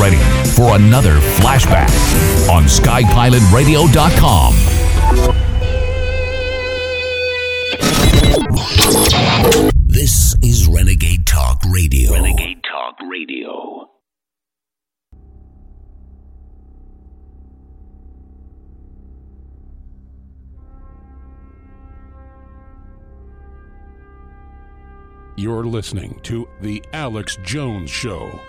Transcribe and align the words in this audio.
ready 0.00 0.16
for 0.56 0.76
another 0.76 1.20
flashback 1.38 1.90
on 2.50 2.64
SkyPilotRadio.com. 2.64 4.54
This 9.86 10.34
is 10.42 10.66
Renegade 10.66 11.26
Talk 11.26 11.60
Radio. 11.68 12.14
Renegade 12.14 12.62
Talk 12.62 12.96
Radio. 13.10 13.90
You're 25.36 25.64
listening 25.64 26.20
to 26.22 26.48
The 26.62 26.82
Alex 26.94 27.36
Jones 27.44 27.90
Show. 27.90 28.40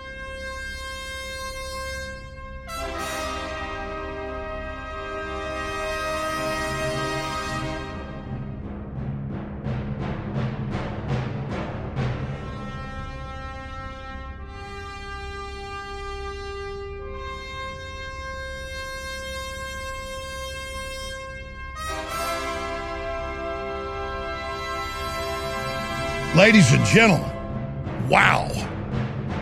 And 26.82 26.90
gentlemen, 26.90 28.08
wow, 28.08 28.48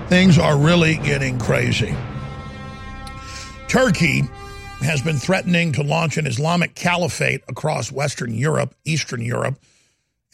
things 0.09 0.39
are 0.39 0.59
really 0.59 0.97
getting 0.97 1.39
crazy. 1.39 1.95
Turkey 3.67 4.23
has 4.81 5.01
been 5.01 5.17
threatening 5.17 5.73
to 5.73 5.83
launch 5.83 6.19
an 6.19 6.27
Islamic 6.27 6.75
caliphate 6.75 7.41
across 7.49 7.91
Western 7.91 8.35
Europe, 8.35 8.75
Eastern 8.85 9.23
Europe, 9.23 9.59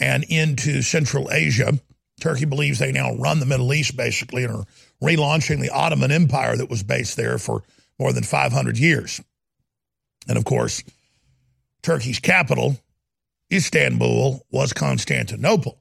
and 0.01 0.25
into 0.25 0.83
Central 0.83 1.31
Asia. 1.31 1.79
Turkey 2.21 2.45
believes 2.45 2.81
they 2.81 2.93
now 2.93 3.15
run 3.15 3.39
the 3.39 3.47
Middle 3.47 3.73
East 3.73 3.97
basically 3.97 4.43
and 4.43 4.55
are 4.55 4.65
relaunching 5.01 5.61
the 5.61 5.71
Ottoman 5.71 6.11
Empire 6.11 6.57
that 6.57 6.71
was 6.71 6.83
based 6.83 7.17
there 7.17 7.39
for 7.39 7.63
more 8.01 8.13
than 8.13 8.25
500 8.25 8.79
years. 8.79 9.21
And 10.27 10.37
of 10.37 10.45
course, 10.45 10.83
Turkey's 11.83 12.19
capital, 12.19 12.81
Istanbul, 13.53 14.45
was 14.51 14.73
Constantinople. 14.73 15.79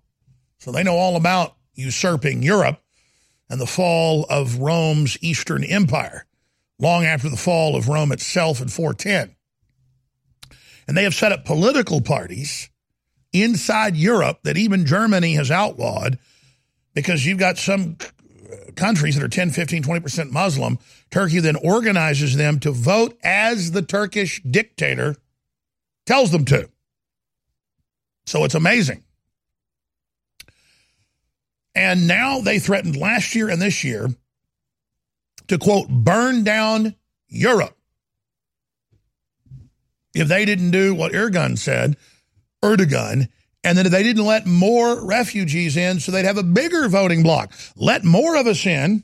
So 0.58 0.72
they 0.72 0.84
know 0.84 0.96
all 0.96 1.16
about 1.16 1.56
usurping 1.74 2.42
Europe 2.42 2.82
and 3.50 3.60
the 3.60 3.68
fall 3.68 4.26
of 4.30 4.60
Rome's 4.60 5.18
Eastern 5.22 5.64
Empire, 5.64 6.26
long 6.80 7.06
after 7.06 7.30
the 7.30 7.38
fall 7.38 7.76
of 7.76 7.88
Rome 7.88 8.12
itself 8.12 8.62
in 8.62 8.68
410. 8.68 9.36
And 10.88 10.98
they 10.98 11.04
have 11.04 11.14
set 11.14 11.32
up 11.32 11.46
political 11.46 12.02
parties 12.02 12.70
inside 13.34 13.96
Europe 13.96 14.40
that 14.44 14.58
even 14.58 14.86
Germany 14.86 15.34
has 15.34 15.52
outlawed 15.52 16.18
because 16.94 17.26
you've 17.26 17.40
got 17.40 17.58
some 17.58 17.98
countries 18.76 19.16
that 19.16 19.24
are 19.24 19.30
10, 19.30 19.52
15, 19.52 19.84
20% 19.84 20.32
Muslim. 20.32 20.80
Turkey 21.12 21.40
then 21.40 21.56
organizes 21.58 22.36
them 22.36 22.60
to 22.60 22.72
vote 22.72 23.18
as 23.24 23.72
the 23.72 23.82
Turkish 23.82 24.42
dictator 24.44 25.16
tells 26.06 26.32
them 26.32 26.46
to. 26.46 26.70
So 28.26 28.44
it's 28.44 28.56
amazing. 28.56 29.05
And 31.76 32.08
now 32.08 32.40
they 32.40 32.60
threatened 32.60 32.96
last 32.96 33.36
year 33.36 33.50
and 33.50 33.62
this 33.62 33.84
year 33.84 34.10
to, 35.48 35.58
quote, 35.58 35.90
burn 35.90 36.44
down 36.44 36.96
Europe 37.28 37.78
if 40.14 40.30
they 40.30 40.46
didn't 40.46 40.72
do 40.72 40.96
what 40.96 41.12
Erdogan 41.12 41.58
said, 41.58 41.98
Erdogan, 42.64 43.28
and 43.64 43.78
then 43.78 43.86
if 43.86 43.92
they 43.92 44.04
didn't 44.04 44.26
let 44.26 44.48
more 44.48 45.06
refugees 45.06 45.76
in 45.76 46.00
so 46.00 46.12
they'd 46.12 46.26
have 46.26 46.38
a 46.38 46.44
bigger 46.44 46.88
voting 46.88 47.22
bloc. 47.22 47.54
Let 47.76 48.04
more 48.04 48.36
of 48.38 48.48
us 48.48 48.66
in. 48.66 49.04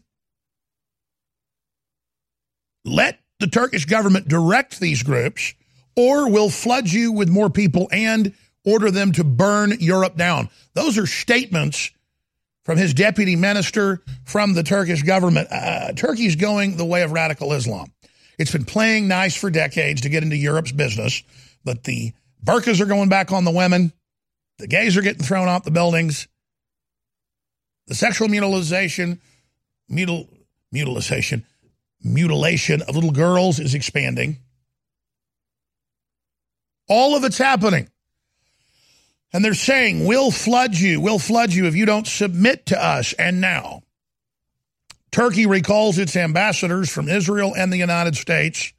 Let 2.85 3.19
the 3.39 3.47
Turkish 3.47 3.85
government 3.85 4.27
direct 4.27 4.79
these 4.79 5.03
groups, 5.03 5.53
or 5.97 6.29
we'll 6.29 6.49
flood 6.49 6.89
you 6.89 7.11
with 7.11 7.27
more 7.27 7.49
people 7.49 7.89
and 7.91 8.33
order 8.63 8.89
them 8.89 9.11
to 9.13 9.23
burn 9.23 9.75
Europe 9.79 10.15
down. 10.15 10.49
Those 10.73 10.97
are 10.97 11.07
statements 11.07 11.91
from 12.63 12.77
his 12.77 12.93
deputy 12.93 13.35
minister, 13.35 14.01
from 14.23 14.53
the 14.53 14.63
Turkish 14.63 15.03
government. 15.03 15.47
Uh, 15.51 15.93
Turkey's 15.93 16.35
going 16.35 16.77
the 16.77 16.85
way 16.85 17.01
of 17.01 17.11
radical 17.11 17.53
Islam. 17.53 17.91
It's 18.37 18.51
been 18.51 18.65
playing 18.65 19.07
nice 19.07 19.35
for 19.35 19.49
decades 19.49 20.01
to 20.01 20.09
get 20.09 20.23
into 20.23 20.35
Europe's 20.35 20.71
business, 20.71 21.21
but 21.63 21.83
the 21.83 22.13
burqas 22.43 22.81
are 22.81 22.85
going 22.85 23.09
back 23.09 23.31
on 23.31 23.43
the 23.45 23.51
women. 23.51 23.93
The 24.57 24.67
gays 24.67 24.97
are 24.97 25.01
getting 25.01 25.23
thrown 25.23 25.47
off 25.47 25.63
the 25.63 25.71
buildings. 25.71 26.27
The 27.87 27.95
sexual 27.95 28.29
mutilization, 28.29 29.21
mutil, 29.91 30.27
mutilization, 30.71 31.45
mutilation 32.03 32.81
of 32.81 32.95
little 32.95 33.11
girls 33.11 33.59
is 33.59 33.75
expanding. 33.75 34.37
All 36.87 37.15
of 37.15 37.23
it's 37.23 37.37
happening. 37.37 37.90
And 39.33 39.45
they're 39.45 39.53
saying, 39.53 40.05
we'll 40.05 40.31
flood 40.31 40.75
you, 40.75 40.99
we'll 40.99 41.19
flood 41.19 41.53
you 41.53 41.65
if 41.65 41.75
you 41.75 41.85
don't 41.85 42.07
submit 42.07 42.65
to 42.67 42.83
us. 42.83 43.13
And 43.13 43.39
now, 43.39 43.83
Turkey 45.11 45.45
recalls 45.45 45.97
its 45.97 46.15
ambassadors 46.15 46.89
from 46.89 47.07
Israel 47.07 47.53
and 47.55 47.71
the 47.71 47.77
United 47.77 48.15
States. 48.15 48.73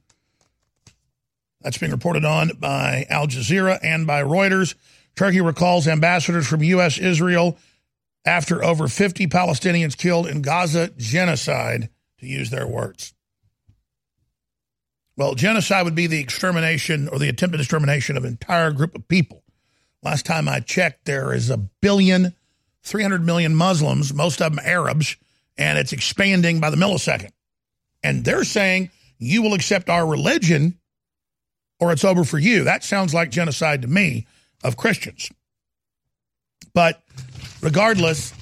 That's 1.61 1.79
being 1.79 1.93
reported 1.93 2.25
on 2.25 2.53
by 2.59 3.07
Al 3.09 3.27
Jazeera 3.27 3.79
and 3.83 4.07
by 4.07 4.23
Reuters. 4.23 4.75
Turkey 5.15 5.41
recalls 5.41 5.87
ambassadors 5.87 6.47
from 6.47 6.63
U.S., 6.63 6.99
Israel, 6.99 7.59
after 8.25 8.65
over 8.65 8.89
50 8.89 9.27
Palestinians 9.27 9.97
killed 9.97 10.27
in 10.27 10.43
Gaza 10.43 10.91
genocide, 10.97 11.89
to 12.19 12.27
use 12.27 12.51
their 12.51 12.67
words. 12.67 13.15
Well, 15.17 15.35
genocide 15.35 15.85
would 15.85 15.95
be 15.95 16.07
the 16.07 16.21
extermination 16.21 17.09
or 17.09 17.19
the 17.19 17.29
attempted 17.29 17.61
extermination 17.61 18.17
of 18.17 18.25
an 18.25 18.31
entire 18.31 18.73
group 18.73 18.95
of 18.95 19.07
people. 19.09 19.42
Last 20.03 20.27
time 20.27 20.49
I 20.49 20.61
checked, 20.61 21.05
there 21.05 21.33
is 21.33 21.51
a 21.51 21.57
billion, 21.57 22.35
300 22.83 23.25
million 23.25 23.55
Muslims, 23.55 24.13
most 24.13 24.43
of 24.43 24.55
them 24.55 24.65
Arabs, 24.65 25.17
and 25.57 25.79
it's 25.79 25.93
expanding 25.93 26.61
by 26.61 26.71
the 26.71 26.77
millisecond. 26.77 27.31
And 28.03 28.25
they're 28.25 28.45
saying, 28.45 28.91
you 29.19 29.43
will 29.43 29.55
accept 29.55 29.89
our 29.89 30.05
religion 30.07 30.79
or 31.79 31.93
it's 31.93 32.05
over 32.05 32.25
for 32.25 32.39
you. 32.39 32.65
That 32.65 32.85
sounds 32.85 33.15
like 33.15 33.31
genocide 33.31 33.83
to 33.83 33.89
me 33.89 34.27
of 34.63 34.77
Christians. 34.77 35.31
But 36.75 37.03
regardless, 37.61 38.33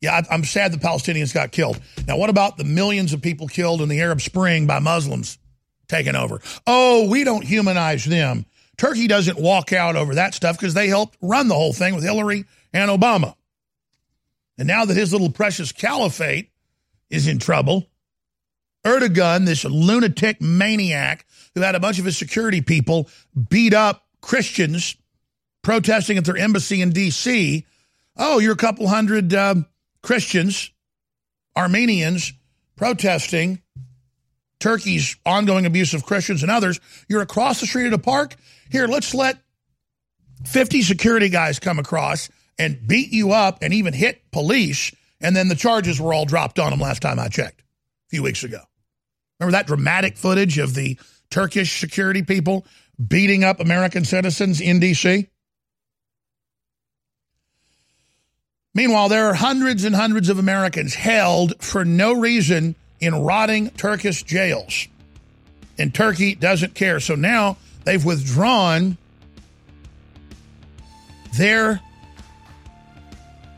yeah, 0.00 0.20
I'm 0.30 0.44
sad 0.44 0.72
the 0.72 0.78
Palestinians 0.78 1.32
got 1.32 1.52
killed. 1.52 1.80
Now, 2.06 2.16
what 2.16 2.30
about 2.30 2.56
the 2.56 2.64
millions 2.64 3.12
of 3.12 3.22
people 3.22 3.48
killed 3.48 3.80
in 3.80 3.88
the 3.88 4.00
Arab 4.00 4.20
Spring 4.20 4.66
by 4.66 4.78
Muslims 4.78 5.38
taking 5.88 6.16
over? 6.16 6.40
Oh, 6.66 7.08
we 7.08 7.24
don't 7.24 7.44
humanize 7.44 8.04
them. 8.04 8.46
Turkey 8.76 9.06
doesn't 9.06 9.38
walk 9.38 9.72
out 9.72 9.96
over 9.96 10.14
that 10.14 10.34
stuff 10.34 10.58
because 10.58 10.74
they 10.74 10.88
helped 10.88 11.16
run 11.20 11.48
the 11.48 11.54
whole 11.54 11.72
thing 11.72 11.94
with 11.94 12.04
Hillary 12.04 12.44
and 12.72 12.90
Obama. 12.90 13.34
And 14.58 14.68
now 14.68 14.84
that 14.84 14.96
his 14.96 15.12
little 15.12 15.30
precious 15.30 15.72
caliphate 15.72 16.50
is 17.10 17.26
in 17.26 17.38
trouble, 17.38 17.86
Erdogan, 18.84 19.46
this 19.46 19.64
lunatic 19.64 20.40
maniac 20.40 21.26
who 21.54 21.60
had 21.60 21.74
a 21.74 21.80
bunch 21.80 21.98
of 21.98 22.04
his 22.04 22.16
security 22.16 22.60
people 22.60 23.08
beat 23.48 23.74
up 23.74 24.06
Christians 24.20 24.96
protesting 25.62 26.18
at 26.18 26.24
their 26.24 26.36
embassy 26.36 26.80
in 26.80 26.90
D.C. 26.90 27.66
Oh, 28.16 28.38
you're 28.38 28.52
a 28.52 28.56
couple 28.56 28.88
hundred 28.88 29.32
uh, 29.32 29.56
Christians, 30.02 30.70
Armenians 31.56 32.32
protesting 32.76 33.62
Turkey's 34.62 35.16
ongoing 35.26 35.66
abuse 35.66 35.92
of 35.92 36.04
Christians 36.04 36.42
and 36.42 36.50
others. 36.50 36.80
You're 37.08 37.22
across 37.22 37.60
the 37.60 37.66
street 37.66 37.86
at 37.86 37.92
a 37.92 37.98
park. 37.98 38.36
Here, 38.72 38.86
let's 38.86 39.12
let 39.12 39.36
50 40.46 40.80
security 40.80 41.28
guys 41.28 41.58
come 41.58 41.78
across 41.78 42.30
and 42.58 42.88
beat 42.88 43.12
you 43.12 43.32
up 43.32 43.58
and 43.60 43.74
even 43.74 43.92
hit 43.92 44.30
police. 44.32 44.92
And 45.20 45.36
then 45.36 45.48
the 45.48 45.54
charges 45.54 46.00
were 46.00 46.14
all 46.14 46.24
dropped 46.24 46.58
on 46.58 46.70
them 46.70 46.80
last 46.80 47.02
time 47.02 47.18
I 47.18 47.28
checked 47.28 47.60
a 47.60 48.08
few 48.08 48.22
weeks 48.22 48.44
ago. 48.44 48.60
Remember 49.38 49.52
that 49.52 49.66
dramatic 49.66 50.16
footage 50.16 50.56
of 50.56 50.74
the 50.74 50.98
Turkish 51.28 51.78
security 51.80 52.22
people 52.22 52.64
beating 53.06 53.44
up 53.44 53.60
American 53.60 54.06
citizens 54.06 54.60
in 54.62 54.80
D.C.? 54.80 55.28
Meanwhile, 58.74 59.10
there 59.10 59.26
are 59.26 59.34
hundreds 59.34 59.84
and 59.84 59.94
hundreds 59.94 60.30
of 60.30 60.38
Americans 60.38 60.94
held 60.94 61.62
for 61.62 61.84
no 61.84 62.14
reason 62.14 62.74
in 63.00 63.14
rotting 63.14 63.68
Turkish 63.70 64.22
jails. 64.22 64.88
And 65.78 65.94
Turkey 65.94 66.34
doesn't 66.34 66.74
care. 66.74 67.00
So 67.00 67.14
now 67.14 67.58
they've 67.84 68.04
withdrawn 68.04 68.96
their 71.36 71.80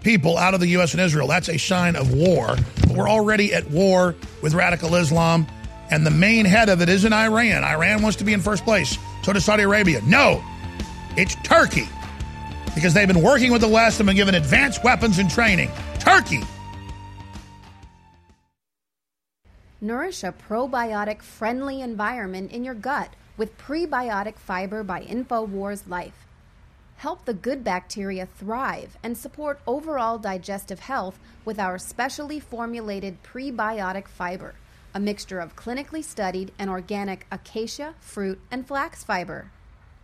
people 0.03 0.37
out 0.39 0.55
of 0.55 0.61
the 0.61 0.69
U.S. 0.69 0.93
and 0.93 1.01
Israel. 1.01 1.27
That's 1.27 1.49
a 1.49 1.59
sign 1.59 1.97
of 1.97 2.15
war. 2.15 2.57
But 2.83 2.91
we're 2.91 3.09
already 3.09 3.53
at 3.55 3.71
war 3.71 4.15
with 4.43 4.55
radical 4.55 4.95
Islam 4.95 5.47
And 5.91 6.07
the 6.07 6.11
main 6.11 6.45
head 6.45 6.69
of 6.69 6.81
it 6.81 6.89
isn't 6.89 7.13
Iran. 7.13 7.65
Iran 7.65 8.03
wants 8.03 8.17
to 8.19 8.25
be 8.25 8.33
in 8.33 8.41
first 8.41 8.65
place. 8.65 8.97
So 9.23 9.33
does 9.33 9.45
Saudi 9.45 9.63
Arabia. 9.65 10.01
No, 10.05 10.43
it's 11.17 11.35
Turkey. 11.37 11.89
Because 12.75 12.95
they've 12.95 13.09
been 13.09 13.23
working 13.23 13.53
with 13.53 13.61
the 13.61 13.69
West 13.69 14.01
and 14.01 14.07
been 14.07 14.17
given 14.17 14.35
advanced 14.35 14.83
weapons 14.83 15.19
and 15.19 15.31
training. 15.31 15.71
Turkey. 15.99 16.43
Nourish 19.81 20.25
a 20.25 20.33
probiotic 20.33 21.23
friendly 21.23 21.83
environment 21.83 22.51
in 22.53 22.65
your 22.65 22.75
gut 22.75 23.11
with 23.37 23.59
prebiotic 23.59 24.39
fiber 24.39 24.83
by 24.83 25.03
InfoWars 25.03 25.89
Life. 25.89 26.27
Help 26.97 27.25
the 27.25 27.35
good 27.35 27.65
bacteria 27.65 28.27
thrive 28.27 28.97
and 29.03 29.19
support 29.19 29.61
overall 29.67 30.19
digestive 30.19 30.81
health 30.81 31.19
with 31.45 31.59
our 31.59 31.79
specially 31.79 32.39
formulated 32.39 33.23
prebiotic 33.23 34.07
fiber, 34.07 34.55
a 34.95 35.01
mixture 35.01 35.41
of 35.41 35.57
clinically 35.57 36.03
studied 36.03 36.53
and 36.59 36.71
organic 36.71 37.27
acacia, 37.31 37.95
fruit, 38.01 38.41
and 38.51 38.67
flax 38.67 39.03
fiber. 39.03 39.51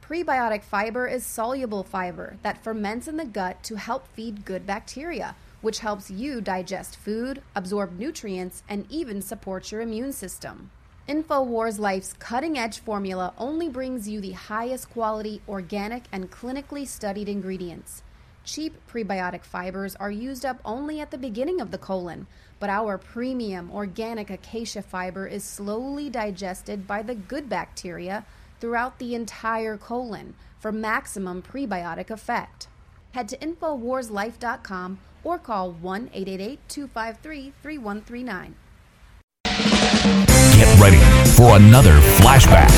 Prebiotic 0.02 0.64
fiber 0.64 1.06
is 1.06 1.24
soluble 1.24 1.84
fiber 1.84 2.36
that 2.42 2.64
ferments 2.64 3.06
in 3.06 3.16
the 3.16 3.24
gut 3.24 3.62
to 3.62 3.76
help 3.76 4.08
feed 4.08 4.44
good 4.44 4.66
bacteria, 4.66 5.36
which 5.60 5.78
helps 5.78 6.10
you 6.10 6.40
digest 6.40 6.96
food, 6.96 7.40
absorb 7.54 7.96
nutrients, 7.96 8.64
and 8.68 8.90
even 8.90 9.22
support 9.22 9.70
your 9.70 9.80
immune 9.80 10.12
system. 10.12 10.72
InfoWars 11.10 11.80
Life's 11.80 12.12
cutting 12.12 12.56
edge 12.56 12.78
formula 12.78 13.34
only 13.36 13.68
brings 13.68 14.08
you 14.08 14.20
the 14.20 14.30
highest 14.30 14.90
quality, 14.90 15.42
organic, 15.48 16.04
and 16.12 16.30
clinically 16.30 16.86
studied 16.86 17.28
ingredients. 17.28 18.04
Cheap 18.44 18.76
prebiotic 18.88 19.42
fibers 19.42 19.96
are 19.96 20.12
used 20.12 20.44
up 20.44 20.60
only 20.64 21.00
at 21.00 21.10
the 21.10 21.18
beginning 21.18 21.60
of 21.60 21.72
the 21.72 21.78
colon, 21.78 22.28
but 22.60 22.70
our 22.70 22.96
premium 22.96 23.72
organic 23.72 24.30
acacia 24.30 24.82
fiber 24.82 25.26
is 25.26 25.42
slowly 25.42 26.08
digested 26.08 26.86
by 26.86 27.02
the 27.02 27.16
good 27.16 27.48
bacteria 27.48 28.24
throughout 28.60 29.00
the 29.00 29.16
entire 29.16 29.76
colon 29.76 30.34
for 30.60 30.70
maximum 30.70 31.42
prebiotic 31.42 32.10
effect. 32.10 32.68
Head 33.14 33.28
to 33.30 33.36
InfoWarsLife.com 33.38 35.00
or 35.24 35.40
call 35.40 35.72
1 35.72 36.10
888 36.14 36.60
253 36.68 37.52
3139. 37.60 40.29
Get 40.60 40.78
ready 40.78 41.00
for 41.30 41.56
another 41.56 41.98
flashback 42.20 42.68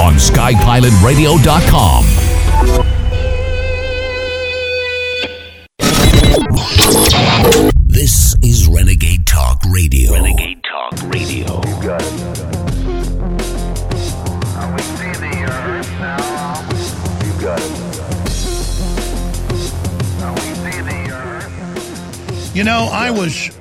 on 0.00 0.14
SkyPilotRadio.com. 0.14 2.04
This 7.86 8.34
is 8.42 8.66
Renegade 8.66 9.28
Talk 9.28 9.62
Radio. 9.70 10.12
Renegade 10.12 10.60
Talk 10.64 11.00
Radio. 11.04 11.60
We 11.60 11.68
see 14.82 15.12
the 15.12 15.46
earth 15.46 15.90
now. 16.00 16.16
Now 20.18 20.34
we 20.34 20.40
see 20.40 20.80
the 20.80 21.10
earth. 21.12 22.56
You 22.56 22.64
know, 22.64 22.88
I 22.90 23.12
was 23.12 23.52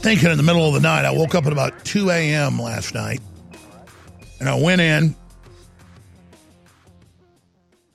thinking 0.00 0.30
in 0.30 0.38
the 0.38 0.42
middle 0.42 0.66
of 0.66 0.72
the 0.72 0.80
night. 0.80 1.04
I 1.04 1.10
woke 1.10 1.34
up 1.34 1.44
at 1.44 1.52
about 1.52 1.84
2 1.84 2.08
a.m. 2.08 2.58
last 2.58 2.94
night, 2.94 3.20
and 4.38 4.48
I 4.48 4.58
went 4.58 4.80
in 4.80 5.14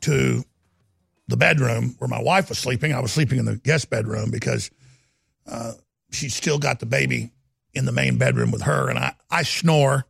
to 0.02 0.44
the 1.28 1.36
bedroom 1.36 1.96
where 1.98 2.08
my 2.08 2.22
wife 2.22 2.50
was 2.50 2.60
sleeping. 2.60 2.94
I 2.94 3.00
was 3.00 3.12
sleeping 3.12 3.40
in 3.40 3.46
the 3.46 3.56
guest 3.56 3.90
bedroom 3.90 4.30
because 4.30 4.70
uh, 5.48 5.74
she 6.12 6.30
still 6.30 6.60
got 6.60 6.80
the 6.80 6.86
baby 6.86 7.32
in 7.74 7.86
the 7.86 7.92
main 7.92 8.20
bedroom 8.20 8.52
with 8.52 8.62
her, 8.62 8.88
and 8.88 9.00
I, 9.00 9.16
I 9.32 9.42
snore. 9.42 10.06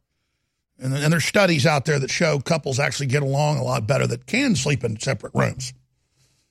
And, 0.77 0.93
and 0.93 1.13
there's 1.13 1.23
studies 1.23 1.65
out 1.65 1.85
there 1.85 1.97
that 1.97 2.11
show 2.11 2.39
couples 2.39 2.77
actually 2.77 3.07
get 3.07 3.23
along 3.23 3.57
a 3.57 3.63
lot 3.63 3.87
better 3.87 4.05
that 4.05 4.25
can 4.25 4.57
sleep 4.57 4.83
in 4.83 4.99
separate 4.99 5.33
rooms. 5.33 5.73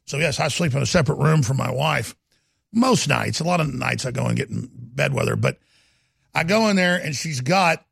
So, 0.06 0.16
yes, 0.16 0.40
I 0.40 0.48
sleep 0.48 0.74
in 0.74 0.80
a 0.80 0.86
separate 0.86 1.18
room 1.18 1.42
from 1.42 1.58
my 1.58 1.70
wife 1.70 2.16
most 2.74 3.08
nights. 3.08 3.40
A 3.40 3.44
lot 3.44 3.60
of 3.60 3.72
nights 3.72 4.04
I 4.04 4.10
go 4.10 4.26
and 4.26 4.36
get 4.36 4.50
in 4.50 4.68
bed 4.72 5.14
with 5.14 5.28
her, 5.28 5.36
but 5.36 5.58
I 6.34 6.44
go 6.44 6.68
in 6.68 6.76
there 6.76 6.96
and 6.96 7.14
she's 7.14 7.40
got 7.40 7.84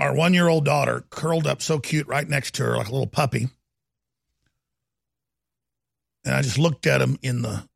our 0.00 0.14
one 0.14 0.34
year 0.34 0.48
old 0.48 0.64
daughter 0.64 1.04
curled 1.10 1.46
up 1.46 1.62
so 1.62 1.78
cute 1.78 2.08
right 2.08 2.28
next 2.28 2.54
to 2.54 2.64
her 2.64 2.76
like 2.76 2.88
a 2.88 2.92
little 2.92 3.06
puppy. 3.06 3.48
And 6.24 6.34
I 6.34 6.42
just 6.42 6.58
looked 6.58 6.86
at 6.86 7.00
him 7.00 7.18
in 7.22 7.42
the 7.42 7.68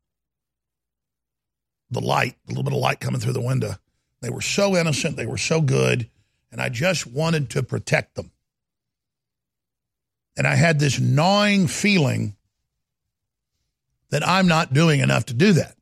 the 1.91 2.01
light, 2.01 2.35
a 2.47 2.51
little 2.51 2.63
bit 2.63 2.73
of 2.73 2.79
light 2.79 2.99
coming 2.99 3.19
through 3.19 3.33
the 3.33 3.41
window. 3.41 3.73
They 4.21 4.29
were 4.29 4.41
so 4.41 4.75
innocent, 4.75 5.15
they 5.15 5.25
were 5.25 5.37
so 5.37 5.61
good, 5.61 6.09
and 6.51 6.61
I 6.61 6.69
just 6.69 7.07
wanted 7.07 7.49
to 7.51 7.63
protect 7.63 8.15
them. 8.15 8.31
And 10.37 10.45
I 10.45 10.55
had 10.55 10.79
this 10.79 10.99
gnawing 10.99 11.67
feeling 11.67 12.35
that 14.11 14.27
I'm 14.27 14.47
not 14.47 14.73
doing 14.73 14.99
enough 14.99 15.25
to 15.25 15.33
do 15.33 15.53
that. 15.53 15.75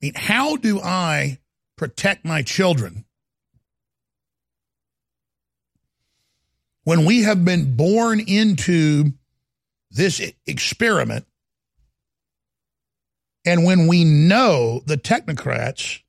I 0.00 0.06
mean, 0.06 0.14
how 0.14 0.56
do 0.56 0.80
I 0.80 1.38
protect 1.76 2.24
my 2.24 2.42
children 2.42 3.04
when 6.84 7.04
we 7.04 7.22
have 7.22 7.44
been 7.44 7.76
born 7.76 8.20
into 8.20 9.12
this 9.90 10.20
experiment 10.46 11.26
and 13.44 13.64
when 13.64 13.86
we 13.86 14.04
know 14.04 14.82
the 14.86 14.96
technocrats 14.96 16.00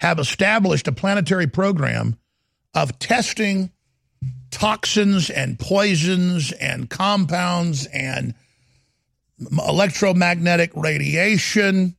have 0.00 0.18
established 0.18 0.88
a 0.88 0.92
planetary 0.92 1.46
program 1.46 2.18
of 2.74 2.98
testing 2.98 3.70
toxins 4.56 5.28
and 5.28 5.58
poisons 5.58 6.50
and 6.50 6.88
compounds 6.88 7.84
and 7.92 8.32
electromagnetic 9.38 10.70
radiation, 10.74 11.94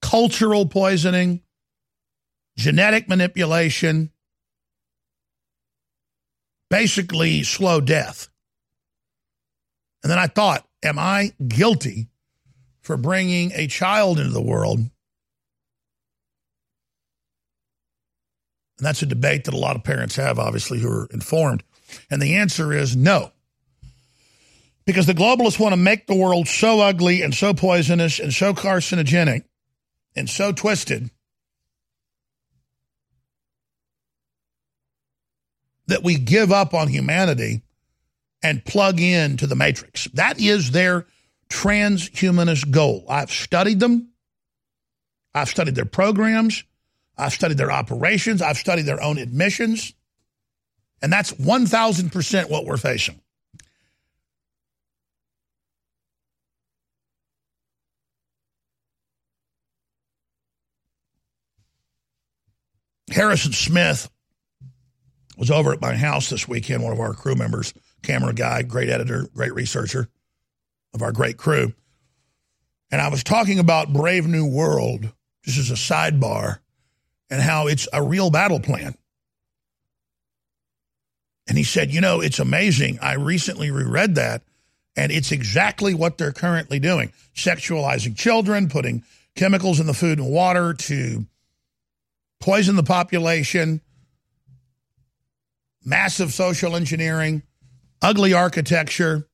cultural 0.00 0.66
poisoning, 0.66 1.42
genetic 2.56 3.08
manipulation, 3.08 4.12
basically 6.70 7.42
slow 7.42 7.80
death. 7.80 8.28
And 10.04 10.12
then 10.12 10.20
I 10.20 10.28
thought, 10.28 10.64
am 10.84 11.00
I 11.00 11.32
guilty 11.48 12.06
for 12.82 12.96
bringing 12.96 13.50
a 13.50 13.66
child 13.66 14.20
into 14.20 14.30
the 14.30 14.40
world? 14.40 14.78
And 18.78 18.86
that's 18.86 19.02
a 19.02 19.06
debate 19.06 19.44
that 19.44 19.54
a 19.54 19.58
lot 19.58 19.76
of 19.76 19.84
parents 19.84 20.16
have, 20.16 20.38
obviously, 20.38 20.80
who 20.80 20.88
are 20.88 21.08
informed. 21.12 21.62
And 22.10 22.20
the 22.20 22.36
answer 22.36 22.72
is 22.72 22.96
no. 22.96 23.30
Because 24.84 25.06
the 25.06 25.14
globalists 25.14 25.58
want 25.58 25.72
to 25.72 25.78
make 25.78 26.06
the 26.06 26.16
world 26.16 26.48
so 26.48 26.80
ugly 26.80 27.22
and 27.22 27.34
so 27.34 27.54
poisonous 27.54 28.18
and 28.18 28.32
so 28.32 28.52
carcinogenic 28.52 29.44
and 30.16 30.28
so 30.28 30.52
twisted 30.52 31.10
that 35.86 36.02
we 36.02 36.16
give 36.16 36.52
up 36.52 36.74
on 36.74 36.88
humanity 36.88 37.62
and 38.42 38.64
plug 38.64 39.00
in 39.00 39.36
to 39.38 39.46
the 39.46 39.56
matrix. 39.56 40.04
That 40.14 40.38
is 40.38 40.70
their 40.70 41.06
transhumanist 41.48 42.70
goal. 42.70 43.04
I've 43.08 43.30
studied 43.30 43.80
them. 43.80 44.10
I've 45.34 45.48
studied 45.48 45.74
their 45.74 45.84
programs. 45.84 46.64
I've 47.16 47.32
studied 47.32 47.58
their 47.58 47.72
operations. 47.72 48.42
I've 48.42 48.56
studied 48.56 48.86
their 48.86 49.02
own 49.02 49.18
admissions. 49.18 49.94
And 51.02 51.12
that's 51.12 51.32
1000% 51.32 52.50
what 52.50 52.64
we're 52.64 52.76
facing. 52.76 53.20
Harrison 63.10 63.52
Smith 63.52 64.10
was 65.36 65.50
over 65.50 65.72
at 65.72 65.80
my 65.80 65.94
house 65.94 66.30
this 66.30 66.48
weekend, 66.48 66.82
one 66.82 66.92
of 66.92 67.00
our 67.00 67.14
crew 67.14 67.34
members, 67.34 67.74
camera 68.02 68.32
guy, 68.32 68.62
great 68.62 68.88
editor, 68.88 69.28
great 69.34 69.54
researcher 69.54 70.08
of 70.92 71.02
our 71.02 71.12
great 71.12 71.36
crew. 71.36 71.72
And 72.90 73.00
I 73.00 73.08
was 73.08 73.22
talking 73.22 73.58
about 73.58 73.92
Brave 73.92 74.26
New 74.26 74.46
World, 74.46 75.12
just 75.44 75.58
as 75.58 75.70
a 75.70 75.74
sidebar, 75.74 76.58
and 77.30 77.40
how 77.40 77.66
it's 77.66 77.88
a 77.92 78.02
real 78.02 78.30
battle 78.30 78.60
plan. 78.60 78.94
And 81.46 81.58
he 81.58 81.64
said, 81.64 81.92
You 81.92 82.00
know, 82.00 82.20
it's 82.20 82.38
amazing. 82.38 82.98
I 83.00 83.14
recently 83.14 83.70
reread 83.70 84.14
that, 84.14 84.42
and 84.96 85.12
it's 85.12 85.32
exactly 85.32 85.94
what 85.94 86.18
they're 86.18 86.32
currently 86.32 86.78
doing. 86.78 87.12
Sexualizing 87.34 88.16
children, 88.16 88.68
putting 88.68 89.04
chemicals 89.36 89.80
in 89.80 89.86
the 89.86 89.94
food 89.94 90.18
and 90.18 90.30
water 90.30 90.74
to 90.74 91.26
poison 92.40 92.76
the 92.76 92.82
population, 92.82 93.80
massive 95.84 96.32
social 96.32 96.76
engineering, 96.76 97.42
ugly 98.00 98.32
architecture, 98.32 99.26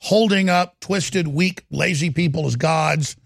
holding 0.00 0.48
up 0.48 0.78
twisted, 0.80 1.28
weak, 1.28 1.64
lazy 1.70 2.10
people 2.10 2.46
as 2.46 2.56
gods, 2.56 3.16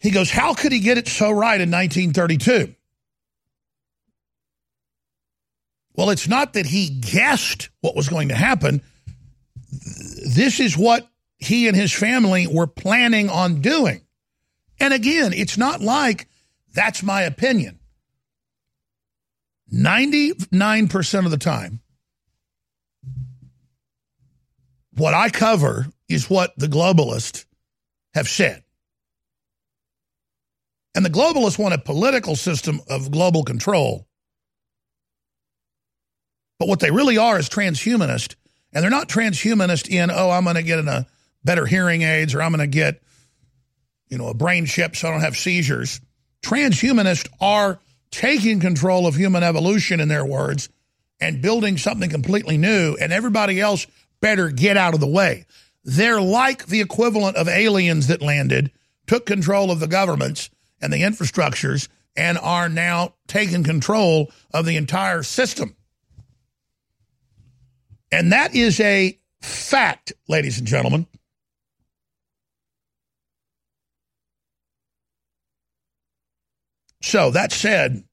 He 0.00 0.10
goes, 0.10 0.30
How 0.30 0.54
could 0.54 0.72
he 0.72 0.80
get 0.80 0.98
it 0.98 1.06
so 1.06 1.30
right 1.30 1.60
in 1.60 1.70
1932? 1.70 2.74
Well, 5.94 6.10
it's 6.10 6.28
not 6.28 6.54
that 6.54 6.66
he 6.66 6.88
guessed 6.88 7.68
what 7.82 7.94
was 7.94 8.08
going 8.08 8.28
to 8.28 8.34
happen. 8.34 8.80
This 10.34 10.58
is 10.58 10.76
what 10.76 11.06
he 11.36 11.68
and 11.68 11.76
his 11.76 11.92
family 11.92 12.46
were 12.46 12.66
planning 12.66 13.28
on 13.28 13.60
doing. 13.60 14.00
And 14.78 14.94
again, 14.94 15.32
it's 15.34 15.58
not 15.58 15.82
like 15.82 16.26
that's 16.72 17.02
my 17.02 17.22
opinion. 17.22 17.78
99% 19.72 21.24
of 21.24 21.30
the 21.30 21.36
time, 21.38 21.80
what 24.94 25.14
I 25.14 25.28
cover 25.28 25.86
is 26.08 26.30
what 26.30 26.52
the 26.56 26.66
globalists 26.66 27.44
have 28.14 28.28
said. 28.28 28.64
And 30.94 31.04
the 31.04 31.10
globalists 31.10 31.58
want 31.58 31.74
a 31.74 31.78
political 31.78 32.36
system 32.36 32.80
of 32.88 33.10
global 33.10 33.44
control. 33.44 34.06
But 36.58 36.68
what 36.68 36.80
they 36.80 36.90
really 36.90 37.16
are 37.16 37.38
is 37.38 37.48
transhumanist. 37.48 38.34
And 38.72 38.82
they're 38.82 38.90
not 38.90 39.08
transhumanist 39.08 39.88
in, 39.88 40.10
oh, 40.10 40.30
I'm 40.30 40.44
going 40.44 40.56
to 40.56 40.62
get 40.62 40.78
a 40.78 41.06
better 41.44 41.66
hearing 41.66 42.02
aids 42.02 42.34
or 42.34 42.42
I'm 42.42 42.52
going 42.52 42.60
to 42.60 42.66
get, 42.66 43.02
you 44.08 44.18
know, 44.18 44.28
a 44.28 44.34
brain 44.34 44.66
chip 44.66 44.96
so 44.96 45.08
I 45.08 45.12
don't 45.12 45.20
have 45.20 45.36
seizures. 45.36 46.00
Transhumanists 46.42 47.28
are 47.40 47.80
taking 48.10 48.60
control 48.60 49.06
of 49.06 49.14
human 49.14 49.42
evolution, 49.42 50.00
in 50.00 50.08
their 50.08 50.24
words, 50.24 50.68
and 51.20 51.42
building 51.42 51.78
something 51.78 52.10
completely 52.10 52.58
new, 52.58 52.96
and 53.00 53.12
everybody 53.12 53.60
else 53.60 53.86
better 54.20 54.50
get 54.50 54.76
out 54.76 54.94
of 54.94 55.00
the 55.00 55.06
way. 55.06 55.46
They're 55.84 56.20
like 56.20 56.66
the 56.66 56.80
equivalent 56.80 57.36
of 57.36 57.48
aliens 57.48 58.08
that 58.08 58.20
landed, 58.20 58.70
took 59.06 59.26
control 59.26 59.70
of 59.70 59.80
the 59.80 59.86
governments 59.86 60.50
and 60.80 60.92
the 60.92 61.02
infrastructures, 61.02 61.88
and 62.16 62.38
are 62.38 62.68
now 62.68 63.14
taking 63.26 63.64
control 63.64 64.30
of 64.52 64.66
the 64.66 64.76
entire 64.76 65.22
system. 65.22 65.76
And 68.12 68.32
that 68.32 68.54
is 68.54 68.80
a 68.80 69.18
fact, 69.40 70.12
ladies 70.28 70.58
and 70.58 70.66
gentlemen. 70.66 71.06
So, 77.02 77.30
that 77.30 77.52
said, 77.52 78.04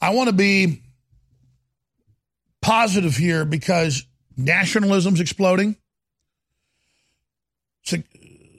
I 0.00 0.10
want 0.10 0.28
to 0.28 0.34
be 0.34 0.82
positive 2.60 3.16
here 3.16 3.44
because 3.44 4.04
nationalism's 4.36 5.20
exploding. 5.20 5.76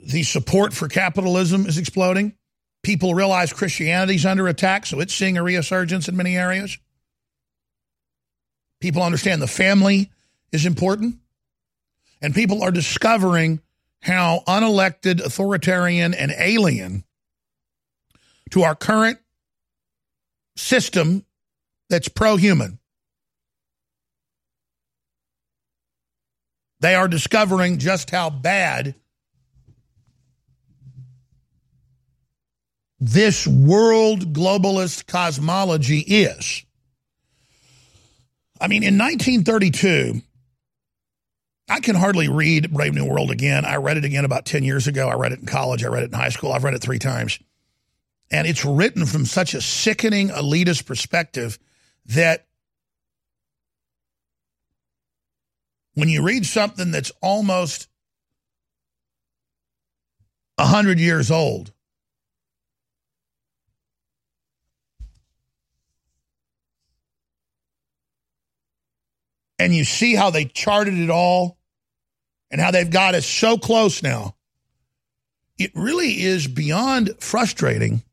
The 0.05 0.23
support 0.23 0.73
for 0.73 0.87
capitalism 0.87 1.65
is 1.65 1.79
exploding. 1.79 2.35
People 2.83 3.15
realize 3.15 3.51
Christianity's 3.51 4.25
under 4.25 4.47
attack, 4.47 4.85
so 4.85 4.99
it's 4.99 5.15
seeing 5.15 5.37
a 5.37 5.43
resurgence 5.43 6.07
in 6.07 6.15
many 6.15 6.37
areas. 6.37 6.77
People 8.79 9.01
understand 9.01 9.41
the 9.41 9.47
family 9.47 10.11
is 10.51 10.67
important. 10.67 11.15
And 12.21 12.35
people 12.35 12.61
are 12.61 12.71
discovering 12.71 13.61
how 14.01 14.43
unelected, 14.47 15.25
authoritarian, 15.25 16.13
and 16.13 16.31
alien 16.37 17.03
to 18.51 18.61
our 18.61 18.75
current 18.75 19.17
system 20.55 21.25
that's 21.89 22.07
pro 22.07 22.35
human. 22.35 22.77
They 26.79 26.93
are 26.93 27.07
discovering 27.07 27.79
just 27.79 28.11
how 28.11 28.29
bad 28.29 28.93
this 33.05 33.45
world 33.45 34.33
globalist 34.33 35.05
cosmology 35.05 35.99
is. 35.99 36.63
I 38.59 38.67
mean, 38.67 38.81
in 38.81 38.97
1932, 38.97 40.21
I 41.69 41.81
can 41.81 41.95
hardly 41.95 42.29
read 42.29 42.73
Brave 42.73 42.95
New 42.95 43.05
World 43.05 43.29
again. 43.29 43.63
I 43.63 43.75
read 43.75 43.97
it 43.97 44.05
again 44.05 44.25
about 44.25 44.45
10 44.45 44.63
years 44.63 44.87
ago. 44.87 45.07
I 45.07 45.15
read 45.15 45.33
it 45.33 45.39
in 45.39 45.45
college. 45.45 45.83
I 45.83 45.87
read 45.89 46.03
it 46.03 46.11
in 46.11 46.17
high 46.17 46.29
school. 46.29 46.51
I've 46.51 46.63
read 46.63 46.73
it 46.73 46.81
three 46.81 46.97
times. 46.97 47.37
And 48.31 48.47
it's 48.47 48.65
written 48.65 49.05
from 49.05 49.25
such 49.25 49.53
a 49.53 49.61
sickening 49.61 50.29
elitist 50.29 50.87
perspective 50.87 51.59
that 52.07 52.47
when 55.93 56.09
you 56.09 56.23
read 56.23 56.45
something 56.45 56.89
that's 56.89 57.11
almost 57.21 57.87
100 60.55 60.99
years 60.99 61.29
old, 61.29 61.71
and 69.59 69.73
you 69.73 69.83
see 69.83 70.15
how 70.15 70.29
they 70.29 70.45
charted 70.45 70.97
it 70.97 71.09
all 71.09 71.57
and 72.51 72.59
how 72.61 72.71
they've 72.71 72.89
got 72.89 73.15
us 73.15 73.25
so 73.25 73.57
close 73.57 74.03
now, 74.03 74.35
it 75.57 75.71
really 75.73 76.21
is 76.21 76.47
beyond 76.47 77.11
frustrating 77.19 78.03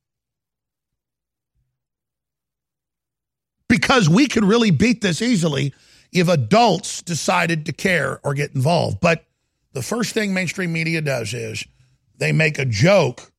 because 3.68 4.08
we 4.08 4.28
could 4.28 4.44
really 4.44 4.70
beat 4.70 5.00
this 5.00 5.22
easily 5.22 5.72
if 6.12 6.28
adults 6.28 7.02
decided 7.02 7.66
to 7.66 7.72
care 7.72 8.20
or 8.22 8.34
get 8.34 8.54
involved. 8.54 9.00
But 9.00 9.24
the 9.72 9.82
first 9.82 10.12
thing 10.12 10.34
mainstream 10.34 10.72
media 10.72 11.00
does 11.00 11.32
is 11.34 11.64
they 12.18 12.32
make 12.32 12.58
a 12.58 12.64
joke 12.64 13.32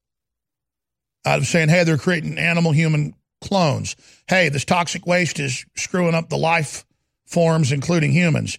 out 1.25 1.39
of 1.39 1.45
saying, 1.45 1.69
hey, 1.69 1.83
they're 1.83 1.97
creating 1.97 2.37
animal 2.37 2.71
human 2.71 3.13
clones. 3.41 3.95
Hey, 4.27 4.49
this 4.49 4.65
toxic 4.65 5.05
waste 5.05 5.39
is 5.39 5.65
screwing 5.75 6.15
up 6.15 6.29
the 6.29 6.37
life 6.37 6.85
forms, 7.25 7.71
including 7.71 8.11
humans. 8.11 8.57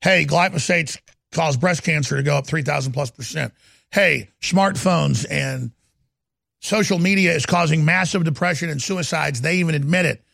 Hey, 0.00 0.24
glyphosates 0.24 0.98
cause 1.32 1.56
breast 1.56 1.82
cancer 1.82 2.16
to 2.16 2.22
go 2.22 2.36
up 2.36 2.46
3,000 2.46 2.92
plus 2.92 3.10
percent. 3.10 3.52
Hey, 3.90 4.30
smartphones 4.40 5.26
and 5.30 5.72
social 6.60 6.98
media 6.98 7.34
is 7.34 7.46
causing 7.46 7.84
massive 7.84 8.24
depression 8.24 8.70
and 8.70 8.80
suicides. 8.80 9.40
They 9.40 9.56
even 9.56 9.74
admit 9.74 10.06
it. 10.06 10.24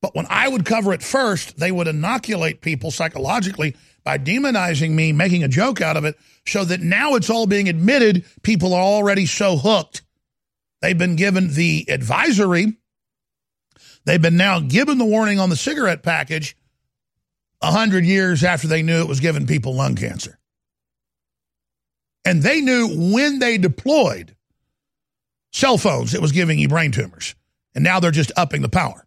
But 0.00 0.16
when 0.16 0.26
I 0.28 0.48
would 0.48 0.64
cover 0.64 0.92
it 0.92 1.02
first, 1.02 1.58
they 1.58 1.70
would 1.70 1.86
inoculate 1.86 2.60
people 2.60 2.90
psychologically 2.90 3.76
by 4.04 4.18
demonizing 4.18 4.90
me, 4.90 5.12
making 5.12 5.44
a 5.44 5.48
joke 5.48 5.80
out 5.80 5.96
of 5.96 6.04
it, 6.04 6.16
so 6.44 6.64
that 6.64 6.80
now 6.80 7.14
it's 7.14 7.30
all 7.30 7.46
being 7.46 7.68
admitted. 7.68 8.24
People 8.42 8.74
are 8.74 8.82
already 8.82 9.26
so 9.26 9.56
hooked. 9.56 10.02
They've 10.80 10.98
been 10.98 11.14
given 11.14 11.54
the 11.54 11.86
advisory. 11.88 12.76
They've 14.04 14.20
been 14.20 14.36
now 14.36 14.60
given 14.60 14.98
the 14.98 15.04
warning 15.04 15.38
on 15.38 15.50
the 15.50 15.56
cigarette 15.56 16.02
package 16.02 16.56
a 17.60 17.70
hundred 17.70 18.04
years 18.04 18.42
after 18.42 18.66
they 18.66 18.82
knew 18.82 19.00
it 19.00 19.08
was 19.08 19.20
giving 19.20 19.46
people 19.46 19.74
lung 19.74 19.94
cancer. 19.94 20.38
And 22.24 22.42
they 22.42 22.60
knew 22.60 23.12
when 23.12 23.38
they 23.38 23.58
deployed 23.58 24.36
cell 25.52 25.78
phones, 25.78 26.14
it 26.14 26.22
was 26.22 26.32
giving 26.32 26.58
you 26.58 26.68
brain 26.68 26.92
tumors. 26.92 27.34
And 27.74 27.84
now 27.84 28.00
they're 28.00 28.10
just 28.10 28.32
upping 28.36 28.62
the 28.62 28.68
power. 28.68 29.06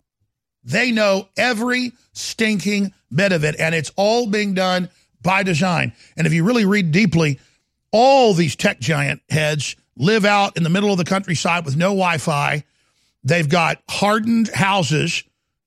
They 0.64 0.92
know 0.92 1.30
every 1.38 1.94
stinking 2.14 2.94
bit 3.14 3.32
of 3.32 3.44
it, 3.44 3.56
and 3.60 3.75
it's 3.75 3.92
all 3.96 4.28
being 4.28 4.54
done 4.54 4.90
by 5.22 5.44
design. 5.44 5.94
And 6.18 6.25
if 6.25 6.34
you 6.34 6.44
really 6.44 6.66
read 6.66 6.92
deeply, 6.92 7.40
all 7.92 8.34
these 8.34 8.56
tech 8.56 8.80
giant 8.80 9.22
heads 9.30 9.75
live 9.96 10.25
out 10.25 10.58
in 10.58 10.64
the 10.64 10.70
middle 10.70 10.92
of 10.92 10.98
the 10.98 11.06
countryside 11.06 11.66
with 11.66 11.75
no 11.75 11.90
Wi 11.90 12.18
Fi. 12.18 12.64
They've 13.25 13.48
got 13.48 13.82
hardened 13.89 14.48
houses. 14.48 15.24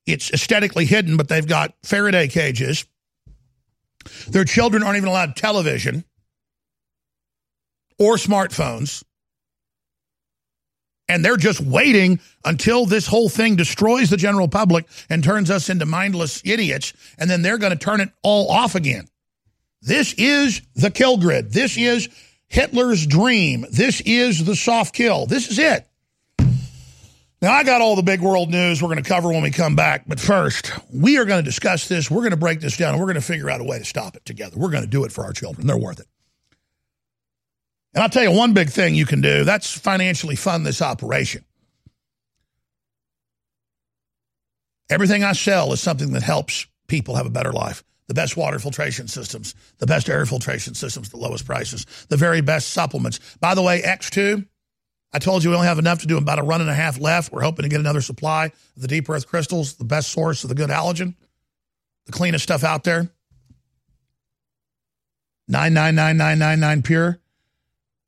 It's 0.07 0.31
aesthetically 0.31 0.85
hidden, 0.85 1.17
but 1.17 1.27
they've 1.27 1.47
got 1.47 1.75
Faraday 1.83 2.27
cages. 2.27 2.85
Their 4.29 4.45
children 4.45 4.81
aren't 4.81 4.97
even 4.97 5.09
allowed 5.09 5.35
television 5.35 6.03
or 7.99 8.15
smartphones 8.15 9.03
and 11.09 11.25
they're 11.25 11.35
just 11.35 11.59
waiting 11.59 12.19
until 12.45 12.85
this 12.85 13.07
whole 13.07 13.27
thing 13.27 13.55
destroys 13.55 14.09
the 14.09 14.15
general 14.15 14.47
public 14.47 14.85
and 15.09 15.23
turns 15.23 15.51
us 15.51 15.67
into 15.67 15.85
mindless 15.85 16.41
idiots, 16.45 16.93
and 17.17 17.29
then 17.29 17.41
they're 17.41 17.57
going 17.57 17.73
to 17.73 17.79
turn 17.79 17.99
it 17.99 18.09
all 18.23 18.49
off 18.49 18.75
again. 18.75 19.07
This 19.81 20.13
is 20.13 20.61
the 20.75 20.91
kill 20.91 21.17
grid. 21.17 21.51
This 21.51 21.77
is 21.77 22.07
Hitler's 22.47 23.05
dream. 23.05 23.65
This 23.71 24.01
is 24.01 24.45
the 24.45 24.55
soft 24.55 24.93
kill. 24.93 25.25
This 25.25 25.49
is 25.49 25.57
it. 25.57 25.88
Now, 27.41 27.53
I 27.53 27.63
got 27.63 27.81
all 27.81 27.95
the 27.95 28.03
big 28.03 28.19
world 28.19 28.49
news 28.49 28.81
we're 28.81 28.89
going 28.89 29.01
to 29.01 29.07
cover 29.07 29.29
when 29.29 29.41
we 29.41 29.51
come 29.51 29.73
back, 29.73 30.03
but 30.05 30.19
first, 30.19 30.73
we 30.93 31.17
are 31.17 31.25
going 31.25 31.41
to 31.41 31.49
discuss 31.49 31.87
this. 31.87 32.11
We're 32.11 32.21
going 32.21 32.31
to 32.31 32.37
break 32.37 32.59
this 32.59 32.75
down, 32.75 32.91
and 32.91 32.99
we're 32.99 33.05
going 33.05 33.15
to 33.15 33.21
figure 33.21 33.49
out 33.49 33.61
a 33.61 33.63
way 33.63 33.79
to 33.79 33.85
stop 33.85 34.17
it 34.17 34.25
together. 34.25 34.57
We're 34.57 34.71
going 34.71 34.83
to 34.83 34.89
do 34.89 35.05
it 35.05 35.11
for 35.13 35.23
our 35.23 35.31
children. 35.31 35.65
They're 35.65 35.77
worth 35.77 36.01
it. 36.01 36.07
And 37.93 38.03
I'll 38.03 38.09
tell 38.09 38.23
you 38.23 38.31
one 38.31 38.53
big 38.53 38.69
thing 38.69 38.93
you 38.93 39.05
can 39.05 39.21
do 39.21 39.45
that's 39.45 39.71
financially 39.71 40.35
fund 40.35 40.65
this 40.65 40.81
operation. 40.81 41.45
Everything 44.89 45.23
I 45.23 45.31
sell 45.31 45.71
is 45.71 45.81
something 45.81 46.11
that 46.11 46.23
helps 46.23 46.67
people 46.87 47.15
have 47.15 47.25
a 47.25 47.31
better 47.31 47.53
life. 47.53 47.83
the 48.09 48.15
best 48.15 48.35
water 48.35 48.57
filtration 48.57 49.07
systems, 49.07 49.53
the 49.77 49.85
best 49.85 50.09
air 50.09 50.25
filtration 50.25 50.73
systems, 50.73 51.09
the 51.09 51.17
lowest 51.17 51.45
prices, 51.45 51.85
the 52.09 52.17
very 52.17 52.41
best 52.41 52.69
supplements. 52.69 53.19
By 53.39 53.53
the 53.53 53.61
way, 53.61 53.83
X2, 53.83 54.45
I 55.11 55.19
told 55.19 55.43
you 55.43 55.49
we 55.49 55.55
only 55.55 55.67
have 55.67 55.79
enough 55.79 56.01
to 56.01 56.07
do 56.07 56.17
about 56.17 56.39
a 56.39 56.43
run 56.43 56.61
and 56.61 56.69
a 56.69 56.75
half 56.75 56.99
left. 56.99 57.31
We're 57.31 57.41
hoping 57.41 57.63
to 57.63 57.69
get 57.69 57.79
another 57.79 58.01
supply 58.01 58.45
of 58.45 58.81
the 58.81 58.87
deep 58.87 59.09
earth 59.09 59.27
crystals, 59.27 59.73
the 59.73 59.83
best 59.83 60.11
source 60.11 60.43
of 60.43 60.49
the 60.49 60.55
good 60.55 60.69
halogen, 60.69 61.15
the 62.05 62.11
cleanest 62.11 62.43
stuff 62.43 62.63
out 62.63 62.83
there. 62.83 63.09
999999 65.47 66.83
pure. 66.83 67.19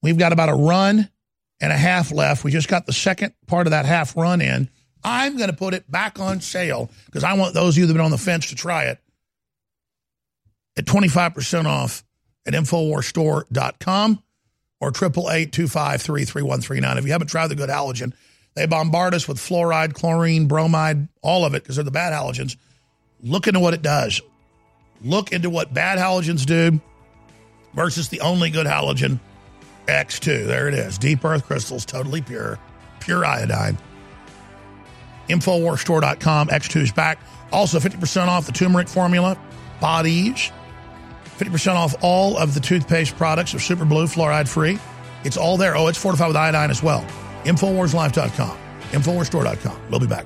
We've 0.03 0.17
got 0.17 0.31
about 0.31 0.50
a 0.50 0.55
run 0.55 1.10
and 1.60 1.72
a 1.72 1.77
half 1.77 2.12
left. 2.12 2.43
We 2.43 2.51
just 2.51 2.67
got 2.67 2.86
the 2.86 2.93
second 2.93 3.34
part 3.48 3.65
of 3.65 3.72
that 3.72 3.86
half 3.86 4.15
run 4.15 4.41
in. 4.41 4.70
I'm 5.03 5.38
going 5.38 5.50
to 5.50 5.55
put 5.55 5.74
it 5.74 5.89
back 5.89 6.20
on 6.20 6.41
sale 6.41 6.91
because 7.08 7.24
I 7.24 7.34
want 7.34 7.55
those 7.55 7.75
of 7.75 7.79
you 7.79 7.88
that 7.88 7.93
have 7.93 7.98
been 7.98 8.05
on 8.05 8.12
the 8.12 8.20
fence 8.20 8.50
to 8.50 8.55
try 8.55 8.86
it 8.86 9.00
at 10.77 10.86
25% 10.86 11.65
off 11.65 12.03
at 12.46 12.53
InfoWarsStore.com 12.53 14.24
or 14.82 14.92
888-253-3139. 14.92 16.98
If 16.98 17.06
you 17.06 17.12
haven't 17.12 17.28
tried 17.28 17.48
the 17.48 17.56
good 17.56 17.70
halogen, 17.70 18.14
they 18.56 18.66
bombard 18.66 19.14
us 19.14 19.28
with 19.28 19.38
fluoride, 19.38 19.94
chlorine, 19.94 20.48
bromide, 20.48 21.08
all 21.22 21.46
of 21.46 21.54
it 21.54 21.64
because 21.64 21.78
they're 21.78 21.86
the 21.86 21.92
bad 21.92 22.12
halogens. 22.12 22.58
Look 23.22 23.48
into 23.48 23.62
what 23.62 23.74
it 23.74 23.82
does. 23.82 24.22
Look 25.04 25.32
into 25.32 25.50
what 25.50 25.74
bad 25.74 26.00
halogens 26.00 26.46
do 26.46 26.82
versus 27.74 28.10
the 28.10 28.20
only 28.22 28.50
good 28.50 28.68
halogen, 28.68 29.20
X2. 29.88 30.48
There 30.48 30.68
it 30.68 30.74
is. 30.74 30.98
Deep 30.98 31.24
earth 31.24 31.46
crystals, 31.46 31.86
totally 31.86 32.22
pure, 32.22 32.60
pure 33.00 33.24
iodine. 33.24 33.78
Infowarsstore.com. 35.30 36.50
X2 36.50 36.82
is 36.82 36.92
back. 36.92 37.20
Also, 37.52 37.80
50% 37.80 38.28
off 38.28 38.46
the 38.46 38.52
turmeric 38.52 38.90
formula, 38.90 39.38
bodies. 39.80 40.52
50% 41.41 41.74
off 41.74 41.95
all 42.01 42.38
of 42.38 42.53
the 42.53 42.60
toothpaste 42.60 43.15
products 43.17 43.55
are 43.55 43.60
super 43.60 43.86
blue, 43.86 44.05
fluoride 44.05 44.48
free. 44.48 44.77
It's 45.24 45.38
all 45.38 45.57
there. 45.57 45.75
Oh, 45.75 45.88
it's 45.88 45.98
fortified 45.98 46.27
with 46.27 46.38
iodine 46.38 46.69
as 46.69 46.83
well. 46.83 47.01
Infowarslife.com. 47.43 48.57
Infowarsstore.com. 48.91 49.81
We'll 49.89 50.00
be 50.00 50.07
back. 50.07 50.25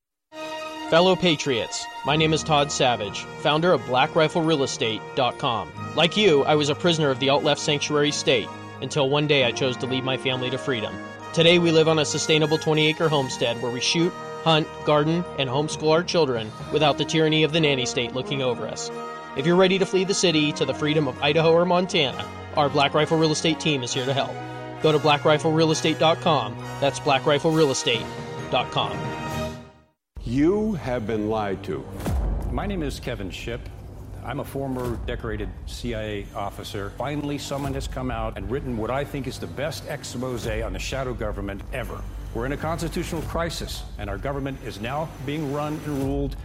Fellow 0.91 1.15
Patriots, 1.15 1.87
my 2.05 2.17
name 2.17 2.33
is 2.33 2.43
Todd 2.43 2.69
Savage, 2.69 3.23
founder 3.39 3.71
of 3.71 3.79
BlackRifleRealEstate.com. 3.83 5.71
Like 5.95 6.17
you, 6.17 6.43
I 6.43 6.55
was 6.55 6.67
a 6.67 6.75
prisoner 6.75 7.09
of 7.09 7.21
the 7.21 7.29
alt 7.29 7.45
left 7.45 7.61
sanctuary 7.61 8.11
state 8.11 8.49
until 8.81 9.09
one 9.09 9.25
day 9.25 9.45
I 9.45 9.53
chose 9.53 9.77
to 9.77 9.85
lead 9.85 10.03
my 10.03 10.17
family 10.17 10.49
to 10.49 10.57
freedom. 10.57 10.93
Today 11.31 11.59
we 11.59 11.71
live 11.71 11.87
on 11.87 11.99
a 11.99 12.03
sustainable 12.03 12.57
20 12.57 12.87
acre 12.87 13.07
homestead 13.07 13.61
where 13.61 13.71
we 13.71 13.79
shoot, 13.79 14.11
hunt, 14.43 14.67
garden, 14.83 15.23
and 15.39 15.49
homeschool 15.49 15.93
our 15.93 16.03
children 16.03 16.51
without 16.73 16.97
the 16.97 17.05
tyranny 17.05 17.45
of 17.45 17.53
the 17.53 17.61
nanny 17.61 17.85
state 17.85 18.13
looking 18.13 18.41
over 18.41 18.67
us. 18.67 18.91
If 19.37 19.45
you're 19.45 19.55
ready 19.55 19.79
to 19.79 19.85
flee 19.85 20.03
the 20.03 20.13
city 20.13 20.51
to 20.51 20.65
the 20.65 20.73
freedom 20.73 21.07
of 21.07 21.23
Idaho 21.23 21.53
or 21.53 21.63
Montana, 21.63 22.27
our 22.57 22.67
Black 22.67 22.93
Rifle 22.93 23.17
Real 23.17 23.31
Estate 23.31 23.61
team 23.61 23.81
is 23.81 23.93
here 23.93 24.05
to 24.05 24.13
help. 24.13 24.33
Go 24.83 24.91
to 24.91 24.99
blackriflerealestate.com. 24.99 26.57
That's 26.81 26.99
blackriflerealestate.com. 26.99 29.40
You 30.23 30.73
have 30.73 31.07
been 31.07 31.29
lied 31.29 31.63
to. 31.63 31.83
My 32.51 32.67
name 32.67 32.83
is 32.83 32.99
Kevin 32.99 33.31
Shipp. 33.31 33.59
I'm 34.23 34.39
a 34.39 34.45
former 34.45 34.97
decorated 35.07 35.49
CIA 35.65 36.27
officer. 36.35 36.91
Finally, 36.95 37.39
someone 37.39 37.73
has 37.73 37.87
come 37.87 38.11
out 38.11 38.37
and 38.37 38.49
written 38.51 38.77
what 38.77 38.91
I 38.91 39.03
think 39.03 39.25
is 39.25 39.39
the 39.39 39.47
best 39.47 39.83
expose 39.87 40.45
on 40.45 40.73
the 40.73 40.79
shadow 40.79 41.15
government 41.15 41.63
ever. 41.73 41.99
We're 42.35 42.45
in 42.45 42.51
a 42.51 42.57
constitutional 42.57 43.23
crisis, 43.23 43.81
and 43.97 44.11
our 44.11 44.19
government 44.19 44.59
is 44.63 44.79
now 44.79 45.09
being 45.25 45.51
run 45.51 45.73
and 45.85 46.03
ruled 46.03 46.35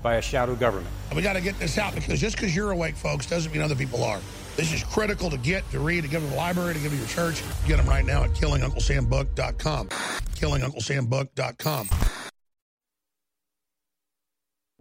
by 0.00 0.14
a 0.14 0.22
shadow 0.22 0.54
government. 0.54 0.94
We 1.12 1.22
got 1.22 1.32
to 1.32 1.40
get 1.40 1.58
this 1.58 1.76
out 1.76 1.92
because 1.92 2.20
just 2.20 2.36
because 2.36 2.54
you're 2.54 2.70
awake, 2.70 2.94
folks, 2.94 3.26
doesn't 3.26 3.52
mean 3.52 3.62
other 3.62 3.74
people 3.74 4.04
are. 4.04 4.20
This 4.54 4.72
is 4.72 4.84
critical 4.84 5.28
to 5.28 5.38
get, 5.38 5.68
to 5.72 5.80
read, 5.80 6.04
to 6.04 6.08
give 6.08 6.22
to 6.22 6.28
the 6.28 6.36
library, 6.36 6.74
to 6.74 6.80
give 6.80 6.92
to 6.92 6.98
your 6.98 7.08
church. 7.08 7.42
Get 7.66 7.78
them 7.78 7.88
right 7.88 8.04
now 8.04 8.22
at 8.22 8.30
killingunclesambook.com. 8.30 9.88
Killingunclesambook.com. 9.88 11.88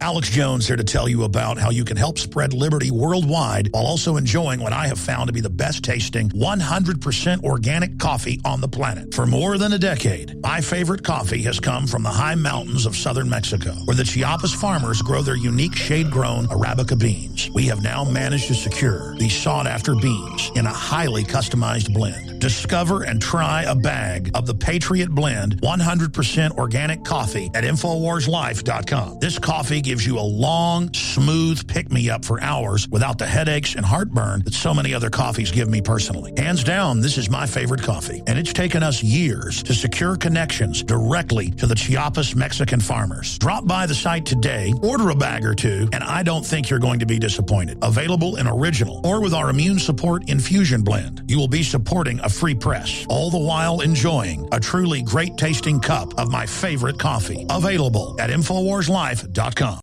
Alex 0.04 0.30
Jones 0.30 0.68
here 0.68 0.76
to 0.76 0.84
tell 0.84 1.08
you 1.08 1.24
about 1.24 1.58
how 1.58 1.70
you 1.70 1.86
can 1.86 1.96
help 1.96 2.18
spread 2.18 2.54
liberty 2.54 2.92
worldwide 2.92 3.70
while 3.72 3.86
also 3.86 4.18
enjoying 4.18 4.60
what 4.60 4.74
I 4.74 4.88
have 4.88 5.00
found 5.00 5.28
to 5.28 5.34
be 5.34 5.40
the 5.40 5.50
best 5.50 5.82
tasting 5.82 6.28
100% 6.32 7.44
organic 7.46 7.98
coffee 8.00 8.42
on 8.44 8.60
the 8.60 8.68
planet. 8.68 9.14
For 9.14 9.26
more 9.26 9.58
than 9.58 9.72
a 9.72 9.78
decade, 9.78 10.42
my 10.42 10.60
favorite 10.60 11.06
coffee 11.06 11.42
has 11.44 11.58
come 11.58 11.88
from 11.88 12.04
the 12.04 12.10
high 12.10 12.36
mountains 12.36 12.86
of 12.86 12.98
southern 12.98 13.30
Mexico, 13.30 13.72
where 13.86 13.96
the 13.96 14.04
Chiapas 14.04 14.54
farmers 14.54 15.02
grow 15.02 15.22
their 15.22 15.38
unique 15.38 15.74
shade-grown 15.74 16.48
Arabica 16.48 17.00
beans. 17.00 17.50
We 17.52 17.68
have 17.68 17.82
now 17.82 18.04
managed 18.04 18.48
to 18.48 18.56
secure 18.56 19.16
these 19.16 19.34
sought-after 19.34 19.96
beans 19.96 20.52
in 20.56 20.66
a 20.66 20.74
highly 20.74 21.24
customized 21.24 21.94
blend. 21.94 22.42
Discover 22.42 23.04
and 23.04 23.22
try 23.22 23.64
a 23.64 23.74
bag 23.74 24.32
of 24.34 24.48
the 24.48 24.54
Patriot 24.54 25.12
Blend 25.12 25.62
100% 25.62 26.58
organic 26.58 27.06
coffee 27.06 27.50
at 27.56 27.64
InfoWarsLife.com. 27.64 29.20
This 29.20 29.40
coffee 29.40 29.80
gives 29.80 29.93
you 30.02 30.18
a 30.18 30.22
long, 30.22 30.94
smooth 30.94 31.68
pick-me-up 31.68 32.24
for 32.24 32.42
hours 32.42 32.88
without 32.90 33.18
the 33.18 33.28
headaches 33.28 33.76
and 33.76 33.86
heartburn 33.86 34.42
that 34.46 34.54
so 34.54 34.74
many 34.74 34.94
other 34.94 35.10
coffees 35.10 35.52
give 35.52 35.70
me 35.70 35.82
personally. 35.82 36.34
Hands 36.38 36.64
down, 36.64 37.02
this 37.02 37.18
is 37.18 37.30
my 37.30 37.46
favorite 37.46 37.84
coffee, 37.84 38.24
and 38.26 38.40
it's 38.40 38.54
taken 38.54 38.82
us 38.82 39.04
years 39.04 39.62
to 39.64 39.74
secure 39.74 40.16
connections 40.16 40.82
directly 40.84 41.52
to 41.52 41.68
the 41.68 41.76
Chiapas 41.76 42.36
Mexican 42.36 42.80
farmers. 42.80 43.38
Drop 43.38 43.68
by 43.68 43.86
the 43.86 43.94
site 43.94 44.26
today, 44.26 44.74
order 44.82 45.10
a 45.10 45.16
bag 45.16 45.46
or 45.46 45.54
two, 45.54 45.88
and 45.94 46.04
I 46.04 46.24
don't 46.24 46.46
think 46.46 46.70
you're 46.70 46.80
going 46.80 47.00
to 47.00 47.06
be 47.06 47.20
disappointed. 47.20 47.78
Available 47.82 48.38
in 48.38 48.48
original 48.48 49.06
or 49.06 49.22
with 49.22 49.34
our 49.34 49.50
immune 49.50 49.80
support 49.80 50.30
infusion 50.30 50.82
blend. 50.82 51.24
You 51.28 51.38
will 51.38 51.48
be 51.48 51.64
supporting 51.64 52.20
a 52.22 52.30
free 52.30 52.56
press, 52.56 53.06
all 53.10 53.30
the 53.30 53.38
while 53.38 53.82
enjoying 53.82 54.48
a 54.52 54.60
truly 54.60 55.02
great 55.02 55.38
tasting 55.38 55.80
cup 55.80 56.18
of 56.18 56.32
my 56.32 56.46
favorite 56.46 56.98
coffee. 56.98 57.46
Available 57.50 58.16
at 58.20 58.30
InfoWarsLife.com. 58.30 59.83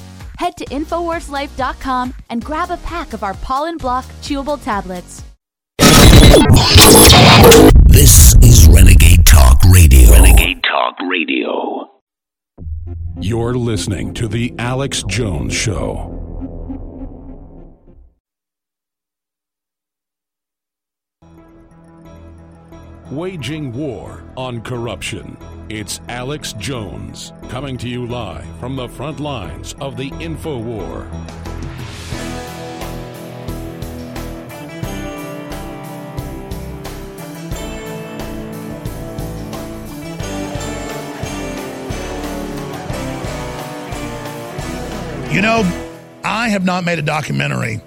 Head 0.41 0.57
to 0.57 0.65
InfoWarsLife.com 0.65 2.15
and 2.31 2.43
grab 2.43 2.71
a 2.71 2.77
pack 2.77 3.13
of 3.13 3.21
our 3.21 3.35
pollen 3.35 3.77
block 3.77 4.05
chewable 4.23 4.59
tablets. 4.59 5.23
This 7.85 8.35
is 8.37 8.67
Renegade 8.67 9.23
Talk 9.27 9.59
Radio. 9.71 10.09
Renegade 10.09 10.63
Talk 10.63 10.95
Radio. 11.07 11.91
You're 13.19 13.53
listening 13.53 14.15
to 14.15 14.27
The 14.27 14.55
Alex 14.57 15.03
Jones 15.03 15.53
Show. 15.53 16.20
Waging 23.11 23.73
war 23.73 24.23
on 24.37 24.61
corruption. 24.61 25.35
It's 25.67 25.99
Alex 26.07 26.53
Jones 26.53 27.33
coming 27.49 27.77
to 27.79 27.89
you 27.89 28.05
live 28.05 28.45
from 28.57 28.77
the 28.77 28.87
front 28.87 29.19
lines 29.19 29.75
of 29.81 29.97
the 29.97 30.07
info 30.21 30.57
war. 30.57 31.09
You 45.33 45.41
know, 45.41 45.69
I 46.23 46.47
have 46.47 46.63
not 46.63 46.85
made 46.85 46.97
a 46.97 47.01
documentary, 47.01 47.81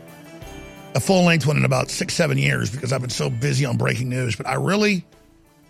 a 0.95 1.01
full 1.01 1.25
length 1.25 1.47
one, 1.47 1.57
in 1.57 1.65
about 1.65 1.89
six, 1.89 2.13
seven 2.13 2.37
years 2.37 2.71
because 2.71 2.93
I've 2.93 3.01
been 3.01 3.09
so 3.09 3.31
busy 3.31 3.65
on 3.65 3.79
breaking 3.79 4.11
news. 4.11 4.37
But 4.37 4.47
I 4.47 4.57
really 4.57 5.03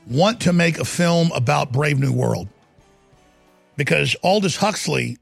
want 0.07 0.41
to 0.43 0.53
make 0.53 0.79
a 0.79 0.85
film 0.85 1.31
about 1.33 1.73
Brave 1.73 1.99
New 1.99 2.13
World 2.13 2.49
because 3.77 4.17
Aldous 4.23 4.57
Huxley 4.57 5.19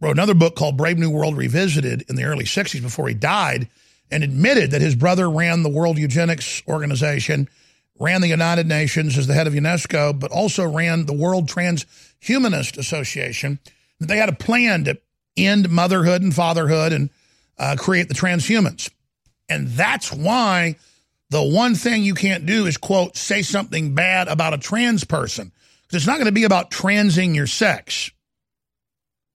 wrote 0.00 0.12
another 0.12 0.34
book 0.34 0.56
called 0.56 0.76
Brave 0.76 0.98
New 0.98 1.10
World 1.10 1.36
Revisited 1.36 2.04
in 2.08 2.16
the 2.16 2.24
early 2.24 2.44
60s 2.44 2.82
before 2.82 3.08
he 3.08 3.14
died 3.14 3.68
and 4.10 4.22
admitted 4.22 4.70
that 4.70 4.82
his 4.82 4.94
brother 4.94 5.30
ran 5.30 5.62
the 5.62 5.68
World 5.68 5.98
Eugenics 5.98 6.62
Organization, 6.68 7.48
ran 7.98 8.20
the 8.20 8.28
United 8.28 8.66
Nations 8.66 9.16
as 9.16 9.26
the 9.26 9.34
head 9.34 9.46
of 9.46 9.54
UNESCO, 9.54 10.18
but 10.18 10.30
also 10.30 10.64
ran 10.68 11.06
the 11.06 11.14
World 11.14 11.48
Transhumanist 11.48 12.76
Association. 12.76 13.58
They 14.00 14.18
had 14.18 14.28
a 14.28 14.34
plan 14.34 14.84
to 14.84 14.98
end 15.36 15.70
motherhood 15.70 16.22
and 16.22 16.34
fatherhood 16.34 16.92
and 16.92 17.10
uh, 17.58 17.76
create 17.78 18.08
the 18.08 18.14
transhumans. 18.14 18.90
And 19.48 19.68
that's 19.68 20.12
why 20.12 20.76
the 21.34 21.42
one 21.42 21.74
thing 21.74 22.04
you 22.04 22.14
can't 22.14 22.46
do 22.46 22.66
is, 22.66 22.76
quote, 22.76 23.16
say 23.16 23.42
something 23.42 23.92
bad 23.92 24.28
about 24.28 24.54
a 24.54 24.58
trans 24.58 25.02
person. 25.02 25.50
Because 25.82 25.96
it's 25.96 26.06
not 26.06 26.14
going 26.14 26.26
to 26.26 26.32
be 26.32 26.44
about 26.44 26.70
transing 26.70 27.34
your 27.34 27.48
sex 27.48 28.12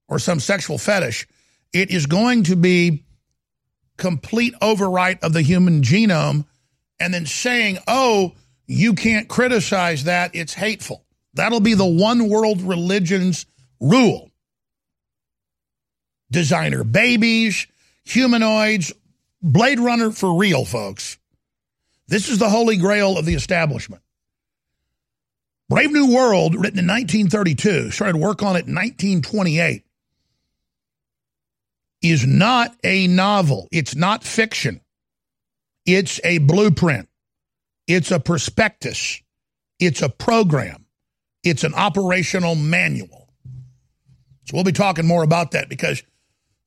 or 0.08 0.18
some 0.18 0.40
sexual 0.40 0.78
fetish. 0.78 1.28
It 1.74 1.92
is 1.92 2.06
going 2.06 2.44
to 2.44 2.56
be 2.56 3.04
complete 3.98 4.54
overwrite 4.62 5.20
of 5.24 5.34
the 5.34 5.42
human 5.42 5.82
genome 5.82 6.46
and 7.02 7.14
then 7.14 7.26
saying, 7.26 7.80
oh, 7.86 8.34
you 8.66 8.94
can't 8.94 9.28
criticize 9.28 10.06
that. 10.06 10.34
It's 10.34 10.54
hateful. 10.54 11.04
That'll 11.34 11.60
be 11.60 11.74
the 11.74 11.86
one 11.86 12.30
world 12.30 12.62
religion's 12.62 13.46
rule 13.82 14.32
designer 16.32 16.86
babies, 16.86 17.68
humanoids, 18.06 18.94
Blade 19.42 19.82
Runner 19.82 20.12
for 20.12 20.38
real, 20.38 20.64
folks. 20.64 21.19
This 22.10 22.28
is 22.28 22.40
the 22.40 22.50
holy 22.50 22.78
grail 22.78 23.18
of 23.18 23.26
the 23.26 23.36
establishment. 23.36 24.02
Brave 25.70 25.92
New 25.92 26.12
World, 26.12 26.56
written 26.56 26.80
in 26.80 26.88
1932, 26.88 27.92
started 27.92 28.18
work 28.18 28.42
on 28.42 28.56
it 28.56 28.66
in 28.66 28.74
1928, 28.74 29.84
is 32.02 32.26
not 32.26 32.76
a 32.84 33.06
novel. 33.06 33.68
It's 33.72 33.96
not 33.96 34.24
fiction. 34.24 34.82
It's 35.86 36.20
a 36.24 36.40
blueprint. 36.40 37.10
It's 37.88 38.10
a 38.10 38.20
prospectus. 38.20 39.22
It's 39.80 40.02
a 40.02 40.10
program. 40.10 40.86
It's 41.44 41.64
an 41.64 41.76
operational 41.76 42.56
manual. 42.56 43.32
So 44.46 44.56
we'll 44.56 44.64
be 44.64 44.72
talking 44.72 45.06
more 45.06 45.22
about 45.22 45.52
that 45.52 45.70
because 45.70 46.02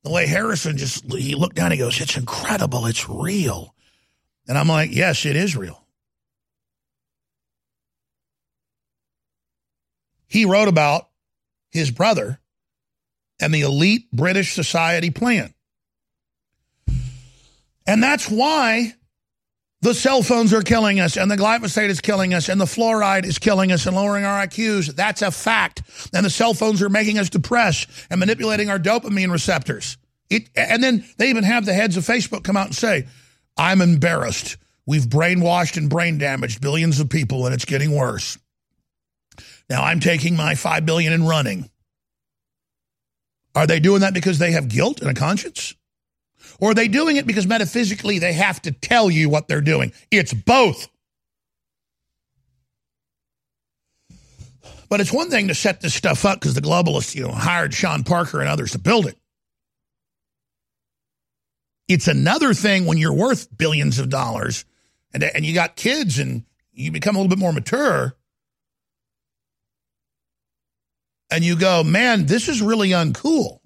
the 0.05 0.11
way 0.11 0.29
Harrison 0.29 0.77
just 0.77 1.13
he 1.13 1.35
looked 1.35 1.57
down, 1.57 1.73
he 1.73 1.79
goes, 1.79 2.01
"It's 2.01 2.17
incredible. 2.17 2.87
It's 2.87 3.09
real," 3.09 3.72
and 4.53 4.59
I'm 4.59 4.69
like, 4.69 4.91
"Yes, 4.93 5.25
it 5.25 5.35
is 5.35 5.57
real." 5.57 5.83
He 10.27 10.45
wrote 10.45 10.69
about 10.69 11.09
his 11.71 11.91
brother 11.91 12.39
and 13.41 13.55
the 13.55 13.63
elite 13.63 14.13
British 14.13 14.53
society 14.53 15.09
plan, 15.09 15.55
and 17.87 18.03
that's 18.03 18.29
why 18.29 18.93
the 19.81 19.95
cell 19.95 20.23
phones 20.23 20.53
are 20.53 20.61
killing 20.61 21.01
us, 21.01 21.17
and 21.17 21.31
the 21.31 21.37
glyphosate 21.39 21.89
is 21.89 22.03
killing 22.03 22.35
us, 22.35 22.51
and 22.51 22.61
the 22.61 22.67
fluoride 22.67 23.25
is 23.25 23.39
killing 23.39 23.73
us 23.73 23.87
and 23.87 23.97
lowering 23.97 24.27
our 24.27 24.47
IQs. 24.47 24.95
That's 24.95 25.23
a 25.23 25.31
fact. 25.31 25.81
And 26.13 26.27
the 26.27 26.31
cell 26.31 26.53
phones 26.53 26.83
are 26.83 26.91
making 26.91 27.19
us 27.19 27.31
depressed 27.31 27.89
and 28.11 28.21
manipulating 28.21 28.69
our 28.69 28.79
dopamine 28.79 29.33
receptors. 29.33 29.97
It, 30.29 30.51
and 30.55 30.85
then 30.85 31.07
they 31.17 31.31
even 31.31 31.45
have 31.45 31.65
the 31.65 31.73
heads 31.73 31.97
of 31.97 32.05
Facebook 32.05 32.45
come 32.45 32.59
out 32.59 32.67
and 32.67 32.77
say, 32.77 33.07
I'm 33.57 33.81
embarrassed. 33.81 34.57
We've 34.87 35.05
brainwashed 35.05 35.77
and 35.77 35.89
brain 35.89 36.19
damaged 36.19 36.61
billions 36.61 37.01
of 37.01 37.09
people, 37.09 37.47
and 37.47 37.55
it's 37.55 37.65
getting 37.65 37.95
worse. 37.95 38.39
Now 39.71 39.85
I'm 39.85 40.01
taking 40.01 40.37
my 40.37 40.55
five 40.55 40.85
billion 40.85 41.13
and 41.13 41.29
running. 41.29 41.71
Are 43.55 43.67
they 43.67 43.81
doing 43.81 44.01
that 44.01 44.15
because 44.15 44.39
they 44.39 44.53
have 44.53 44.69
guilt 44.69 45.01
and 45.01 45.11
a 45.11 45.15
conscience? 45.15 45.75
Or 46.59 46.71
are 46.71 46.75
they 46.75 46.89
doing 46.89 47.17
it 47.17 47.27
because 47.27 47.47
metaphysically 47.47 48.19
they 48.19 48.33
have 48.33 48.61
to 48.63 48.73
tell 48.73 49.11
you 49.11 49.29
what 49.29 49.49
they're 49.49 49.61
doing? 49.61 49.93
It's 50.11 50.33
both. 50.33 50.89
But 54.89 55.01
it's 55.01 55.13
one 55.13 55.31
thing 55.31 55.49
to 55.49 55.55
set 55.55 55.81
this 55.81 55.95
stuff 55.95 56.25
up 56.25 56.39
because 56.39 56.55
the 56.55 56.61
globalists, 56.61 57.15
you 57.15 57.23
know, 57.23 57.33
hired 57.33 57.73
Sean 57.73 58.05
Parker 58.05 58.41
and 58.41 58.49
others 58.49 58.73
to 58.73 58.79
build 58.79 59.07
it. 59.07 59.17
It's 61.93 62.09
another 62.09 62.55
thing 62.55 62.87
when 62.87 62.99
you're 62.99 63.13
worth 63.13 63.55
billions 63.57 63.99
of 63.99 64.09
dollars 64.09 64.65
and, 65.13 65.23
and 65.23 65.45
you 65.45 65.55
got 65.55 65.77
kids 65.77 66.19
and 66.19 66.45
you 66.73 66.91
become 66.91 67.17
a 67.17 67.19
little 67.19 67.29
bit 67.29 67.39
more 67.39 67.53
mature 67.53 68.17
and 71.31 71.45
you 71.45 71.57
go, 71.57 71.83
man, 71.83 72.27
this 72.27 72.49
is 72.49 72.63
really 72.63 72.91
uncool 72.91 73.61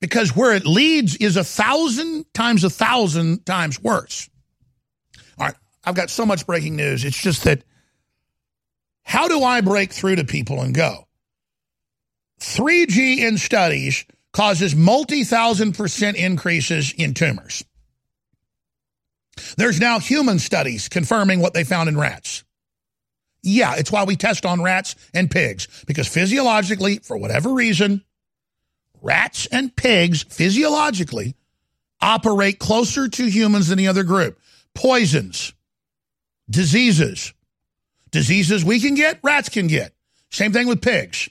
because 0.00 0.34
where 0.34 0.54
it 0.54 0.66
leads 0.66 1.16
is 1.16 1.36
a 1.36 1.44
thousand 1.44 2.32
times 2.34 2.64
a 2.64 2.70
thousand 2.70 3.44
times 3.44 3.82
worse. 3.82 4.28
All 5.38 5.46
right, 5.46 5.56
I've 5.84 5.94
got 5.94 6.10
so 6.10 6.26
much 6.26 6.46
breaking 6.46 6.76
news. 6.76 7.04
It's 7.04 7.20
just 7.20 7.44
that 7.44 7.62
how 9.02 9.28
do 9.28 9.42
I 9.42 9.60
break 9.60 9.92
through 9.92 10.16
to 10.16 10.24
people 10.24 10.60
and 10.60 10.74
go? 10.74 11.06
3G 12.40 13.18
in 13.18 13.38
studies 13.38 14.04
causes 14.38 14.72
multi-thousand 14.72 15.72
percent 15.72 16.16
increases 16.16 16.92
in 16.96 17.12
tumors. 17.12 17.64
There's 19.56 19.80
now 19.80 19.98
human 19.98 20.38
studies 20.38 20.88
confirming 20.88 21.40
what 21.40 21.54
they 21.54 21.64
found 21.64 21.88
in 21.88 21.98
rats. 21.98 22.44
Yeah, 23.42 23.74
it's 23.74 23.90
why 23.90 24.04
we 24.04 24.14
test 24.14 24.46
on 24.46 24.62
rats 24.62 24.94
and 25.12 25.28
pigs, 25.28 25.66
because 25.88 26.06
physiologically, 26.06 26.98
for 27.00 27.16
whatever 27.16 27.52
reason, 27.52 28.04
rats 29.02 29.46
and 29.46 29.74
pigs 29.74 30.22
physiologically 30.22 31.34
operate 32.00 32.60
closer 32.60 33.08
to 33.08 33.28
humans 33.28 33.66
than 33.66 33.78
the 33.78 33.88
other 33.88 34.04
group. 34.04 34.38
Poisons, 34.72 35.52
diseases, 36.48 37.34
diseases 38.12 38.64
we 38.64 38.78
can 38.78 38.94
get, 38.94 39.18
rats 39.24 39.48
can 39.48 39.66
get. 39.66 39.92
Same 40.30 40.52
thing 40.52 40.68
with 40.68 40.80
pigs. 40.80 41.28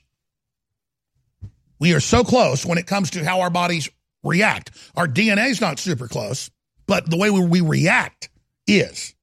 We 1.80 1.94
are 1.94 2.00
so 2.00 2.24
close 2.24 2.66
when 2.66 2.78
it 2.78 2.88
comes 2.88 3.12
to 3.12 3.24
how 3.24 3.42
our 3.42 3.50
bodies 3.50 3.90
react. 4.24 4.72
Our 4.96 5.08
DNA 5.08 5.50
is 5.50 5.62
not 5.62 5.80
super 5.80 6.08
close, 6.08 6.50
but 6.86 7.10
the 7.10 7.18
way 7.18 7.30
we 7.30 7.62
react 7.62 8.30
is. 8.66 9.14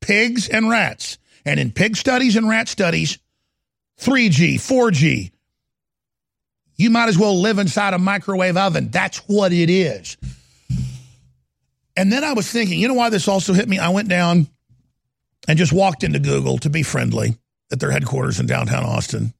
Pigs 0.00 0.48
and 0.48 0.68
rats. 0.68 1.18
And 1.44 1.60
in 1.60 1.72
pig 1.72 1.96
studies 1.96 2.36
and 2.36 2.48
rat 2.48 2.68
studies, 2.68 3.18
3G, 4.00 4.54
4G, 4.54 5.30
you 6.76 6.90
might 6.90 7.08
as 7.08 7.18
well 7.18 7.38
live 7.38 7.58
inside 7.58 7.92
a 7.92 7.98
microwave 7.98 8.56
oven. 8.56 8.90
That's 8.90 9.18
what 9.28 9.52
it 9.52 9.68
is. 9.68 10.16
And 11.96 12.10
then 12.10 12.24
I 12.24 12.32
was 12.32 12.50
thinking, 12.50 12.78
you 12.78 12.88
know 12.88 12.94
why 12.94 13.10
this 13.10 13.28
also 13.28 13.52
hit 13.52 13.68
me? 13.68 13.78
I 13.78 13.90
went 13.90 14.08
down 14.08 14.48
and 15.46 15.58
just 15.58 15.72
walked 15.72 16.02
into 16.02 16.18
Google 16.18 16.56
to 16.58 16.70
be 16.70 16.82
friendly 16.82 17.36
at 17.70 17.80
their 17.80 17.90
headquarters 17.90 18.40
in 18.40 18.46
downtown 18.46 18.84
Austin 18.84 19.34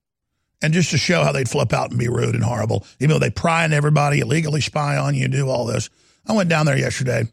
And 0.62 0.74
just 0.74 0.90
to 0.90 0.98
show 0.98 1.24
how 1.24 1.32
they'd 1.32 1.48
flip 1.48 1.72
out 1.72 1.90
and 1.90 1.98
be 1.98 2.08
rude 2.08 2.34
and 2.34 2.44
horrible, 2.44 2.84
even 2.98 3.10
though 3.10 3.18
they 3.18 3.30
pry 3.30 3.64
on 3.64 3.72
everybody, 3.72 4.20
illegally 4.20 4.60
spy 4.60 4.96
on 4.98 5.14
you, 5.14 5.26
do 5.28 5.48
all 5.48 5.64
this. 5.64 5.88
I 6.26 6.34
went 6.34 6.50
down 6.50 6.66
there 6.66 6.76
yesterday 6.76 7.24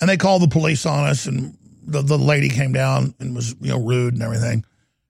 and 0.00 0.10
they 0.10 0.16
called 0.16 0.42
the 0.42 0.48
police 0.48 0.86
on 0.86 1.08
us 1.08 1.26
and 1.26 1.56
the, 1.86 2.02
the 2.02 2.18
lady 2.18 2.48
came 2.48 2.72
down 2.72 3.14
and 3.20 3.34
was, 3.34 3.54
you 3.60 3.70
know, 3.70 3.80
rude 3.80 4.14
and 4.14 4.22
everything 4.22 4.64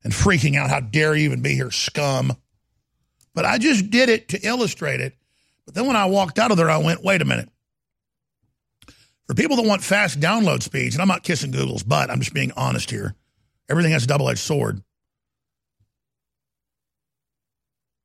and 0.05 0.13
freaking 0.13 0.57
out. 0.57 0.71
How 0.71 0.81
dare 0.81 1.15
you 1.15 1.25
even 1.25 1.43
be 1.43 1.55
here, 1.55 1.71
scum? 1.71 2.37
But 3.35 3.45
I 3.45 3.59
just 3.59 3.91
did 3.91 4.09
it 4.09 4.29
to 4.31 4.47
illustrate 4.47 5.01
it. 5.01 5.15
But 5.65 5.75
then 5.75 5.87
when 5.87 5.97
I 5.97 6.07
walked 6.07 6.39
out 6.39 6.51
of 6.51 6.57
there, 6.57 6.71
I 6.71 6.79
went, 6.79 7.03
wait 7.03 7.23
a 7.23 7.27
minute. 7.27 7.49
For 9.27 9.35
people 9.35 9.57
that 9.57 9.67
want 9.67 9.83
fast 9.83 10.19
download 10.19 10.63
speeds, 10.63 10.95
and 10.95 11.03
I'm 11.03 11.09
not 11.09 11.23
kissing 11.23 11.51
Google's 11.51 11.83
butt, 11.83 12.11
I'm 12.11 12.21
just 12.21 12.33
being 12.33 12.53
honest 12.57 12.91
here. 12.91 13.15
Everything 13.69 13.93
has 13.93 14.05
a 14.05 14.07
double 14.07 14.31
edged 14.31 14.41
sword. 14.41 14.83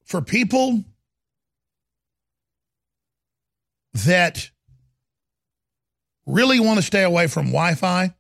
For 0.04 0.22
people 0.22 0.84
that 4.06 4.50
really 6.26 6.60
want 6.60 6.78
to 6.78 6.84
stay 6.84 7.04
away 7.04 7.28
from 7.28 7.48
Wi 7.48 7.76
Fi 7.76 8.14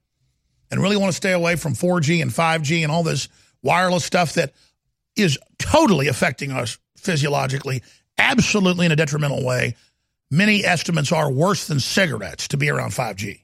and 0.72 0.82
really 0.82 0.98
want 0.98 1.12
to 1.12 1.16
stay 1.16 1.34
away 1.34 1.56
from 1.56 1.74
4G 1.74 2.22
and 2.22 2.32
5G 2.32 2.84
and 2.84 2.92
all 2.92 3.04
this 3.04 3.30
wireless 3.62 4.06
stuff 4.06 4.34
that 4.34 4.54
is 5.16 5.38
totally 5.60 6.08
affecting 6.08 6.52
us 6.52 6.78
physiologically, 6.98 7.84
absolutely 8.18 8.86
in 8.86 8.92
a 8.92 8.96
detrimental 8.96 9.46
way. 9.46 9.76
Many 10.32 10.66
estimates 10.66 11.12
are 11.12 11.32
worse 11.32 11.68
than 11.68 11.80
cigarettes 11.80 12.48
to 12.50 12.58
be 12.58 12.70
around 12.70 12.90
5G. 12.90 13.42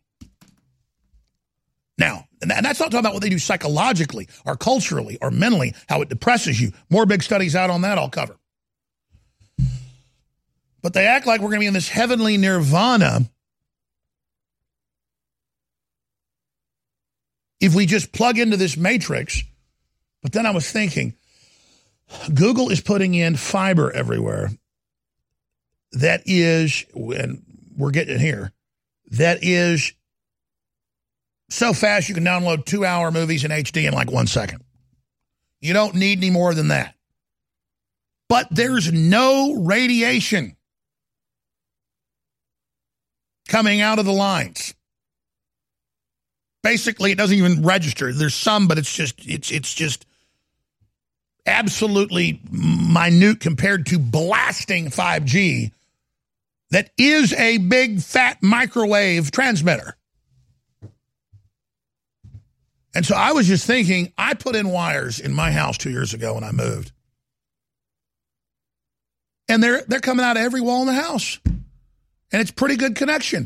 Now, 1.98 2.29
and 2.42 2.52
that's 2.52 2.80
not 2.80 2.92
talking 2.92 3.00
about 3.00 3.14
what 3.14 3.22
they 3.22 3.30
do 3.30 3.40
psychologically 3.40 4.28
or 4.46 4.56
culturally 4.56 5.18
or 5.22 5.30
mentally, 5.32 5.76
how 5.88 6.02
it 6.02 6.10
depresses 6.10 6.60
you. 6.60 6.72
More 6.90 7.06
big 7.06 7.22
studies 7.22 7.56
out 7.56 7.70
on 7.70 7.82
that 7.82 7.98
I'll 7.98 8.10
cover. 8.10 8.38
But 10.82 10.94
they 10.94 11.06
act 11.06 11.28
like 11.28 11.42
we're 11.42 11.50
going 11.50 11.60
to 11.60 11.64
be 11.64 11.68
in 11.68 11.74
this 11.74 11.90
heavenly 11.90 12.38
nirvana 12.38 13.30
if 17.60 17.76
we 17.76 17.86
just 17.86 18.14
plug 18.14 18.40
into 18.40 18.56
this 18.56 18.78
matrix. 18.78 19.44
But 20.22 20.32
then 20.32 20.46
I 20.46 20.52
was 20.52 20.72
thinking, 20.72 21.16
Google 22.34 22.70
is 22.70 22.82
putting 22.82 23.14
in 23.14 23.36
fiber 23.36 23.92
everywhere. 23.92 24.52
That 25.94 26.22
is, 26.26 26.86
and 26.94 27.44
we're 27.76 27.92
getting 27.92 28.20
here, 28.20 28.54
that 29.12 29.40
is 29.42 29.94
so 31.50 31.74
fast 31.74 32.10
you 32.10 32.16
can 32.16 32.24
download 32.24 32.66
two 32.66 32.86
hour 32.86 33.12
movies 33.12 33.44
in 33.44 33.52
HD 33.52 33.88
in 33.88 33.94
like 33.94 34.12
one 34.12 34.28
second. 34.28 34.64
You 35.62 35.74
don't 35.74 35.96
need 35.96 36.20
any 36.20 36.30
more 36.30 36.54
than 36.54 36.70
that. 36.70 36.96
But 38.30 38.48
there's 38.52 38.92
no 38.94 39.56
radiation 39.56 40.56
coming 43.48 43.82
out 43.82 44.00
of 44.00 44.06
the 44.06 44.14
lines. 44.14 44.76
Basically, 46.62 47.12
it 47.12 47.18
doesn't 47.18 47.38
even 47.38 47.64
register. 47.64 48.14
There's 48.14 48.36
some, 48.36 48.68
but 48.68 48.78
it's 48.78 48.94
just 48.94 49.28
it's 49.28 49.50
it's 49.50 49.74
just 49.74 50.06
absolutely 51.46 52.40
minute 52.52 53.40
compared 53.40 53.88
to 53.88 53.98
blasting 53.98 54.88
5G 54.88 55.72
that 56.70 56.92
is 56.98 57.34
a 57.34 57.58
big 57.58 58.02
fat 58.02 58.38
microwave 58.44 59.32
transmitter. 59.32 59.96
And 62.96 63.06
so 63.06 63.16
I 63.16 63.34
was 63.34 63.48
just 63.48 63.66
thinking, 63.66 64.14
I 64.18 64.34
put 64.34 64.56
in 64.56 64.70
wires 64.70 65.20
in 65.20 65.34
my 65.34 65.52
house 65.52 65.78
two 65.78 65.92
years 65.92 66.14
ago 66.14 66.34
when 66.34 66.44
I 66.44 66.52
moved. 66.52 66.92
And 69.48 69.64
they're 69.64 69.84
they're 69.88 70.00
coming 70.00 70.26
out 70.26 70.38
of 70.38 70.44
every 70.44 70.62
wall 70.62 70.82
in 70.82 70.88
the 70.88 71.02
house. 71.02 71.40
And 71.46 72.42
it's 72.42 72.52
pretty 72.52 72.76
good 72.76 72.96
connection. 72.96 73.46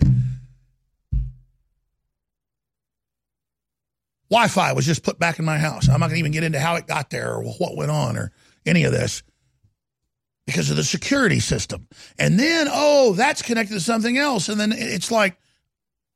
Wi 4.29 4.47
Fi 4.47 4.73
was 4.73 4.85
just 4.85 5.03
put 5.03 5.19
back 5.19 5.39
in 5.39 5.45
my 5.45 5.57
house. 5.57 5.87
I'm 5.87 5.99
not 5.99 6.07
going 6.07 6.15
to 6.15 6.19
even 6.19 6.31
get 6.31 6.43
into 6.43 6.59
how 6.59 6.75
it 6.75 6.87
got 6.87 7.09
there 7.09 7.35
or 7.35 7.43
what 7.43 7.77
went 7.77 7.91
on 7.91 8.17
or 8.17 8.31
any 8.65 8.83
of 8.83 8.91
this 8.91 9.23
because 10.45 10.69
of 10.71 10.75
the 10.75 10.83
security 10.83 11.39
system. 11.39 11.87
And 12.17 12.39
then, 12.39 12.67
oh, 12.69 13.13
that's 13.13 13.41
connected 13.41 13.75
to 13.75 13.79
something 13.79 14.17
else. 14.17 14.49
And 14.49 14.59
then 14.59 14.73
it's 14.73 15.11
like, 15.11 15.37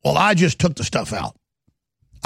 well, 0.04 0.18
I 0.18 0.34
just 0.34 0.60
took 0.60 0.76
the 0.76 0.84
stuff 0.84 1.14
out. 1.14 1.38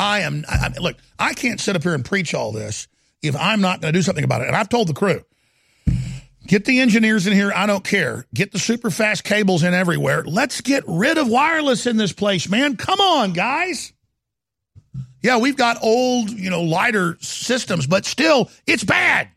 I 0.02 0.22
am, 0.22 0.46
I, 0.50 0.74
look, 0.80 0.98
I 1.20 1.36
can't 1.36 1.60
sit 1.60 1.76
up 1.76 1.84
here 1.84 1.94
and 1.94 2.04
preach 2.04 2.34
all 2.34 2.52
this 2.52 2.88
if 3.22 3.36
I'm 3.36 3.62
not 3.62 3.82
going 3.82 3.94
to 3.94 4.00
do 4.00 4.02
something 4.02 4.24
about 4.24 4.42
it. 4.42 4.48
And 4.48 4.56
I've 4.56 4.68
told 4.68 4.88
the 4.88 4.96
crew, 4.96 5.24
get 6.48 6.66
the 6.66 6.80
engineers 6.80 7.28
in 7.28 7.34
here. 7.34 7.54
I 7.56 7.68
don't 7.68 7.84
care. 7.84 8.26
Get 8.34 8.52
the 8.52 8.58
super 8.58 8.90
fast 8.90 9.24
cables 9.24 9.62
in 9.62 9.76
everywhere. 9.76 10.24
Let's 10.24 10.62
get 10.62 10.84
rid 10.88 11.20
of 11.20 11.28
wireless 11.28 11.86
in 11.86 11.98
this 11.98 12.14
place, 12.14 12.50
man. 12.50 12.78
Come 12.78 13.00
on, 13.00 13.34
guys. 13.34 13.94
Yeah, 15.22 15.38
we've 15.38 15.56
got 15.56 15.78
old, 15.84 16.32
you 16.32 16.50
know, 16.50 16.64
lighter 16.64 17.16
systems, 17.22 17.86
but 17.86 18.04
still, 18.04 18.50
it's 18.66 18.84
bad. 18.84 19.30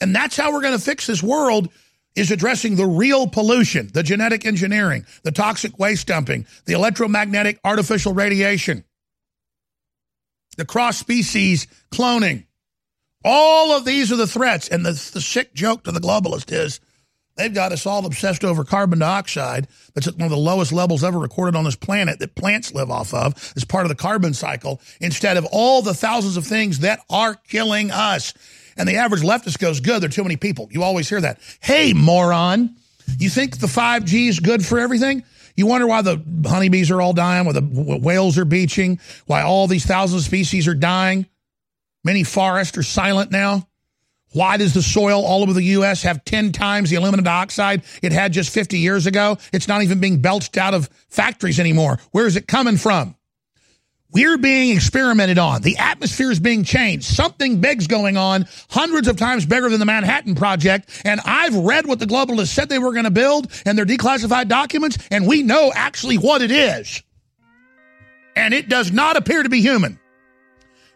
And 0.00 0.12
that's 0.12 0.36
how 0.36 0.52
we're 0.52 0.60
going 0.60 0.76
to 0.76 0.84
fix 0.84 1.06
this 1.06 1.22
world 1.22 1.68
is 2.16 2.32
addressing 2.32 2.74
the 2.74 2.86
real 2.86 3.28
pollution, 3.28 3.90
the 3.94 4.02
genetic 4.02 4.44
engineering, 4.44 5.06
the 5.22 5.30
toxic 5.30 5.78
waste 5.78 6.08
dumping, 6.08 6.46
the 6.64 6.72
electromagnetic 6.72 7.60
artificial 7.64 8.12
radiation, 8.12 8.84
the 10.56 10.64
cross 10.64 10.98
species 10.98 11.66
cloning. 11.92 12.46
All 13.24 13.72
of 13.72 13.84
these 13.84 14.12
are 14.12 14.16
the 14.16 14.26
threats. 14.26 14.68
And 14.68 14.84
the, 14.84 14.92
the 14.92 15.20
sick 15.20 15.54
joke 15.54 15.84
to 15.84 15.92
the 15.92 16.00
globalist 16.00 16.52
is 16.52 16.80
They've 17.36 17.52
got 17.52 17.72
us 17.72 17.84
all 17.84 18.06
obsessed 18.06 18.44
over 18.44 18.64
carbon 18.64 19.00
dioxide 19.00 19.66
that's 19.92 20.06
at 20.06 20.14
one 20.14 20.26
of 20.26 20.30
the 20.30 20.36
lowest 20.36 20.72
levels 20.72 21.02
ever 21.02 21.18
recorded 21.18 21.56
on 21.56 21.64
this 21.64 21.74
planet 21.74 22.20
that 22.20 22.36
plants 22.36 22.72
live 22.72 22.90
off 22.90 23.12
of 23.12 23.52
as 23.56 23.64
part 23.64 23.84
of 23.84 23.88
the 23.88 23.96
carbon 23.96 24.34
cycle 24.34 24.80
instead 25.00 25.36
of 25.36 25.44
all 25.50 25.82
the 25.82 25.94
thousands 25.94 26.36
of 26.36 26.46
things 26.46 26.80
that 26.80 27.00
are 27.10 27.34
killing 27.34 27.90
us. 27.90 28.34
And 28.76 28.88
the 28.88 28.96
average 28.96 29.22
leftist 29.22 29.58
goes, 29.58 29.80
good, 29.80 30.00
there 30.00 30.08
are 30.08 30.12
too 30.12 30.22
many 30.22 30.36
people. 30.36 30.68
You 30.70 30.82
always 30.84 31.08
hear 31.08 31.20
that. 31.20 31.40
Hey, 31.60 31.92
moron, 31.92 32.76
you 33.18 33.30
think 33.30 33.58
the 33.58 33.66
5G 33.66 34.28
is 34.28 34.40
good 34.40 34.64
for 34.64 34.78
everything? 34.78 35.24
You 35.56 35.66
wonder 35.66 35.86
why 35.86 36.02
the 36.02 36.22
honeybees 36.46 36.90
are 36.90 37.00
all 37.00 37.12
dying, 37.12 37.46
why 37.46 37.52
the 37.52 37.62
whales 37.62 38.38
are 38.38 38.44
beaching, 38.44 38.98
why 39.26 39.42
all 39.42 39.66
these 39.66 39.86
thousands 39.86 40.22
of 40.22 40.26
species 40.26 40.66
are 40.66 40.74
dying. 40.74 41.26
Many 42.02 42.24
forests 42.24 42.76
are 42.76 42.82
silent 42.82 43.30
now. 43.30 43.68
Why 44.32 44.56
does 44.56 44.74
the 44.74 44.82
soil 44.82 45.24
all 45.24 45.42
over 45.42 45.52
the 45.52 45.62
U.S. 45.62 46.02
have 46.02 46.24
10 46.24 46.50
times 46.50 46.90
the 46.90 46.96
aluminum 46.96 47.24
dioxide 47.24 47.84
it 48.02 48.10
had 48.10 48.32
just 48.32 48.52
50 48.52 48.78
years 48.78 49.06
ago? 49.06 49.38
It's 49.52 49.68
not 49.68 49.82
even 49.82 50.00
being 50.00 50.20
belched 50.20 50.56
out 50.56 50.74
of 50.74 50.90
factories 51.08 51.60
anymore. 51.60 52.00
Where 52.10 52.26
is 52.26 52.34
it 52.34 52.48
coming 52.48 52.76
from? 52.76 53.14
We're 54.14 54.38
being 54.38 54.76
experimented 54.76 55.38
on. 55.38 55.62
The 55.62 55.76
atmosphere 55.76 56.30
is 56.30 56.38
being 56.38 56.62
changed. 56.62 57.04
Something 57.04 57.60
big's 57.60 57.88
going 57.88 58.16
on, 58.16 58.46
hundreds 58.70 59.08
of 59.08 59.16
times 59.16 59.44
bigger 59.44 59.68
than 59.68 59.80
the 59.80 59.86
Manhattan 59.86 60.36
Project. 60.36 61.02
And 61.04 61.20
I've 61.24 61.56
read 61.56 61.86
what 61.86 61.98
the 61.98 62.06
globalists 62.06 62.54
said 62.54 62.68
they 62.68 62.78
were 62.78 62.92
going 62.92 63.04
to 63.06 63.10
build 63.10 63.50
and 63.66 63.76
their 63.76 63.84
declassified 63.84 64.46
documents, 64.46 64.98
and 65.10 65.26
we 65.26 65.42
know 65.42 65.72
actually 65.74 66.16
what 66.16 66.42
it 66.42 66.52
is. 66.52 67.02
And 68.36 68.54
it 68.54 68.68
does 68.68 68.92
not 68.92 69.16
appear 69.16 69.42
to 69.42 69.48
be 69.48 69.60
human. 69.60 69.98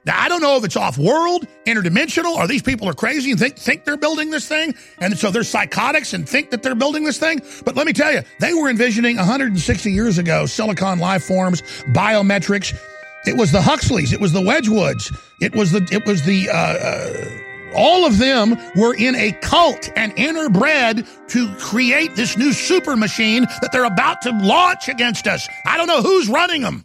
Now, 0.05 0.15
I 0.17 0.29
don't 0.29 0.41
know 0.41 0.57
if 0.57 0.65
it's 0.65 0.77
off 0.77 0.97
world, 0.97 1.47
interdimensional, 1.67 2.37
or 2.37 2.47
these 2.47 2.63
people 2.63 2.89
are 2.89 2.95
crazy 2.95 3.33
and 3.33 3.41
think, 3.41 3.59
think 3.59 3.85
they're 3.85 3.97
building 3.97 4.31
this 4.31 4.47
thing. 4.47 4.75
And 5.01 5.19
so 5.19 5.33
they're 5.33 5.43
psychotics 5.43 6.15
and 6.15 6.27
think 6.27 6.51
that 6.53 6.63
they're 6.63 6.77
building 6.77 7.03
this 7.03 7.19
thing. 7.19 7.43
But 7.65 7.75
let 7.75 7.85
me 7.85 7.93
tell 7.93 8.13
you, 8.13 8.23
they 8.39 8.55
were 8.55 8.69
envisioning 8.69 9.17
160 9.17 9.91
years 9.91 10.19
ago 10.19 10.47
silicon 10.47 11.01
life 11.01 11.25
forms, 11.25 11.63
biometrics. 11.89 12.79
It 13.27 13.37
was 13.37 13.53
the 13.53 13.63
Huxleys, 13.63 14.13
it 14.13 14.21
was 14.21 14.33
the 14.33 14.41
Wedgwoods, 14.41 15.15
it 15.41 15.55
was 15.55 15.73
the, 15.73 15.87
it 15.91 16.07
was 16.07 16.23
the, 16.23 16.49
uh, 16.49 16.55
uh, 16.55 17.75
all 17.75 18.07
of 18.07 18.19
them 18.19 18.57
were 18.77 18.95
in 18.95 19.15
a 19.17 19.33
cult 19.33 19.91
and 19.97 20.15
interbred 20.17 21.07
to 21.29 21.55
create 21.57 22.17
this 22.17 22.37
new 22.37 22.53
super 22.53 22.97
machine 22.97 23.45
that 23.61 23.71
they're 23.73 23.85
about 23.85 24.23
to 24.23 24.31
launch 24.31 24.89
against 24.89 25.27
us. 25.27 25.47
I 25.67 25.77
don't 25.77 25.87
know 25.87 26.03
who's 26.03 26.29
running 26.29 26.63
them. 26.63 26.85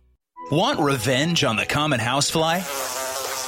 Want 0.51 0.81
revenge 0.81 1.45
on 1.45 1.55
the 1.55 1.65
common 1.65 2.01
housefly? 2.01 2.59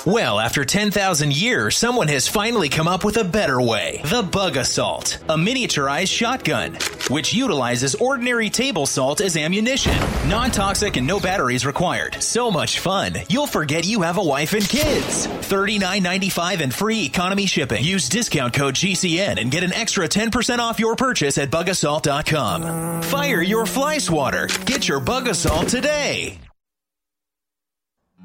Well, 0.05 0.39
after 0.39 0.63
10,000 0.63 1.35
years, 1.35 1.75
someone 1.75 2.07
has 2.07 2.29
finally 2.29 2.69
come 2.69 2.87
up 2.87 3.03
with 3.03 3.17
a 3.17 3.25
better 3.25 3.61
way. 3.61 3.99
The 4.05 4.23
Bug-A-Salt, 4.23 5.17
a 5.27 5.35
miniaturized 5.35 6.07
shotgun, 6.07 6.75
which 7.09 7.33
utilizes 7.33 7.95
ordinary 7.95 8.49
table 8.49 8.85
salt 8.85 9.19
as 9.19 9.35
ammunition. 9.35 9.97
Non-toxic 10.29 10.95
and 10.95 11.05
no 11.05 11.19
batteries 11.19 11.65
required. 11.65 12.23
So 12.23 12.49
much 12.49 12.79
fun, 12.79 13.15
you'll 13.27 13.47
forget 13.47 13.85
you 13.85 14.03
have 14.03 14.17
a 14.17 14.23
wife 14.23 14.53
and 14.53 14.67
kids. 14.67 15.27
$39.95 15.27 16.61
and 16.61 16.73
free 16.73 17.03
economy 17.03 17.47
shipping. 17.47 17.83
Use 17.83 18.07
discount 18.07 18.53
code 18.53 18.75
GCN 18.75 19.41
and 19.41 19.51
get 19.51 19.63
an 19.63 19.73
extra 19.73 20.07
10% 20.07 20.59
off 20.59 20.79
your 20.79 20.95
purchase 20.95 21.37
at 21.37 21.49
bugasalt.com. 21.49 23.01
Fire 23.01 23.41
your 23.41 23.65
fly 23.65 23.97
swatter. 23.97 24.47
Get 24.65 24.87
your 24.87 25.01
Bug-A-Salt 25.01 25.67
today. 25.67 26.39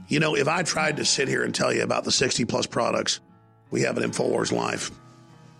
You 0.08 0.20
know, 0.20 0.34
if 0.34 0.48
I 0.48 0.62
tried 0.62 0.96
to 0.96 1.04
sit 1.04 1.28
here 1.28 1.44
and 1.44 1.54
tell 1.54 1.72
you 1.72 1.82
about 1.82 2.04
the 2.04 2.12
60 2.12 2.46
plus 2.46 2.66
products 2.66 3.20
we 3.70 3.82
have 3.82 3.98
at 3.98 4.04
InfoWars 4.04 4.50
Life, 4.50 4.90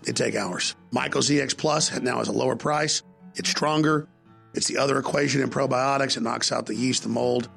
it'd 0.01 0.15
take 0.15 0.35
hours. 0.35 0.75
Myco 0.91 1.21
ZX 1.21 1.55
Plus 1.55 1.97
now 2.01 2.17
has 2.17 2.29
a 2.29 2.31
lower 2.31 2.55
price. 2.55 3.03
It's 3.35 3.49
stronger. 3.49 4.07
It's 4.55 4.67
the 4.67 4.77
other 4.77 4.97
equation 4.97 5.41
in 5.41 5.51
probiotics. 5.51 6.17
It 6.17 6.23
knocks 6.23 6.51
out 6.51 6.65
the 6.65 6.73
yeast, 6.73 7.03
the 7.03 7.09
mold, 7.09 7.47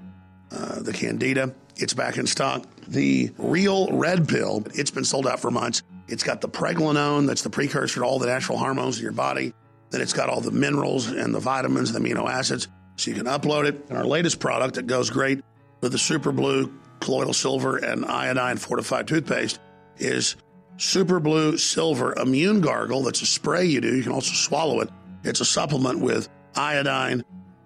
uh, 0.51 0.81
the 0.81 0.93
candida. 0.93 1.55
It's 1.77 1.95
back 1.95 2.19
in 2.19 2.27
stock. 2.27 2.67
The 2.87 3.31
real 3.39 3.91
red 3.91 4.29
pill, 4.29 4.63
it's 4.75 4.91
been 4.91 5.05
sold 5.05 5.27
out 5.27 5.41
for 5.41 5.51
months. 5.51 5.83
It's 6.09 6.23
got 6.23 6.43
the 6.43 6.49
pregnenolone, 6.49 7.27
that's 7.27 7.41
the 7.41 7.49
precursor 7.49 8.01
to 8.01 8.07
all 8.07 8.19
the 8.19 8.27
natural 8.27 8.59
hormones 8.59 8.99
in 8.99 9.03
your 9.03 9.13
body. 9.13 9.55
Then 9.89 10.03
it's 10.03 10.13
got 10.13 10.29
all 10.29 10.43
the 10.43 10.51
minerals 10.51 11.07
and 11.07 11.35
the 11.35 11.41
vitamins 11.41 11.95
and 11.95 12.05
the 12.05 12.07
amino 12.07 12.31
acids. 12.31 12.69
So 12.97 13.11
you 13.11 13.17
can 13.17 13.27
upload 13.27 13.65
it. 13.65 13.87
And 13.89 13.97
our 13.97 14.05
latest 14.05 14.41
product 14.41 14.75
that 14.75 14.87
goes 14.87 15.09
great 15.09 15.43
with 15.81 15.93
the 15.93 15.99
Super 15.99 16.33
Blue 16.33 16.71
colloidal 17.03 17.35
silver 17.35 17.77
and 17.77 18.05
iodine 18.07 18.57
fortified 18.57 19.07
toothpaste 19.07 19.61
is 19.99 20.37
Super 20.77 21.21
Blue 21.21 21.57
Silver 21.59 22.15
Immune 22.19 22.61
Gargle. 22.61 23.03
That's 23.03 23.23
a 23.23 23.27
spray 23.27 23.67
you 23.67 23.81
do. 23.81 23.95
You 23.95 24.03
can 24.03 24.13
also 24.13 24.33
swallow 24.33 24.81
it. 24.81 24.89
It's 25.25 25.41
a 25.41 25.45
supplement 25.45 26.01
with 26.01 26.29
iodine, 26.57 27.25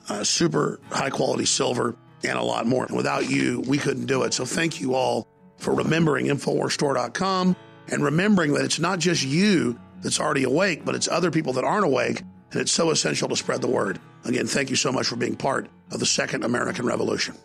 uh, 0.09 0.25
super 0.25 0.81
high 0.91 1.11
quality 1.11 1.45
silver, 1.45 1.97
and 2.25 2.39
a 2.39 2.43
lot 2.43 2.67
more. 2.67 2.87
Without 2.93 3.31
you, 3.31 3.63
we 3.67 3.79
couldn't 3.79 4.07
do 4.07 4.23
it. 4.25 4.35
So 4.35 4.45
thank 4.45 4.81
you 4.81 4.95
all 4.95 5.27
for 5.59 5.73
remembering 5.75 6.27
InfoWarsStore.com 6.27 7.57
and 7.89 8.03
remembering 8.03 8.53
that 8.55 8.65
it's 8.65 8.79
not 8.79 8.99
just 8.99 9.25
you 9.25 9.79
that's 10.03 10.21
already 10.21 10.45
awake, 10.45 10.85
but 10.85 10.95
it's 10.95 11.09
other 11.09 11.31
people 11.31 11.53
that 11.55 11.65
aren't 11.65 11.85
awake. 11.85 12.23
And 12.53 12.61
it's 12.61 12.73
so 12.73 12.91
essential 12.91 13.29
to 13.29 13.37
spread 13.37 13.61
the 13.61 13.69
word. 13.69 13.99
Again, 14.25 14.47
thank 14.47 14.71
you 14.71 14.77
so 14.77 14.93
much 14.93 15.07
for 15.07 15.17
being 15.17 15.37
part 15.37 15.69
of 15.91 16.01
the 16.01 16.07
second 16.07 16.45
American 16.45 16.87
Revolution. 16.87 17.37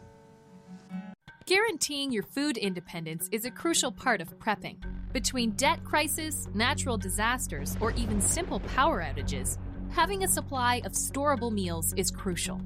Guaranteeing 1.51 2.13
your 2.13 2.23
food 2.23 2.55
independence 2.55 3.27
is 3.33 3.43
a 3.43 3.51
crucial 3.51 3.91
part 3.91 4.21
of 4.21 4.39
prepping. 4.39 4.77
Between 5.11 5.51
debt 5.57 5.83
crisis, 5.83 6.47
natural 6.53 6.97
disasters, 6.97 7.75
or 7.81 7.91
even 7.91 8.21
simple 8.21 8.61
power 8.61 9.03
outages, 9.03 9.57
having 9.89 10.23
a 10.23 10.29
supply 10.29 10.81
of 10.85 10.93
storable 10.93 11.51
meals 11.51 11.93
is 11.97 12.09
crucial. 12.09 12.61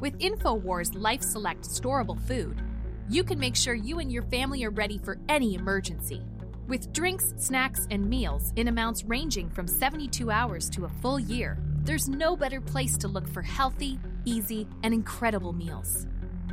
With 0.00 0.18
InfoWars 0.18 0.90
Life 0.94 1.22
Select 1.22 1.62
storable 1.62 2.20
food, 2.28 2.60
you 3.08 3.24
can 3.24 3.38
make 3.38 3.56
sure 3.56 3.72
you 3.72 4.00
and 4.00 4.12
your 4.12 4.24
family 4.24 4.64
are 4.64 4.70
ready 4.70 4.98
for 4.98 5.16
any 5.30 5.54
emergency. 5.54 6.22
With 6.68 6.92
drinks, 6.92 7.32
snacks, 7.38 7.88
and 7.90 8.06
meals 8.06 8.52
in 8.56 8.68
amounts 8.68 9.02
ranging 9.04 9.48
from 9.48 9.66
72 9.66 10.30
hours 10.30 10.68
to 10.68 10.84
a 10.84 10.90
full 11.00 11.18
year, 11.18 11.56
there's 11.84 12.06
no 12.06 12.36
better 12.36 12.60
place 12.60 12.98
to 12.98 13.08
look 13.08 13.26
for 13.26 13.40
healthy, 13.40 13.98
easy, 14.26 14.68
and 14.82 14.92
incredible 14.92 15.54
meals 15.54 16.06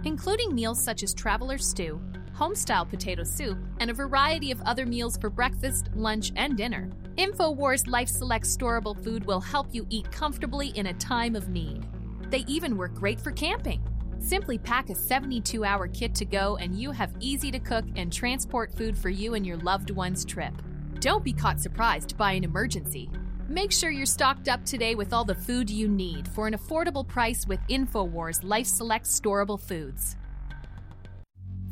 including 0.05 0.53
meals 0.53 0.83
such 0.83 1.03
as 1.03 1.13
traveler 1.13 1.57
stew, 1.57 2.01
homestyle 2.35 2.89
potato 2.89 3.23
soup, 3.23 3.57
and 3.79 3.89
a 3.89 3.93
variety 3.93 4.51
of 4.51 4.61
other 4.61 4.85
meals 4.85 5.17
for 5.17 5.29
breakfast, 5.29 5.89
lunch, 5.95 6.31
and 6.35 6.57
dinner. 6.57 6.89
InfoWars 7.17 7.87
Life 7.87 8.09
Select 8.09 8.45
storable 8.45 9.01
food 9.03 9.25
will 9.25 9.39
help 9.39 9.67
you 9.71 9.85
eat 9.89 10.11
comfortably 10.11 10.69
in 10.69 10.87
a 10.87 10.93
time 10.93 11.35
of 11.35 11.49
need. 11.49 11.85
They 12.29 12.43
even 12.47 12.77
work 12.77 12.95
great 12.95 13.19
for 13.19 13.31
camping. 13.31 13.83
Simply 14.19 14.57
pack 14.57 14.89
a 14.89 14.95
72 14.95 15.63
hour 15.63 15.87
kit 15.87 16.15
to 16.15 16.25
go, 16.25 16.57
and 16.57 16.75
you 16.75 16.91
have 16.91 17.13
easy 17.19 17.51
to 17.51 17.59
cook 17.59 17.85
and 17.95 18.11
transport 18.11 18.73
food 18.75 18.97
for 18.97 19.09
you 19.09 19.35
and 19.35 19.45
your 19.45 19.57
loved 19.57 19.91
one's 19.91 20.25
trip. 20.25 20.53
Don't 20.99 21.23
be 21.23 21.33
caught 21.33 21.59
surprised 21.59 22.17
by 22.17 22.31
an 22.31 22.43
emergency. 22.43 23.09
Make 23.53 23.71
sure 23.71 23.91
you're 23.91 24.07
stocked 24.07 24.49
up 24.49 24.65
today 24.65 24.95
with 24.95 25.13
all 25.13 25.23
the 25.23 25.35
food 25.35 25.69
you 25.69 25.87
need 25.87 26.27
for 26.27 26.47
an 26.47 26.55
affordable 26.55 27.07
price 27.07 27.45
with 27.45 27.59
InfoWars 27.69 28.43
Life 28.43 28.65
Select 28.65 29.05
Storable 29.05 29.59
Foods. 29.59 30.15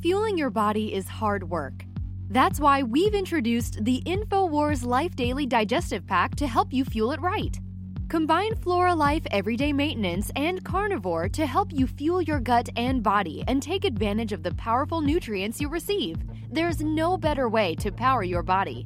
Fueling 0.03 0.37
your 0.37 0.51
body 0.51 0.93
is 0.93 1.07
hard 1.07 1.49
work. 1.49 1.83
That's 2.29 2.59
why 2.59 2.83
we've 2.83 3.15
introduced 3.15 3.83
the 3.83 4.03
InfoWars 4.05 4.85
Life 4.85 5.15
Daily 5.15 5.47
Digestive 5.47 6.05
Pack 6.05 6.35
to 6.35 6.45
help 6.45 6.71
you 6.71 6.85
fuel 6.85 7.13
it 7.13 7.19
right. 7.19 7.59
Combine 8.09 8.53
Flora 8.57 8.93
Life 8.93 9.23
Everyday 9.31 9.73
Maintenance 9.73 10.31
and 10.35 10.63
Carnivore 10.63 11.29
to 11.29 11.47
help 11.47 11.73
you 11.73 11.87
fuel 11.87 12.21
your 12.21 12.39
gut 12.39 12.69
and 12.75 13.01
body 13.01 13.43
and 13.47 13.59
take 13.59 13.85
advantage 13.85 14.33
of 14.33 14.43
the 14.43 14.53
powerful 14.53 15.01
nutrients 15.01 15.59
you 15.59 15.67
receive. 15.67 16.17
There's 16.51 16.81
no 16.81 17.17
better 17.17 17.49
way 17.49 17.73
to 17.77 17.91
power 17.91 18.21
your 18.21 18.43
body. 18.43 18.85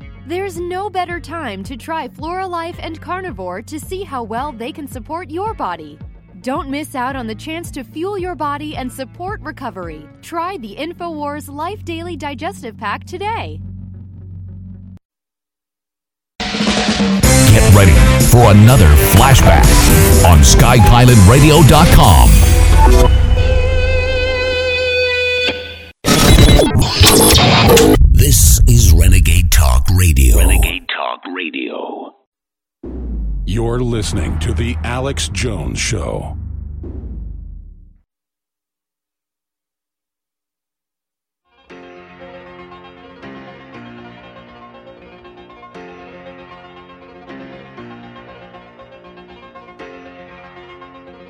There's 0.27 0.59
no 0.59 0.87
better 0.87 1.19
time 1.19 1.63
to 1.63 1.75
try 1.75 2.07
FloraLife 2.07 2.75
and 2.77 3.01
Carnivore 3.01 3.63
to 3.63 3.79
see 3.79 4.03
how 4.03 4.21
well 4.21 4.51
they 4.51 4.71
can 4.71 4.87
support 4.87 5.31
your 5.31 5.55
body. 5.55 5.97
Don't 6.41 6.69
miss 6.69 6.93
out 6.93 7.15
on 7.15 7.25
the 7.25 7.33
chance 7.33 7.71
to 7.71 7.83
fuel 7.83 8.19
your 8.19 8.35
body 8.35 8.75
and 8.75 8.91
support 8.91 9.41
recovery. 9.41 10.07
Try 10.21 10.57
the 10.57 10.75
InfoWars 10.75 11.51
Life 11.51 11.83
Daily 11.83 12.15
Digestive 12.15 12.77
Pack 12.77 13.03
today. 13.05 13.59
Get 16.39 17.73
ready 17.73 17.95
for 18.29 18.51
another 18.51 18.89
flashback 19.15 19.65
on 20.23 20.41
SkyPilotRadio.com. 20.41 22.29
This 28.13 28.61
is 28.67 28.93
Renegade 28.93 29.50
Talk 29.61 29.85
Radio. 29.95 30.39
Renegade 30.39 30.87
Talk 30.89 31.21
Radio. 31.35 32.15
You're 33.45 33.79
listening 33.79 34.39
to 34.39 34.55
The 34.55 34.75
Alex 34.83 35.29
Jones 35.29 35.77
Show. 35.77 36.35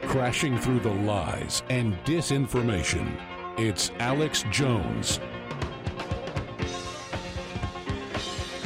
Crashing 0.03 0.57
through 0.57 0.79
the 0.79 0.89
lies 0.89 1.63
and 1.69 1.95
disinformation, 2.05 3.13
it's 3.57 3.91
Alex 3.99 4.45
Jones. 4.51 5.19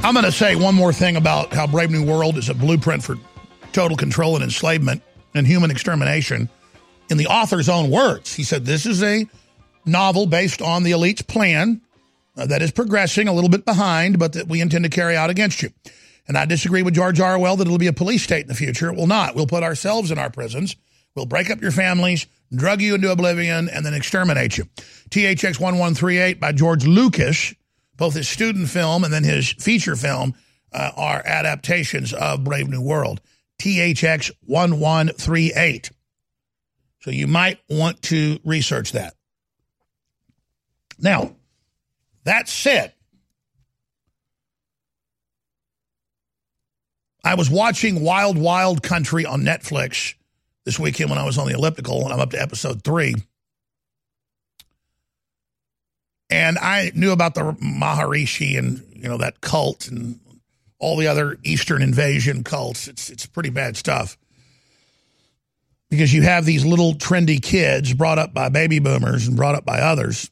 I'm 0.05 0.13
going 0.13 0.23
to 0.23 0.31
say 0.31 0.55
one 0.55 0.75
more 0.75 0.93
thing 0.93 1.15
about 1.15 1.51
how 1.51 1.65
Brave 1.65 1.89
New 1.89 2.05
World 2.05 2.37
is 2.37 2.47
a 2.47 2.53
blueprint 2.53 3.03
for 3.03 3.15
total 3.73 3.97
control 3.97 4.35
and 4.35 4.43
enslavement 4.43 5.01
and 5.33 5.47
human 5.47 5.71
extermination. 5.71 6.47
In 7.09 7.17
the 7.17 7.25
author's 7.25 7.69
own 7.69 7.89
words, 7.89 8.31
he 8.31 8.43
said, 8.43 8.65
This 8.65 8.85
is 8.85 9.01
a 9.01 9.25
novel 9.83 10.27
based 10.27 10.61
on 10.61 10.83
the 10.83 10.91
elite's 10.91 11.23
plan 11.23 11.81
uh, 12.37 12.45
that 12.45 12.61
is 12.61 12.69
progressing 12.69 13.27
a 13.27 13.33
little 13.33 13.49
bit 13.49 13.65
behind, 13.65 14.19
but 14.19 14.33
that 14.33 14.47
we 14.47 14.61
intend 14.61 14.83
to 14.83 14.91
carry 14.91 15.17
out 15.17 15.31
against 15.31 15.63
you. 15.63 15.71
And 16.27 16.37
I 16.37 16.45
disagree 16.45 16.83
with 16.83 16.93
George 16.93 17.19
Orwell 17.19 17.55
that 17.55 17.65
it'll 17.65 17.79
be 17.79 17.87
a 17.87 17.91
police 17.91 18.21
state 18.21 18.43
in 18.43 18.47
the 18.47 18.53
future. 18.53 18.89
It 18.89 18.95
will 18.95 19.07
not. 19.07 19.33
We'll 19.33 19.47
put 19.47 19.63
ourselves 19.63 20.11
in 20.11 20.19
our 20.19 20.29
prisons. 20.29 20.75
We'll 21.15 21.25
break 21.25 21.49
up 21.49 21.63
your 21.63 21.71
families, 21.71 22.27
drug 22.55 22.79
you 22.79 22.93
into 22.93 23.11
oblivion, 23.11 23.69
and 23.69 23.83
then 23.83 23.95
exterminate 23.95 24.55
you. 24.55 24.65
THX 25.09 25.59
1138 25.59 26.39
by 26.39 26.51
George 26.51 26.85
Lucas, 26.85 27.55
both 27.97 28.13
his 28.13 28.27
student 28.27 28.69
film 28.69 29.03
and 29.03 29.13
then 29.13 29.23
his 29.23 29.51
feature 29.53 29.95
film, 29.95 30.35
uh, 30.73 30.91
are 30.95 31.21
adaptations 31.25 32.13
of 32.13 32.43
Brave 32.43 32.67
New 32.69 32.81
World. 32.81 33.21
THX 33.59 34.31
1138. 34.45 35.91
So 36.99 37.11
you 37.11 37.27
might 37.27 37.59
want 37.69 38.01
to 38.03 38.39
research 38.43 38.91
that. 38.91 39.13
Now, 40.99 41.35
that 42.23 42.49
said, 42.49 42.93
I 47.23 47.35
was 47.35 47.49
watching 47.49 48.01
Wild 48.01 48.37
Wild 48.37 48.83
Country 48.83 49.25
on 49.25 49.41
Netflix 49.41 50.15
this 50.63 50.79
weekend 50.79 51.09
when 51.09 51.19
I 51.19 51.25
was 51.25 51.37
on 51.37 51.47
the 51.47 51.53
elliptical, 51.53 52.03
and 52.03 52.13
I'm 52.13 52.19
up 52.19 52.31
to 52.31 52.41
episode 52.41 52.83
three. 52.83 53.15
And 56.29 56.57
I 56.57 56.91
knew 56.95 57.11
about 57.11 57.35
the 57.35 57.41
Maharishi 57.41 58.57
and 58.57 58.83
you 58.93 59.07
know 59.07 59.17
that 59.17 59.41
cult 59.41 59.87
and 59.87 60.19
all 60.79 60.97
the 60.97 61.07
other 61.07 61.37
Eastern 61.43 61.81
invasion 61.81 62.43
cults. 62.43 62.87
It's 62.87 63.09
it's 63.09 63.25
pretty 63.25 63.49
bad 63.49 63.77
stuff 63.77 64.17
because 65.89 66.13
you 66.13 66.23
have 66.23 66.45
these 66.45 66.65
little 66.65 66.93
trendy 66.93 67.41
kids 67.41 67.93
brought 67.93 68.19
up 68.19 68.33
by 68.33 68.49
baby 68.49 68.79
boomers 68.79 69.27
and 69.27 69.37
brought 69.37 69.55
up 69.55 69.65
by 69.65 69.79
others 69.79 70.29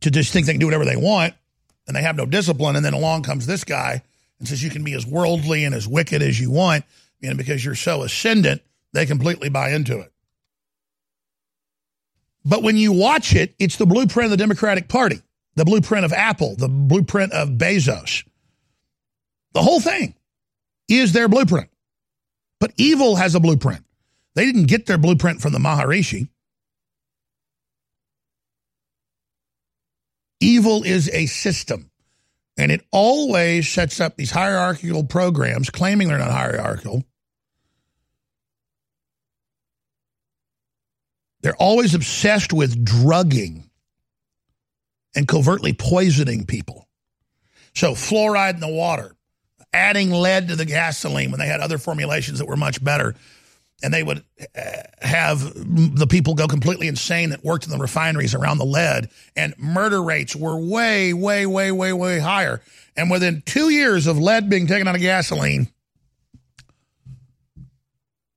to 0.00 0.10
just 0.10 0.32
think 0.32 0.46
they 0.46 0.52
can 0.52 0.60
do 0.60 0.66
whatever 0.66 0.84
they 0.84 0.96
want 0.96 1.34
and 1.86 1.96
they 1.96 2.02
have 2.02 2.16
no 2.16 2.26
discipline. 2.26 2.76
And 2.76 2.84
then 2.84 2.94
along 2.94 3.22
comes 3.22 3.46
this 3.46 3.64
guy 3.64 4.02
and 4.38 4.46
says 4.46 4.62
you 4.62 4.70
can 4.70 4.84
be 4.84 4.94
as 4.94 5.06
worldly 5.06 5.64
and 5.64 5.74
as 5.74 5.88
wicked 5.88 6.22
as 6.22 6.38
you 6.38 6.50
want, 6.50 6.84
know, 7.20 7.34
because 7.34 7.64
you're 7.64 7.74
so 7.74 8.02
ascendant, 8.02 8.62
they 8.92 9.06
completely 9.06 9.48
buy 9.48 9.70
into 9.70 9.98
it. 9.98 10.12
But 12.48 12.62
when 12.62 12.78
you 12.78 12.92
watch 12.92 13.34
it, 13.34 13.54
it's 13.58 13.76
the 13.76 13.84
blueprint 13.84 14.24
of 14.24 14.30
the 14.30 14.38
Democratic 14.38 14.88
Party, 14.88 15.20
the 15.56 15.66
blueprint 15.66 16.06
of 16.06 16.14
Apple, 16.14 16.56
the 16.56 16.68
blueprint 16.68 17.34
of 17.34 17.50
Bezos. 17.50 18.24
The 19.52 19.60
whole 19.60 19.80
thing 19.80 20.14
is 20.88 21.12
their 21.12 21.28
blueprint. 21.28 21.68
But 22.58 22.72
evil 22.78 23.16
has 23.16 23.34
a 23.34 23.40
blueprint. 23.40 23.84
They 24.34 24.46
didn't 24.46 24.64
get 24.64 24.86
their 24.86 24.96
blueprint 24.96 25.42
from 25.42 25.52
the 25.52 25.58
Maharishi. 25.58 26.28
Evil 30.40 30.84
is 30.84 31.10
a 31.10 31.26
system. 31.26 31.90
And 32.56 32.72
it 32.72 32.80
always 32.90 33.68
sets 33.68 34.00
up 34.00 34.16
these 34.16 34.30
hierarchical 34.30 35.04
programs, 35.04 35.68
claiming 35.68 36.08
they're 36.08 36.16
not 36.16 36.30
hierarchical. 36.30 37.04
They're 41.42 41.56
always 41.56 41.94
obsessed 41.94 42.52
with 42.52 42.84
drugging 42.84 43.70
and 45.14 45.26
covertly 45.26 45.72
poisoning 45.72 46.46
people. 46.46 46.88
So, 47.74 47.92
fluoride 47.92 48.54
in 48.54 48.60
the 48.60 48.68
water, 48.68 49.14
adding 49.72 50.10
lead 50.10 50.48
to 50.48 50.56
the 50.56 50.64
gasoline 50.64 51.30
when 51.30 51.38
they 51.38 51.46
had 51.46 51.60
other 51.60 51.78
formulations 51.78 52.38
that 52.38 52.46
were 52.46 52.56
much 52.56 52.82
better. 52.82 53.14
And 53.80 53.94
they 53.94 54.02
would 54.02 54.24
uh, 54.56 54.60
have 55.00 55.40
the 55.54 56.08
people 56.08 56.34
go 56.34 56.48
completely 56.48 56.88
insane 56.88 57.30
that 57.30 57.44
worked 57.44 57.64
in 57.64 57.70
the 57.70 57.78
refineries 57.78 58.34
around 58.34 58.58
the 58.58 58.64
lead, 58.64 59.08
and 59.36 59.56
murder 59.56 60.02
rates 60.02 60.34
were 60.34 60.58
way, 60.58 61.12
way, 61.12 61.46
way, 61.46 61.70
way, 61.70 61.92
way 61.92 62.18
higher. 62.18 62.60
And 62.96 63.08
within 63.08 63.42
two 63.46 63.70
years 63.70 64.08
of 64.08 64.18
lead 64.18 64.50
being 64.50 64.66
taken 64.66 64.88
out 64.88 64.96
of 64.96 65.00
gasoline, 65.00 65.68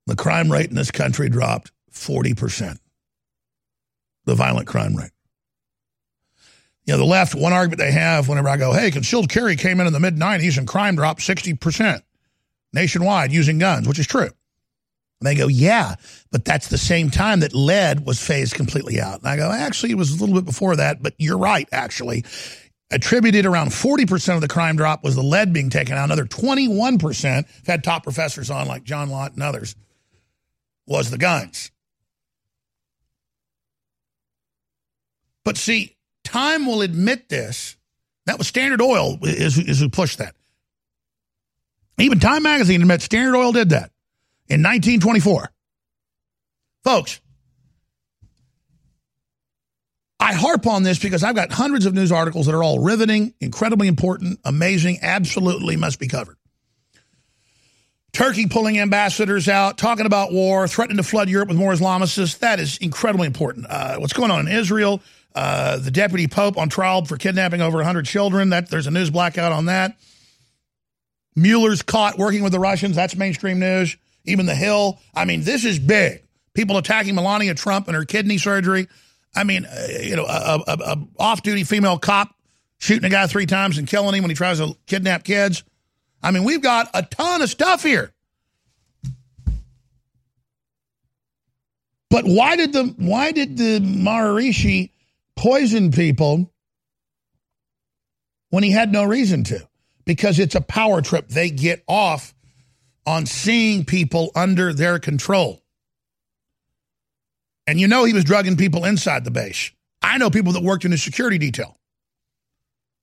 the 0.06 0.14
crime 0.14 0.52
rate 0.52 0.70
in 0.70 0.76
this 0.76 0.92
country 0.92 1.28
dropped 1.28 1.72
40%. 1.92 2.78
The 4.24 4.34
violent 4.34 4.68
crime 4.68 4.94
rate. 4.94 5.10
You 6.84 6.94
know, 6.94 6.98
the 6.98 7.04
left, 7.04 7.34
one 7.34 7.52
argument 7.52 7.78
they 7.78 7.92
have 7.92 8.28
whenever 8.28 8.48
I 8.48 8.56
go, 8.56 8.72
hey, 8.72 8.90
concealed 8.90 9.28
carry 9.28 9.56
came 9.56 9.80
in 9.80 9.86
in 9.86 9.92
the 9.92 10.00
mid 10.00 10.16
90s 10.16 10.58
and 10.58 10.66
crime 10.66 10.96
dropped 10.96 11.20
60% 11.20 12.02
nationwide 12.72 13.32
using 13.32 13.58
guns, 13.58 13.86
which 13.86 13.98
is 13.98 14.06
true. 14.06 14.30
And 15.22 15.26
they 15.26 15.36
go, 15.36 15.46
yeah, 15.46 15.94
but 16.32 16.44
that's 16.44 16.66
the 16.66 16.78
same 16.78 17.08
time 17.08 17.40
that 17.40 17.54
lead 17.54 18.04
was 18.04 18.20
phased 18.20 18.54
completely 18.54 19.00
out. 19.00 19.20
And 19.20 19.28
I 19.28 19.36
go, 19.36 19.52
actually, 19.52 19.92
it 19.92 19.96
was 19.96 20.10
a 20.10 20.18
little 20.18 20.34
bit 20.34 20.44
before 20.44 20.74
that, 20.76 21.00
but 21.00 21.14
you're 21.16 21.38
right, 21.38 21.68
actually. 21.70 22.24
Attributed 22.90 23.46
around 23.46 23.68
40% 23.68 24.34
of 24.34 24.40
the 24.40 24.48
crime 24.48 24.74
drop 24.74 25.04
was 25.04 25.14
the 25.14 25.22
lead 25.22 25.52
being 25.52 25.70
taken 25.70 25.96
out. 25.96 26.06
Another 26.06 26.24
21%, 26.24 27.46
had 27.66 27.84
top 27.84 28.02
professors 28.02 28.50
on 28.50 28.66
like 28.66 28.82
John 28.82 29.10
Lott 29.10 29.34
and 29.34 29.44
others, 29.44 29.76
was 30.86 31.10
the 31.10 31.18
guns. 31.18 31.70
But 35.44 35.56
see, 35.56 35.96
time 36.24 36.66
will 36.66 36.82
admit 36.82 37.28
this. 37.28 37.76
That 38.26 38.38
was 38.38 38.46
Standard 38.46 38.80
Oil 38.80 39.18
is, 39.22 39.58
is 39.58 39.80
who 39.80 39.88
pushed 39.88 40.18
that. 40.18 40.34
Even 41.98 42.20
Time 42.20 42.42
Magazine 42.42 42.80
admits 42.80 43.04
Standard 43.04 43.36
Oil 43.36 43.52
did 43.52 43.70
that 43.70 43.90
in 44.48 44.62
1924. 44.62 45.50
Folks, 46.84 47.20
I 50.18 50.34
harp 50.34 50.66
on 50.66 50.84
this 50.84 50.98
because 50.98 51.24
I've 51.24 51.34
got 51.34 51.52
hundreds 51.52 51.84
of 51.84 51.94
news 51.94 52.12
articles 52.12 52.46
that 52.46 52.54
are 52.54 52.62
all 52.62 52.78
riveting, 52.78 53.34
incredibly 53.40 53.88
important, 53.88 54.38
amazing, 54.44 54.98
absolutely 55.02 55.76
must 55.76 55.98
be 55.98 56.06
covered. 56.06 56.36
Turkey 58.12 58.46
pulling 58.46 58.78
ambassadors 58.78 59.48
out, 59.48 59.78
talking 59.78 60.06
about 60.06 60.32
war, 60.32 60.68
threatening 60.68 60.98
to 60.98 61.02
flood 61.02 61.28
Europe 61.28 61.48
with 61.48 61.56
more 61.56 61.72
Islamicists. 61.72 62.38
That 62.40 62.60
is 62.60 62.76
incredibly 62.78 63.26
important. 63.26 63.66
Uh, 63.68 63.96
what's 63.96 64.12
going 64.12 64.30
on 64.30 64.46
in 64.46 64.54
Israel? 64.54 65.00
Uh, 65.34 65.78
the 65.78 65.90
deputy 65.90 66.26
pope 66.26 66.58
on 66.58 66.68
trial 66.68 67.04
for 67.04 67.16
kidnapping 67.16 67.60
over 67.60 67.78
100 67.78 68.04
children. 68.04 68.50
That 68.50 68.68
there's 68.68 68.86
a 68.86 68.90
news 68.90 69.10
blackout 69.10 69.52
on 69.52 69.66
that. 69.66 69.96
Mueller's 71.34 71.82
caught 71.82 72.18
working 72.18 72.42
with 72.42 72.52
the 72.52 72.60
Russians. 72.60 72.96
That's 72.96 73.16
mainstream 73.16 73.58
news. 73.58 73.96
Even 74.24 74.46
the 74.46 74.54
Hill. 74.54 74.98
I 75.14 75.24
mean, 75.24 75.42
this 75.42 75.64
is 75.64 75.78
big. 75.78 76.22
People 76.54 76.76
attacking 76.76 77.14
Melania 77.14 77.54
Trump 77.54 77.88
and 77.88 77.96
her 77.96 78.04
kidney 78.04 78.38
surgery. 78.38 78.88
I 79.34 79.44
mean, 79.44 79.64
uh, 79.64 79.86
you 80.02 80.16
know, 80.16 80.26
a, 80.26 80.60
a, 80.66 80.72
a 80.72 81.08
off-duty 81.18 81.64
female 81.64 81.98
cop 81.98 82.34
shooting 82.78 83.04
a 83.04 83.08
guy 83.08 83.26
three 83.26 83.46
times 83.46 83.78
and 83.78 83.88
killing 83.88 84.14
him 84.14 84.22
when 84.22 84.30
he 84.30 84.36
tries 84.36 84.58
to 84.58 84.76
kidnap 84.86 85.24
kids. 85.24 85.64
I 86.22 86.30
mean, 86.30 86.44
we've 86.44 86.62
got 86.62 86.90
a 86.94 87.02
ton 87.02 87.40
of 87.40 87.48
stuff 87.48 87.82
here. 87.82 88.12
But 92.10 92.26
why 92.26 92.56
did 92.56 92.74
the 92.74 92.94
why 92.98 93.32
did 93.32 93.56
the 93.56 93.80
Maharishi 93.80 94.90
poison 95.42 95.90
people 95.90 96.48
when 98.50 98.62
he 98.62 98.70
had 98.70 98.92
no 98.92 99.02
reason 99.02 99.42
to? 99.42 99.68
Because 100.04 100.38
it's 100.38 100.54
a 100.54 100.60
power 100.60 101.02
trip. 101.02 101.28
They 101.28 101.50
get 101.50 101.82
off 101.88 102.32
on 103.04 103.26
seeing 103.26 103.84
people 103.84 104.30
under 104.36 104.72
their 104.72 105.00
control. 105.00 105.60
And 107.66 107.80
you 107.80 107.88
know 107.88 108.04
he 108.04 108.12
was 108.12 108.22
drugging 108.22 108.56
people 108.56 108.84
inside 108.84 109.24
the 109.24 109.32
base. 109.32 109.72
I 110.00 110.18
know 110.18 110.30
people 110.30 110.52
that 110.52 110.62
worked 110.62 110.84
in 110.84 110.92
his 110.92 111.02
security 111.02 111.38
detail. 111.38 111.76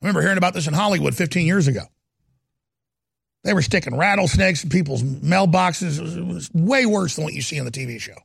I 0.02 0.06
remember 0.06 0.22
hearing 0.22 0.38
about 0.38 0.54
this 0.54 0.68
in 0.68 0.74
Hollywood 0.74 1.16
15 1.16 1.46
years 1.46 1.68
ago. 1.68 1.84
They 3.44 3.54
were 3.54 3.62
sticking 3.62 3.98
rattlesnakes 3.98 4.64
in 4.64 4.70
people's 4.70 5.04
mailboxes. 5.04 6.00
It 6.00 6.02
was, 6.02 6.16
it 6.16 6.26
was 6.26 6.50
way 6.54 6.86
worse 6.86 7.16
than 7.16 7.26
what 7.26 7.34
you 7.34 7.42
see 7.42 7.60
on 7.60 7.66
the 7.66 7.72
TV 7.72 8.00
show. 8.00 8.16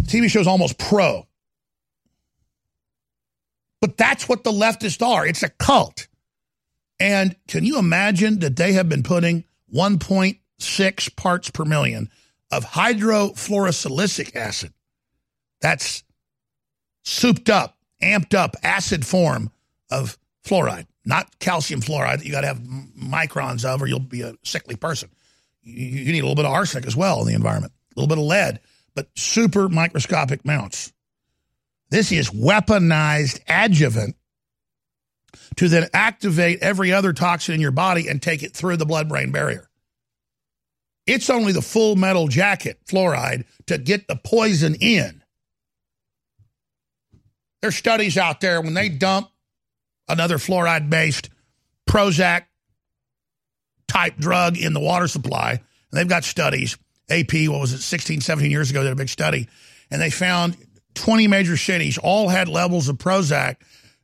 The 0.00 0.04
TV 0.04 0.30
show 0.30 0.40
is 0.40 0.46
almost 0.46 0.78
pro. 0.78 1.26
But 3.80 3.96
that's 3.96 4.28
what 4.28 4.44
the 4.44 4.52
leftists 4.52 5.04
are. 5.04 5.26
It's 5.26 5.42
a 5.42 5.48
cult. 5.48 6.06
And 6.98 7.34
can 7.48 7.64
you 7.64 7.78
imagine 7.78 8.40
that 8.40 8.56
they 8.56 8.74
have 8.74 8.88
been 8.88 9.02
putting 9.02 9.44
1.6 9.74 11.16
parts 11.16 11.50
per 11.50 11.64
million 11.64 12.10
of 12.50 12.64
hydrofluorosilicic 12.64 14.36
acid? 14.36 14.72
That's 15.62 16.04
souped 17.04 17.48
up, 17.48 17.78
amped 18.02 18.34
up 18.34 18.56
acid 18.62 19.06
form 19.06 19.50
of 19.90 20.18
fluoride, 20.44 20.86
not 21.04 21.38
calcium 21.38 21.80
fluoride 21.80 22.18
that 22.18 22.26
you 22.26 22.32
got 22.32 22.42
to 22.42 22.48
have 22.48 22.60
microns 22.60 23.64
of 23.64 23.82
or 23.82 23.86
you'll 23.86 23.98
be 23.98 24.22
a 24.22 24.34
sickly 24.42 24.76
person. 24.76 25.10
You, 25.62 26.12
need 26.12 26.20
a 26.20 26.22
little 26.22 26.34
bit 26.34 26.46
of 26.46 26.52
arsenic 26.52 26.86
as 26.86 26.96
well 26.96 27.20
in 27.20 27.26
the 27.26 27.34
environment, 27.34 27.72
a 27.96 28.00
little 28.00 28.08
bit 28.08 28.18
of 28.18 28.24
lead, 28.24 28.60
but 28.94 29.08
super 29.16 29.68
microscopic 29.68 30.44
amounts. 30.44 30.92
This 31.90 32.12
is 32.12 32.30
weaponized 32.30 33.40
adjuvant 33.48 34.16
to 35.56 35.68
then 35.68 35.88
activate 35.92 36.60
every 36.60 36.92
other 36.92 37.12
toxin 37.12 37.54
in 37.54 37.60
your 37.60 37.72
body 37.72 38.08
and 38.08 38.22
take 38.22 38.42
it 38.42 38.54
through 38.54 38.76
the 38.76 38.86
blood 38.86 39.08
brain 39.08 39.32
barrier. 39.32 39.68
It's 41.06 41.30
only 41.30 41.52
the 41.52 41.62
full 41.62 41.96
metal 41.96 42.28
jacket, 42.28 42.80
fluoride, 42.86 43.44
to 43.66 43.78
get 43.78 44.06
the 44.06 44.16
poison 44.16 44.76
in. 44.76 45.22
There's 47.62 47.76
studies 47.76 48.16
out 48.16 48.40
there 48.40 48.60
when 48.60 48.74
they 48.74 48.88
dump 48.88 49.28
another 50.08 50.38
fluoride 50.38 50.88
based 50.88 51.30
Prozac 51.88 52.44
type 53.88 54.16
drug 54.18 54.56
in 54.56 54.72
the 54.72 54.80
water 54.80 55.08
supply, 55.08 55.50
and 55.50 55.60
they've 55.92 56.08
got 56.08 56.24
studies. 56.24 56.78
AP, 57.10 57.48
what 57.48 57.60
was 57.60 57.72
it, 57.72 57.80
16, 57.80 58.20
17 58.20 58.50
years 58.50 58.70
ago, 58.70 58.84
did 58.84 58.92
a 58.92 58.96
big 58.96 59.08
study, 59.08 59.48
and 59.90 60.00
they 60.00 60.10
found 60.10 60.56
20 60.94 61.28
major 61.28 61.56
cities 61.56 61.98
all 61.98 62.28
had 62.28 62.48
levels 62.48 62.88
of 62.88 62.96
Prozac 62.96 63.56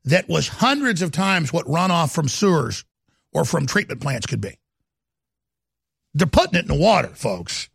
that 0.05 0.29
was 0.29 0.49
hundreds 0.49 1.03
of 1.03 1.13
times 1.13 1.53
what 1.53 1.67
runoff 1.67 2.15
from 2.15 2.29
sewers 2.29 2.85
or 3.33 3.45
from 3.45 3.67
treatment 3.67 4.01
plants 4.01 4.27
could 4.27 4.41
be. 4.41 4.59
They're 6.15 6.27
putting 6.27 6.59
it 6.59 6.63
in 6.63 6.69
the 6.69 6.75
water, 6.75 7.09
folks. 7.09 7.69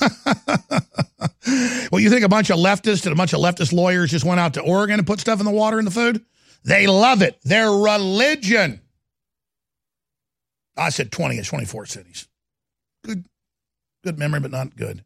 well, 0.00 2.00
you 2.00 2.08
think 2.08 2.24
a 2.24 2.28
bunch 2.28 2.50
of 2.50 2.58
leftists 2.58 3.04
and 3.04 3.12
a 3.12 3.16
bunch 3.16 3.34
of 3.34 3.40
leftist 3.40 3.72
lawyers 3.72 4.10
just 4.10 4.24
went 4.24 4.40
out 4.40 4.54
to 4.54 4.62
Oregon 4.62 4.98
and 4.98 5.06
put 5.06 5.20
stuff 5.20 5.40
in 5.40 5.44
the 5.44 5.52
water 5.52 5.78
in 5.78 5.84
the 5.84 5.90
food? 5.90 6.24
They 6.64 6.86
love 6.86 7.22
it. 7.22 7.38
Their 7.42 7.70
religion. 7.70 8.80
I 10.76 10.88
said 10.88 11.12
20, 11.12 11.36
it's 11.36 11.48
24 11.48 11.86
cities. 11.86 12.28
Good, 13.04 13.26
good 14.04 14.18
memory, 14.18 14.40
but 14.40 14.52
not 14.52 14.76
good. 14.76 15.04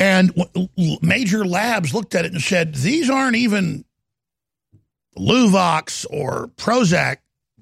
And 0.00 0.32
major 1.02 1.44
labs 1.44 1.92
looked 1.92 2.14
at 2.14 2.24
it 2.24 2.32
and 2.32 2.40
said, 2.40 2.74
these 2.74 3.10
aren't 3.10 3.36
even 3.36 3.84
Luvox 5.16 6.06
or 6.08 6.48
Prozac 6.56 7.18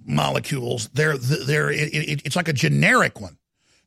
molecules. 0.07 0.89
They're, 0.95 1.19
they're, 1.19 1.71
it, 1.71 1.93
it, 1.93 2.23
it's 2.25 2.37
like 2.37 2.47
a 2.47 2.53
generic 2.53 3.21
one. 3.21 3.37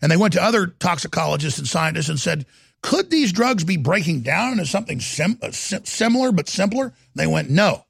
And 0.02 0.12
they 0.12 0.18
went 0.18 0.34
to 0.34 0.44
other 0.44 0.68
toxicologists 0.68 1.60
and 1.60 1.68
scientists 1.68 2.10
and 2.10 2.20
said, 2.20 2.46
could 2.82 3.10
these 3.10 3.32
drugs 3.32 3.64
be 3.64 3.78
breaking 3.78 4.22
down 4.22 4.54
into 4.54 4.66
something 4.66 5.00
sim- 5.00 5.40
uh, 5.42 5.52
similar 5.52 6.34
but 6.34 6.50
simpler? 6.50 6.94
They 7.16 7.28
went, 7.28 7.50
no. 7.50 7.86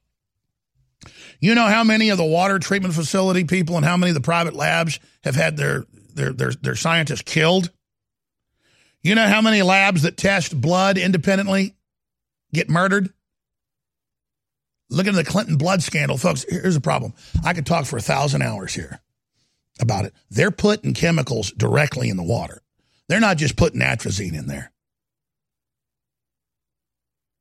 You 1.40 1.56
know 1.56 1.66
how 1.66 1.82
many 1.82 2.10
of 2.10 2.18
the 2.18 2.24
water 2.24 2.60
treatment 2.60 2.94
facility 2.94 3.42
people 3.42 3.76
and 3.76 3.84
how 3.84 3.96
many 3.96 4.10
of 4.10 4.14
the 4.14 4.20
private 4.20 4.54
labs 4.54 5.00
have 5.24 5.34
had 5.34 5.56
their, 5.56 5.86
their, 6.14 6.32
their, 6.32 6.52
their 6.52 6.76
scientists 6.76 7.22
killed? 7.22 7.72
You 9.02 9.14
know 9.14 9.26
how 9.26 9.42
many 9.42 9.62
labs 9.62 10.02
that 10.02 10.16
test 10.16 10.58
blood 10.60 10.96
independently 10.96 11.74
get 12.52 12.68
murdered? 12.68 13.12
Look 14.90 15.06
at 15.06 15.14
the 15.14 15.24
Clinton 15.24 15.56
blood 15.56 15.82
scandal. 15.82 16.18
Folks, 16.18 16.44
here's 16.48 16.74
the 16.74 16.80
problem. 16.80 17.14
I 17.44 17.54
could 17.54 17.66
talk 17.66 17.86
for 17.86 17.96
a 17.96 18.02
thousand 18.02 18.42
hours 18.42 18.74
here 18.74 19.00
about 19.80 20.04
it. 20.04 20.14
They're 20.30 20.50
putting 20.50 20.94
chemicals 20.94 21.50
directly 21.50 22.10
in 22.10 22.16
the 22.16 22.22
water. 22.22 22.62
They're 23.08 23.18
not 23.18 23.38
just 23.38 23.56
putting 23.56 23.80
atrazine 23.80 24.38
in 24.38 24.46
there. 24.46 24.70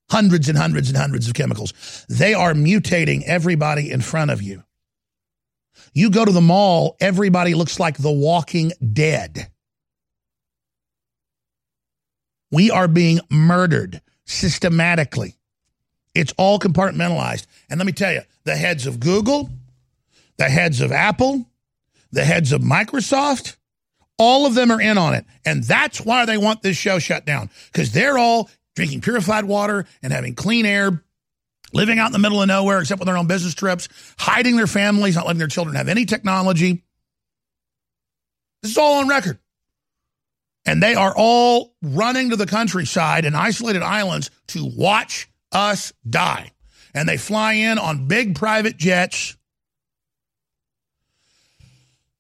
Hundreds 0.10 0.50
and 0.50 0.58
hundreds 0.58 0.90
and 0.90 0.98
hundreds 0.98 1.28
of 1.28 1.34
chemicals. 1.34 2.06
They 2.10 2.34
are 2.34 2.54
mutating 2.54 3.24
everybody 3.24 3.92
in 3.92 4.02
front 4.02 4.32
of 4.32 4.42
you. 4.42 4.64
You 5.94 6.10
go 6.10 6.26
to 6.26 6.32
the 6.32 6.42
mall, 6.42 6.96
everybody 7.00 7.54
looks 7.54 7.80
like 7.80 7.98
the 7.98 8.12
walking 8.12 8.72
dead. 8.94 9.51
We 12.52 12.70
are 12.70 12.88
being 12.88 13.22
murdered 13.30 14.02
systematically. 14.26 15.36
It's 16.14 16.34
all 16.38 16.60
compartmentalized. 16.60 17.48
And 17.70 17.80
let 17.80 17.86
me 17.86 17.94
tell 17.94 18.12
you, 18.12 18.22
the 18.44 18.56
heads 18.56 18.86
of 18.86 19.00
Google, 19.00 19.50
the 20.38 20.50
heads 20.50 20.82
of 20.82 20.92
Apple, 20.92 21.46
the 22.12 22.26
heads 22.26 22.52
of 22.52 22.62
Microsoft, 22.62 23.56
all 24.18 24.46
of 24.46 24.54
them 24.54 24.72
are 24.72 24.82
in 24.82 24.98
on 24.98 25.14
it. 25.14 25.26
And 25.46 25.64
that's 25.64 26.02
why 26.02 26.26
they 26.26 26.38
want 26.38 26.62
this 26.62 26.78
show 26.78 27.00
shut 27.00 27.26
down 27.26 27.50
because 27.72 27.92
they're 27.92 28.18
all 28.18 28.50
drinking 28.76 29.02
purified 29.02 29.46
water 29.46 29.86
and 30.04 30.14
having 30.14 30.36
clean 30.36 30.66
air, 30.66 31.04
living 31.74 32.00
out 32.00 32.08
in 32.08 32.14
the 32.14 32.20
middle 32.20 32.42
of 32.42 32.48
nowhere 32.48 32.80
except 32.80 33.00
with 33.00 33.08
their 33.08 33.18
own 33.18 33.28
business 33.28 33.54
trips, 33.54 33.88
hiding 34.18 34.58
their 34.58 34.68
families, 34.68 35.16
not 35.16 35.26
letting 35.26 35.40
their 35.40 35.48
children 35.48 35.76
have 35.76 35.88
any 35.88 36.06
technology. 36.06 36.84
This 38.62 38.72
is 38.72 38.78
all 38.78 39.00
on 39.00 39.08
record. 39.08 39.40
And 40.66 40.82
they 40.82 40.94
are 40.94 41.14
all 41.16 41.74
running 41.82 42.30
to 42.30 42.36
the 42.36 42.46
countryside 42.46 43.26
and 43.26 43.36
isolated 43.36 43.82
islands 43.82 44.30
to 44.48 44.66
watch 44.66 45.30
us 45.52 45.92
die. 46.08 46.52
And 46.94 47.10
they 47.10 47.18
fly 47.18 47.54
in 47.54 47.80
on 47.80 48.08
big 48.08 48.36
private 48.36 48.78
jets 48.78 49.38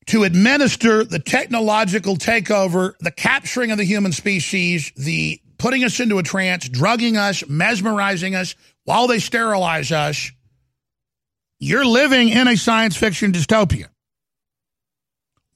to 0.07 0.23
administer 0.23 1.03
the 1.03 1.19
technological 1.19 2.17
takeover, 2.17 2.93
the 2.99 3.11
capturing 3.11 3.71
of 3.71 3.77
the 3.77 3.83
human 3.83 4.11
species, 4.11 4.91
the 4.97 5.39
putting 5.57 5.83
us 5.83 5.99
into 5.99 6.17
a 6.17 6.23
trance, 6.23 6.67
drugging 6.67 7.17
us, 7.17 7.47
mesmerizing 7.47 8.33
us 8.33 8.55
while 8.83 9.07
they 9.07 9.19
sterilize 9.19 9.91
us. 9.91 10.31
You're 11.59 11.85
living 11.85 12.29
in 12.29 12.47
a 12.47 12.57
science 12.57 12.97
fiction 12.97 13.31
dystopia. 13.31 13.87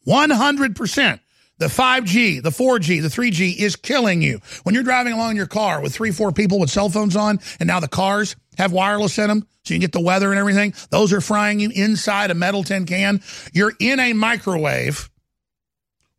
100%. 0.07 1.19
The 1.57 1.67
5G, 1.67 2.43
the 2.43 2.49
4G, 2.49 3.01
the 3.01 3.07
3G 3.07 3.55
is 3.57 3.77
killing 3.77 4.21
you. 4.21 4.41
When 4.63 4.75
you're 4.75 4.83
driving 4.83 5.13
along 5.13 5.31
in 5.31 5.37
your 5.37 5.45
car 5.45 5.81
with 5.81 5.93
three, 5.93 6.11
four 6.11 6.33
people 6.33 6.59
with 6.59 6.69
cell 6.69 6.89
phones 6.89 7.15
on, 7.15 7.39
and 7.59 7.67
now 7.67 7.79
the 7.79 7.87
cars 7.87 8.35
have 8.57 8.73
wireless 8.73 9.17
in 9.17 9.29
them, 9.29 9.47
so 9.63 9.73
you 9.73 9.79
can 9.79 9.81
get 9.81 9.93
the 9.93 10.01
weather 10.01 10.31
and 10.31 10.39
everything, 10.39 10.73
those 10.89 11.13
are 11.13 11.21
frying 11.21 11.59
you 11.61 11.71
inside 11.73 12.29
a 12.29 12.33
metal 12.33 12.63
tin 12.63 12.85
can. 12.85 13.21
You're 13.53 13.73
in 13.79 13.99
a 14.01 14.11
microwave 14.11 15.09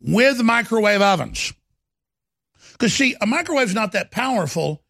with 0.01 0.43
microwave 0.43 1.03
ovens. 1.03 1.53
Because, 2.73 2.95
see, 2.95 3.15
a 3.21 3.27
microwave's 3.27 3.75
not 3.75 3.93
that 3.93 4.11
powerful 4.11 4.83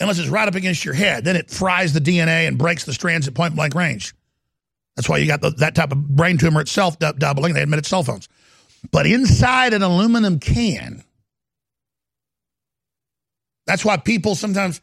unless 0.00 0.18
it's 0.18 0.28
right 0.28 0.48
up 0.48 0.56
against 0.56 0.84
your 0.84 0.94
head. 0.94 1.24
Then 1.24 1.36
it 1.36 1.50
fries 1.50 1.92
the 1.92 2.00
DNA 2.00 2.48
and 2.48 2.58
breaks 2.58 2.84
the 2.84 2.92
strands 2.92 3.28
at 3.28 3.34
point 3.34 3.54
blank 3.54 3.74
range. 3.74 4.14
That's 4.96 5.08
why 5.08 5.18
you 5.18 5.26
got 5.26 5.40
the, 5.40 5.50
that 5.50 5.74
type 5.74 5.92
of 5.92 6.08
brain 6.08 6.36
tumor 6.36 6.60
itself 6.60 6.98
doubling. 6.98 7.54
They 7.54 7.62
admitted 7.62 7.86
cell 7.86 8.02
phones. 8.02 8.28
But 8.90 9.06
inside 9.06 9.74
an 9.74 9.82
aluminum 9.82 10.38
can, 10.40 11.04
that's 13.66 13.84
why 13.84 13.96
people 13.96 14.34
sometimes 14.34 14.80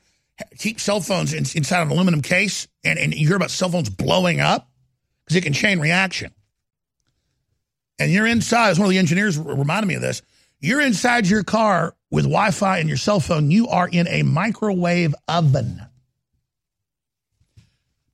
keep 0.57 0.79
cell 0.79 1.01
phones 1.01 1.33
in, 1.33 1.39
inside 1.55 1.81
an 1.81 1.91
aluminum 1.91 2.21
case, 2.21 2.67
and, 2.83 2.97
and 2.97 3.13
you 3.13 3.27
hear 3.27 3.35
about 3.35 3.51
cell 3.51 3.69
phones 3.69 3.89
blowing 3.89 4.39
up 4.39 4.69
because 5.25 5.35
it 5.35 5.41
can 5.41 5.53
chain 5.53 5.79
reaction. 5.79 6.33
And 7.99 8.11
you're 8.11 8.25
inside, 8.25 8.69
as 8.69 8.79
one 8.79 8.85
of 8.85 8.91
the 8.91 8.97
engineers 8.97 9.37
reminded 9.37 9.87
me 9.87 9.95
of 9.95 10.01
this, 10.01 10.21
you're 10.61 10.81
inside 10.81 11.27
your 11.27 11.43
car 11.43 11.95
with 12.09 12.23
Wi 12.23 12.51
Fi 12.51 12.79
and 12.79 12.87
your 12.87 12.97
cell 12.97 13.19
phone, 13.19 13.51
you 13.51 13.67
are 13.67 13.87
in 13.87 14.07
a 14.07 14.23
microwave 14.23 15.13
oven. 15.27 15.81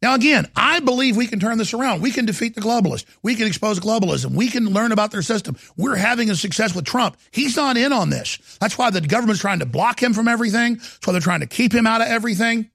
Now, 0.05 0.13
again, 0.13 0.47
I 0.55 0.81
believe 0.81 1.17
we 1.17 1.25
can 1.25 1.39
turn 1.39 1.57
this 1.57 1.73
around. 1.73 2.03
We 2.03 2.11
can 2.11 2.27
defeat 2.27 2.53
the 2.53 2.61
globalists. 2.61 3.05
We 3.23 3.33
can 3.33 3.47
expose 3.47 3.79
globalism. 3.79 4.35
We 4.35 4.49
can 4.49 4.65
learn 4.65 4.91
about 4.91 5.09
their 5.09 5.23
system. 5.23 5.57
We're 5.77 5.95
having 5.95 6.29
a 6.29 6.35
success 6.35 6.75
with 6.75 6.85
Trump. 6.85 7.17
He's 7.31 7.55
not 7.55 7.75
in 7.75 7.91
on 7.91 8.11
this. 8.11 8.37
That's 8.61 8.77
why 8.77 8.91
the 8.91 9.01
government's 9.01 9.41
trying 9.41 9.61
to 9.61 9.65
block 9.65 9.99
him 9.99 10.13
from 10.13 10.27
everything. 10.27 10.75
That's 10.75 11.07
why 11.07 11.13
they're 11.13 11.21
trying 11.21 11.39
to 11.39 11.47
keep 11.47 11.73
him 11.73 11.87
out 11.87 12.01
of 12.01 12.07
everything. 12.07 12.69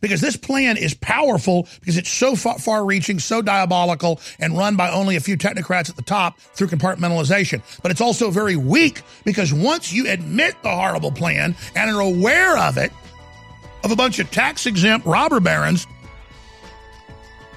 Because 0.00 0.20
this 0.20 0.36
plan 0.36 0.76
is 0.76 0.94
powerful 0.94 1.68
because 1.78 1.96
it's 1.96 2.10
so 2.10 2.34
far 2.34 2.84
reaching, 2.84 3.20
so 3.20 3.40
diabolical, 3.40 4.20
and 4.40 4.58
run 4.58 4.74
by 4.74 4.90
only 4.90 5.14
a 5.14 5.20
few 5.20 5.36
technocrats 5.36 5.88
at 5.90 5.94
the 5.94 6.02
top 6.02 6.40
through 6.40 6.66
compartmentalization. 6.66 7.62
But 7.82 7.92
it's 7.92 8.00
also 8.00 8.32
very 8.32 8.56
weak 8.56 9.02
because 9.24 9.52
once 9.52 9.92
you 9.92 10.10
admit 10.10 10.56
the 10.64 10.70
horrible 10.70 11.12
plan 11.12 11.54
and 11.76 11.88
are 11.88 12.00
aware 12.00 12.58
of 12.58 12.78
it, 12.78 12.90
of 13.84 13.92
a 13.92 13.96
bunch 13.96 14.18
of 14.18 14.28
tax 14.32 14.66
exempt 14.66 15.06
robber 15.06 15.38
barons 15.38 15.86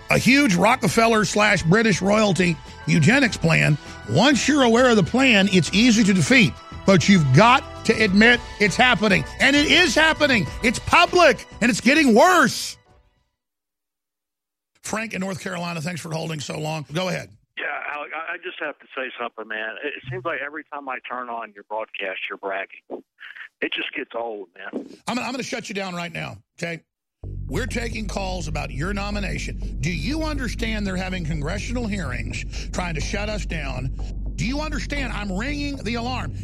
a 0.10 0.18
huge 0.18 0.55
Rockefeller 0.55 1.26
slash 1.26 1.64
British 1.64 2.01
royalty 2.01 2.57
eugenics 2.88 3.38
plan. 3.38 3.78
Once 4.10 4.47
you're 4.47 4.64
aware 4.64 4.89
of 4.89 4.95
the 4.95 5.03
plan, 5.03 5.49
it's 5.51 5.74
easy 5.74 6.03
to 6.03 6.14
defeat. 6.14 6.53
But 6.86 7.07
you've 7.07 7.36
got 7.36 7.86
to 7.86 7.93
admit 7.93 8.39
it's 8.60 8.76
happening. 8.76 9.24
And 9.39 9.55
it 9.55 9.72
is 9.72 9.93
happening. 9.93 10.47
It's 10.64 10.80
public 10.80 11.45
and 11.62 11.70
it's 11.70 11.82
getting 11.82 12.16
worse. 12.16 12.78
Frank 14.82 15.14
in 15.14 15.22
North 15.22 15.39
Carolina, 15.39 15.82
thanks 15.82 16.01
for 16.01 16.12
holding 16.12 16.39
so 16.39 16.57
long. 16.57 16.86
Go 16.91 17.10
ahead. 17.10 17.30
Yeah, 17.60 17.66
Alec, 17.93 18.12
I 18.16 18.38
just 18.38 18.57
have 18.60 18.80
to 18.80 18.86
say 18.95 19.12
something, 19.22 19.47
man. 19.47 19.76
It 19.84 20.01
seems 20.10 20.26
like 20.26 20.39
every 20.43 20.64
time 20.74 20.89
I 20.89 20.97
turn 21.07 21.30
on 21.30 21.53
your 21.53 21.64
broadcast, 21.66 22.22
you're 22.28 22.38
bragging. 22.38 23.03
It 23.62 23.74
just 23.74 23.93
gets 23.93 24.12
old, 24.16 24.47
man. 24.57 24.88
I'm, 25.07 25.20
I'm 25.20 25.26
going 25.26 25.38
to 25.38 25.43
shut 25.43 25.70
you 25.70 25.76
down 25.76 25.93
right 25.93 26.12
now, 26.12 26.38
okay? 26.57 26.82
We're 27.50 27.66
taking 27.66 28.08
calls 28.08 28.48
about 28.48 28.70
your 28.70 28.94
nomination. 28.94 29.78
Do 29.82 29.92
you 29.92 30.22
understand 30.22 30.86
they're 30.86 30.96
having 30.96 31.26
congressional 31.26 31.88
hearings 31.88 32.46
trying 32.72 32.94
to 32.94 33.02
shut 33.02 33.28
us 33.28 33.44
down? 33.44 33.90
Do 34.36 34.46
you 34.46 34.62
understand 34.62 35.12
I'm 35.14 35.32
ringing 35.36 35.78
the 35.78 35.96
alarm? 35.96 36.36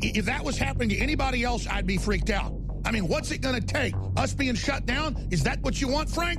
If 0.00 0.26
that 0.26 0.44
was 0.44 0.56
happening 0.56 0.90
to 0.90 0.98
anybody 0.98 1.42
else, 1.42 1.66
I'd 1.66 1.88
be 1.88 1.96
freaked 1.96 2.30
out. 2.30 2.54
I 2.84 2.92
mean, 2.92 3.08
what's 3.08 3.32
it 3.32 3.38
going 3.38 3.60
to 3.60 3.66
take? 3.66 3.94
Us 4.16 4.32
being 4.32 4.54
shut 4.54 4.86
down? 4.86 5.26
Is 5.32 5.42
that 5.42 5.60
what 5.62 5.80
you 5.80 5.88
want, 5.88 6.08
Frank? 6.08 6.38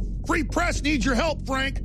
Free 0.27 0.43
press 0.43 0.83
needs 0.83 1.05
your 1.05 1.15
help, 1.15 1.45
Frank. 1.47 1.81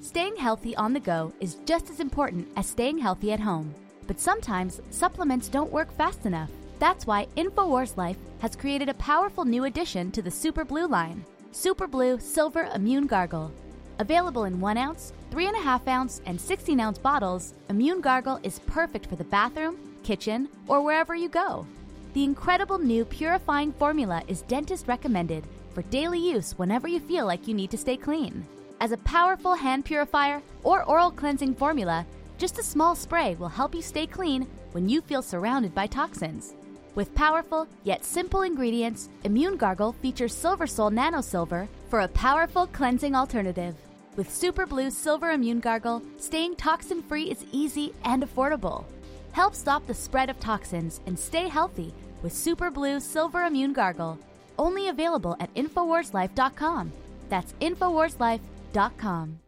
Staying 0.00 0.36
healthy 0.36 0.74
on 0.76 0.92
the 0.92 1.00
go 1.00 1.32
is 1.40 1.58
just 1.66 1.88
as 1.88 2.00
important 2.00 2.48
as 2.56 2.66
staying 2.66 2.98
healthy 2.98 3.32
at 3.32 3.40
home. 3.40 3.74
But 4.06 4.20
sometimes 4.20 4.80
supplements 4.90 5.48
don't 5.48 5.72
work 5.72 5.92
fast 5.96 6.26
enough. 6.26 6.50
That's 6.78 7.06
why 7.06 7.28
InfoWars 7.36 7.96
Life 7.96 8.16
has 8.40 8.56
created 8.56 8.88
a 8.88 8.94
powerful 8.94 9.44
new 9.44 9.64
addition 9.64 10.10
to 10.12 10.22
the 10.22 10.30
Super 10.30 10.64
Blue 10.64 10.86
line 10.86 11.24
Super 11.52 11.86
Blue 11.86 12.18
Silver 12.18 12.68
Immune 12.74 13.06
Gargle. 13.06 13.52
Available 13.98 14.44
in 14.44 14.60
1 14.60 14.76
ounce, 14.76 15.12
3.5 15.30 15.88
ounce, 15.88 16.20
and 16.26 16.38
16 16.38 16.78
ounce 16.80 16.98
bottles, 16.98 17.54
Immune 17.70 18.00
Gargle 18.00 18.40
is 18.42 18.58
perfect 18.66 19.06
for 19.06 19.16
the 19.16 19.24
bathroom, 19.24 19.78
kitchen, 20.02 20.48
or 20.66 20.82
wherever 20.82 21.14
you 21.14 21.28
go. 21.28 21.66
The 22.12 22.24
incredible 22.24 22.78
new 22.78 23.04
purifying 23.04 23.72
formula 23.72 24.22
is 24.28 24.42
dentist 24.42 24.86
recommended 24.86 25.44
for 25.76 25.82
daily 25.90 26.18
use 26.18 26.56
whenever 26.56 26.88
you 26.88 26.98
feel 26.98 27.26
like 27.26 27.46
you 27.46 27.52
need 27.52 27.70
to 27.70 27.76
stay 27.76 27.98
clean. 27.98 28.46
As 28.80 28.92
a 28.92 28.96
powerful 28.96 29.54
hand 29.54 29.84
purifier 29.84 30.40
or 30.62 30.82
oral 30.84 31.10
cleansing 31.10 31.54
formula, 31.54 32.06
just 32.38 32.58
a 32.58 32.62
small 32.62 32.94
spray 32.94 33.34
will 33.34 33.50
help 33.50 33.74
you 33.74 33.82
stay 33.82 34.06
clean 34.06 34.46
when 34.72 34.88
you 34.88 35.02
feel 35.02 35.20
surrounded 35.20 35.74
by 35.74 35.86
toxins. 35.86 36.54
With 36.94 37.14
powerful 37.14 37.68
yet 37.84 38.06
simple 38.06 38.40
ingredients, 38.40 39.10
Immune 39.24 39.58
Gargle 39.58 39.92
features 39.92 40.34
Silver 40.34 40.66
Sol 40.66 40.88
Nano 40.88 41.20
Silver 41.20 41.68
for 41.90 42.00
a 42.00 42.08
powerful 42.08 42.66
cleansing 42.68 43.14
alternative. 43.14 43.74
With 44.16 44.32
Super 44.32 44.64
Blue 44.64 44.90
Silver 44.90 45.32
Immune 45.32 45.60
Gargle, 45.60 46.00
staying 46.16 46.56
toxin 46.56 47.02
free 47.02 47.24
is 47.24 47.44
easy 47.52 47.92
and 48.02 48.22
affordable. 48.22 48.86
Help 49.32 49.54
stop 49.54 49.86
the 49.86 49.92
spread 49.92 50.30
of 50.30 50.40
toxins 50.40 51.02
and 51.04 51.18
stay 51.18 51.48
healthy 51.48 51.92
with 52.22 52.32
Super 52.32 52.70
Blue 52.70 52.98
Silver 52.98 53.44
Immune 53.44 53.74
Gargle. 53.74 54.18
Only 54.58 54.88
available 54.88 55.36
at 55.40 55.52
InfoWarsLife.com. 55.54 56.92
That's 57.28 57.52
InfoWarsLife.com. 57.60 59.38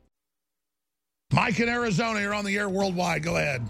Mike 1.33 1.61
in 1.61 1.69
Arizona, 1.69 2.21
you're 2.21 2.35
on 2.35 2.45
the 2.45 2.57
air 2.57 2.69
worldwide. 2.69 3.23
Go 3.23 3.37
ahead. 3.37 3.63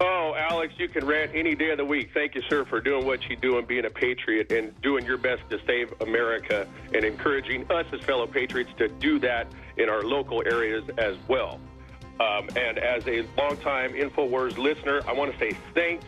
Oh, 0.00 0.34
Alex, 0.36 0.74
you 0.78 0.88
can 0.88 1.04
rant 1.06 1.32
any 1.34 1.54
day 1.54 1.70
of 1.70 1.78
the 1.78 1.84
week. 1.84 2.10
Thank 2.14 2.34
you, 2.34 2.42
sir, 2.48 2.64
for 2.64 2.80
doing 2.80 3.04
what 3.04 3.28
you 3.28 3.36
do 3.36 3.58
and 3.58 3.66
being 3.66 3.84
a 3.84 3.90
patriot 3.90 4.52
and 4.52 4.80
doing 4.80 5.04
your 5.04 5.16
best 5.16 5.42
to 5.50 5.60
save 5.66 5.92
America 6.00 6.68
and 6.94 7.04
encouraging 7.04 7.70
us 7.70 7.86
as 7.92 8.00
fellow 8.00 8.26
patriots 8.26 8.70
to 8.78 8.88
do 8.88 9.18
that 9.20 9.48
in 9.76 9.88
our 9.88 10.02
local 10.02 10.42
areas 10.46 10.84
as 10.98 11.16
well. 11.26 11.60
Um, 12.20 12.48
and 12.56 12.78
as 12.78 13.06
a 13.06 13.24
longtime 13.36 13.92
InfoWars 13.94 14.56
listener, 14.56 15.02
I 15.06 15.12
want 15.12 15.32
to 15.32 15.38
say 15.38 15.56
thanks 15.74 16.04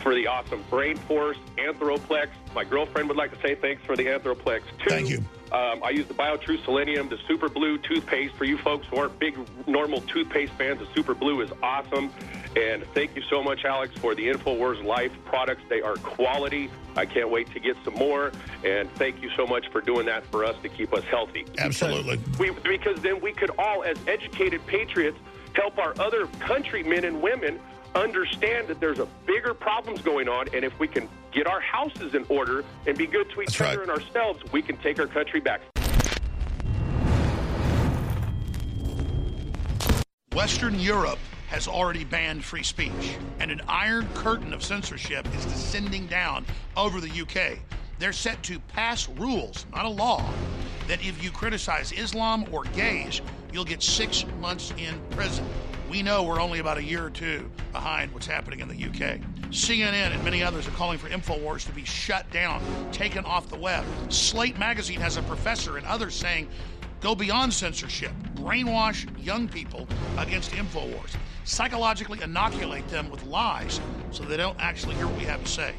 for 0.00 0.14
the 0.14 0.26
awesome 0.26 0.64
Brain 0.70 0.96
Force, 0.96 1.38
Anthroplex. 1.56 2.28
My 2.54 2.64
girlfriend 2.64 3.08
would 3.08 3.16
like 3.16 3.32
to 3.32 3.40
say 3.40 3.54
thanks 3.54 3.82
for 3.84 3.96
the 3.96 4.06
Anthroplex, 4.06 4.62
too. 4.78 4.90
Thank 4.90 5.08
you. 5.08 5.24
Um, 5.52 5.84
I 5.84 5.90
use 5.90 6.06
the 6.06 6.14
BioTrue 6.14 6.64
Selenium, 6.64 7.08
the 7.08 7.18
Super 7.28 7.48
Blue 7.48 7.78
toothpaste. 7.78 8.34
For 8.34 8.44
you 8.44 8.58
folks 8.58 8.86
who 8.88 8.96
aren't 8.96 9.18
big 9.18 9.38
normal 9.68 10.00
toothpaste 10.00 10.52
fans, 10.54 10.80
the 10.80 10.88
Super 10.94 11.14
Blue 11.14 11.40
is 11.42 11.50
awesome. 11.62 12.10
And 12.56 12.84
thank 12.94 13.14
you 13.14 13.22
so 13.30 13.42
much, 13.42 13.64
Alex, 13.64 13.96
for 13.98 14.14
the 14.14 14.28
InfoWars 14.28 14.84
Life 14.84 15.12
products. 15.24 15.62
They 15.68 15.80
are 15.80 15.94
quality. 15.96 16.70
I 16.96 17.06
can't 17.06 17.30
wait 17.30 17.52
to 17.52 17.60
get 17.60 17.76
some 17.84 17.94
more. 17.94 18.32
And 18.64 18.90
thank 18.92 19.22
you 19.22 19.30
so 19.36 19.46
much 19.46 19.68
for 19.70 19.80
doing 19.80 20.06
that 20.06 20.24
for 20.26 20.44
us 20.44 20.56
to 20.62 20.68
keep 20.68 20.92
us 20.92 21.04
healthy. 21.04 21.46
Absolutely. 21.58 22.16
Because, 22.16 22.38
we, 22.38 22.50
because 22.76 23.00
then 23.02 23.20
we 23.20 23.32
could 23.32 23.50
all, 23.58 23.84
as 23.84 23.96
educated 24.06 24.64
patriots, 24.66 25.18
help 25.54 25.78
our 25.78 25.94
other 26.00 26.26
countrymen 26.40 27.04
and 27.04 27.22
women 27.22 27.60
understand 27.94 28.68
that 28.68 28.80
there's 28.80 28.98
a 28.98 29.06
bigger 29.26 29.54
problems 29.54 30.02
going 30.02 30.28
on, 30.28 30.46
and 30.52 30.64
if 30.64 30.78
we 30.78 30.88
can 30.88 31.08
get 31.32 31.46
our 31.46 31.60
houses 31.60 32.14
in 32.14 32.24
order 32.28 32.64
and 32.86 32.96
be 32.96 33.06
good 33.06 33.30
to 33.30 33.42
each 33.42 33.58
That's 33.58 33.60
other 33.60 33.80
right. 33.80 33.88
and 33.88 34.04
ourselves, 34.04 34.42
we 34.52 34.62
can 34.62 34.76
take 34.78 34.98
our 34.98 35.06
country 35.06 35.40
back. 35.40 35.60
Western 40.32 40.78
Europe 40.80 41.18
has 41.48 41.68
already 41.68 42.04
banned 42.04 42.44
free 42.44 42.64
speech, 42.64 43.16
and 43.38 43.50
an 43.50 43.60
iron 43.68 44.08
curtain 44.14 44.52
of 44.52 44.64
censorship 44.64 45.26
is 45.36 45.44
descending 45.44 46.06
down 46.06 46.44
over 46.76 47.00
the 47.00 47.08
UK. 47.08 47.60
They're 47.98 48.12
set 48.12 48.42
to 48.44 48.58
pass 48.58 49.08
rules, 49.08 49.66
not 49.72 49.84
a 49.84 49.88
law, 49.88 50.24
that 50.88 51.04
if 51.04 51.22
you 51.22 51.30
criticize 51.30 51.92
Islam 51.92 52.46
or 52.50 52.64
gays, 52.64 53.20
you'll 53.52 53.64
get 53.64 53.82
six 53.82 54.24
months 54.40 54.72
in 54.76 55.00
prison. 55.10 55.44
We 55.88 56.02
know 56.02 56.24
we're 56.24 56.40
only 56.40 56.58
about 56.58 56.78
a 56.78 56.82
year 56.82 57.04
or 57.04 57.10
two 57.10 57.50
behind 57.72 58.12
what's 58.12 58.26
happening 58.26 58.60
in 58.60 58.68
the 58.68 58.74
UK. 58.74 59.20
CNN 59.50 60.12
and 60.12 60.24
many 60.24 60.42
others 60.42 60.66
are 60.66 60.72
calling 60.72 60.98
for 60.98 61.08
InfoWars 61.08 61.64
to 61.66 61.72
be 61.72 61.84
shut 61.84 62.28
down, 62.32 62.60
taken 62.90 63.24
off 63.24 63.48
the 63.48 63.56
web. 63.56 63.84
Slate 64.08 64.58
Magazine 64.58 65.00
has 65.00 65.16
a 65.16 65.22
professor 65.22 65.76
and 65.76 65.86
others 65.86 66.14
saying 66.14 66.48
go 67.00 67.14
beyond 67.14 67.52
censorship, 67.52 68.12
brainwash 68.34 69.06
young 69.22 69.46
people 69.46 69.86
against 70.18 70.50
InfoWars, 70.52 71.14
psychologically 71.44 72.20
inoculate 72.22 72.88
them 72.88 73.10
with 73.10 73.22
lies 73.26 73.78
so 74.10 74.24
they 74.24 74.36
don't 74.36 74.58
actually 74.58 74.96
hear 74.96 75.06
what 75.06 75.16
we 75.16 75.24
have 75.24 75.44
to 75.44 75.50
say. 75.50 75.74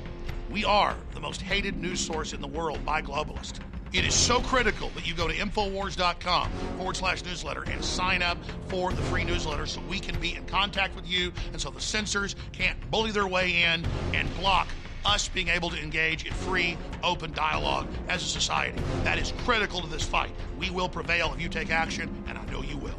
We 0.56 0.64
are 0.64 0.96
the 1.14 1.20
most 1.20 1.42
hated 1.42 1.76
news 1.76 2.00
source 2.00 2.32
in 2.32 2.40
the 2.40 2.48
world 2.48 2.86
by 2.86 3.02
globalists. 3.02 3.60
It 3.92 4.06
is 4.06 4.16
so 4.16 4.40
critical 4.40 4.88
that 4.96 5.06
you 5.06 5.14
go 5.14 5.28
to 5.28 5.34
Infowars.com 5.34 6.50
forward 6.78 6.96
slash 6.96 7.26
newsletter 7.26 7.64
and 7.64 7.84
sign 7.84 8.22
up 8.22 8.38
for 8.70 8.94
the 8.94 9.02
free 9.02 9.26
newsletter 9.26 9.66
so 9.66 9.82
we 9.90 10.00
can 10.00 10.18
be 10.22 10.34
in 10.34 10.46
contact 10.46 10.96
with 10.96 11.06
you 11.06 11.34
and 11.52 11.60
so 11.60 11.72
the 11.72 11.82
censors 11.82 12.38
can't 12.54 12.80
bully 12.90 13.12
their 13.12 13.28
way 13.28 13.64
in 13.64 13.86
and 14.14 14.34
block 14.38 14.70
us 15.06 15.28
being 15.28 15.50
able 15.50 15.70
to 15.72 15.78
engage 15.78 16.26
in 16.26 16.32
free, 16.32 16.78
open 17.04 17.34
dialogue 17.34 17.88
as 18.08 18.24
a 18.24 18.26
society. 18.26 18.82
That 19.04 19.18
is 19.18 19.34
critical 19.40 19.82
to 19.82 19.88
this 19.88 20.04
fight. 20.04 20.32
We 20.58 20.70
will 20.70 20.88
prevail 20.88 21.34
if 21.34 21.42
you 21.42 21.50
take 21.50 21.70
action, 21.70 22.10
and 22.30 22.38
I 22.38 22.46
know 22.46 22.64
you 22.64 22.78
will. 22.78 22.96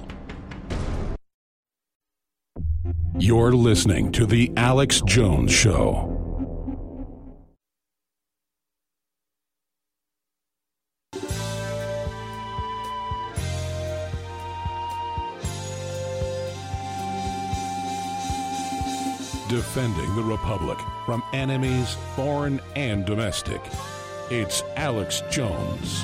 You're 3.18 3.52
listening 3.52 4.12
to 4.12 4.26
The 4.26 4.52
Alex 4.58 5.00
Jones 5.06 5.52
Show. 5.52 6.15
Defending 19.48 20.12
the 20.16 20.24
Republic 20.24 20.76
from 21.04 21.22
enemies, 21.32 21.96
foreign 22.16 22.60
and 22.74 23.06
domestic. 23.06 23.60
It's 24.28 24.64
Alex 24.74 25.22
Jones. 25.30 26.02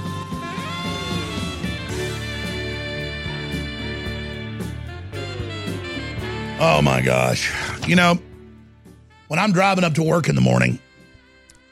Oh 6.61 6.81
my 6.85 7.03
gosh. 7.03 7.53
You 7.89 7.97
know, 7.97 8.17
when 9.27 9.41
I'm 9.41 9.51
driving 9.51 9.83
up 9.83 9.95
to 9.95 10.05
work 10.05 10.29
in 10.29 10.37
the 10.37 10.41
morning 10.41 10.79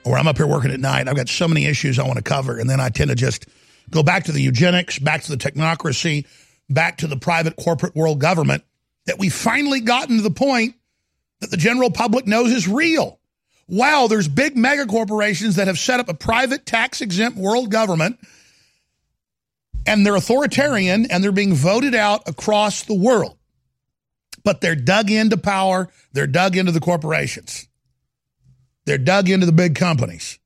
or 0.05 0.19
I'm 0.19 0.27
up 0.27 0.39
here 0.39 0.49
working 0.49 0.73
at 0.73 0.81
night, 0.81 1.07
I've 1.07 1.15
got 1.15 1.29
so 1.29 1.47
many 1.47 1.67
issues 1.67 2.01
I 2.01 2.03
want 2.03 2.17
to 2.17 2.25
cover. 2.25 2.59
And 2.59 2.69
then 2.69 2.81
I 2.81 2.89
tend 2.89 3.11
to 3.11 3.15
just 3.15 3.47
go 3.91 4.03
back 4.03 4.25
to 4.25 4.33
the 4.33 4.43
eugenics, 4.43 4.99
back 4.99 5.23
to 5.23 5.31
the 5.31 5.39
technocracy, 5.39 6.27
back 6.69 6.99
to 6.99 7.07
the 7.07 7.17
private 7.17 7.55
corporate 7.55 7.95
world 7.95 8.21
government 8.21 8.65
that 9.07 9.21
we've 9.21 9.33
finally 9.33 9.79
gotten 9.79 10.17
to 10.17 10.23
the 10.25 10.33
point 10.33 10.75
that 11.41 11.51
the 11.51 11.57
general 11.57 11.91
public 11.91 12.27
knows 12.27 12.53
is 12.53 12.69
real. 12.69 13.19
Wow, 13.69 14.09
there's 14.09 14.29
big 14.29 14.57
mega 14.57 14.87
corporations 14.87 15.57
that 15.57 15.69
have 15.69 15.79
set 15.79 16.01
up 16.01 16.09
a 16.09 16.15
private 16.15 16.67
tax 16.67 17.01
exempt 17.01 17.39
world 17.39 17.71
government 17.71 18.19
and 19.87 20.05
they're 20.05 20.17
authoritarian 20.17 21.07
and 21.11 21.23
they're 21.23 21.33
being 21.33 21.55
voted 21.55 21.95
out 21.95 22.29
across 22.29 22.83
the 22.83 22.95
world 22.95 23.39
but 24.45 24.61
they're 24.61 24.77
dug 24.77 25.11
into 25.11 25.37
power. 25.37 25.89
They're 26.13 26.27
dug 26.27 26.57
into 26.57 26.73
the 26.73 26.81
corporations. 26.81 27.69
They're 28.87 28.99
dug 28.99 29.29
into 29.29 29.47
the 29.47 29.53
big 29.53 29.75
companies. 29.75 30.39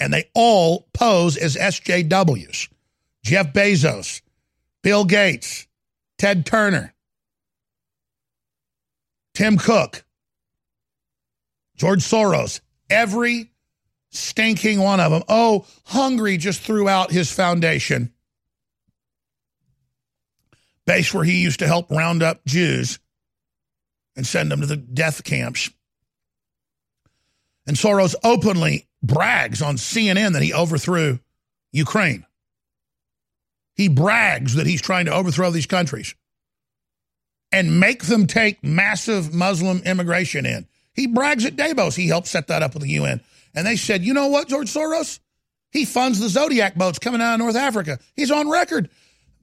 And 0.00 0.12
they 0.12 0.30
all 0.34 0.88
pose 0.92 1.36
as 1.36 1.56
SJWs. 1.56 2.68
Jeff 3.24 3.52
Bezos, 3.52 4.22
Bill 4.82 5.04
Gates, 5.04 5.66
Ted 6.18 6.46
Turner, 6.46 6.94
Tim 9.34 9.58
Cook, 9.58 10.04
George 11.78 12.00
Soros, 12.00 12.60
every 12.90 13.52
stinking 14.10 14.80
one 14.80 15.00
of 15.00 15.12
them. 15.12 15.22
Oh, 15.28 15.64
Hungary 15.84 16.36
just 16.36 16.60
threw 16.60 16.88
out 16.88 17.10
his 17.10 17.30
foundation, 17.30 18.12
base 20.84 21.14
where 21.14 21.24
he 21.24 21.40
used 21.40 21.60
to 21.60 21.66
help 21.66 21.90
round 21.90 22.22
up 22.22 22.44
Jews 22.44 22.98
and 24.16 24.26
send 24.26 24.50
them 24.50 24.60
to 24.60 24.66
the 24.66 24.76
death 24.76 25.22
camps. 25.22 25.70
And 27.66 27.76
Soros 27.76 28.14
openly 28.24 28.88
brags 29.02 29.62
on 29.62 29.76
CNN 29.76 30.32
that 30.32 30.42
he 30.42 30.52
overthrew 30.52 31.20
Ukraine. 31.70 32.26
He 33.74 33.88
brags 33.88 34.54
that 34.54 34.66
he's 34.66 34.82
trying 34.82 35.04
to 35.04 35.14
overthrow 35.14 35.50
these 35.50 35.66
countries 35.66 36.16
and 37.52 37.78
make 37.78 38.04
them 38.04 38.26
take 38.26 38.64
massive 38.64 39.32
Muslim 39.32 39.78
immigration 39.84 40.44
in. 40.44 40.66
He 40.98 41.06
brags 41.06 41.44
at 41.44 41.54
Davos. 41.54 41.94
He 41.94 42.08
helped 42.08 42.26
set 42.26 42.48
that 42.48 42.64
up 42.64 42.74
with 42.74 42.82
the 42.82 42.90
UN. 42.90 43.20
And 43.54 43.64
they 43.64 43.76
said, 43.76 44.02
you 44.02 44.14
know 44.14 44.26
what, 44.26 44.48
George 44.48 44.66
Soros? 44.66 45.20
He 45.70 45.84
funds 45.84 46.18
the 46.18 46.28
Zodiac 46.28 46.74
boats 46.74 46.98
coming 46.98 47.20
out 47.20 47.34
of 47.34 47.38
North 47.38 47.54
Africa. 47.54 48.00
He's 48.16 48.32
on 48.32 48.50
record. 48.50 48.90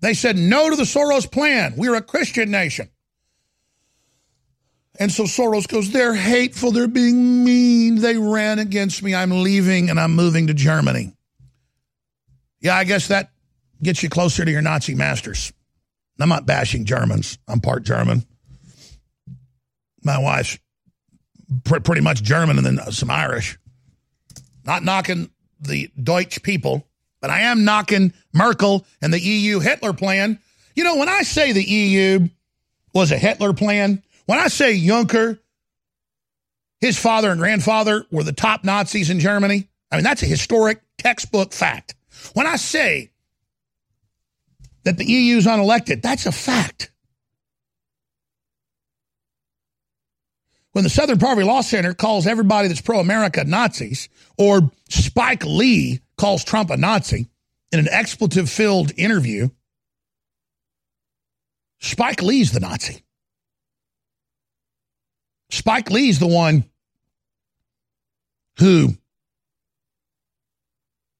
They 0.01 0.16
said 0.16 0.38
no 0.38 0.70
to 0.70 0.76
the 0.76 0.84
Soros 0.84 1.32
plan. 1.32 1.76
We're 1.78 1.95
a 1.95 2.01
Christian 2.01 2.51
nation. 2.51 2.89
And 4.99 5.10
so 5.10 5.24
Soros 5.24 5.66
goes, 5.66 5.91
they're 5.91 6.14
hateful, 6.14 6.72
they're 6.72 6.89
being 6.89 7.45
mean, 7.45 8.01
they 8.01 8.18
ran 8.18 8.60
against 8.60 9.01
me, 9.01 9.16
I'm 9.16 9.32
leaving 9.41 9.89
and 9.89 9.97
I'm 9.97 10.14
moving 10.14 10.47
to 10.47 10.53
Germany. 10.53 11.16
Yeah, 12.60 12.76
I 12.76 12.84
guess 12.84 13.08
that 13.08 13.32
gets 13.82 14.03
you 14.03 14.10
closer 14.10 14.43
to 14.43 14.51
your 14.51 14.62
Nazi 14.62 14.93
masters. 14.93 15.53
I'm 16.20 16.28
not 16.28 16.45
bashing 16.45 16.84
Germans. 16.84 17.38
I'm 17.47 17.62
part 17.62 17.84
German. 17.84 18.26
My 20.03 20.18
wife's 20.18 20.60
pr- 21.64 21.80
pretty 21.80 22.02
much 22.02 22.24
German 22.24 22.58
and 22.58 22.66
then 22.66 22.91
some 22.91 23.10
Irish. 23.10 23.58
Not 24.66 24.84
knocking 24.84 25.30
the 25.60 25.89
Deutsch 26.02 26.41
people, 26.43 26.88
but 27.22 27.30
I 27.30 27.41
am 27.41 27.66
knocking 27.66 28.14
Merkel 28.34 28.86
and 29.02 29.14
the 29.14 29.20
EU 29.20 29.60
Hitler 29.60 29.93
plan. 29.93 30.39
You 30.76 30.84
know, 30.84 30.98
when 30.98 31.10
I 31.10 31.22
say 31.22 31.52
the 31.52 31.64
EU 31.64 32.28
was 32.93 33.12
a 33.12 33.18
Hitler 33.18 33.54
plan, 33.54 34.04
when 34.26 34.39
I 34.39 34.48
say 34.48 34.80
Juncker, 34.80 35.39
his 36.82 36.98
father 36.98 37.32
and 37.32 37.39
grandfather 37.39 38.06
were 38.12 38.24
the 38.24 38.34
top 38.34 38.64
Nazis 38.64 39.10
in 39.10 39.20
Germany, 39.20 39.68
I 39.91 39.96
mean, 39.96 40.04
that's 40.04 40.24
a 40.24 40.28
historic 40.28 40.82
textbook 40.98 41.54
fact. 41.54 41.96
When 42.34 42.48
I 42.48 42.56
say 42.56 43.12
that 44.84 44.98
the 44.98 45.06
EU 45.06 45.38
is 45.38 45.46
unelected, 45.46 46.02
that's 46.02 46.26
a 46.26 46.32
fact. 46.32 46.91
When 50.76 50.84
the 50.84 50.90
Southern 50.90 51.20
Poverty 51.20 51.48
Law 51.48 51.62
Center 51.62 51.94
calls 51.94 52.28
everybody 52.28 52.68
that's 52.68 52.82
pro 52.82 53.00
America 53.00 53.46
Nazis, 53.46 54.10
or 54.38 54.70
Spike 54.90 55.46
Lee 55.46 56.02
calls 56.18 56.44
Trump 56.44 56.70
a 56.70 56.76
Nazi 56.76 57.30
in 57.72 57.80
an 57.80 57.88
expletive 57.90 58.50
filled 58.50 58.92
interview, 58.98 59.48
Spike 61.80 62.22
Lee's 62.22 62.52
the 62.52 62.60
Nazi. 62.60 63.06
Spike 65.50 65.90
Lee's 65.92 66.20
the 66.20 66.28
one 66.28 66.66
who 68.60 68.96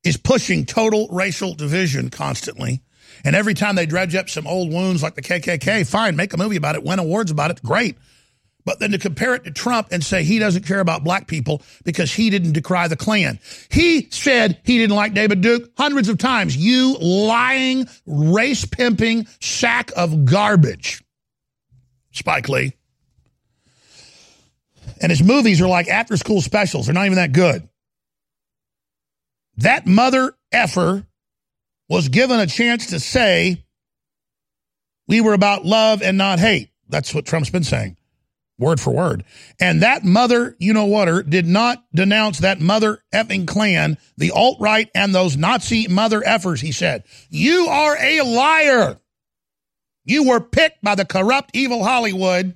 is 0.04 0.18
pushing 0.18 0.66
total 0.66 1.08
racial 1.12 1.54
division 1.54 2.10
constantly. 2.10 2.82
And 3.24 3.38
every 3.38 3.54
time 3.54 3.78
they 3.78 3.86
dredge 3.86 4.16
up 4.16 4.30
some 4.30 4.48
old 4.48 4.74
wounds 4.74 5.02
like 5.02 5.16
the 5.16 5.22
KKK, 5.22 5.90
fine, 5.90 6.18
make 6.18 6.34
a 6.34 6.38
movie 6.38 6.58
about 6.58 6.76
it, 6.76 6.84
win 6.84 7.00
awards 7.00 7.32
about 7.32 7.52
it, 7.52 7.64
great. 7.64 7.96
But 8.66 8.80
then 8.80 8.92
to 8.92 8.98
compare 8.98 9.36
it 9.36 9.44
to 9.44 9.52
Trump 9.52 9.90
and 9.92 10.04
say 10.04 10.24
he 10.24 10.40
doesn't 10.40 10.66
care 10.66 10.80
about 10.80 11.04
black 11.04 11.28
people 11.28 11.62
because 11.84 12.12
he 12.12 12.30
didn't 12.30 12.54
decry 12.54 12.88
the 12.88 12.96
Klan. 12.96 13.40
He 13.70 14.10
said 14.10 14.60
he 14.64 14.80
didn't 14.80 14.96
like 14.96 15.14
David 15.14 15.42
Duke 15.42 15.72
hundreds 15.78 16.10
of 16.10 16.18
times. 16.18 16.58
You 16.58 16.98
lying, 17.00 17.88
race 18.08 18.66
pimping 18.66 19.28
sack 19.40 19.92
of 19.96 20.26
garbage. 20.26 21.04
Spike 22.12 22.50
Lee. 22.50 22.74
And 25.02 25.12
his 25.12 25.22
movies 25.22 25.62
are 25.62 25.68
like 25.68 25.88
after 25.88 26.18
school 26.18 26.42
specials. 26.42 26.88
They're 26.88 26.96
not 26.96 27.06
even 27.06 27.18
that 27.18 27.34
good. 27.34 27.68
That 29.58 29.86
mother 29.86 30.34
effer 30.52 31.06
was 31.88 32.10
given 32.10 32.40
a 32.40 32.48
chance 32.48 32.88
to 32.88 33.00
say 33.00 33.64
we 35.08 35.22
were 35.22 35.34
about 35.34 35.66
love 35.66 36.02
and 36.02 36.18
not 36.18 36.40
hate. 36.40 36.70
That's 36.90 37.14
what 37.14 37.26
Trump's 37.26 37.50
been 37.50 37.64
saying, 37.64 37.98
word 38.58 38.80
for 38.80 38.94
word. 38.94 39.24
And 39.60 39.82
that 39.82 40.04
mother, 40.04 40.56
you 40.60 40.74
know 40.74 40.86
whatter, 40.86 41.24
did 41.24 41.46
not 41.46 41.84
denounce 41.94 42.40
that 42.40 42.62
mother 42.62 43.00
effing 43.14 43.48
Klan, 43.48 43.98
the 44.18 44.32
alt 44.32 44.58
right, 44.60 44.90
and 44.96 45.14
those 45.14 45.38
Nazi 45.38 45.88
mother 45.88 46.22
effers, 46.22 46.62
he 46.62 46.72
said. 46.72 47.04
You 47.30 47.68
are 47.68 47.98
a 48.00 48.22
liar. 48.22 49.00
You 50.06 50.28
were 50.28 50.40
picked 50.40 50.84
by 50.84 50.96
the 50.96 51.06
corrupt, 51.06 51.52
evil 51.54 51.84
Hollywood 51.84 52.56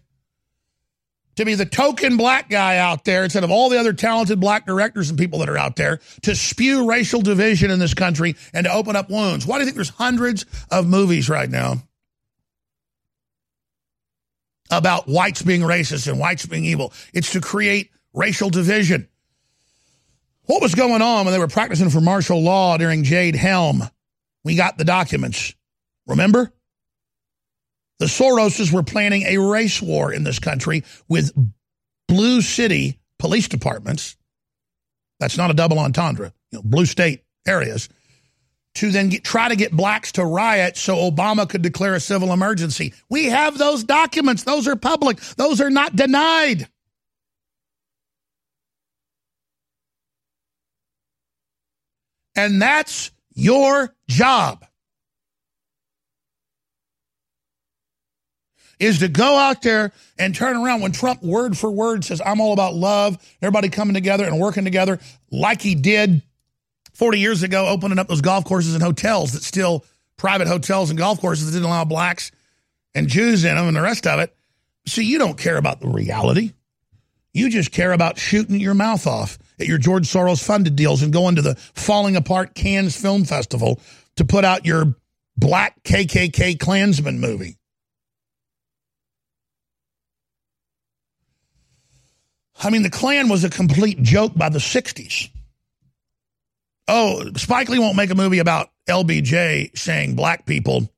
to 1.39 1.45
be 1.45 1.56
the 1.56 1.66
token 1.66 2.18
black 2.18 2.50
guy 2.50 2.78
out 2.78 3.06
there 3.06 3.24
instead 3.24 3.45
of 3.45 3.52
all 3.52 3.70
the 3.70 3.80
other 3.80 3.93
talented 3.93 4.41
black 4.41 4.66
directors 4.66 5.10
and 5.10 5.18
people 5.18 5.39
that 5.39 5.47
are 5.47 5.58
out 5.58 5.78
there 5.78 6.02
to 6.22 6.36
spew 6.36 6.88
racial 6.88 7.22
division 7.22 7.72
in 7.72 7.80
this 7.80 7.93
country 7.93 8.36
and 8.54 8.66
to 8.66 8.74
open 8.74 8.97
up 8.97 9.10
wounds. 9.10 9.47
Why 9.47 9.56
do 9.56 9.62
you 9.62 9.66
think 9.66 9.76
there's 9.76 9.89
hundreds 9.89 10.45
of 10.70 10.86
movies 10.86 11.30
right 11.30 11.50
now 11.50 11.82
about 14.70 15.07
whites 15.07 15.41
being 15.41 15.61
racist 15.61 16.07
and 16.07 16.20
whites 16.20 16.45
being 16.45 16.65
evil? 16.65 16.93
It's 17.13 17.34
to 17.34 17.41
create 17.41 17.91
racial 18.13 18.49
division. 18.49 19.07
What 20.45 20.61
was 20.61 20.76
going 20.76 21.01
on 21.01 21.26
when 21.26 21.34
they 21.34 21.39
were 21.39 21.47
practicing 21.47 21.89
for 21.89 22.01
martial 22.01 22.41
law 22.41 22.78
during 22.78 23.03
Jade 23.03 23.36
Helm? 23.36 23.84
We 24.43 24.55
got 24.55 24.78
the 24.78 24.86
documents. 24.86 25.53
Remember? 26.07 26.51
The 27.99 28.05
Soroses 28.05 28.72
were 28.72 28.84
planning 28.84 29.24
a 29.24 29.38
race 29.38 29.82
war 29.82 30.11
in 30.11 30.24
this 30.24 30.39
country 30.39 30.84
with 31.07 31.32
blue 32.07 32.41
city 32.41 32.99
police 33.20 33.47
departments. 33.47 34.15
That's 35.20 35.38
not 35.38 35.51
a 35.51 35.53
double 35.53 35.80
entendre, 35.80 36.34
you 36.51 36.57
know, 36.57 36.63
blue 36.63 36.86
state 36.86 37.24
areas 37.45 37.89
to 38.80 38.91
then 38.91 39.09
get, 39.09 39.25
try 39.25 39.49
to 39.49 39.57
get 39.57 39.73
blacks 39.73 40.13
to 40.13 40.23
riot 40.23 40.77
so 40.77 40.95
Obama 40.95 41.47
could 41.47 41.61
declare 41.61 41.95
a 41.95 41.99
civil 41.99 42.32
emergency. 42.32 42.93
We 43.09 43.25
have 43.25 43.57
those 43.57 43.84
documents. 43.84 44.43
Those 44.43 44.69
are 44.69 44.77
public. 44.77 45.19
Those 45.36 45.59
are 45.59 45.69
not 45.69 45.97
denied. 45.97 46.69
And 52.38 52.61
that's 52.61 53.11
your 53.34 53.93
job. 54.07 54.63
is 58.80 58.99
to 58.99 59.09
go 59.09 59.38
out 59.38 59.61
there 59.61 59.91
and 60.17 60.34
turn 60.34 60.55
around 60.55 60.80
when 60.80 60.93
Trump 60.93 61.21
word 61.21 61.57
for 61.57 61.69
word 61.69 62.05
says, 62.05 62.21
I'm 62.25 62.39
all 62.39 62.53
about 62.53 62.73
love, 62.73 63.17
everybody 63.41 63.67
coming 63.67 63.93
together 63.93 64.23
and 64.23 64.39
working 64.39 64.63
together 64.63 64.99
like 65.30 65.61
he 65.61 65.75
did 65.75 66.23
40 67.00 67.18
years 67.18 67.43
ago, 67.43 67.66
opening 67.66 67.97
up 67.97 68.10
those 68.10 68.20
golf 68.20 68.43
courses 68.43 68.74
and 68.74 68.84
hotels 68.84 69.32
that 69.32 69.41
still 69.41 69.86
private 70.18 70.50
hotels 70.50 70.89
and 70.89 71.00
golf 71.00 71.22
courses 71.22 71.45
that 71.45 71.54
didn't 71.54 71.66
allow 71.66 71.86
blacks 71.86 72.30
and 72.93 73.08
Jews 73.08 73.45
in 73.45 73.56
them 73.56 73.68
and 73.68 73.78
the 73.78 73.82
rest 73.82 74.06
of 74.06 74.20
it. 74.20 74.36
See, 74.86 75.06
you 75.06 75.18
don't 75.18 75.38
care 75.38 75.56
about 75.56 75.80
the 75.80 75.88
reality. 75.88 76.52
You 77.34 77.50
just 77.50 77.72
care 77.72 77.93
about 77.93 78.20
shooting 78.20 78.60
your 78.60 78.74
mouth 78.74 79.08
off 79.08 79.38
at 79.62 79.66
your 79.66 79.78
George 79.78 80.10
Soros 80.10 80.43
funded 80.43 80.76
deals 80.76 81.02
and 81.02 81.14
going 81.14 81.38
to 81.38 81.41
the 81.41 81.56
falling 81.56 82.18
apart 82.18 82.54
Cannes 82.54 83.00
Film 83.00 83.24
Festival 83.24 83.80
to 84.18 84.26
put 84.26 84.43
out 84.43 84.66
your 84.66 84.93
black 85.38 85.82
KKK 85.84 86.60
Klansman 86.60 87.22
movie. 87.22 87.56
I 92.62 92.70
mean, 92.72 92.84
the 92.84 92.89
Klan 92.89 93.30
was 93.30 93.45
a 93.45 93.50
complete 93.50 94.04
joke 94.04 94.36
by 94.36 94.50
the 94.50 94.60
60s. 94.60 95.30
Oh, 96.91 97.23
Spike 97.35 97.69
Lee 97.69 97.77
won't 97.77 97.95
make 97.95 98.09
a 98.09 98.15
movie 98.15 98.39
about 98.39 98.71
LBJ 98.87 99.77
saying 99.77 100.15
black 100.15 100.47
people 100.47 100.89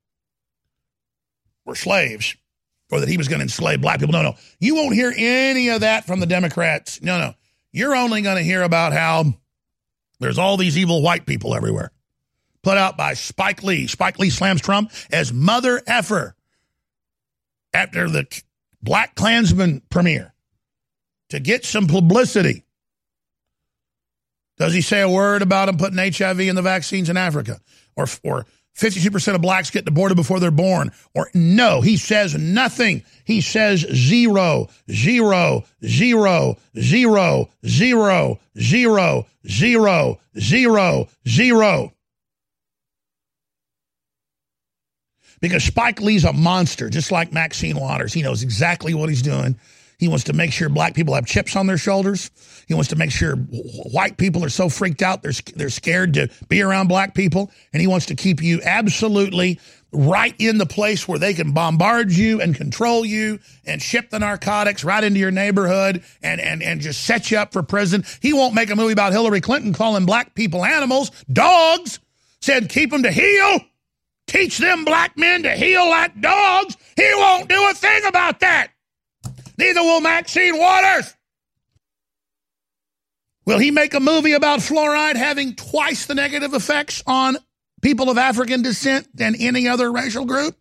were 1.66 1.76
slaves 1.76 2.38
or 2.90 3.02
that 3.02 3.10
he 3.10 3.18
was 3.18 3.28
going 3.28 3.40
to 3.40 3.44
enslave 3.44 3.82
black 3.82 4.00
people. 4.00 4.14
No, 4.14 4.22
no. 4.22 4.36
You 4.62 4.76
won't 4.76 4.96
hear 4.96 5.14
any 5.16 5.68
of 5.68 5.82
that 5.82 6.06
from 6.06 6.22
the 6.22 6.26
Democrats. 6.26 7.02
No, 7.02 7.20
no. 7.20 7.34
You're 7.74 7.94
only 7.94 8.22
going 8.22 8.38
to 8.38 8.44
hear 8.44 8.62
about 8.62 8.94
how 8.94 9.34
there's 10.22 10.38
all 10.38 10.56
these 10.56 10.78
evil 10.78 11.02
white 11.02 11.26
people 11.26 11.54
everywhere. 11.56 11.92
Put 12.64 12.78
out 12.78 12.96
by 12.96 13.14
Spike 13.14 13.62
Lee. 13.62 13.88
Spike 13.88 14.18
Lee 14.18 14.30
slams 14.30 14.62
Trump 14.62 14.94
as 15.12 15.34
mother 15.34 15.82
effer 15.86 16.38
after 17.74 18.10
the 18.10 18.28
Black 18.82 19.16
Klansman 19.16 19.82
premiere 19.90 20.34
to 21.30 21.42
get 21.42 21.66
some 21.66 21.88
publicity. 21.88 22.64
Does 24.62 24.76
he 24.76 24.82
say 24.82 25.02
a 25.02 25.10
word 25.10 25.42
about 25.42 25.70
him 25.70 25.78
putting 25.78 25.98
HIV 25.98 26.42
in 26.42 26.54
the 26.54 26.62
vaccines 26.62 27.10
in 27.10 27.18
Africa? 27.18 27.60
Or, 27.96 28.06
or 28.24 28.46
52% 28.78 29.34
of 29.34 29.42
blacks 29.42 29.72
get 29.72 29.88
aborted 29.88 30.16
before 30.16 30.40
they're 30.40 30.52
born? 30.52 30.92
Or 31.16 31.32
no, 31.34 31.82
he 31.82 31.98
says 31.98 32.36
nothing. 32.38 33.04
He 33.26 33.42
says 33.42 33.80
zero, 33.80 34.70
zero, 34.88 35.64
zero, 35.84 36.58
zero, 36.78 37.50
zero, 37.66 38.40
zero, 38.56 39.28
zero, 39.50 40.20
zero, 40.40 41.08
zero. 41.28 41.94
Because 45.40 45.64
Spike 45.64 46.02
Lee's 46.02 46.24
a 46.24 46.34
monster, 46.34 46.88
just 46.92 47.12
like 47.12 47.34
Maxine 47.34 47.80
Waters. 47.80 48.14
He 48.14 48.22
knows 48.22 48.44
exactly 48.44 48.94
what 48.94 49.10
he's 49.10 49.24
doing. 49.24 49.58
He 50.02 50.08
wants 50.08 50.24
to 50.24 50.34
make 50.34 50.52
sure 50.52 50.68
black 50.68 50.96
people 50.96 51.14
have 51.14 51.28
chips 51.28 51.56
on 51.56 51.68
their 51.68 51.78
shoulders. 51.78 52.32
He 52.68 52.74
wants 52.74 52.90
to 52.90 52.96
make 52.96 53.12
sure 53.12 53.36
white 53.36 54.18
people 54.18 54.44
are 54.44 54.50
so 54.50 54.68
freaked 54.68 55.04
out 55.04 55.22
they're 55.22 55.32
they're 55.56 55.70
scared 55.70 56.16
to 56.16 56.28
be 56.50 56.64
around 56.64 56.88
black 56.88 57.14
people, 57.14 57.52
and 57.72 57.82
he 57.82 57.86
wants 57.86 58.08
to 58.08 58.16
keep 58.16 58.42
you 58.42 58.62
absolutely 58.64 59.60
right 59.92 60.34
in 60.40 60.58
the 60.58 60.66
place 60.66 61.08
where 61.08 61.20
they 61.20 61.36
can 61.36 61.52
bombard 61.52 62.12
you 62.12 62.42
and 62.42 62.56
control 62.56 63.06
you 63.06 63.38
and 63.64 63.80
ship 63.80 64.10
the 64.10 64.18
narcotics 64.18 64.84
right 64.84 65.04
into 65.04 65.20
your 65.20 65.30
neighborhood 65.30 66.04
and 66.24 66.42
and 66.42 66.64
and 66.64 66.82
just 66.82 67.04
set 67.04 67.30
you 67.30 67.38
up 67.38 67.54
for 67.54 67.62
prison. 67.62 68.04
He 68.22 68.34
won't 68.34 68.56
make 68.56 68.72
a 68.72 68.76
movie 68.76 68.94
about 68.94 69.14
Hillary 69.14 69.40
Clinton 69.40 69.72
calling 69.72 70.08
black 70.08 70.34
people 70.34 70.66
animals, 70.66 71.12
dogs. 71.32 72.00
Said 72.42 72.70
keep 72.70 72.90
them 72.90 73.04
to 73.04 73.12
heel. 73.12 73.60
Teach 74.26 74.58
them 74.58 74.84
black 74.84 75.16
men 75.16 75.44
to 75.44 75.52
heel 75.52 75.88
like 75.88 76.20
dogs. 76.20 76.76
He 76.96 77.08
won't 77.18 77.48
do 77.48 77.70
a 77.70 77.74
thing 77.76 78.02
about 78.08 78.40
that. 78.40 78.71
Neither 79.58 79.82
will 79.82 80.02
Maxine 80.02 80.58
Waters. 80.58 81.16
Will 83.46 83.60
he 83.60 83.72
make 83.72 83.94
a 83.94 84.00
movie 84.00 84.34
about 84.34 84.60
fluoride 84.60 85.16
having 85.16 85.56
twice 85.56 86.06
the 86.06 86.16
negative 86.16 86.54
effects 86.54 87.04
on 87.08 87.38
people 87.82 88.10
of 88.10 88.18
African 88.18 88.62
descent 88.62 89.08
than 89.16 89.36
any 89.36 89.68
other 89.68 89.92
racial 89.92 90.26
group? 90.26 90.56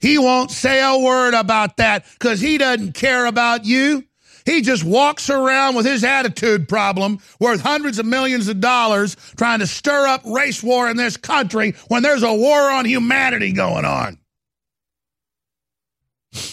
He 0.00 0.18
won't 0.18 0.50
say 0.50 0.82
a 0.82 0.98
word 1.02 1.32
about 1.32 1.78
that 1.78 2.04
because 2.18 2.40
he 2.40 2.58
doesn't 2.58 2.92
care 2.92 3.24
about 3.24 3.64
you. 3.64 4.04
He 4.44 4.60
just 4.60 4.84
walks 4.84 5.30
around 5.30 5.74
with 5.74 5.86
his 5.86 6.04
attitude 6.04 6.68
problem 6.68 7.20
worth 7.40 7.62
hundreds 7.62 7.98
of 7.98 8.04
millions 8.04 8.48
of 8.48 8.60
dollars 8.60 9.16
trying 9.36 9.60
to 9.60 9.66
stir 9.66 10.06
up 10.06 10.20
race 10.26 10.62
war 10.62 10.90
in 10.90 10.98
this 10.98 11.16
country 11.16 11.72
when 11.88 12.02
there's 12.02 12.22
a 12.22 12.34
war 12.34 12.70
on 12.70 12.84
humanity 12.84 13.52
going 13.52 13.86
on. 13.86 14.18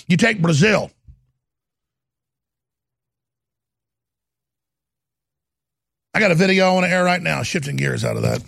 You 0.08 0.18
take 0.18 0.42
Brazil. 0.42 0.92
I 6.14 6.20
got 6.20 6.32
a 6.32 6.36
video 6.36 6.68
I 6.68 6.74
want 6.74 6.86
to 6.86 6.92
air 6.92 7.04
right 7.04 7.22
now, 7.22 7.42
shifting 7.44 7.78
gears 7.78 8.04
out 8.04 8.18
of 8.18 8.24
that. 8.24 8.44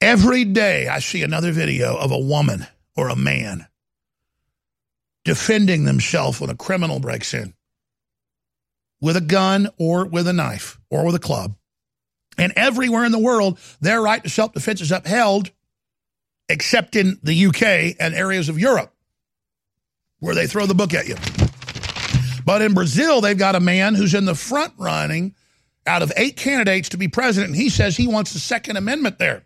Every 0.00 0.44
day 0.44 0.88
I 0.88 1.00
see 1.00 1.22
another 1.22 1.52
video 1.52 1.96
of 1.96 2.10
a 2.10 2.18
woman 2.18 2.66
or 2.96 3.10
a 3.10 3.16
man 3.16 3.66
defending 5.24 5.84
themselves 5.84 6.40
when 6.40 6.48
a 6.48 6.56
criminal 6.56 7.00
breaks 7.00 7.34
in 7.34 7.54
with 9.00 9.16
a 9.16 9.20
gun 9.20 9.68
or 9.78 10.06
with 10.06 10.26
a 10.26 10.32
knife 10.32 10.78
or 10.90 11.04
with 11.04 11.14
a 11.14 11.20
club. 11.20 11.54
And 12.38 12.52
everywhere 12.56 13.04
in 13.04 13.12
the 13.12 13.18
world, 13.18 13.58
their 13.80 14.00
right 14.00 14.22
to 14.22 14.30
self 14.30 14.52
defense 14.52 14.80
is 14.80 14.90
upheld, 14.92 15.50
except 16.50 16.96
in 16.96 17.18
the 17.22 17.46
UK 17.46 17.96
and 17.98 18.14
areas 18.14 18.48
of 18.48 18.58
Europe 18.58 18.92
where 20.18 20.34
they 20.34 20.46
throw 20.46 20.66
the 20.66 20.74
book 20.74 20.92
at 20.94 21.08
you. 21.08 21.16
But 22.44 22.62
in 22.62 22.74
Brazil, 22.74 23.20
they've 23.20 23.38
got 23.38 23.54
a 23.54 23.60
man 23.60 23.94
who's 23.94 24.14
in 24.14 24.24
the 24.24 24.34
front 24.34 24.74
running 24.78 25.34
out 25.86 26.02
of 26.02 26.12
eight 26.16 26.36
candidates 26.36 26.90
to 26.90 26.98
be 26.98 27.08
president, 27.08 27.52
and 27.52 27.60
he 27.60 27.68
says 27.68 27.96
he 27.96 28.06
wants 28.06 28.32
the 28.32 28.38
Second 28.38 28.76
Amendment 28.76 29.18
there. 29.18 29.44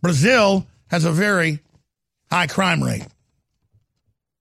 Brazil 0.00 0.66
has 0.90 1.04
a 1.04 1.12
very 1.12 1.60
high 2.30 2.46
crime 2.46 2.82
rate, 2.82 3.06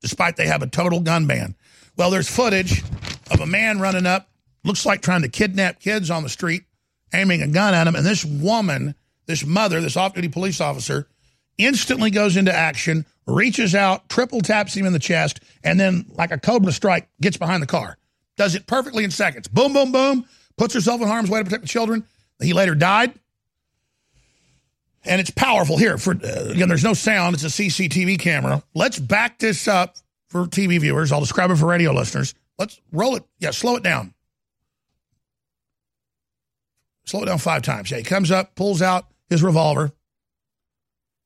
despite 0.01 0.35
they 0.35 0.47
have 0.47 0.61
a 0.61 0.67
total 0.67 0.99
gun 0.99 1.25
ban. 1.25 1.55
Well, 1.95 2.11
there's 2.11 2.29
footage 2.29 2.83
of 3.31 3.39
a 3.39 3.47
man 3.47 3.79
running 3.79 4.05
up, 4.05 4.29
looks 4.63 4.85
like 4.85 5.01
trying 5.01 5.23
to 5.23 5.29
kidnap 5.29 5.79
kids 5.79 6.11
on 6.11 6.23
the 6.23 6.29
street, 6.29 6.63
aiming 7.13 7.41
a 7.41 7.47
gun 7.47 7.73
at 7.73 7.85
them, 7.85 7.95
and 7.95 8.05
this 8.05 8.23
woman, 8.23 8.93
this 9.27 9.45
mother, 9.45 9.79
this 9.79 9.97
off-duty 9.97 10.29
police 10.29 10.59
officer, 10.59 11.07
instantly 11.57 12.09
goes 12.09 12.37
into 12.37 12.53
action, 12.53 13.05
reaches 13.25 13.75
out, 13.75 14.09
triple 14.09 14.41
taps 14.41 14.73
him 14.73 14.85
in 14.85 14.93
the 14.93 14.99
chest, 14.99 15.39
and 15.63 15.79
then, 15.79 16.05
like 16.09 16.31
a 16.31 16.39
cobra 16.39 16.71
strike, 16.71 17.07
gets 17.21 17.37
behind 17.37 17.61
the 17.61 17.67
car. 17.67 17.97
Does 18.37 18.55
it 18.55 18.67
perfectly 18.67 19.03
in 19.03 19.11
seconds. 19.11 19.47
Boom, 19.47 19.73
boom, 19.73 19.91
boom. 19.91 20.25
Puts 20.57 20.73
herself 20.73 21.01
in 21.01 21.07
harm's 21.07 21.29
way 21.29 21.39
to 21.39 21.43
protect 21.43 21.63
the 21.63 21.67
children. 21.67 22.05
He 22.41 22.53
later 22.53 22.75
died. 22.75 23.13
And 25.03 25.21
it's 25.21 25.29
powerful. 25.29 25.77
Here, 25.77 25.97
for 25.97 26.13
uh, 26.13 26.49
again, 26.49 26.67
there's 26.67 26.83
no 26.83 26.93
sound. 26.93 27.35
It's 27.35 27.43
a 27.43 27.47
CCTV 27.47 28.19
camera. 28.19 28.61
Let's 28.73 28.99
back 28.99 29.39
this 29.39 29.67
up 29.67 29.97
for 30.27 30.45
TV 30.45 30.79
viewers. 30.79 31.11
I'll 31.11 31.19
describe 31.19 31.49
it 31.49 31.55
for 31.55 31.67
radio 31.67 31.93
listeners. 31.93 32.35
Let's 32.59 32.79
roll 32.91 33.15
it. 33.15 33.23
Yeah, 33.39 33.51
slow 33.51 33.75
it 33.75 33.83
down. 33.83 34.13
Slow 37.05 37.23
it 37.23 37.27
down 37.27 37.37
five 37.37 37.61
times. 37.61 37.89
Yeah, 37.89 37.97
he 37.97 38.03
comes 38.03 38.31
up, 38.31 38.55
pulls 38.55 38.81
out 38.81 39.05
his 39.29 39.43
revolver, 39.43 39.91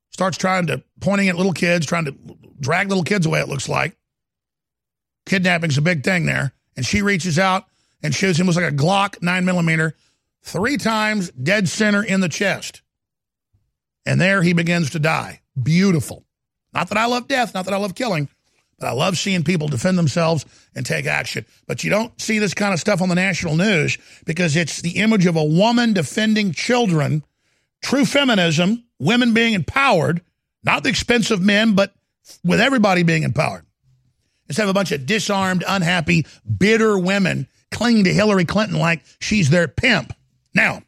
starts 0.10 0.38
trying 0.38 0.68
to 0.68 0.84
pointing 0.99 1.30
at 1.30 1.36
little 1.36 1.54
kids, 1.54 1.86
trying 1.86 2.06
to 2.06 2.16
drag 2.60 2.89
little 2.89 3.04
kids 3.04 3.26
away. 3.26 3.39
It 3.39 3.49
looks 3.49 3.70
like 3.70 3.97
kidnapping's 5.26 5.78
a 5.78 5.82
big 5.82 6.04
thing 6.04 6.26
there, 6.26 6.54
and 6.76 6.86
she 6.86 7.02
reaches 7.02 7.39
out 7.39 7.66
and 8.04 8.14
shoots 8.14 8.39
him 8.39 8.47
with 8.47 8.56
like 8.56 8.72
a 8.72 8.76
Glock 8.76 9.22
nine 9.22 9.45
millimeter, 9.45 9.95
three 10.43 10.78
times 10.78 11.30
dead 11.32 11.70
center 11.70 12.04
in 12.04 12.22
the 12.22 12.30
chest, 12.30 12.82
and 14.06 14.20
there 14.20 14.41
he 14.41 14.54
begins 14.54 14.89
to 14.91 14.99
die. 14.99 15.41
Beautiful. 15.62 16.26
Not 16.74 16.89
that 16.89 16.97
I 16.97 17.06
love 17.06 17.28
death, 17.28 17.54
not 17.54 17.66
that 17.66 17.74
I 17.74 17.78
love 17.78 17.95
killing, 17.95 18.30
but 18.80 18.88
I 18.88 18.93
love 18.93 19.18
seeing 19.18 19.43
people 19.43 19.68
defend 19.68 19.97
themselves 19.97 20.45
and 20.74 20.86
take 20.86 21.06
action. 21.06 21.45
But 21.68 21.84
you 21.84 21.89
don't 21.89 22.20
see 22.20 22.39
this 22.39 22.54
kind 22.54 22.74
of 22.74 22.80
stuff 22.80 23.02
on 23.02 23.10
the 23.10 23.16
national 23.16 23.56
news 23.56 23.97
because 24.26 24.56
it's 24.56 24.82
the 24.82 24.97
image 24.97 25.26
of 25.26 25.36
a 25.36 25.43
woman 25.43 25.93
defending 25.93 26.52
children, 26.52 27.24
true 27.82 28.05
feminism, 28.05 28.84
women 28.99 29.34
being 29.34 29.53
empowered, 29.53 30.21
not 30.63 30.84
the 30.84 30.89
expense 30.89 31.32
of 31.32 31.41
men, 31.41 31.73
but 31.73 31.93
with 32.43 32.61
everybody 32.61 33.03
being 33.03 33.23
empowered. 33.23 33.65
Instead 34.47 34.63
of 34.63 34.69
a 34.69 34.73
bunch 34.73 34.91
of 34.91 35.05
disarmed, 35.05 35.63
unhappy, 35.67 36.25
bitter 36.57 36.97
women 36.97 37.47
clinging 37.71 38.03
to 38.03 38.13
Hillary 38.13 38.45
Clinton 38.45 38.77
like 38.77 39.01
she's 39.19 39.49
their 39.49 39.67
pimp. 39.67 40.13
Now, 40.53 40.82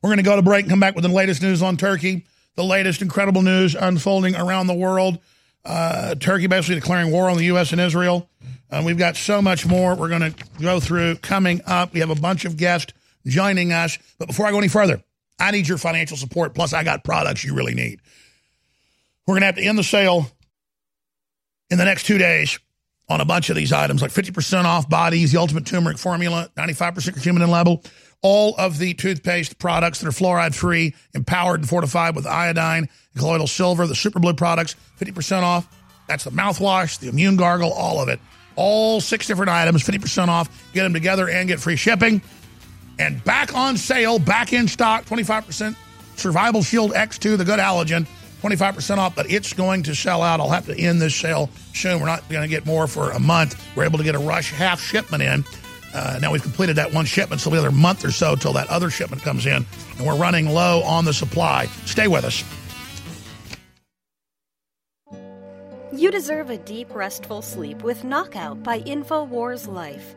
we're 0.00 0.08
going 0.08 0.18
to 0.18 0.22
go 0.22 0.36
to 0.36 0.42
break 0.42 0.62
and 0.62 0.70
come 0.70 0.80
back 0.80 0.94
with 0.94 1.04
the 1.04 1.10
latest 1.10 1.42
news 1.42 1.62
on 1.62 1.76
Turkey, 1.76 2.24
the 2.54 2.64
latest 2.64 3.02
incredible 3.02 3.42
news 3.42 3.74
unfolding 3.74 4.36
around 4.36 4.68
the 4.68 4.74
world. 4.74 5.18
Uh, 5.64 6.14
Turkey 6.16 6.46
basically 6.46 6.76
declaring 6.76 7.10
war 7.10 7.28
on 7.28 7.36
the 7.36 7.44
U.S. 7.44 7.72
and 7.72 7.80
Israel. 7.80 8.28
Uh, 8.70 8.82
we've 8.84 8.98
got 8.98 9.16
so 9.16 9.42
much 9.42 9.66
more 9.66 9.94
we're 9.94 10.08
going 10.08 10.32
to 10.32 10.34
go 10.60 10.80
through 10.80 11.16
coming 11.16 11.60
up. 11.66 11.92
We 11.92 12.00
have 12.00 12.10
a 12.10 12.14
bunch 12.14 12.44
of 12.44 12.56
guests 12.56 12.92
joining 13.26 13.72
us. 13.72 13.98
But 14.18 14.28
before 14.28 14.46
I 14.46 14.50
go 14.50 14.58
any 14.58 14.68
further, 14.68 15.02
I 15.42 15.50
need 15.50 15.66
your 15.66 15.78
financial 15.78 16.16
support. 16.16 16.54
Plus, 16.54 16.72
I 16.72 16.84
got 16.84 17.02
products 17.02 17.44
you 17.44 17.54
really 17.54 17.74
need. 17.74 18.00
We're 19.26 19.34
going 19.34 19.40
to 19.40 19.46
have 19.46 19.56
to 19.56 19.62
end 19.62 19.76
the 19.76 19.82
sale 19.82 20.30
in 21.68 21.78
the 21.78 21.84
next 21.84 22.06
two 22.06 22.16
days 22.16 22.58
on 23.08 23.20
a 23.20 23.24
bunch 23.24 23.50
of 23.50 23.56
these 23.56 23.72
items, 23.72 24.00
like 24.00 24.12
50% 24.12 24.64
off 24.64 24.88
bodies, 24.88 25.32
the 25.32 25.40
ultimate 25.40 25.66
turmeric 25.66 25.98
formula, 25.98 26.48
95% 26.56 26.92
curcumin 27.10 27.42
and 27.42 27.50
level, 27.50 27.82
all 28.22 28.54
of 28.56 28.78
the 28.78 28.94
toothpaste 28.94 29.58
products 29.58 30.00
that 30.00 30.06
are 30.06 30.12
fluoride 30.12 30.54
free, 30.54 30.94
empowered 31.12 31.60
and 31.60 31.68
fortified 31.68 32.14
with 32.14 32.26
iodine, 32.26 32.88
colloidal 33.18 33.48
silver, 33.48 33.86
the 33.86 33.96
super 33.96 34.20
blue 34.20 34.34
products, 34.34 34.76
50% 35.00 35.42
off. 35.42 35.68
That's 36.06 36.24
the 36.24 36.30
mouthwash, 36.30 37.00
the 37.00 37.08
immune 37.08 37.36
gargle, 37.36 37.72
all 37.72 38.00
of 38.00 38.08
it. 38.08 38.20
All 38.54 39.00
six 39.00 39.26
different 39.26 39.50
items, 39.50 39.82
50% 39.82 40.28
off. 40.28 40.72
Get 40.72 40.84
them 40.84 40.92
together 40.92 41.28
and 41.28 41.48
get 41.48 41.58
free 41.58 41.76
shipping. 41.76 42.22
And 42.98 43.22
back 43.24 43.54
on 43.54 43.76
sale, 43.76 44.18
back 44.18 44.52
in 44.52 44.68
stock, 44.68 45.04
25% 45.06 45.76
Survival 46.16 46.62
Shield 46.62 46.92
X2, 46.92 47.38
the 47.38 47.44
good 47.44 47.58
halogen, 47.58 48.06
25% 48.42 48.98
off, 48.98 49.14
but 49.14 49.30
it's 49.30 49.52
going 49.52 49.84
to 49.84 49.94
sell 49.94 50.22
out. 50.22 50.40
I'll 50.40 50.50
have 50.50 50.66
to 50.66 50.78
end 50.78 51.00
this 51.00 51.14
sale 51.14 51.48
soon. 51.74 52.00
We're 52.00 52.06
not 52.06 52.28
going 52.28 52.42
to 52.42 52.48
get 52.48 52.66
more 52.66 52.86
for 52.86 53.10
a 53.10 53.18
month. 53.20 53.60
We're 53.76 53.84
able 53.84 53.98
to 53.98 54.04
get 54.04 54.14
a 54.14 54.18
rush 54.18 54.52
half 54.52 54.80
shipment 54.80 55.22
in. 55.22 55.44
Uh, 55.94 56.18
now 56.20 56.32
we've 56.32 56.42
completed 56.42 56.76
that 56.76 56.92
one 56.92 57.04
shipment, 57.04 57.40
so 57.40 57.50
we 57.50 57.56
have 57.56 57.64
another 57.64 57.76
month 57.76 58.04
or 58.04 58.10
so 58.10 58.34
till 58.34 58.52
that 58.54 58.68
other 58.68 58.90
shipment 58.90 59.22
comes 59.22 59.46
in, 59.46 59.64
and 59.98 60.06
we're 60.06 60.16
running 60.16 60.48
low 60.48 60.82
on 60.82 61.04
the 61.04 61.12
supply. 61.12 61.66
Stay 61.84 62.08
with 62.08 62.24
us. 62.24 62.42
You 65.92 66.10
deserve 66.10 66.50
a 66.50 66.56
deep, 66.58 66.94
restful 66.94 67.42
sleep 67.42 67.82
with 67.82 68.02
Knockout 68.02 68.62
by 68.62 68.80
InfoWars 68.80 69.68
Life. 69.68 70.16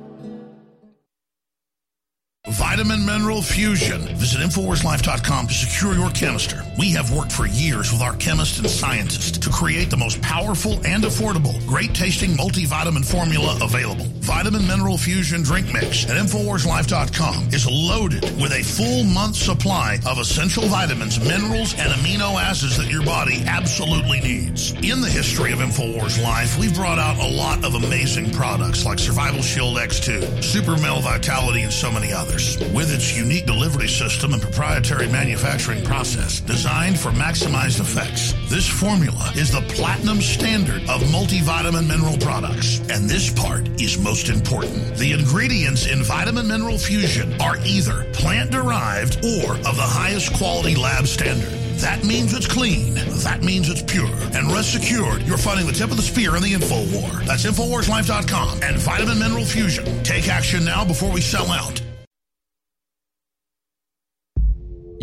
Vitamin 2.47 3.05
Mineral 3.05 3.43
Fusion. 3.43 4.01
Visit 4.15 4.41
InfoWarsLife.com 4.41 5.45
to 5.45 5.53
secure 5.53 5.93
your 5.93 6.09
canister. 6.09 6.63
We 6.75 6.89
have 6.93 7.13
worked 7.13 7.31
for 7.31 7.45
years 7.45 7.91
with 7.91 8.01
our 8.01 8.15
chemists 8.15 8.57
and 8.57 8.67
scientists 8.67 9.37
to 9.37 9.49
create 9.51 9.91
the 9.91 9.97
most 9.97 10.19
powerful 10.23 10.73
and 10.83 11.03
affordable, 11.03 11.63
great 11.67 11.93
tasting 11.93 12.31
multivitamin 12.31 13.05
formula 13.05 13.59
available. 13.61 14.05
Vitamin 14.21 14.65
Mineral 14.65 14.97
Fusion 14.97 15.43
Drink 15.43 15.71
Mix 15.71 16.09
at 16.09 16.17
InfoWarsLife.com 16.17 17.49
is 17.53 17.67
loaded 17.69 18.23
with 18.41 18.53
a 18.53 18.63
full 18.63 19.03
month 19.03 19.35
supply 19.35 19.99
of 20.07 20.17
essential 20.17 20.63
vitamins, 20.63 21.19
minerals, 21.19 21.75
and 21.75 21.93
amino 21.93 22.41
acids 22.41 22.75
that 22.77 22.89
your 22.89 23.05
body 23.05 23.43
absolutely 23.45 24.19
needs. 24.19 24.71
In 24.81 25.01
the 25.01 25.09
history 25.09 25.51
of 25.51 25.59
InfoWars 25.59 26.21
Life, 26.23 26.57
we've 26.57 26.73
brought 26.73 26.97
out 26.97 27.17
a 27.19 27.27
lot 27.35 27.63
of 27.63 27.75
amazing 27.75 28.31
products 28.31 28.83
like 28.83 28.97
Survival 28.97 29.43
Shield 29.43 29.77
X2, 29.77 30.43
Super 30.43 30.75
Male 30.77 31.01
Vitality, 31.01 31.61
and 31.61 31.71
so 31.71 31.91
many 31.91 32.11
others. 32.11 32.30
With 32.31 32.93
its 32.93 33.17
unique 33.17 33.45
delivery 33.45 33.89
system 33.89 34.33
and 34.33 34.41
proprietary 34.41 35.07
manufacturing 35.07 35.83
process 35.83 36.39
designed 36.39 36.97
for 36.97 37.09
maximized 37.09 37.81
effects, 37.81 38.33
this 38.49 38.67
formula 38.67 39.31
is 39.35 39.51
the 39.51 39.61
platinum 39.73 40.21
standard 40.21 40.81
of 40.89 41.01
multivitamin 41.11 41.87
mineral 41.87 42.17
products. 42.17 42.79
And 42.89 43.09
this 43.09 43.33
part 43.33 43.67
is 43.81 43.97
most 43.97 44.29
important. 44.29 44.95
The 44.95 45.11
ingredients 45.11 45.87
in 45.87 46.03
Vitamin 46.03 46.47
Mineral 46.47 46.77
Fusion 46.77 47.39
are 47.41 47.57
either 47.65 48.05
plant 48.13 48.51
derived 48.51 49.17
or 49.25 49.55
of 49.55 49.75
the 49.75 49.89
highest 49.99 50.33
quality 50.33 50.75
lab 50.75 51.07
standard. 51.07 51.51
That 51.81 52.05
means 52.05 52.33
it's 52.33 52.47
clean. 52.47 52.93
That 53.23 53.41
means 53.43 53.67
it's 53.67 53.81
pure. 53.81 54.15
And 54.33 54.51
rest 54.53 54.75
assured, 54.75 55.23
you're 55.23 55.37
fighting 55.37 55.65
the 55.65 55.73
tip 55.73 55.91
of 55.91 55.97
the 55.97 56.03
spear 56.03 56.37
in 56.37 56.43
the 56.43 56.53
info 56.53 56.85
war. 56.93 57.09
That's 57.25 57.45
InfoWarsLife.com 57.45 58.61
and 58.63 58.77
Vitamin 58.77 59.19
Mineral 59.19 59.45
Fusion. 59.45 60.01
Take 60.03 60.29
action 60.29 60.63
now 60.63 60.85
before 60.85 61.11
we 61.11 61.19
sell 61.19 61.51
out. 61.51 61.81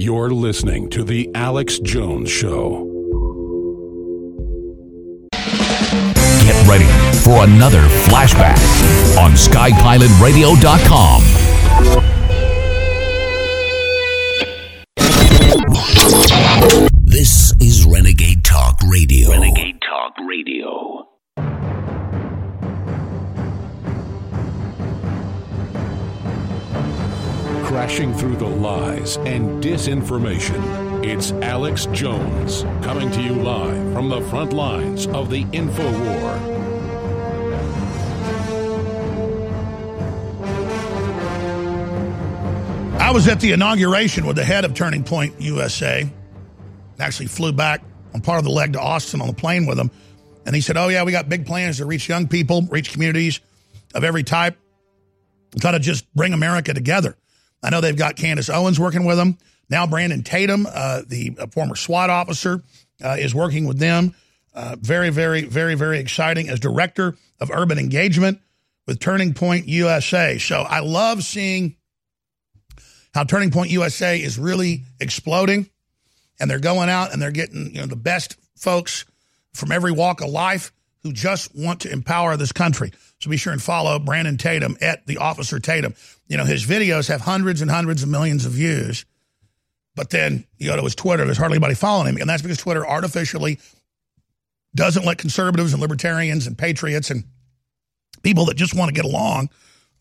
You're 0.00 0.30
listening 0.30 0.90
to 0.90 1.02
The 1.02 1.28
Alex 1.34 1.80
Jones 1.80 2.30
Show. 2.30 2.84
Get 5.32 6.68
ready 6.68 6.86
for 7.24 7.42
another 7.42 7.82
flashback 8.06 8.58
on 9.18 9.32
SkyPilotRadio.com. 9.32 11.47
The 28.38 28.46
lies 28.46 29.16
and 29.16 29.60
disinformation. 29.60 31.04
It's 31.04 31.32
Alex 31.32 31.86
Jones 31.86 32.62
coming 32.84 33.10
to 33.10 33.20
you 33.20 33.32
live 33.32 33.92
from 33.92 34.08
the 34.10 34.20
front 34.20 34.52
lines 34.52 35.08
of 35.08 35.28
the 35.28 35.44
info 35.52 35.82
war. 35.82 36.58
I 43.02 43.10
was 43.10 43.26
at 43.26 43.40
the 43.40 43.50
inauguration 43.50 44.24
with 44.24 44.36
the 44.36 44.44
head 44.44 44.64
of 44.64 44.72
Turning 44.72 45.02
Point 45.02 45.40
USA. 45.40 46.08
Actually 47.00 47.26
flew 47.26 47.52
back 47.52 47.82
on 48.14 48.20
part 48.20 48.38
of 48.38 48.44
the 48.44 48.52
leg 48.52 48.74
to 48.74 48.80
Austin 48.80 49.20
on 49.20 49.26
the 49.26 49.34
plane 49.34 49.66
with 49.66 49.80
him. 49.80 49.90
And 50.46 50.54
he 50.54 50.60
said, 50.60 50.76
Oh, 50.76 50.86
yeah, 50.86 51.02
we 51.02 51.10
got 51.10 51.28
big 51.28 51.44
plans 51.44 51.78
to 51.78 51.86
reach 51.86 52.08
young 52.08 52.28
people, 52.28 52.62
reach 52.70 52.92
communities 52.92 53.40
of 53.96 54.04
every 54.04 54.22
type, 54.22 54.56
try 55.60 55.72
to 55.72 55.80
just 55.80 56.12
bring 56.14 56.32
America 56.32 56.72
together. 56.72 57.16
I 57.62 57.70
know 57.70 57.80
they've 57.80 57.96
got 57.96 58.16
Candace 58.16 58.48
Owens 58.48 58.78
working 58.78 59.04
with 59.04 59.16
them. 59.16 59.38
Now, 59.70 59.86
Brandon 59.86 60.22
Tatum, 60.22 60.66
uh, 60.70 61.02
the 61.06 61.36
uh, 61.38 61.46
former 61.48 61.76
SWAT 61.76 62.10
officer, 62.10 62.62
uh, 63.02 63.16
is 63.18 63.34
working 63.34 63.66
with 63.66 63.78
them. 63.78 64.14
Uh, 64.54 64.76
very, 64.80 65.10
very, 65.10 65.42
very, 65.42 65.74
very 65.74 65.98
exciting 65.98 66.48
as 66.48 66.58
director 66.58 67.16
of 67.40 67.50
urban 67.50 67.78
engagement 67.78 68.40
with 68.86 68.98
Turning 68.98 69.34
Point 69.34 69.68
USA. 69.68 70.38
So 70.38 70.62
I 70.62 70.80
love 70.80 71.22
seeing 71.22 71.76
how 73.14 73.24
Turning 73.24 73.50
Point 73.50 73.70
USA 73.70 74.20
is 74.20 74.38
really 74.38 74.84
exploding 75.00 75.68
and 76.40 76.50
they're 76.50 76.58
going 76.58 76.88
out 76.88 77.12
and 77.12 77.20
they're 77.20 77.30
getting 77.30 77.74
you 77.74 77.80
know 77.80 77.86
the 77.86 77.96
best 77.96 78.36
folks 78.56 79.04
from 79.52 79.72
every 79.72 79.92
walk 79.92 80.20
of 80.20 80.30
life 80.30 80.72
who 81.02 81.12
just 81.12 81.54
want 81.54 81.80
to 81.80 81.92
empower 81.92 82.36
this 82.36 82.52
country. 82.52 82.92
So 83.20 83.30
be 83.30 83.36
sure 83.36 83.52
and 83.52 83.62
follow 83.62 83.98
Brandon 83.98 84.36
Tatum 84.36 84.76
at 84.80 85.06
the 85.06 85.18
Officer 85.18 85.58
Tatum. 85.58 85.94
You 86.28 86.36
know 86.36 86.44
his 86.44 86.64
videos 86.64 87.08
have 87.08 87.22
hundreds 87.22 87.62
and 87.62 87.70
hundreds 87.70 88.02
of 88.02 88.08
millions 88.08 88.46
of 88.46 88.52
views, 88.52 89.04
but 89.94 90.10
then 90.10 90.44
you 90.58 90.68
go 90.68 90.76
to 90.76 90.82
his 90.82 90.94
Twitter, 90.94 91.24
there's 91.24 91.38
hardly 91.38 91.56
anybody 91.56 91.74
following 91.74 92.14
him, 92.14 92.20
and 92.20 92.30
that's 92.30 92.42
because 92.42 92.58
Twitter 92.58 92.86
artificially 92.86 93.58
doesn't 94.74 95.04
let 95.04 95.18
conservatives 95.18 95.72
and 95.72 95.80
libertarians 95.80 96.46
and 96.46 96.56
patriots 96.56 97.10
and 97.10 97.24
people 98.22 98.44
that 98.46 98.56
just 98.56 98.74
want 98.74 98.88
to 98.88 98.94
get 98.94 99.04
along 99.04 99.48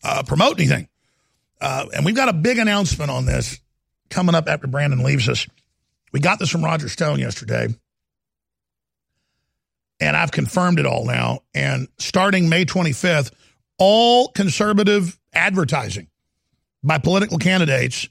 uh, 0.02 0.22
promote 0.22 0.58
anything. 0.58 0.88
Uh, 1.60 1.86
and 1.94 2.04
we've 2.04 2.14
got 2.14 2.28
a 2.28 2.32
big 2.32 2.58
announcement 2.58 3.10
on 3.10 3.26
this 3.26 3.58
coming 4.10 4.34
up 4.34 4.48
after 4.48 4.66
Brandon 4.66 5.02
leaves 5.02 5.28
us. 5.28 5.46
We 6.12 6.20
got 6.20 6.38
this 6.38 6.50
from 6.50 6.64
Roger 6.64 6.88
Stone 6.88 7.18
yesterday. 7.18 7.68
And 10.00 10.16
I've 10.16 10.30
confirmed 10.30 10.78
it 10.78 10.86
all 10.86 11.04
now. 11.04 11.40
And 11.54 11.88
starting 11.98 12.48
May 12.48 12.64
25th, 12.64 13.32
all 13.78 14.28
conservative 14.28 15.18
advertising 15.32 16.08
by 16.82 16.98
political 16.98 17.38
candidates, 17.38 18.08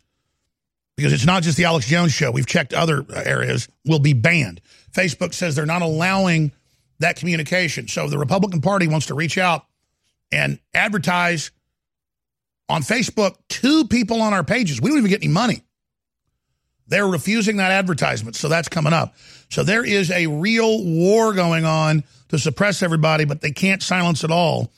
because 0.95 1.13
it's 1.13 1.25
not 1.25 1.43
just 1.43 1.57
the 1.57 1.65
Alex 1.65 1.87
Jones 1.87 2.11
show, 2.11 2.31
we've 2.31 2.47
checked 2.47 2.73
other 2.73 3.05
areas, 3.13 3.67
will 3.85 3.99
be 3.99 4.13
banned. 4.13 4.61
Facebook 4.91 5.33
says 5.33 5.55
they're 5.55 5.65
not 5.65 5.81
allowing 5.81 6.51
that 6.99 7.15
communication. 7.15 7.87
So 7.87 8.07
the 8.07 8.17
Republican 8.17 8.61
Party 8.61 8.87
wants 8.87 9.07
to 9.07 9.13
reach 9.13 9.37
out 9.37 9.65
and 10.31 10.59
advertise 10.73 11.51
on 12.67 12.81
Facebook 12.81 13.35
to 13.49 13.85
people 13.87 14.21
on 14.21 14.33
our 14.33 14.43
pages. 14.43 14.81
We 14.81 14.89
don't 14.89 14.97
even 14.97 15.09
get 15.09 15.23
any 15.23 15.31
money. 15.31 15.61
They're 16.87 17.07
refusing 17.07 17.57
that 17.57 17.71
advertisement, 17.71 18.35
so 18.35 18.47
that's 18.47 18.69
coming 18.69 18.93
up. 18.93 19.15
So 19.49 19.63
there 19.63 19.85
is 19.85 20.09
a 20.09 20.27
real 20.27 20.83
war 20.83 21.33
going 21.33 21.65
on 21.65 22.03
to 22.29 22.39
suppress 22.39 22.81
everybody, 22.81 23.25
but 23.25 23.41
they 23.41 23.51
can't 23.51 23.83
silence 23.83 24.23
it 24.23 24.31
all 24.31 24.71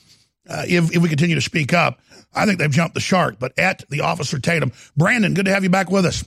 uh, 0.50 0.64
if, 0.66 0.94
if 0.94 1.02
we 1.02 1.08
continue 1.08 1.36
to 1.36 1.40
speak 1.40 1.72
up. 1.72 2.00
I 2.34 2.46
think 2.46 2.58
they've 2.58 2.70
jumped 2.70 2.94
the 2.94 3.00
shark, 3.00 3.36
but 3.38 3.58
at 3.58 3.84
the 3.88 4.02
Officer 4.02 4.38
Tatum. 4.38 4.72
Brandon, 4.96 5.34
good 5.34 5.46
to 5.46 5.52
have 5.52 5.64
you 5.64 5.70
back 5.70 5.90
with 5.90 6.04
us. 6.04 6.24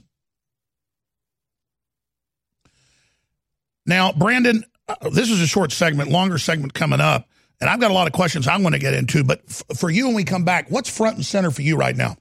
Now, 3.86 4.12
Brandon, 4.14 4.64
uh, 4.88 5.10
this 5.10 5.30
is 5.30 5.42
a 5.42 5.48
short 5.48 5.72
segment, 5.72 6.10
longer 6.10 6.38
segment 6.38 6.74
coming 6.74 7.02
up, 7.02 7.28
and 7.60 7.70
I've 7.70 7.80
got 7.80 7.92
a 7.92 7.94
lot 7.94 8.08
of 8.08 8.14
questions 8.14 8.48
I 8.48 8.58
want 8.58 8.76
to 8.76 8.80
get 8.80 8.94
into, 8.94 9.24
but 9.24 9.42
f- 9.50 9.64
for 9.78 9.90
you 9.90 10.08
when 10.08 10.16
we 10.16 10.24
come 10.24 10.46
back, 10.46 10.70
what's 10.70 10.90
front 10.90 11.18
and 11.18 11.26
center 11.26 11.52
for 11.52 11.62
you 11.62 11.76
right 11.76 11.96
now? 11.96 12.16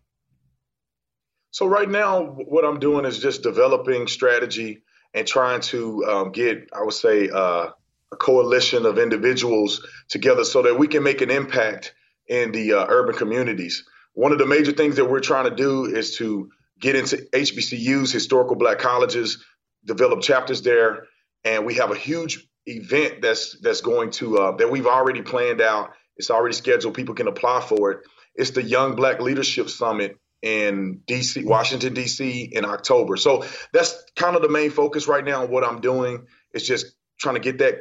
So 1.50 1.66
right 1.66 1.88
now, 1.88 2.22
what 2.22 2.64
I'm 2.64 2.80
doing 2.80 3.04
is 3.04 3.18
just 3.18 3.42
developing 3.42 4.06
strategy 4.06 4.82
and 5.14 5.26
trying 5.26 5.60
to 5.60 6.04
um, 6.06 6.32
get, 6.32 6.70
I 6.72 6.82
would 6.82 6.94
say, 6.94 7.28
uh, 7.28 7.70
a 8.12 8.16
coalition 8.16 8.86
of 8.86 8.98
individuals 8.98 9.86
together 10.08 10.44
so 10.44 10.62
that 10.62 10.78
we 10.78 10.86
can 10.86 11.02
make 11.02 11.20
an 11.22 11.30
impact 11.30 11.94
in 12.28 12.52
the 12.52 12.74
uh, 12.74 12.86
urban 12.88 13.16
communities. 13.16 13.84
One 14.14 14.32
of 14.32 14.38
the 14.38 14.46
major 14.46 14.72
things 14.72 14.96
that 14.96 15.06
we're 15.06 15.20
trying 15.20 15.48
to 15.48 15.56
do 15.56 15.86
is 15.86 16.16
to 16.18 16.50
get 16.78 16.94
into 16.94 17.16
HBCUs, 17.32 18.12
historical 18.12 18.56
black 18.56 18.78
colleges, 18.78 19.42
develop 19.84 20.20
chapters 20.20 20.62
there, 20.62 21.04
and 21.44 21.64
we 21.64 21.74
have 21.74 21.90
a 21.90 21.96
huge 21.96 22.46
event 22.66 23.22
that's 23.22 23.58
that's 23.60 23.80
going 23.80 24.10
to 24.10 24.38
uh, 24.38 24.56
that 24.56 24.70
we've 24.70 24.86
already 24.86 25.22
planned 25.22 25.60
out. 25.60 25.90
It's 26.16 26.30
already 26.30 26.54
scheduled. 26.54 26.94
People 26.94 27.14
can 27.14 27.26
apply 27.26 27.62
for 27.62 27.92
it. 27.92 28.00
It's 28.34 28.50
the 28.50 28.62
Young 28.62 28.94
Black 28.94 29.20
Leadership 29.20 29.68
Summit 29.70 30.18
in 30.42 31.00
DC, 31.06 31.44
Washington 31.44 31.94
D.C. 31.94 32.50
in 32.52 32.64
October. 32.64 33.16
So 33.16 33.44
that's 33.72 34.04
kind 34.16 34.36
of 34.36 34.42
the 34.42 34.48
main 34.48 34.70
focus 34.70 35.08
right 35.08 35.24
now. 35.24 35.46
What 35.46 35.64
I'm 35.64 35.80
doing 35.80 36.26
is 36.52 36.66
just 36.66 36.94
trying 37.18 37.36
to 37.36 37.40
get 37.40 37.58
that 37.58 37.76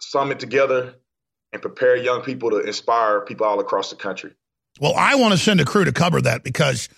summit 0.00 0.38
together 0.40 0.94
and 1.52 1.62
prepare 1.62 1.96
young 1.96 2.22
people 2.22 2.50
to 2.50 2.58
inspire 2.58 3.20
people 3.20 3.46
all 3.46 3.60
across 3.60 3.90
the 3.90 3.96
country. 3.96 4.32
Well, 4.80 4.94
I 4.96 5.14
want 5.14 5.32
to 5.32 5.38
send 5.38 5.60
a 5.60 5.64
crew 5.64 5.84
to 5.84 5.92
cover 5.92 6.20
that 6.22 6.42
because 6.42 6.88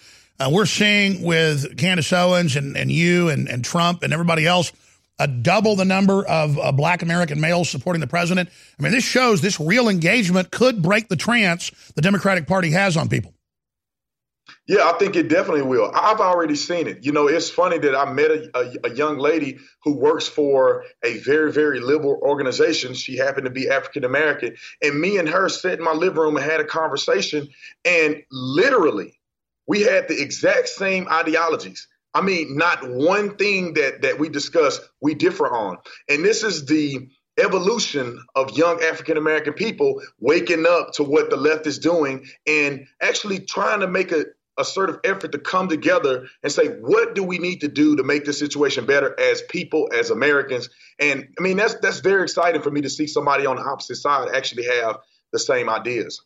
uh, 0.40 0.50
we're 0.52 0.66
seeing 0.66 1.22
with 1.22 1.76
Candace 1.76 2.12
Owens 2.12 2.56
and, 2.56 2.76
and 2.76 2.90
you 2.90 3.28
and, 3.28 3.48
and 3.48 3.64
Trump 3.64 4.02
and 4.02 4.12
everybody 4.12 4.46
else 4.46 4.72
a 5.18 5.26
double 5.26 5.76
the 5.76 5.84
number 5.84 6.26
of 6.26 6.58
uh, 6.58 6.72
black 6.72 7.02
American 7.02 7.40
males 7.40 7.70
supporting 7.70 8.00
the 8.00 8.06
president. 8.06 8.48
I 8.78 8.82
mean, 8.82 8.92
this 8.92 9.04
shows 9.04 9.40
this 9.40 9.58
real 9.58 9.88
engagement 9.88 10.50
could 10.50 10.82
break 10.82 11.08
the 11.08 11.16
trance 11.16 11.70
the 11.94 12.02
Democratic 12.02 12.46
Party 12.46 12.70
has 12.70 12.96
on 12.96 13.08
people. 13.08 13.32
Yeah, 14.68 14.90
I 14.92 14.98
think 14.98 15.14
it 15.14 15.28
definitely 15.28 15.62
will. 15.62 15.92
I've 15.94 16.20
already 16.20 16.56
seen 16.56 16.88
it. 16.88 17.04
You 17.04 17.12
know, 17.12 17.28
it's 17.28 17.48
funny 17.48 17.78
that 17.78 17.94
I 17.94 18.12
met 18.12 18.32
a, 18.32 18.50
a, 18.54 18.90
a, 18.90 18.94
young 18.94 19.16
lady 19.16 19.58
who 19.84 19.92
works 19.92 20.26
for 20.26 20.84
a 21.04 21.18
very, 21.18 21.52
very 21.52 21.78
liberal 21.78 22.18
organization. 22.20 22.94
She 22.94 23.16
happened 23.16 23.44
to 23.44 23.50
be 23.50 23.68
African 23.68 24.02
American. 24.02 24.56
And 24.82 25.00
me 25.00 25.18
and 25.18 25.28
her 25.28 25.48
sat 25.48 25.78
in 25.78 25.84
my 25.84 25.92
living 25.92 26.18
room 26.18 26.36
and 26.36 26.44
had 26.44 26.58
a 26.58 26.64
conversation. 26.64 27.48
And 27.84 28.24
literally, 28.32 29.20
we 29.68 29.82
had 29.82 30.08
the 30.08 30.20
exact 30.20 30.68
same 30.68 31.06
ideologies. 31.08 31.86
I 32.12 32.22
mean, 32.22 32.56
not 32.56 32.88
one 32.88 33.36
thing 33.36 33.74
that 33.74 34.02
that 34.02 34.18
we 34.18 34.28
discuss 34.28 34.80
we 35.00 35.14
differ 35.14 35.48
on. 35.48 35.76
And 36.08 36.24
this 36.24 36.42
is 36.42 36.66
the 36.66 37.08
evolution 37.38 38.18
of 38.34 38.56
young 38.56 38.82
African 38.82 39.16
American 39.16 39.52
people 39.52 40.02
waking 40.18 40.64
up 40.66 40.92
to 40.94 41.04
what 41.04 41.30
the 41.30 41.36
left 41.36 41.66
is 41.66 41.78
doing 41.78 42.26
and 42.46 42.86
actually 43.02 43.40
trying 43.40 43.80
to 43.80 43.86
make 43.86 44.10
a 44.10 44.24
assertive 44.58 44.98
effort 45.04 45.32
to 45.32 45.38
come 45.38 45.68
together 45.68 46.26
and 46.42 46.50
say, 46.50 46.68
what 46.68 47.14
do 47.14 47.22
we 47.22 47.38
need 47.38 47.60
to 47.60 47.68
do 47.68 47.96
to 47.96 48.02
make 48.02 48.24
this 48.24 48.38
situation 48.38 48.86
better 48.86 49.18
as 49.18 49.42
people, 49.42 49.88
as 49.92 50.10
Americans? 50.10 50.68
And 50.98 51.28
I 51.38 51.42
mean, 51.42 51.56
that's 51.56 51.74
that's 51.74 52.00
very 52.00 52.22
exciting 52.22 52.62
for 52.62 52.70
me 52.70 52.80
to 52.82 52.90
see 52.90 53.06
somebody 53.06 53.46
on 53.46 53.56
the 53.56 53.62
opposite 53.62 53.96
side 53.96 54.28
actually 54.34 54.64
have 54.64 54.98
the 55.32 55.38
same 55.38 55.68
ideas. 55.68 56.20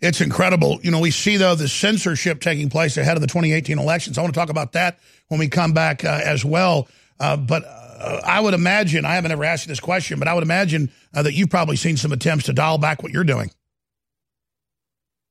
It's 0.00 0.20
incredible. 0.20 0.78
You 0.82 0.92
know, 0.92 1.00
we 1.00 1.10
see, 1.10 1.38
though, 1.38 1.56
the 1.56 1.66
censorship 1.66 2.40
taking 2.40 2.70
place 2.70 2.96
ahead 2.96 3.16
of 3.16 3.20
the 3.20 3.26
2018 3.26 3.78
elections. 3.78 4.16
I 4.16 4.22
want 4.22 4.32
to 4.32 4.38
talk 4.38 4.48
about 4.48 4.72
that 4.72 5.00
when 5.26 5.40
we 5.40 5.48
come 5.48 5.72
back 5.72 6.04
uh, 6.04 6.20
as 6.22 6.44
well. 6.44 6.86
Uh, 7.18 7.36
but 7.36 7.64
uh, 7.64 8.20
I 8.24 8.40
would 8.40 8.54
imagine, 8.54 9.04
I 9.04 9.14
haven't 9.14 9.32
ever 9.32 9.42
asked 9.42 9.66
you 9.66 9.70
this 9.70 9.80
question, 9.80 10.20
but 10.20 10.28
I 10.28 10.34
would 10.34 10.44
imagine 10.44 10.92
uh, 11.14 11.22
that 11.22 11.32
you've 11.32 11.50
probably 11.50 11.74
seen 11.74 11.96
some 11.96 12.12
attempts 12.12 12.44
to 12.44 12.52
dial 12.52 12.78
back 12.78 13.02
what 13.02 13.10
you're 13.10 13.24
doing. 13.24 13.50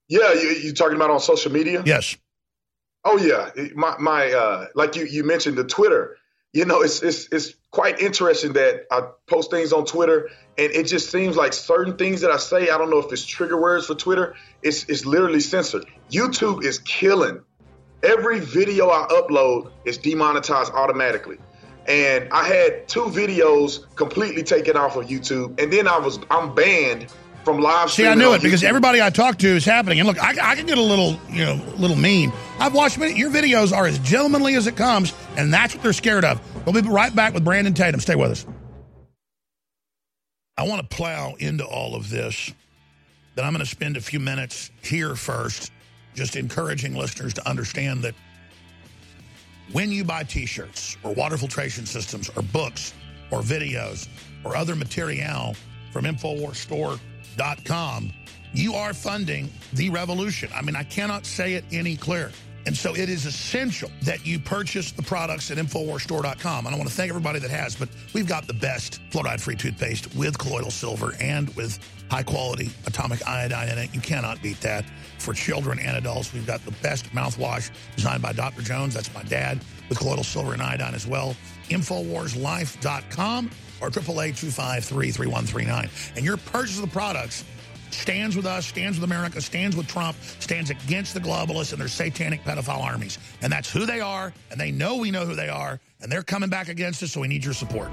Yeah, 0.08 0.34
you, 0.34 0.50
you 0.50 0.74
talking 0.74 0.96
about 0.96 1.10
on 1.10 1.20
social 1.20 1.52
media? 1.52 1.84
Yes. 1.86 2.16
Oh 3.04 3.18
yeah, 3.18 3.52
my 3.76 3.96
my 4.00 4.32
uh, 4.32 4.68
like 4.76 4.96
you 4.96 5.06
you 5.06 5.24
mentioned 5.24 5.58
the 5.58 5.64
Twitter. 5.64 6.18
You 6.54 6.66
know, 6.66 6.82
it's 6.82 7.02
it's 7.04 7.28
it's 7.32 7.54
quite 7.72 8.00
interesting 8.00 8.54
that 8.54 8.86
I 8.92 9.10
post 9.28 9.52
things 9.52 9.72
on 9.72 9.86
Twitter, 9.86 10.30
and 10.58 10.72
it 10.72 10.88
just 10.88 11.12
seems 11.12 11.36
like 11.36 11.54
certain 11.54 11.98
things 11.98 12.22
that 12.22 12.32
I 12.32 12.38
say, 12.38 12.70
I 12.70 12.78
don't 12.78 12.90
know 12.90 13.00
if 13.00 13.12
it's 13.12 13.26
trigger 13.26 13.60
words 13.60 13.86
for 13.86 13.96
Twitter. 13.96 14.36
It's 14.62 14.86
it's 14.86 15.06
literally 15.06 15.40
censored. 15.40 15.86
YouTube 16.10 16.64
is 16.64 16.80
killing. 16.80 17.42
Every 18.04 18.40
video 18.40 18.90
I 18.90 19.08
upload 19.10 19.72
is 19.86 19.98
demonetized 19.98 20.72
automatically. 20.74 21.38
And 21.88 22.28
I 22.32 22.44
had 22.46 22.88
two 22.88 23.06
videos 23.06 23.86
completely 23.96 24.44
taken 24.44 24.76
off 24.76 24.98
of 24.98 25.06
YouTube, 25.06 25.62
and 25.62 25.72
then 25.72 25.88
I 25.88 25.98
was 25.98 26.20
I'm 26.30 26.54
banned 26.54 27.08
from 27.48 27.62
live. 27.62 27.90
See, 27.90 28.06
I 28.06 28.14
knew 28.14 28.34
it 28.34 28.42
because 28.42 28.62
everybody 28.62 29.02
I 29.02 29.10
talk 29.10 29.38
to 29.38 29.48
is 29.48 29.64
happening. 29.64 30.02
And 30.02 30.08
look, 30.08 30.22
I, 30.22 30.52
I 30.52 30.56
can 30.56 30.66
get 30.66 30.78
a 30.78 30.82
little, 30.82 31.18
you 31.30 31.46
know, 31.46 31.54
little 31.78 31.96
mean. 31.96 32.34
I've 32.60 32.74
watched 32.74 32.98
many, 32.98 33.18
your 33.18 33.32
videos 33.32 33.72
are 33.72 33.88
as 33.88 33.98
gentlemanly 34.00 34.56
as 34.56 34.68
it 34.68 34.76
comes, 34.76 35.14
and 35.38 35.54
that's 35.54 35.74
what 35.74 35.82
they're 35.82 35.94
scared 35.94 36.26
of. 36.26 36.42
We'll 36.66 36.74
be 36.74 36.88
right 36.90 37.16
back 37.16 37.34
with 37.34 37.46
Brandon 37.46 37.74
Tatum. 37.74 38.02
Stay 38.02 38.16
with 38.16 38.32
us. 38.32 38.46
I 40.58 40.64
want 40.64 40.82
to 40.82 40.94
plow 40.94 41.36
into 41.40 41.64
all 41.64 41.96
of 41.96 42.10
this. 42.10 42.52
Then 43.36 43.46
I'm 43.46 43.54
going 43.54 43.64
to 43.64 43.72
spend 43.72 43.96
a 43.96 44.02
few 44.02 44.20
minutes 44.20 44.70
here 44.82 45.16
first, 45.16 45.72
just 46.16 46.36
encouraging 46.36 46.96
listeners 46.96 47.34
to 47.36 47.48
understand 47.48 48.02
that 48.02 48.16
when 49.72 49.90
you 49.90 50.04
buy 50.04 50.24
T-shirts 50.24 50.98
or 51.02 51.14
water 51.14 51.38
filtration 51.38 51.86
systems 51.86 52.30
or 52.36 52.42
books 52.42 52.94
or 53.32 53.40
videos 53.40 54.10
or 54.44 54.58
other 54.58 54.76
material 54.76 55.56
from 55.94 56.04
InfoWarsStore.com, 57.38 58.14
you 58.54 58.74
are 58.74 58.94
funding 58.94 59.50
the 59.74 59.90
revolution. 59.90 60.50
I 60.56 60.62
mean, 60.62 60.76
I 60.76 60.84
cannot 60.84 61.26
say 61.26 61.54
it 61.54 61.64
any 61.72 61.96
clearer. 61.96 62.32
And 62.66 62.76
so 62.76 62.94
it 62.96 63.08
is 63.08 63.26
essential 63.26 63.90
that 64.02 64.26
you 64.26 64.40
purchase 64.40 64.92
the 64.92 65.02
products 65.02 65.52
at 65.52 65.58
InfoWarsStore.com. 65.58 66.66
And 66.66 66.76
I 66.76 66.78
want 66.78 66.90
to 66.90 66.96
thank 66.96 67.10
everybody 67.10 67.40
that 67.40 67.50
has, 67.50 67.76
but 67.76 67.88
we've 68.14 68.28
got 68.28 68.46
the 68.46 68.54
best 68.54 69.00
fluoride-free 69.10 69.56
toothpaste 69.56 70.14
with 70.16 70.38
colloidal 70.38 70.72
silver 70.72 71.14
and 71.22 71.56
with 71.56 71.80
high-quality 72.12 72.70
atomic 72.86 73.26
iodine 73.26 73.70
in 73.70 73.78
it. 73.78 73.94
You 73.94 74.02
cannot 74.02 74.42
beat 74.42 74.60
that. 74.62 74.84
For 75.20 75.34
children 75.34 75.80
and 75.80 75.98
adults, 75.98 76.34
we've 76.34 76.46
got 76.46 76.64
the 76.66 76.72
best 76.84 77.06
mouthwash 77.12 77.72
designed 77.96 78.22
by 78.22 78.34
Dr. 78.34 78.62
Jones. 78.62 78.94
That's 78.94 79.14
my 79.14 79.24
dad 79.24 79.60
with 79.90 79.98
colloidal 79.98 80.24
silver 80.24 80.54
and 80.54 80.62
iodine 80.62 80.94
as 80.94 81.08
well. 81.08 81.36
InfoWarsLife.com 81.70 83.50
or 83.82 83.88
888 83.88 85.90
And 86.16 86.26
your 86.26 86.38
purchase 86.38 86.76
of 86.76 86.82
the 86.82 86.92
products 86.92 87.44
stands 87.92 88.36
with 88.36 88.46
us, 88.46 88.66
stands 88.66 89.00
with 89.00 89.10
America, 89.10 89.42
stands 89.42 89.76
with 89.76 89.88
Trump, 89.88 90.18
stands 90.40 90.70
against 90.70 91.14
the 91.14 91.20
globalists 91.20 91.72
and 91.72 91.82
their 91.82 91.88
satanic 91.88 92.44
pedophile 92.44 92.84
armies. 92.84 93.18
And 93.42 93.52
that's 93.52 93.72
who 93.72 93.86
they 93.86 94.00
are, 94.00 94.34
and 94.52 94.60
they 94.60 94.72
know 94.72 94.98
we 94.98 95.12
know 95.12 95.26
who 95.26 95.36
they 95.36 95.50
are, 95.50 95.80
and 96.02 96.12
they're 96.12 96.24
coming 96.24 96.50
back 96.50 96.70
against 96.70 97.02
us, 97.04 97.12
so 97.12 97.22
we 97.22 97.28
need 97.28 97.44
your 97.44 97.54
support. 97.54 97.92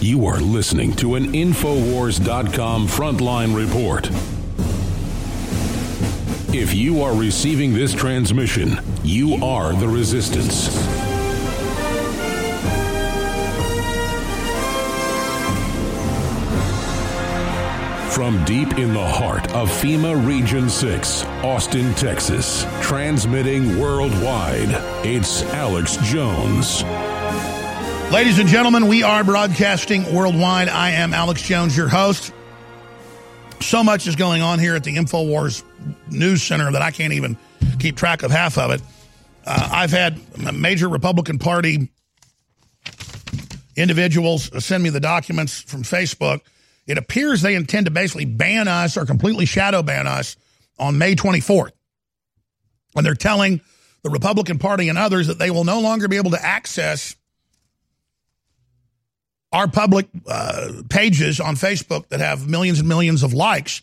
You 0.00 0.26
are 0.26 0.40
listening 0.40 0.94
to 0.96 1.16
an 1.16 1.32
Infowars.com 1.32 2.86
frontline 2.86 3.54
report. 3.54 4.08
If 6.60 6.74
you 6.74 7.02
are 7.02 7.14
receiving 7.14 7.72
this 7.72 7.94
transmission, 7.94 8.80
you 9.04 9.36
are 9.44 9.72
the 9.74 9.86
resistance. 9.86 10.66
From 18.12 18.44
deep 18.44 18.76
in 18.76 18.92
the 18.92 19.06
heart 19.06 19.48
of 19.52 19.70
FEMA 19.70 20.26
Region 20.26 20.68
6, 20.68 21.22
Austin, 21.44 21.94
Texas, 21.94 22.66
transmitting 22.82 23.78
worldwide, 23.78 25.06
it's 25.06 25.44
Alex 25.44 25.96
Jones. 25.98 26.82
Ladies 28.12 28.40
and 28.40 28.48
gentlemen, 28.48 28.88
we 28.88 29.04
are 29.04 29.22
broadcasting 29.22 30.12
worldwide. 30.12 30.68
I 30.68 30.90
am 30.90 31.14
Alex 31.14 31.40
Jones, 31.40 31.76
your 31.76 31.86
host. 31.86 32.32
So 33.60 33.84
much 33.84 34.06
is 34.06 34.16
going 34.16 34.40
on 34.40 34.58
here 34.58 34.74
at 34.74 34.84
the 34.84 34.96
InfoWars 34.96 35.62
News 36.10 36.42
Center 36.42 36.72
that 36.72 36.82
I 36.82 36.90
can't 36.90 37.12
even 37.12 37.36
keep 37.78 37.96
track 37.96 38.22
of 38.22 38.30
half 38.30 38.56
of 38.56 38.70
it. 38.70 38.80
Uh, 39.44 39.68
I've 39.72 39.90
had 39.90 40.20
major 40.54 40.88
Republican 40.88 41.38
Party 41.38 41.90
individuals 43.76 44.50
send 44.64 44.82
me 44.82 44.90
the 44.90 45.00
documents 45.00 45.60
from 45.60 45.82
Facebook. 45.82 46.40
It 46.86 46.98
appears 46.98 47.42
they 47.42 47.54
intend 47.54 47.86
to 47.86 47.92
basically 47.92 48.24
ban 48.24 48.68
us 48.68 48.96
or 48.96 49.04
completely 49.04 49.46
shadow 49.46 49.82
ban 49.82 50.06
us 50.06 50.36
on 50.78 50.98
May 50.98 51.14
24th. 51.14 51.72
And 52.96 53.06
they're 53.06 53.14
telling 53.14 53.60
the 54.02 54.10
Republican 54.10 54.58
Party 54.58 54.88
and 54.88 54.98
others 54.98 55.26
that 55.26 55.38
they 55.38 55.50
will 55.50 55.64
no 55.64 55.80
longer 55.80 56.08
be 56.08 56.16
able 56.16 56.30
to 56.30 56.44
access 56.44 57.14
our 59.52 59.68
public 59.68 60.06
uh, 60.26 60.82
pages 60.88 61.40
on 61.40 61.56
Facebook 61.56 62.08
that 62.08 62.20
have 62.20 62.48
millions 62.48 62.80
and 62.80 62.88
millions 62.88 63.22
of 63.22 63.32
likes. 63.32 63.82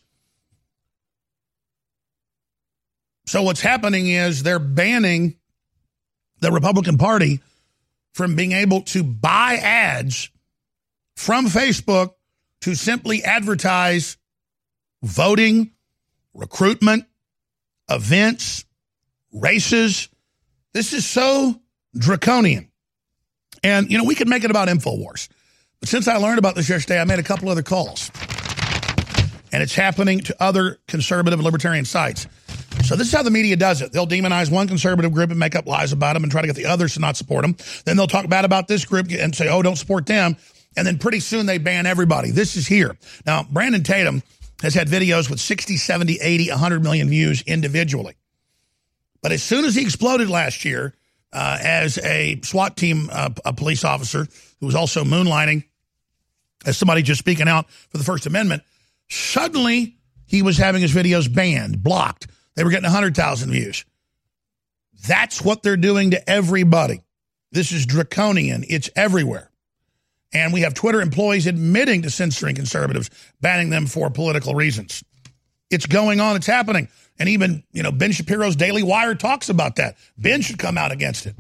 So 3.26 3.42
what's 3.42 3.62
happening 3.62 4.08
is 4.08 4.44
they're 4.44 4.60
banning 4.60 5.38
the 6.40 6.52
Republican 6.52 6.98
Party 6.98 7.40
from 8.14 8.36
being 8.36 8.52
able 8.52 8.82
to 8.82 9.04
buy 9.04 9.56
ads 9.56 10.30
from 11.16 11.48
Facebook 11.48 12.14
to 12.62 12.76
simply 12.76 13.24
advertise 13.24 14.18
voting, 15.02 15.72
recruitment, 16.34 17.06
events, 17.90 18.66
races. 19.34 20.10
This 20.74 20.94
is 20.94 21.06
so 21.06 21.60
draconian. 21.98 22.70
And, 23.64 23.90
you 23.92 23.98
know, 23.98 24.04
we 24.04 24.16
could 24.16 24.28
make 24.28 24.44
it 24.44 24.52
about 24.52 24.68
InfoWars. 24.68 25.30
Since 25.86 26.08
I 26.08 26.18
learned 26.18 26.40
about 26.40 26.56
this 26.56 26.68
yesterday, 26.68 27.00
I 27.00 27.04
made 27.04 27.20
a 27.20 27.24
couple 27.24 27.48
other 27.48 27.62
calls. 27.62 28.10
And 29.52 29.62
it's 29.62 29.76
happening 29.76 30.20
to 30.22 30.36
other 30.44 30.80
conservative 30.88 31.38
and 31.40 31.46
libertarian 31.46 31.86
sites. 31.86 32.28
So 32.84 32.96
this 32.96 33.08
is 33.08 33.14
how 33.14 33.22
the 33.22 33.32
media 33.32 33.56
does 33.56 33.84
it. 33.84 33.92
They'll 33.92 34.08
demonize 34.08 34.52
one 34.52 34.68
conservative 34.68 35.14
group 35.14 35.30
and 35.30 35.40
make 35.40 35.56
up 35.56 35.68
lies 35.68 35.92
about 35.92 36.14
them 36.14 36.24
and 36.24 36.32
try 36.32 36.42
to 36.42 36.48
get 36.48 36.56
the 36.56 36.66
others 36.66 36.96
to 36.96 37.00
not 37.00 37.18
support 37.18 37.44
them. 37.44 37.56
Then 37.86 37.98
they'll 37.98 38.08
talk 38.08 38.28
bad 38.28 38.46
about 38.46 38.68
this 38.68 38.84
group 38.84 39.12
and 39.12 39.36
say, 39.36 39.48
oh, 39.48 39.62
don't 39.62 39.76
support 39.76 40.08
them. 40.08 40.38
And 40.76 40.88
then 40.88 40.98
pretty 40.98 41.20
soon 41.20 41.46
they 41.46 41.60
ban 41.60 41.86
everybody. 41.86 42.32
This 42.32 42.56
is 42.56 42.66
here. 42.66 42.98
Now, 43.26 43.44
Brandon 43.44 43.84
Tatum 43.84 44.24
has 44.64 44.74
had 44.74 44.88
videos 44.88 45.30
with 45.30 45.40
60, 45.40 45.78
70, 45.78 46.18
80, 46.20 46.50
100 46.50 46.84
million 46.84 47.10
views 47.10 47.44
individually. 47.44 48.16
But 49.22 49.34
as 49.34 49.44
soon 49.44 49.66
as 49.66 49.76
he 49.76 49.84
exploded 49.84 50.30
last 50.30 50.66
year 50.66 50.96
uh, 51.32 51.60
as 51.62 52.00
a 52.00 52.40
SWAT 52.42 52.76
team 52.76 53.10
uh, 53.12 53.30
a 53.46 53.54
police 53.54 53.84
officer 53.84 54.28
who 54.60 54.66
was 54.66 54.76
also 54.76 55.04
moonlighting 55.04 55.64
as 56.66 56.78
somebody 56.78 57.02
just 57.02 57.20
speaking 57.20 57.48
out 57.48 57.70
for 57.70 57.98
the 57.98 58.04
First 58.04 58.26
Amendment, 58.26 58.64
suddenly 59.10 59.98
he 60.26 60.42
was 60.42 60.58
having 60.58 60.82
his 60.82 60.94
videos 60.94 61.34
banned, 61.34 61.84
blocked. 61.84 62.28
They 62.56 62.64
were 62.64 62.70
getting 62.70 62.86
100,000 62.86 63.52
views. 63.52 63.86
That's 65.08 65.42
what 65.42 65.62
they're 65.62 65.78
doing 65.78 66.12
to 66.12 66.30
everybody. 66.30 67.02
This 67.52 67.72
is 67.72 67.86
draconian. 67.86 68.66
It's 68.68 68.90
everywhere. 68.96 69.50
And 70.34 70.52
we 70.52 70.62
have 70.62 70.74
Twitter 70.74 71.00
employees 71.00 71.48
admitting 71.48 72.02
to 72.02 72.10
censoring 72.10 72.56
conservatives, 72.56 73.10
banning 73.40 73.70
them 73.70 73.86
for 73.86 74.10
political 74.10 74.56
reasons. 74.56 75.04
It's 75.70 75.86
going 75.86 76.20
on. 76.20 76.36
It's 76.36 76.48
happening. 76.48 76.90
And 77.18 77.30
even, 77.30 77.64
you 77.72 77.84
know, 77.84 77.92
Ben 77.92 78.12
Shapiro's 78.12 78.56
Daily 78.56 78.84
Wire 78.84 79.16
talks 79.16 79.50
about 79.50 79.78
that. 79.78 79.96
Ben 80.18 80.42
should 80.42 80.60
come 80.60 80.78
out 80.78 80.92
against 80.92 81.26
it. 81.26 81.36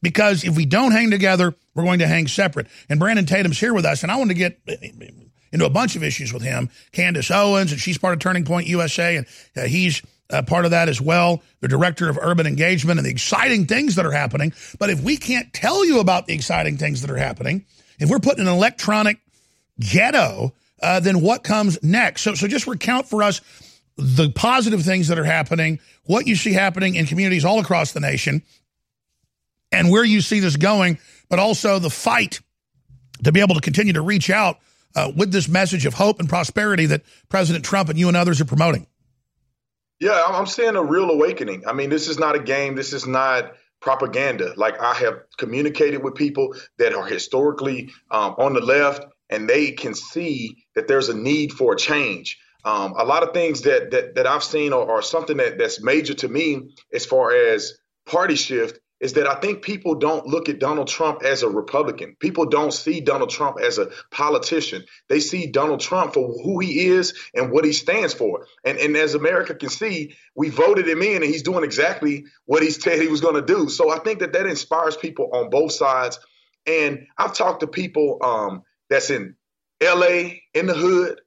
Because 0.00 0.44
if 0.44 0.56
we 0.56 0.66
don't 0.66 0.92
hang 0.92 1.10
together, 1.10 1.54
we're 1.74 1.84
going 1.84 1.98
to 2.00 2.06
hang 2.06 2.28
separate. 2.28 2.68
And 2.88 3.00
Brandon 3.00 3.26
Tatum's 3.26 3.58
here 3.58 3.74
with 3.74 3.84
us, 3.84 4.02
and 4.02 4.12
I 4.12 4.16
want 4.16 4.30
to 4.30 4.34
get 4.34 4.60
into 5.52 5.66
a 5.66 5.70
bunch 5.70 5.96
of 5.96 6.02
issues 6.02 6.32
with 6.32 6.42
him. 6.42 6.70
Candace 6.92 7.30
Owens, 7.30 7.72
and 7.72 7.80
she's 7.80 7.98
part 7.98 8.14
of 8.14 8.20
Turning 8.20 8.44
Point 8.44 8.66
USA, 8.66 9.16
and 9.16 9.26
uh, 9.56 9.62
he's 9.62 10.02
uh, 10.30 10.42
part 10.42 10.64
of 10.64 10.72
that 10.72 10.88
as 10.88 11.00
well. 11.00 11.42
The 11.60 11.68
director 11.68 12.08
of 12.08 12.18
urban 12.20 12.46
engagement 12.46 12.98
and 12.98 13.06
the 13.06 13.10
exciting 13.10 13.66
things 13.66 13.94
that 13.96 14.06
are 14.06 14.12
happening. 14.12 14.52
But 14.78 14.90
if 14.90 15.00
we 15.00 15.16
can't 15.16 15.52
tell 15.52 15.84
you 15.84 16.00
about 16.00 16.26
the 16.26 16.34
exciting 16.34 16.76
things 16.76 17.00
that 17.02 17.10
are 17.10 17.16
happening, 17.16 17.64
if 17.98 18.10
we're 18.10 18.18
putting 18.18 18.46
an 18.46 18.52
electronic 18.52 19.18
ghetto, 19.80 20.52
uh, 20.82 21.00
then 21.00 21.20
what 21.20 21.42
comes 21.42 21.82
next? 21.82 22.22
So, 22.22 22.34
so 22.34 22.46
just 22.46 22.66
recount 22.66 23.06
for 23.06 23.22
us 23.22 23.40
the 23.96 24.30
positive 24.30 24.82
things 24.82 25.08
that 25.08 25.18
are 25.18 25.24
happening, 25.24 25.80
what 26.04 26.26
you 26.26 26.36
see 26.36 26.52
happening 26.52 26.94
in 26.94 27.06
communities 27.06 27.44
all 27.44 27.58
across 27.58 27.92
the 27.92 28.00
nation, 28.00 28.42
and 29.72 29.90
where 29.90 30.04
you 30.04 30.20
see 30.20 30.40
this 30.40 30.56
going, 30.56 30.98
but 31.28 31.38
also 31.38 31.78
the 31.78 31.90
fight 31.90 32.40
to 33.24 33.32
be 33.32 33.40
able 33.40 33.54
to 33.54 33.60
continue 33.60 33.92
to 33.92 34.02
reach 34.02 34.30
out 34.30 34.58
uh, 34.94 35.12
with 35.14 35.32
this 35.32 35.48
message 35.48 35.86
of 35.86 35.94
hope 35.94 36.20
and 36.20 36.28
prosperity 36.28 36.86
that 36.86 37.02
President 37.28 37.64
Trump 37.64 37.88
and 37.88 37.98
you 37.98 38.08
and 38.08 38.16
others 38.16 38.40
are 38.40 38.46
promoting. 38.46 38.86
Yeah, 40.00 40.22
I'm 40.26 40.46
seeing 40.46 40.76
a 40.76 40.82
real 40.82 41.10
awakening. 41.10 41.64
I 41.66 41.72
mean, 41.72 41.90
this 41.90 42.08
is 42.08 42.18
not 42.18 42.36
a 42.36 42.38
game. 42.38 42.76
This 42.76 42.92
is 42.92 43.06
not 43.06 43.54
propaganda. 43.80 44.54
Like 44.56 44.80
I 44.80 44.94
have 44.94 45.22
communicated 45.36 46.02
with 46.02 46.14
people 46.14 46.54
that 46.78 46.94
are 46.94 47.04
historically 47.04 47.90
um, 48.10 48.34
on 48.38 48.54
the 48.54 48.60
left, 48.60 49.04
and 49.28 49.48
they 49.48 49.72
can 49.72 49.94
see 49.94 50.64
that 50.74 50.88
there's 50.88 51.08
a 51.08 51.16
need 51.16 51.52
for 51.52 51.74
a 51.74 51.76
change. 51.76 52.38
Um, 52.64 52.94
a 52.96 53.04
lot 53.04 53.22
of 53.22 53.32
things 53.32 53.62
that 53.62 53.90
that, 53.90 54.14
that 54.16 54.26
I've 54.26 54.44
seen 54.44 54.72
are, 54.72 54.90
are 54.90 55.02
something 55.02 55.36
that 55.38 55.58
that's 55.58 55.82
major 55.82 56.14
to 56.14 56.28
me 56.28 56.70
as 56.92 57.06
far 57.06 57.32
as 57.32 57.74
party 58.06 58.36
shift 58.36 58.78
is 59.00 59.12
that 59.12 59.26
I 59.26 59.36
think 59.36 59.62
people 59.62 59.94
don't 59.94 60.26
look 60.26 60.48
at 60.48 60.58
Donald 60.58 60.88
Trump 60.88 61.22
as 61.22 61.42
a 61.42 61.48
Republican. 61.48 62.16
People 62.18 62.46
don't 62.46 62.72
see 62.72 63.00
Donald 63.00 63.30
Trump 63.30 63.58
as 63.60 63.78
a 63.78 63.90
politician. 64.10 64.84
They 65.08 65.20
see 65.20 65.46
Donald 65.46 65.80
Trump 65.80 66.14
for 66.14 66.28
who 66.42 66.58
he 66.58 66.86
is 66.86 67.14
and 67.34 67.52
what 67.52 67.64
he 67.64 67.72
stands 67.72 68.12
for. 68.14 68.46
And, 68.64 68.78
and 68.78 68.96
as 68.96 69.14
America 69.14 69.54
can 69.54 69.68
see, 69.68 70.16
we 70.34 70.50
voted 70.50 70.88
him 70.88 71.02
in 71.02 71.16
and 71.16 71.24
he's 71.24 71.42
doing 71.42 71.64
exactly 71.64 72.24
what 72.46 72.62
he 72.62 72.70
said 72.70 73.00
he 73.00 73.08
was 73.08 73.20
going 73.20 73.36
to 73.36 73.42
do. 73.42 73.68
So 73.68 73.90
I 73.90 73.98
think 74.00 74.20
that 74.20 74.32
that 74.32 74.46
inspires 74.46 74.96
people 74.96 75.30
on 75.32 75.50
both 75.50 75.72
sides. 75.72 76.18
And 76.66 77.06
I've 77.16 77.34
talked 77.34 77.60
to 77.60 77.66
people 77.66 78.18
um, 78.22 78.62
that's 78.90 79.10
in 79.10 79.36
LA, 79.82 80.30
in 80.54 80.66
the 80.66 80.74
hood, 80.74 81.20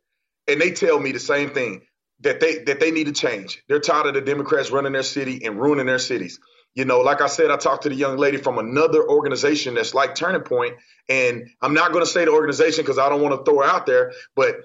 and 0.47 0.59
they 0.59 0.71
tell 0.71 0.99
me 0.99 1.13
the 1.13 1.19
same 1.19 1.51
thing 1.51 1.81
that 2.21 2.39
they 2.39 2.59
that 2.65 2.79
they 2.79 2.91
need 2.91 3.05
to 3.05 3.13
change. 3.13 3.63
They're 3.67 3.79
tired 3.79 4.07
of 4.07 4.13
the 4.13 4.21
Democrats 4.21 4.71
running 4.71 4.93
their 4.93 5.03
city 5.03 5.43
and 5.45 5.59
ruining 5.59 5.87
their 5.87 5.99
cities. 5.99 6.39
You 6.73 6.85
know, 6.85 6.99
like 6.99 7.21
I 7.21 7.27
said, 7.27 7.51
I 7.51 7.57
talked 7.57 7.83
to 7.83 7.89
the 7.89 7.95
young 7.95 8.17
lady 8.17 8.37
from 8.37 8.57
another 8.57 9.07
organization 9.07 9.73
that's 9.73 9.93
like 9.93 10.15
Turning 10.15 10.41
Point, 10.41 10.75
and 11.09 11.49
I'm 11.61 11.73
not 11.73 11.91
going 11.91 12.03
to 12.05 12.09
say 12.09 12.25
the 12.25 12.31
organization 12.31 12.83
because 12.83 12.97
I 12.97 13.09
don't 13.09 13.21
want 13.21 13.37
to 13.37 13.43
throw 13.43 13.61
her 13.61 13.65
out 13.65 13.85
there, 13.85 14.13
but 14.35 14.55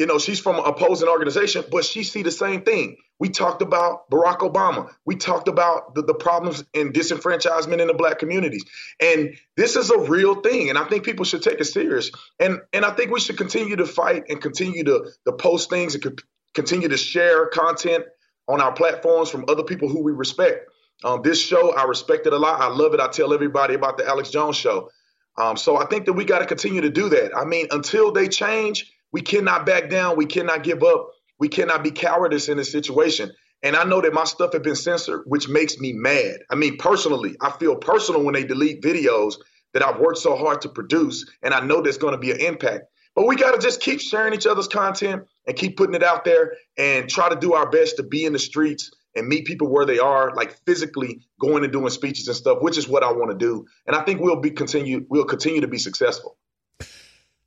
you 0.00 0.06
know, 0.06 0.18
she's 0.18 0.40
from 0.40 0.56
an 0.56 0.64
opposing 0.64 1.08
organization, 1.08 1.62
but 1.70 1.84
she 1.84 2.04
see 2.04 2.22
the 2.22 2.30
same 2.30 2.62
thing. 2.62 2.96
We 3.18 3.28
talked 3.28 3.60
about 3.60 4.08
Barack 4.10 4.38
Obama. 4.38 4.90
We 5.04 5.16
talked 5.16 5.46
about 5.46 5.94
the, 5.94 6.00
the 6.00 6.14
problems 6.14 6.64
in 6.72 6.92
disenfranchisement 6.94 7.80
in 7.80 7.88
the 7.88 7.92
black 7.92 8.18
communities. 8.18 8.64
And 8.98 9.36
this 9.58 9.76
is 9.76 9.90
a 9.90 9.98
real 9.98 10.36
thing. 10.36 10.70
And 10.70 10.78
I 10.78 10.84
think 10.84 11.04
people 11.04 11.26
should 11.26 11.42
take 11.42 11.60
it 11.60 11.66
serious. 11.66 12.10
And 12.38 12.60
and 12.72 12.86
I 12.86 12.92
think 12.92 13.10
we 13.10 13.20
should 13.20 13.36
continue 13.36 13.76
to 13.76 13.84
fight 13.84 14.24
and 14.30 14.40
continue 14.40 14.84
to, 14.84 15.10
to 15.26 15.32
post 15.34 15.68
things 15.68 15.94
and 15.94 16.02
co- 16.02 16.24
continue 16.54 16.88
to 16.88 16.96
share 16.96 17.48
content 17.48 18.04
on 18.48 18.62
our 18.62 18.72
platforms 18.72 19.28
from 19.28 19.44
other 19.48 19.64
people 19.64 19.90
who 19.90 20.02
we 20.02 20.12
respect. 20.12 20.70
Um, 21.04 21.22
this 21.22 21.40
show, 21.40 21.74
I 21.74 21.84
respect 21.84 22.26
it 22.26 22.32
a 22.32 22.38
lot. 22.38 22.60
I 22.60 22.68
love 22.68 22.94
it. 22.94 23.00
I 23.00 23.08
tell 23.08 23.32
everybody 23.32 23.74
about 23.74 23.96
the 23.96 24.06
Alex 24.06 24.30
Jones 24.30 24.56
show. 24.56 24.90
Um, 25.38 25.56
so 25.56 25.76
I 25.76 25.86
think 25.86 26.06
that 26.06 26.12
we 26.12 26.24
got 26.24 26.40
to 26.40 26.46
continue 26.46 26.82
to 26.82 26.90
do 26.90 27.08
that. 27.08 27.34
I 27.36 27.44
mean, 27.44 27.68
until 27.70 28.12
they 28.12 28.28
change, 28.28 28.92
we 29.12 29.22
cannot 29.22 29.64
back 29.64 29.88
down. 29.88 30.16
We 30.16 30.26
cannot 30.26 30.62
give 30.62 30.82
up. 30.82 31.10
We 31.38 31.48
cannot 31.48 31.82
be 31.82 31.90
cowardice 31.90 32.48
in 32.48 32.58
this 32.58 32.70
situation. 32.70 33.32
And 33.62 33.76
I 33.76 33.84
know 33.84 34.00
that 34.00 34.12
my 34.12 34.24
stuff 34.24 34.52
has 34.52 34.62
been 34.62 34.76
censored, 34.76 35.22
which 35.26 35.48
makes 35.48 35.78
me 35.78 35.92
mad. 35.92 36.40
I 36.50 36.54
mean, 36.54 36.76
personally, 36.76 37.36
I 37.40 37.50
feel 37.50 37.76
personal 37.76 38.22
when 38.22 38.34
they 38.34 38.44
delete 38.44 38.82
videos 38.82 39.34
that 39.72 39.86
I've 39.86 39.98
worked 39.98 40.18
so 40.18 40.36
hard 40.36 40.62
to 40.62 40.68
produce, 40.68 41.24
and 41.42 41.54
I 41.54 41.60
know 41.60 41.80
there's 41.80 41.98
going 41.98 42.12
to 42.12 42.18
be 42.18 42.32
an 42.32 42.40
impact. 42.40 42.84
But 43.14 43.26
we 43.26 43.36
got 43.36 43.52
to 43.52 43.60
just 43.60 43.80
keep 43.80 44.00
sharing 44.00 44.34
each 44.34 44.46
other's 44.46 44.68
content 44.68 45.24
and 45.46 45.56
keep 45.56 45.76
putting 45.76 45.94
it 45.94 46.02
out 46.02 46.24
there 46.24 46.54
and 46.78 47.08
try 47.08 47.28
to 47.28 47.36
do 47.36 47.54
our 47.54 47.68
best 47.68 47.96
to 47.96 48.02
be 48.02 48.24
in 48.24 48.32
the 48.32 48.38
streets 48.38 48.90
and 49.20 49.28
meet 49.28 49.44
people 49.44 49.68
where 49.68 49.86
they 49.86 50.00
are, 50.00 50.34
like 50.34 50.58
physically 50.64 51.20
going 51.38 51.62
and 51.62 51.72
doing 51.72 51.90
speeches 51.90 52.26
and 52.26 52.36
stuff, 52.36 52.58
which 52.60 52.76
is 52.76 52.88
what 52.88 53.04
I 53.04 53.12
want 53.12 53.30
to 53.30 53.36
do. 53.36 53.66
And 53.86 53.94
I 53.94 54.02
think 54.02 54.20
we'll 54.20 54.40
be 54.40 54.50
continue 54.50 55.06
we'll 55.08 55.24
continue 55.24 55.60
to 55.60 55.68
be 55.68 55.78
successful. 55.78 56.36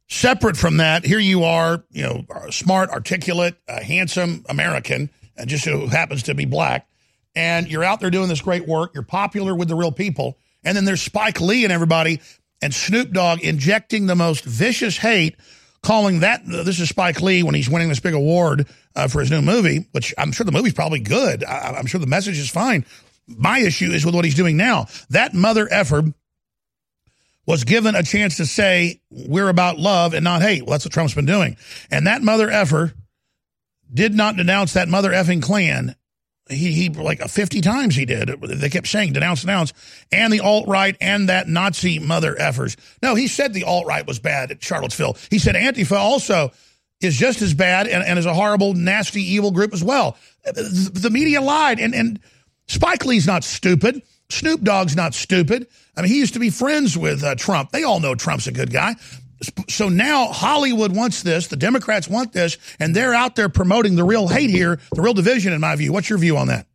Separate 0.07 0.55
from 0.55 0.77
that, 0.77 1.05
here 1.05 1.19
you 1.19 1.43
are, 1.43 1.83
you 1.91 2.03
know, 2.03 2.25
smart, 2.51 2.91
articulate, 2.91 3.55
uh, 3.67 3.81
handsome 3.81 4.45
American, 4.47 5.09
and 5.35 5.49
just 5.49 5.65
who 5.65 5.87
happens 5.87 6.23
to 6.23 6.35
be 6.35 6.45
black, 6.45 6.87
and 7.35 7.67
you're 7.67 7.83
out 7.83 7.99
there 7.99 8.11
doing 8.11 8.29
this 8.29 8.41
great 8.41 8.67
work. 8.67 8.91
You're 8.93 9.03
popular 9.03 9.55
with 9.55 9.67
the 9.67 9.75
real 9.75 9.91
people, 9.91 10.37
and 10.63 10.77
then 10.77 10.85
there's 10.85 11.01
Spike 11.01 11.41
Lee 11.41 11.63
and 11.63 11.73
everybody, 11.73 12.21
and 12.61 12.73
Snoop 12.73 13.11
Dogg 13.11 13.41
injecting 13.41 14.05
the 14.05 14.15
most 14.15 14.45
vicious 14.45 14.97
hate 14.97 15.35
calling 15.84 16.22
that 16.22 16.41
this 16.45 16.80
is 16.80 16.89
Spike 16.89 17.22
Lee 17.22 17.43
when 17.43 17.53
he's 17.53 17.69
winning 17.69 17.89
this 17.89 17.99
big 17.99 18.14
award 18.14 18.68
uh, 18.95 19.07
for 19.07 19.19
his 19.19 19.30
new 19.30 19.41
movie, 19.41 19.88
which 19.91 20.14
I'm 20.18 20.31
sure 20.31 20.45
the 20.45 20.51
movie's 20.51 20.73
probably 20.73 21.01
good. 21.01 21.43
I, 21.43 21.77
am 21.77 21.85
sure 21.85 21.99
the 21.99 22.07
message 22.07 22.39
is 22.39 22.49
fine. 22.49 22.85
My 23.27 23.60
issue 23.60 23.91
is 23.91 24.05
with 24.05 24.15
what 24.15 24.26
he's 24.26 24.35
doing 24.35 24.57
now. 24.57 24.88
That 25.10 25.34
mother 25.34 25.68
effer 25.69 26.03
was 27.45 27.65
given 27.65 27.95
a 27.95 28.03
chance 28.03 28.38
to 28.38 28.45
say 28.45 29.01
we're 29.11 29.49
about 29.49 29.77
love 29.77 30.14
and 30.14 30.23
not 30.23 30.41
hate. 30.41 30.64
Well, 30.64 30.72
that's 30.72 30.85
what 30.85 30.93
Trump's 30.93 31.14
been 31.14 31.26
doing, 31.26 31.57
and 31.91 32.07
that 32.07 32.22
mother 32.22 32.49
effer 32.49 32.93
did 33.93 34.15
not 34.15 34.38
denounce 34.38 34.73
that 34.73 34.88
mother 34.88 35.11
effing 35.11 35.43
Klan 35.43 35.95
he, 36.49 36.74
he 36.74 36.90
like 36.90 37.22
50 37.22 37.61
times 37.61 37.95
he 37.95 38.06
did. 38.06 38.30
They 38.41 38.70
kept 38.70 38.88
saying 38.88 39.14
denounce, 39.14 39.41
denounce, 39.41 39.74
and 40.11 40.32
the 40.32 40.41
alt 40.41 40.68
right 40.68 40.95
and 40.99 41.30
that 41.30 41.48
Nazi 41.48 41.99
mother 41.99 42.36
effers. 42.36 42.76
No, 43.02 43.15
he 43.15 43.28
said 43.28 43.53
the 43.53 43.64
alt 43.64 43.88
right 43.88 44.06
was 44.06 44.20
bad 44.20 44.52
at 44.52 44.61
Charlottesville. 44.61 45.18
He 45.30 45.40
said 45.40 45.56
Antifa 45.56 45.98
also 45.98 46.52
is 47.02 47.18
just 47.18 47.41
as 47.41 47.53
bad 47.53 47.88
and, 47.88 48.03
and 48.03 48.20
is 48.20 48.26
a 48.26 48.34
horrible, 48.34 48.74
nasty, 48.74 49.22
evil 49.22 49.52
group 49.52 49.74
as 49.74 49.84
well. 49.84 50.18
The, 50.45 50.90
the 50.94 51.10
media 51.10 51.41
lied, 51.41 51.80
and, 51.80 51.95
and 51.95 52.20
Spike 52.68 53.06
Lee's 53.06 53.28
not 53.28 53.44
stupid. 53.44 54.02
Snoop 54.30 54.61
Dogg's 54.61 54.95
not 54.95 55.14
stupid. 55.14 55.68
I 55.95 56.02
mean, 56.02 56.11
he 56.11 56.18
used 56.18 56.34
to 56.34 56.40
be 56.40 56.49
friends 56.49 56.98
with 56.98 57.24
uh, 57.24 57.36
Trump. 57.36 57.72
They 57.72 57.84
all 57.84 57.99
know 57.99 58.15
Trump's 58.15 58.48
a 58.48 58.52
good 58.52 58.72
guy. 58.72 58.95
So 59.70 59.90
now 59.90 60.28
Hollywood 60.28 60.95
wants 60.95 61.24
this, 61.24 61.48
the 61.48 61.56
Democrats 61.56 62.07
want 62.07 62.34
this, 62.34 62.57
and 62.80 62.95
they're 62.95 63.14
out 63.14 63.36
there 63.36 63.49
promoting 63.49 63.95
the 63.95 64.03
real 64.03 64.28
hate 64.28 64.49
here, 64.49 64.80
the 64.94 65.02
real 65.02 65.14
division, 65.14 65.53
in 65.53 65.61
my 65.61 65.76
view. 65.76 65.91
What's 65.91 66.10
your 66.10 66.20
view 66.20 66.38
on 66.38 66.48
that? 66.48 66.68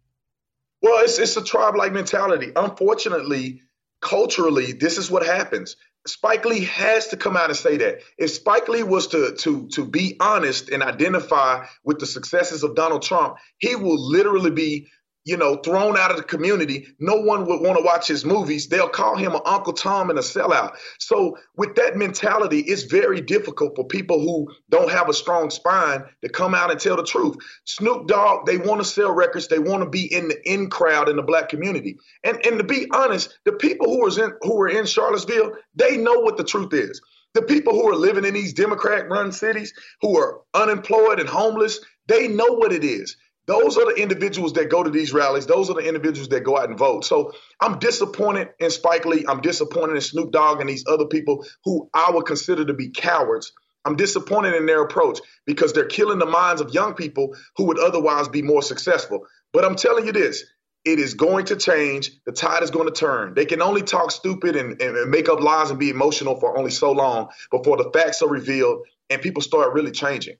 Well, 0.82 1.04
it's, 1.04 1.18
it's 1.18 1.36
a 1.36 1.42
tribe 1.42 1.74
like 1.76 1.92
mentality. 1.92 2.52
Unfortunately, 2.54 3.62
culturally, 4.00 4.72
this 4.72 4.98
is 4.98 5.10
what 5.10 5.26
happens. 5.26 5.76
Spike 6.06 6.44
Lee 6.44 6.64
has 6.64 7.08
to 7.08 7.16
come 7.16 7.36
out 7.36 7.50
and 7.50 7.56
say 7.56 7.76
that. 7.78 8.00
If 8.16 8.30
Spike 8.30 8.68
Lee 8.68 8.82
was 8.82 9.08
to 9.08 9.34
to 9.40 9.68
to 9.68 9.84
be 9.84 10.16
honest 10.20 10.70
and 10.70 10.82
identify 10.82 11.66
with 11.84 11.98
the 11.98 12.06
successes 12.06 12.62
of 12.62 12.74
Donald 12.74 13.02
Trump, 13.02 13.36
he 13.58 13.76
will 13.76 13.98
literally 13.98 14.50
be 14.50 14.88
you 15.28 15.36
know, 15.36 15.56
thrown 15.56 15.98
out 15.98 16.10
of 16.10 16.16
the 16.16 16.22
community, 16.22 16.88
no 16.98 17.16
one 17.16 17.44
would 17.44 17.60
want 17.60 17.76
to 17.76 17.84
watch 17.84 18.08
his 18.08 18.24
movies. 18.24 18.66
They'll 18.66 18.88
call 18.88 19.14
him 19.14 19.34
an 19.34 19.42
Uncle 19.44 19.74
Tom 19.74 20.08
and 20.08 20.18
a 20.18 20.22
sellout. 20.22 20.76
So, 20.98 21.36
with 21.54 21.74
that 21.74 21.98
mentality, 21.98 22.60
it's 22.60 22.84
very 22.84 23.20
difficult 23.20 23.76
for 23.76 23.84
people 23.84 24.20
who 24.20 24.48
don't 24.70 24.90
have 24.90 25.10
a 25.10 25.12
strong 25.12 25.50
spine 25.50 26.02
to 26.22 26.30
come 26.30 26.54
out 26.54 26.70
and 26.70 26.80
tell 26.80 26.96
the 26.96 27.04
truth. 27.04 27.36
Snoop 27.66 28.06
Dogg, 28.06 28.46
they 28.46 28.56
want 28.56 28.80
to 28.80 28.86
sell 28.86 29.12
records. 29.12 29.48
They 29.48 29.58
want 29.58 29.82
to 29.82 29.90
be 29.90 30.10
in 30.10 30.28
the 30.28 30.50
in 30.50 30.70
crowd 30.70 31.10
in 31.10 31.16
the 31.16 31.22
black 31.22 31.50
community. 31.50 31.98
And 32.24 32.44
and 32.46 32.56
to 32.56 32.64
be 32.64 32.86
honest, 32.90 33.38
the 33.44 33.52
people 33.52 33.86
who 33.86 34.06
are 34.06 34.24
in 34.24 34.32
who 34.40 34.58
are 34.62 34.68
in 34.68 34.86
Charlottesville, 34.86 35.52
they 35.74 35.98
know 35.98 36.20
what 36.20 36.38
the 36.38 36.44
truth 36.44 36.72
is. 36.72 37.02
The 37.34 37.42
people 37.42 37.74
who 37.74 37.86
are 37.90 37.94
living 37.94 38.24
in 38.24 38.32
these 38.32 38.54
Democrat-run 38.54 39.32
cities, 39.32 39.74
who 40.00 40.16
are 40.18 40.40
unemployed 40.54 41.20
and 41.20 41.28
homeless, 41.28 41.80
they 42.06 42.28
know 42.28 42.54
what 42.54 42.72
it 42.72 42.82
is. 42.82 43.16
Those 43.48 43.78
are 43.78 43.86
the 43.86 44.00
individuals 44.00 44.52
that 44.52 44.68
go 44.68 44.82
to 44.82 44.90
these 44.90 45.14
rallies. 45.14 45.46
Those 45.46 45.70
are 45.70 45.74
the 45.74 45.88
individuals 45.88 46.28
that 46.28 46.44
go 46.44 46.58
out 46.58 46.68
and 46.68 46.78
vote. 46.78 47.06
So 47.06 47.32
I'm 47.60 47.78
disappointed 47.78 48.50
in 48.60 48.70
Spike 48.70 49.06
Lee. 49.06 49.24
I'm 49.26 49.40
disappointed 49.40 49.94
in 49.94 50.02
Snoop 50.02 50.32
Dogg 50.32 50.60
and 50.60 50.68
these 50.68 50.84
other 50.86 51.06
people 51.06 51.46
who 51.64 51.88
I 51.94 52.10
would 52.12 52.26
consider 52.26 52.66
to 52.66 52.74
be 52.74 52.90
cowards. 52.90 53.52
I'm 53.86 53.96
disappointed 53.96 54.54
in 54.54 54.66
their 54.66 54.82
approach 54.82 55.20
because 55.46 55.72
they're 55.72 55.86
killing 55.86 56.18
the 56.18 56.26
minds 56.26 56.60
of 56.60 56.74
young 56.74 56.92
people 56.92 57.34
who 57.56 57.64
would 57.64 57.78
otherwise 57.78 58.28
be 58.28 58.42
more 58.42 58.60
successful. 58.60 59.26
But 59.54 59.64
I'm 59.64 59.76
telling 59.76 60.04
you 60.04 60.12
this 60.12 60.44
it 60.84 60.98
is 60.98 61.14
going 61.14 61.46
to 61.46 61.56
change. 61.56 62.12
The 62.26 62.32
tide 62.32 62.62
is 62.62 62.70
going 62.70 62.86
to 62.86 62.92
turn. 62.92 63.32
They 63.32 63.46
can 63.46 63.62
only 63.62 63.82
talk 63.82 64.10
stupid 64.10 64.56
and, 64.56 64.80
and, 64.82 65.10
make 65.10 65.30
up 65.30 65.40
lies 65.40 65.70
and 65.70 65.78
be 65.78 65.88
emotional 65.88 66.38
for 66.38 66.58
only 66.58 66.70
so 66.70 66.92
long 66.92 67.28
before 67.50 67.78
the 67.78 67.90
facts 67.94 68.20
are 68.20 68.28
revealed 68.28 68.86
and 69.08 69.22
people 69.22 69.40
start 69.40 69.72
really 69.72 69.90
changing. 69.90 70.36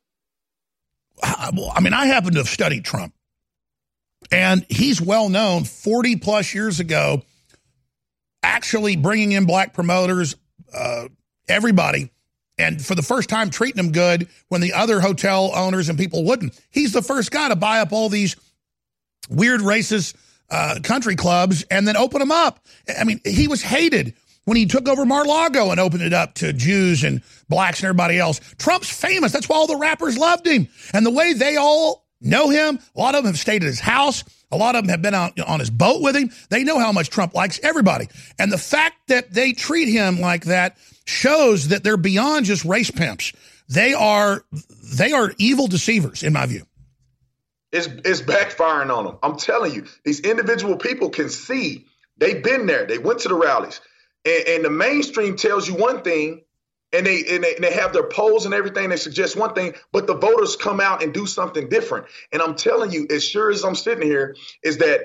I 1.23 1.81
mean, 1.81 1.93
I 1.93 2.07
happen 2.07 2.33
to 2.33 2.39
have 2.39 2.49
studied 2.49 2.85
Trump, 2.85 3.15
and 4.31 4.65
he's 4.69 5.01
well 5.01 5.29
known 5.29 5.65
40 5.65 6.17
plus 6.17 6.55
years 6.55 6.81
ago, 6.81 7.23
actually 8.43 8.97
bringing 8.97 9.33
in 9.33 9.45
black 9.47 9.73
promoters, 9.75 10.37
uh, 10.73 11.09
everybody, 11.49 12.11
and 12.59 12.85
for 12.85 12.95
the 12.95 13.03
first 13.03 13.29
time 13.29 13.51
treating 13.51 13.77
them 13.77 13.93
good 13.93 14.29
when 14.49 14.61
the 14.61 14.73
other 14.73 15.01
hotel 15.01 15.53
owners 15.55 15.89
and 15.89 15.99
people 15.99 16.25
wouldn't. 16.25 16.59
He's 16.71 16.93
the 16.93 17.03
first 17.03 17.31
guy 17.31 17.49
to 17.49 17.57
buy 17.57 17.81
up 17.81 17.93
all 17.93 18.09
these 18.09 18.37
weird 19.31 19.61
racist 19.61 20.15
uh, 20.51 20.81
country 20.83 21.17
clubs 21.17 21.65
and 21.71 21.87
then 21.87 21.97
open 21.97 22.21
them 22.21 22.33
up. 22.33 22.61
I 22.99 23.05
mean, 23.05 23.21
he 23.25 23.49
was 23.49 23.63
hated 23.63 24.15
when 24.49 24.57
he 24.57 24.65
took 24.65 24.89
over 24.89 25.05
Mar-Lago 25.05 25.71
and 25.71 25.79
opened 25.79 26.03
it 26.03 26.15
up 26.15 26.33
to 26.37 26.55
Jews 26.55 27.05
and 27.05 27.21
blacks 27.51 27.81
and 27.81 27.85
everybody 27.85 28.19
else. 28.19 28.41
Trump's 28.57 28.89
famous. 28.89 29.31
That's 29.31 29.47
why 29.47 29.57
all 29.57 29.67
the 29.67 29.77
rappers 29.77 30.17
loved 30.17 30.47
him. 30.47 30.69
And 30.95 31.05
the 31.05 31.11
way 31.11 31.35
they 31.35 31.57
all 31.57 32.07
know 32.23 32.49
him, 32.49 32.79
a 32.97 32.99
lot 32.99 33.15
of 33.15 33.25
them 33.25 33.35
have 33.35 33.39
stayed 33.39 33.63
at 33.63 33.67
his 33.67 33.79
house. 33.79 34.25
A 34.51 34.57
lot 34.57 34.75
of 34.75 34.85
them 34.85 34.89
have 34.89 35.03
been 35.03 35.13
out 35.13 35.39
on 35.39 35.61
his 35.61 35.69
boat 35.69 36.01
with 36.01 36.17
him. 36.17 36.31
They 36.49 36.65
know 36.65 36.79
how 36.79 36.93
much 36.93 37.11
Trump 37.11 37.35
likes 37.35 37.61
everybody. 37.63 38.09
And 38.39 38.51
the 38.51 38.57
fact 38.57 38.97
that 39.09 39.35
they 39.35 39.53
treat 39.53 39.89
him 39.89 40.19
like 40.19 40.47
that 40.47 40.79
shows 41.05 41.69
that 41.69 41.85
they're 41.85 41.99
beyond 41.99 42.47
just 42.47 42.65
race 42.65 42.91
pimps. 42.91 43.35
They 43.69 43.93
are 43.93 44.47
they 44.95 45.13
are 45.13 45.31
evil 45.37 45.67
deceivers, 45.67 46.23
in 46.23 46.33
my 46.33 46.47
view. 46.47 46.65
It's 47.71 47.87
it's 47.87 48.23
backfiring 48.23 48.91
on 48.97 49.05
them. 49.05 49.19
I'm 49.23 49.37
telling 49.37 49.75
you, 49.75 49.85
these 50.07 50.21
individual 50.21 50.79
people 50.79 51.11
can 51.11 51.29
see 51.29 51.85
they've 52.17 52.43
been 52.43 52.65
there. 52.65 52.87
They 52.87 52.97
went 52.97 53.21
to 53.21 53.29
the 53.29 53.35
rallies, 53.35 53.83
and, 54.29 54.49
and 54.49 54.65
the 54.65 54.71
mainstream 54.71 55.37
tells 55.37 55.69
you 55.69 55.75
one 55.75 56.03
thing, 56.03 56.43
and 56.93 57.07
they, 57.07 57.25
and 57.29 57.45
they 57.45 57.55
and 57.55 57.65
they 57.65 57.73
have 57.73 57.93
their 57.93 58.09
polls 58.09 58.47
and 58.47 58.55
everything. 58.55 58.89
They 58.89 58.97
suggest 58.97 59.37
one 59.37 59.55
thing, 59.55 59.75
but 59.93 60.07
the 60.07 60.15
voters 60.15 60.57
come 60.57 60.81
out 60.81 61.03
and 61.03 61.13
do 61.13 61.27
something 61.27 61.69
different. 61.69 62.07
And 62.33 62.41
I'm 62.41 62.55
telling 62.55 62.93
you, 62.93 63.07
as 63.11 63.25
sure 63.25 63.51
as 63.51 63.65
I'm 63.65 63.75
sitting 63.75 64.07
here, 64.07 64.37
is 64.63 64.79
that 64.79 65.03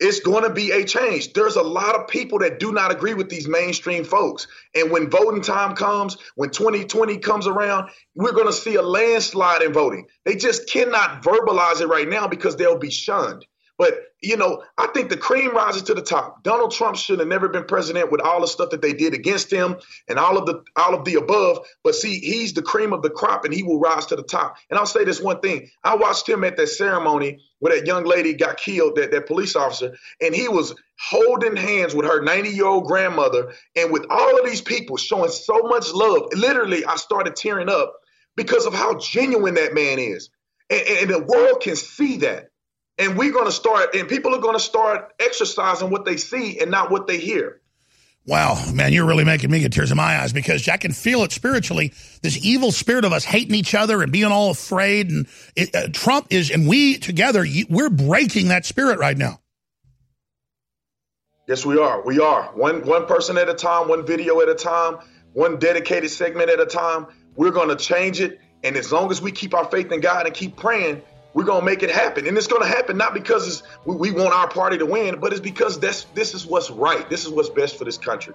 it's 0.00 0.20
going 0.20 0.42
to 0.42 0.50
be 0.50 0.72
a 0.72 0.84
change. 0.84 1.32
There's 1.32 1.54
a 1.54 1.62
lot 1.62 1.94
of 1.94 2.08
people 2.08 2.40
that 2.40 2.58
do 2.58 2.72
not 2.72 2.90
agree 2.90 3.14
with 3.14 3.28
these 3.28 3.46
mainstream 3.46 4.04
folks. 4.04 4.48
And 4.74 4.90
when 4.90 5.08
voting 5.08 5.42
time 5.42 5.76
comes, 5.76 6.16
when 6.34 6.50
2020 6.50 7.18
comes 7.18 7.46
around, 7.46 7.90
we're 8.16 8.32
going 8.32 8.48
to 8.48 8.52
see 8.52 8.74
a 8.74 8.82
landslide 8.82 9.62
in 9.62 9.72
voting. 9.72 10.06
They 10.24 10.34
just 10.34 10.68
cannot 10.68 11.22
verbalize 11.22 11.80
it 11.80 11.86
right 11.86 12.08
now 12.08 12.26
because 12.26 12.56
they'll 12.56 12.78
be 12.78 12.90
shunned. 12.90 13.46
But 13.78 13.94
you 14.22 14.36
know, 14.36 14.62
I 14.78 14.86
think 14.88 15.10
the 15.10 15.16
cream 15.16 15.50
rises 15.52 15.82
to 15.84 15.94
the 15.94 16.02
top. 16.02 16.44
Donald 16.44 16.72
Trump 16.72 16.96
should 16.96 17.18
have 17.18 17.28
never 17.28 17.48
been 17.48 17.64
president 17.64 18.12
with 18.12 18.20
all 18.20 18.40
the 18.40 18.46
stuff 18.46 18.70
that 18.70 18.80
they 18.82 18.92
did 18.92 19.14
against 19.14 19.52
him 19.52 19.76
and 20.08 20.18
all 20.18 20.38
of 20.38 20.46
the 20.46 20.62
all 20.76 20.94
of 20.94 21.04
the 21.04 21.16
above. 21.16 21.66
But 21.82 21.94
see, 21.96 22.18
he's 22.20 22.52
the 22.52 22.62
cream 22.62 22.92
of 22.92 23.02
the 23.02 23.10
crop, 23.10 23.44
and 23.44 23.52
he 23.52 23.62
will 23.64 23.80
rise 23.80 24.06
to 24.06 24.16
the 24.16 24.22
top. 24.22 24.56
And 24.70 24.78
I'll 24.78 24.86
say 24.86 25.04
this 25.04 25.20
one 25.20 25.40
thing: 25.40 25.68
I 25.84 25.96
watched 25.96 26.28
him 26.28 26.44
at 26.44 26.56
that 26.56 26.68
ceremony 26.68 27.38
where 27.58 27.76
that 27.76 27.86
young 27.86 28.04
lady 28.04 28.34
got 28.34 28.58
killed, 28.58 28.96
that 28.96 29.10
that 29.12 29.26
police 29.26 29.56
officer, 29.56 29.96
and 30.20 30.34
he 30.34 30.48
was 30.48 30.74
holding 30.98 31.56
hands 31.56 31.94
with 31.94 32.06
her 32.06 32.22
90 32.22 32.50
year 32.50 32.66
old 32.66 32.86
grandmother, 32.86 33.52
and 33.76 33.92
with 33.92 34.06
all 34.10 34.38
of 34.38 34.46
these 34.46 34.62
people 34.62 34.96
showing 34.96 35.30
so 35.30 35.62
much 35.64 35.92
love. 35.92 36.24
Literally, 36.34 36.84
I 36.84 36.96
started 36.96 37.36
tearing 37.36 37.68
up 37.68 37.94
because 38.36 38.66
of 38.66 38.74
how 38.74 38.98
genuine 38.98 39.54
that 39.54 39.74
man 39.74 39.98
is, 39.98 40.30
and, 40.70 40.82
and 40.82 41.10
the 41.10 41.20
world 41.20 41.62
can 41.62 41.76
see 41.76 42.18
that. 42.18 42.50
And 42.98 43.16
we're 43.16 43.32
going 43.32 43.46
to 43.46 43.52
start, 43.52 43.94
and 43.94 44.08
people 44.08 44.34
are 44.34 44.40
going 44.40 44.56
to 44.56 44.62
start 44.62 45.12
exercising 45.18 45.90
what 45.90 46.04
they 46.04 46.16
see 46.16 46.60
and 46.60 46.70
not 46.70 46.90
what 46.90 47.06
they 47.06 47.18
hear. 47.18 47.60
Wow, 48.24 48.70
man, 48.72 48.92
you're 48.92 49.06
really 49.06 49.24
making 49.24 49.50
me 49.50 49.60
get 49.60 49.72
tears 49.72 49.90
in 49.90 49.96
my 49.96 50.20
eyes 50.20 50.32
because 50.32 50.68
I 50.68 50.76
can 50.76 50.92
feel 50.92 51.24
it 51.24 51.32
spiritually. 51.32 51.92
This 52.22 52.44
evil 52.44 52.70
spirit 52.70 53.04
of 53.04 53.12
us 53.12 53.24
hating 53.24 53.54
each 53.54 53.74
other 53.74 54.00
and 54.00 54.12
being 54.12 54.30
all 54.30 54.50
afraid. 54.50 55.10
And 55.10 55.26
it, 55.56 55.74
uh, 55.74 55.88
Trump 55.92 56.28
is, 56.30 56.50
and 56.50 56.68
we 56.68 56.98
together, 56.98 57.44
we're 57.68 57.90
breaking 57.90 58.48
that 58.48 58.64
spirit 58.64 59.00
right 59.00 59.18
now. 59.18 59.40
Yes, 61.48 61.66
we 61.66 61.78
are. 61.78 62.00
We 62.04 62.20
are. 62.20 62.44
One 62.54 62.86
one 62.86 63.06
person 63.06 63.36
at 63.36 63.48
a 63.48 63.54
time, 63.54 63.88
one 63.88 64.06
video 64.06 64.40
at 64.40 64.48
a 64.48 64.54
time, 64.54 64.98
one 65.32 65.58
dedicated 65.58 66.10
segment 66.10 66.48
at 66.48 66.60
a 66.60 66.66
time. 66.66 67.08
We're 67.34 67.50
going 67.50 67.68
to 67.68 67.76
change 67.76 68.20
it. 68.20 68.40
And 68.62 68.76
as 68.76 68.92
long 68.92 69.10
as 69.10 69.20
we 69.20 69.32
keep 69.32 69.52
our 69.52 69.64
faith 69.64 69.90
in 69.90 70.00
God 70.00 70.26
and 70.26 70.34
keep 70.34 70.56
praying, 70.56 71.02
we're 71.34 71.44
gonna 71.44 71.64
make 71.64 71.82
it 71.82 71.90
happen, 71.90 72.26
and 72.26 72.36
it's 72.36 72.46
gonna 72.46 72.66
happen 72.66 72.96
not 72.96 73.14
because 73.14 73.62
we, 73.84 73.96
we 73.96 74.10
want 74.10 74.34
our 74.34 74.48
party 74.48 74.78
to 74.78 74.86
win, 74.86 75.18
but 75.18 75.32
it's 75.32 75.40
because 75.40 75.80
that's 75.80 76.04
this 76.14 76.34
is 76.34 76.46
what's 76.46 76.70
right. 76.70 77.08
This 77.08 77.24
is 77.24 77.30
what's 77.30 77.48
best 77.48 77.76
for 77.78 77.84
this 77.84 77.98
country. 77.98 78.34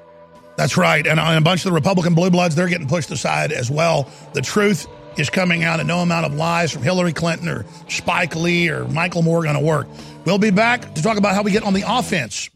That's 0.56 0.78
right, 0.78 1.06
and, 1.06 1.20
and 1.20 1.38
a 1.38 1.42
bunch 1.42 1.62
of 1.62 1.72
the 1.72 1.76
Republican 1.76 2.16
blue 2.16 2.32
bloods 2.32 2.56
they're 2.56 2.68
getting 2.68 2.88
pushed 2.88 3.12
aside 3.12 3.52
as 3.52 3.70
well. 3.70 4.10
The 4.34 4.42
truth 4.42 4.88
is 5.18 5.30
coming 5.30 5.64
out, 5.64 5.80
and 5.80 5.88
no 5.88 6.00
amount 6.00 6.26
of 6.26 6.34
lies 6.34 6.72
from 6.72 6.82
Hillary 6.84 7.14
Clinton 7.14 7.48
or 7.48 7.66
Spike 7.88 8.36
Lee 8.36 8.70
or 8.70 8.88
Michael 8.88 9.22
Moore 9.22 9.44
going 9.44 9.56
to 9.56 9.62
work. 9.62 9.88
We'll 10.26 10.40
be 10.40 10.52
back 10.52 10.94
to 10.96 11.02
talk 11.02 11.18
about 11.18 11.36
how 11.36 11.44
we 11.44 11.52
get 11.52 11.64
on 11.64 11.74
the 11.74 11.84
offense. 11.88 12.50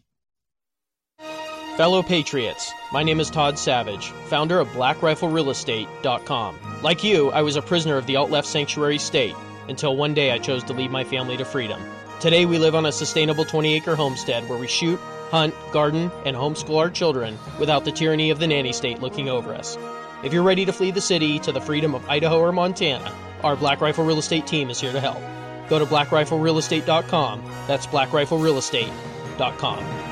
Fellow 1.76 2.02
Patriots, 2.02 2.70
my 2.92 3.02
name 3.02 3.18
is 3.18 3.30
Todd 3.30 3.58
Savage, 3.58 4.08
founder 4.26 4.60
of 4.60 4.68
BlackRifleRealEstate.com. 4.68 6.58
Like 6.82 7.02
you, 7.02 7.30
I 7.30 7.40
was 7.42 7.56
a 7.56 7.62
prisoner 7.62 7.96
of 7.96 8.06
the 8.06 8.16
alt 8.16 8.30
left 8.30 8.46
sanctuary 8.46 8.98
state 8.98 9.34
until 9.68 9.96
one 9.96 10.14
day 10.14 10.32
I 10.32 10.38
chose 10.38 10.64
to 10.64 10.72
lead 10.72 10.90
my 10.90 11.04
family 11.04 11.36
to 11.36 11.44
freedom. 11.44 11.80
Today 12.20 12.46
we 12.46 12.58
live 12.58 12.74
on 12.74 12.86
a 12.86 12.92
sustainable 12.92 13.44
20 13.44 13.74
acre 13.74 13.96
homestead 13.96 14.48
where 14.48 14.58
we 14.58 14.66
shoot, 14.66 14.98
hunt, 15.30 15.54
garden, 15.72 16.10
and 16.24 16.36
homeschool 16.36 16.78
our 16.78 16.90
children 16.90 17.38
without 17.58 17.84
the 17.84 17.92
tyranny 17.92 18.30
of 18.30 18.38
the 18.38 18.46
nanny 18.46 18.72
state 18.72 19.00
looking 19.00 19.28
over 19.28 19.54
us. 19.54 19.76
If 20.22 20.32
you're 20.32 20.42
ready 20.42 20.64
to 20.64 20.72
flee 20.72 20.92
the 20.92 21.00
city 21.00 21.38
to 21.40 21.52
the 21.52 21.60
freedom 21.60 21.94
of 21.94 22.08
Idaho 22.08 22.38
or 22.38 22.52
Montana, 22.52 23.14
our 23.42 23.56
Black 23.56 23.80
Rifle 23.80 24.04
Real 24.04 24.18
Estate 24.18 24.46
team 24.46 24.70
is 24.70 24.80
here 24.80 24.92
to 24.92 25.00
help. 25.00 25.18
Go 25.68 25.78
to 25.78 25.86
blackriflerealestate.com. 25.86 27.42
That's 27.66 27.86
blackriflerealestate.com. 27.86 30.11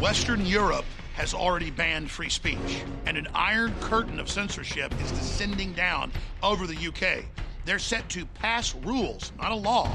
Western 0.00 0.46
Europe 0.46 0.86
has 1.12 1.34
already 1.34 1.70
banned 1.70 2.10
free 2.10 2.30
speech, 2.30 2.82
and 3.04 3.18
an 3.18 3.28
iron 3.34 3.74
curtain 3.80 4.18
of 4.18 4.30
censorship 4.30 4.94
is 4.98 5.10
descending 5.12 5.74
down 5.74 6.10
over 6.42 6.66
the 6.66 6.88
UK. 6.88 7.26
They're 7.66 7.78
set 7.78 8.08
to 8.10 8.24
pass 8.24 8.74
rules, 8.76 9.30
not 9.38 9.52
a 9.52 9.54
law, 9.54 9.94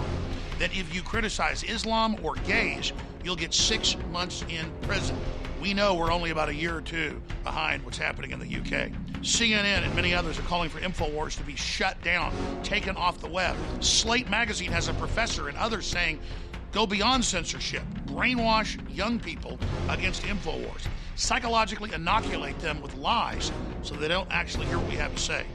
that 0.60 0.78
if 0.78 0.94
you 0.94 1.02
criticize 1.02 1.64
Islam 1.64 2.18
or 2.22 2.36
gays, 2.36 2.94
you'll 3.24 3.36
get 3.36 3.52
six 3.52 3.98
months 4.12 4.46
in 4.48 4.72
prison. 4.84 5.18
We 5.60 5.74
know 5.74 5.96
we're 5.96 6.12
only 6.12 6.30
about 6.30 6.50
a 6.50 6.54
year 6.54 6.76
or 6.76 6.82
two 6.82 7.20
behind 7.44 7.84
what's 7.84 7.98
happening 7.98 8.30
in 8.30 8.38
the 8.38 8.46
UK. 8.46 8.92
CNN 9.22 9.84
and 9.84 9.96
many 9.96 10.14
others 10.14 10.38
are 10.38 10.44
calling 10.44 10.70
for 10.70 10.80
InfoWars 10.80 11.36
to 11.38 11.44
be 11.44 11.56
shut 11.56 12.00
down, 12.04 12.32
taken 12.62 12.96
off 12.96 13.20
the 13.20 13.28
web. 13.28 13.58
Slate 13.80 14.30
Magazine 14.30 14.72
has 14.72 14.88
a 14.88 14.94
professor 14.94 15.50
and 15.50 15.58
others 15.58 15.88
saying 15.88 16.20
Go 16.76 16.86
beyond 16.86 17.24
censorship. 17.24 17.84
Brainwash 18.06 18.78
young 18.94 19.18
people 19.18 19.58
against 19.88 20.24
InfoWars. 20.24 20.86
Psychologically 21.16 21.94
inoculate 21.94 22.60
them 22.60 22.82
with 22.82 22.94
lies 22.96 23.50
so 23.82 23.96
they 23.96 24.10
don't 24.10 24.28
actually 24.30 24.66
hear 24.66 24.78
what 24.78 24.90
we 24.90 24.96
have 24.96 25.16
to 25.16 25.22
say. 25.22 25.46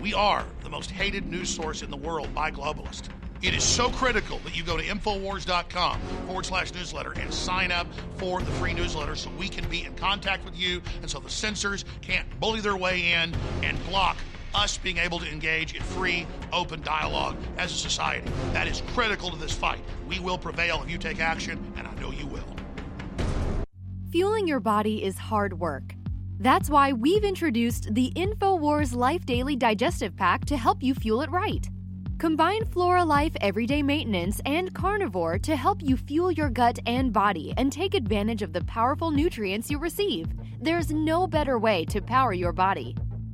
We 0.00 0.14
are 0.14 0.44
the 0.64 0.68
most 0.68 0.90
hated 0.90 1.30
news 1.30 1.48
source 1.48 1.82
in 1.82 1.92
the 1.92 1.96
world 1.96 2.34
by 2.34 2.50
globalists. 2.50 3.08
It 3.40 3.54
is 3.54 3.62
so 3.62 3.88
critical 3.90 4.40
that 4.40 4.56
you 4.56 4.64
go 4.64 4.76
to 4.76 4.82
Infowars.com 4.82 6.00
forward 6.26 6.44
slash 6.44 6.74
newsletter 6.74 7.12
and 7.20 7.32
sign 7.32 7.70
up 7.70 7.86
for 8.16 8.40
the 8.40 8.50
free 8.52 8.74
newsletter 8.74 9.14
so 9.14 9.30
we 9.38 9.48
can 9.48 9.68
be 9.68 9.84
in 9.84 9.94
contact 9.94 10.44
with 10.44 10.58
you 10.58 10.82
and 11.02 11.08
so 11.08 11.20
the 11.20 11.30
censors 11.30 11.84
can't 12.00 12.28
bully 12.40 12.60
their 12.60 12.76
way 12.76 13.12
in 13.12 13.32
and 13.62 13.86
block 13.86 14.16
us 14.54 14.78
being 14.78 14.98
able 14.98 15.18
to 15.18 15.28
engage 15.30 15.74
in 15.74 15.82
free, 15.82 16.26
open 16.52 16.80
dialogue 16.82 17.36
as 17.58 17.72
a 17.72 17.74
society. 17.74 18.30
That 18.52 18.66
is 18.66 18.82
critical 18.94 19.30
to 19.30 19.36
this 19.36 19.52
fight. 19.52 19.80
We 20.08 20.18
will 20.20 20.38
prevail 20.38 20.82
if 20.82 20.90
you 20.90 20.98
take 20.98 21.20
action, 21.20 21.58
and 21.76 21.86
I 21.86 21.94
know 21.94 22.10
you 22.10 22.26
will. 22.26 22.44
Fueling 24.10 24.46
your 24.46 24.60
body 24.60 25.02
is 25.02 25.18
hard 25.18 25.58
work. 25.58 25.94
That's 26.38 26.68
why 26.68 26.92
we've 26.92 27.24
introduced 27.24 27.94
the 27.94 28.12
InfoWars 28.16 28.94
Life 28.94 29.24
Daily 29.24 29.56
Digestive 29.56 30.16
Pack 30.16 30.44
to 30.46 30.56
help 30.56 30.82
you 30.82 30.94
fuel 30.94 31.22
it 31.22 31.30
right. 31.30 31.68
Combine 32.18 32.64
Flora 32.66 33.04
Life 33.04 33.36
Everyday 33.40 33.82
Maintenance 33.82 34.40
and 34.46 34.72
Carnivore 34.72 35.38
to 35.40 35.56
help 35.56 35.82
you 35.82 35.96
fuel 35.96 36.30
your 36.30 36.48
gut 36.48 36.78
and 36.86 37.12
body 37.12 37.52
and 37.56 37.72
take 37.72 37.94
advantage 37.94 38.42
of 38.42 38.52
the 38.52 38.64
powerful 38.64 39.10
nutrients 39.10 39.70
you 39.70 39.78
receive. 39.78 40.28
There's 40.60 40.90
no 40.90 41.26
better 41.26 41.58
way 41.58 41.84
to 41.86 42.00
power 42.00 42.32
your 42.32 42.52
body. 42.52 42.96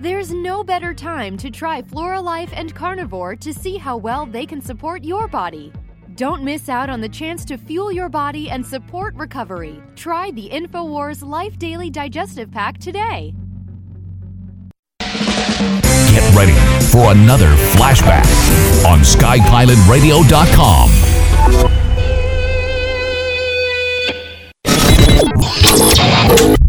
There's 0.00 0.32
no 0.32 0.62
better 0.62 0.94
time 0.94 1.36
to 1.38 1.50
try 1.50 1.82
Floralife 1.82 2.52
and 2.52 2.72
Carnivore 2.72 3.34
to 3.34 3.52
see 3.52 3.76
how 3.76 3.96
well 3.96 4.26
they 4.26 4.46
can 4.46 4.60
support 4.60 5.02
your 5.02 5.26
body. 5.26 5.72
Don't 6.14 6.44
miss 6.44 6.68
out 6.68 6.88
on 6.88 7.00
the 7.00 7.08
chance 7.08 7.44
to 7.46 7.58
fuel 7.58 7.90
your 7.90 8.08
body 8.08 8.48
and 8.48 8.64
support 8.64 9.16
recovery. 9.16 9.82
Try 9.96 10.30
the 10.30 10.50
InfoWars 10.50 11.26
Life 11.26 11.58
Daily 11.58 11.90
Digestive 11.90 12.48
Pack 12.52 12.78
today. 12.78 13.34
Get 15.00 16.34
ready 16.36 16.54
for 16.92 17.10
another 17.10 17.52
flashback 17.74 18.24
on 18.86 19.00
SkyPilotRadio.com. 19.00 20.90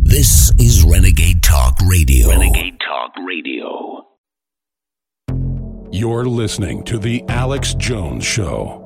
This 0.02 0.52
is 0.58 0.84
Renegade 0.84 1.44
Talk 1.44 1.78
Radio. 1.86 2.30
Renegade 2.30 2.80
Talk 2.80 2.89
Radio. 3.18 4.06
You're 5.92 6.26
listening 6.26 6.84
to 6.84 7.00
The 7.00 7.24
Alex 7.28 7.74
Jones 7.74 8.24
Show. 8.24 8.86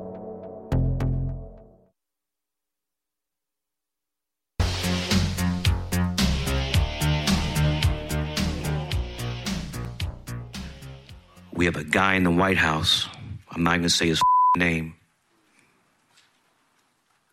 We 11.52 11.66
have 11.66 11.76
a 11.76 11.84
guy 11.84 12.14
in 12.14 12.24
the 12.24 12.30
White 12.30 12.56
House. 12.56 13.06
I'm 13.50 13.62
not 13.62 13.72
going 13.72 13.82
to 13.82 13.90
say 13.90 14.08
his 14.08 14.20
name. 14.56 14.96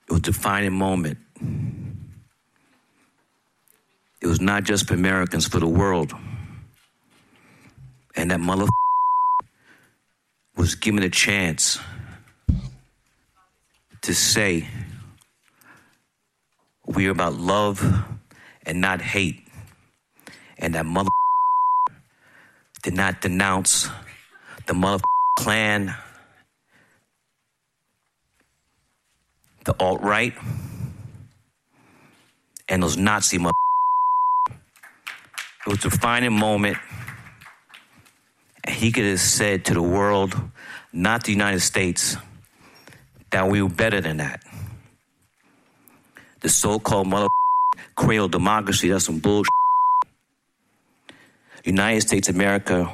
It 0.08 0.12
was 0.12 0.20
a 0.20 0.24
defining 0.24 0.74
moment. 0.74 1.18
It 4.22 4.28
was 4.28 4.42
not 4.42 4.64
just 4.64 4.88
for 4.88 4.94
Americans, 4.94 5.48
for 5.48 5.60
the 5.60 5.68
world. 5.68 6.14
And 8.16 8.32
that 8.32 8.40
mother 8.40 8.68
was 10.56 10.76
given 10.76 11.04
a 11.04 11.10
chance 11.10 11.80
to 14.02 14.14
say, 14.14 14.68
we 16.86 17.08
are 17.08 17.12
about 17.12 17.34
love 17.34 17.82
and 18.66 18.82
not 18.82 19.02
hate. 19.02 19.48
And 20.58 20.76
that 20.76 20.86
mother 20.86 21.10
did 22.84 22.94
not 22.94 23.22
denounce 23.22 23.90
the 24.68 24.74
mother 24.74 25.04
Klan, 25.40 25.96
the 29.66 29.76
alt 29.80 30.02
right, 30.02 30.34
and 32.70 32.84
those 32.84 32.98
Nazi 32.98 33.38
mother. 33.38 33.56
It 35.66 35.68
was 35.68 35.78
a 35.80 35.90
defining 35.90 36.34
moment. 36.34 36.78
He 38.70 38.92
could 38.92 39.06
have 39.06 39.20
said 39.20 39.66
to 39.66 39.74
the 39.74 39.82
world, 39.82 40.36
not 40.94 41.24
the 41.24 41.32
United 41.32 41.62
States, 41.62 42.18
that 43.32 43.48
we 43.48 43.62
were 43.62 43.70
better 43.70 44.02
than 44.02 44.18
that. 44.18 44.44
The 46.42 46.50
so 46.50 46.80
called 46.80 47.08
mother 47.08 47.28
cradle 47.96 48.28
democracy, 48.28 48.90
that's 48.90 49.06
some 49.06 49.20
bullshit. 49.20 49.50
United 51.64 52.02
States 52.02 52.30
America 52.30 52.92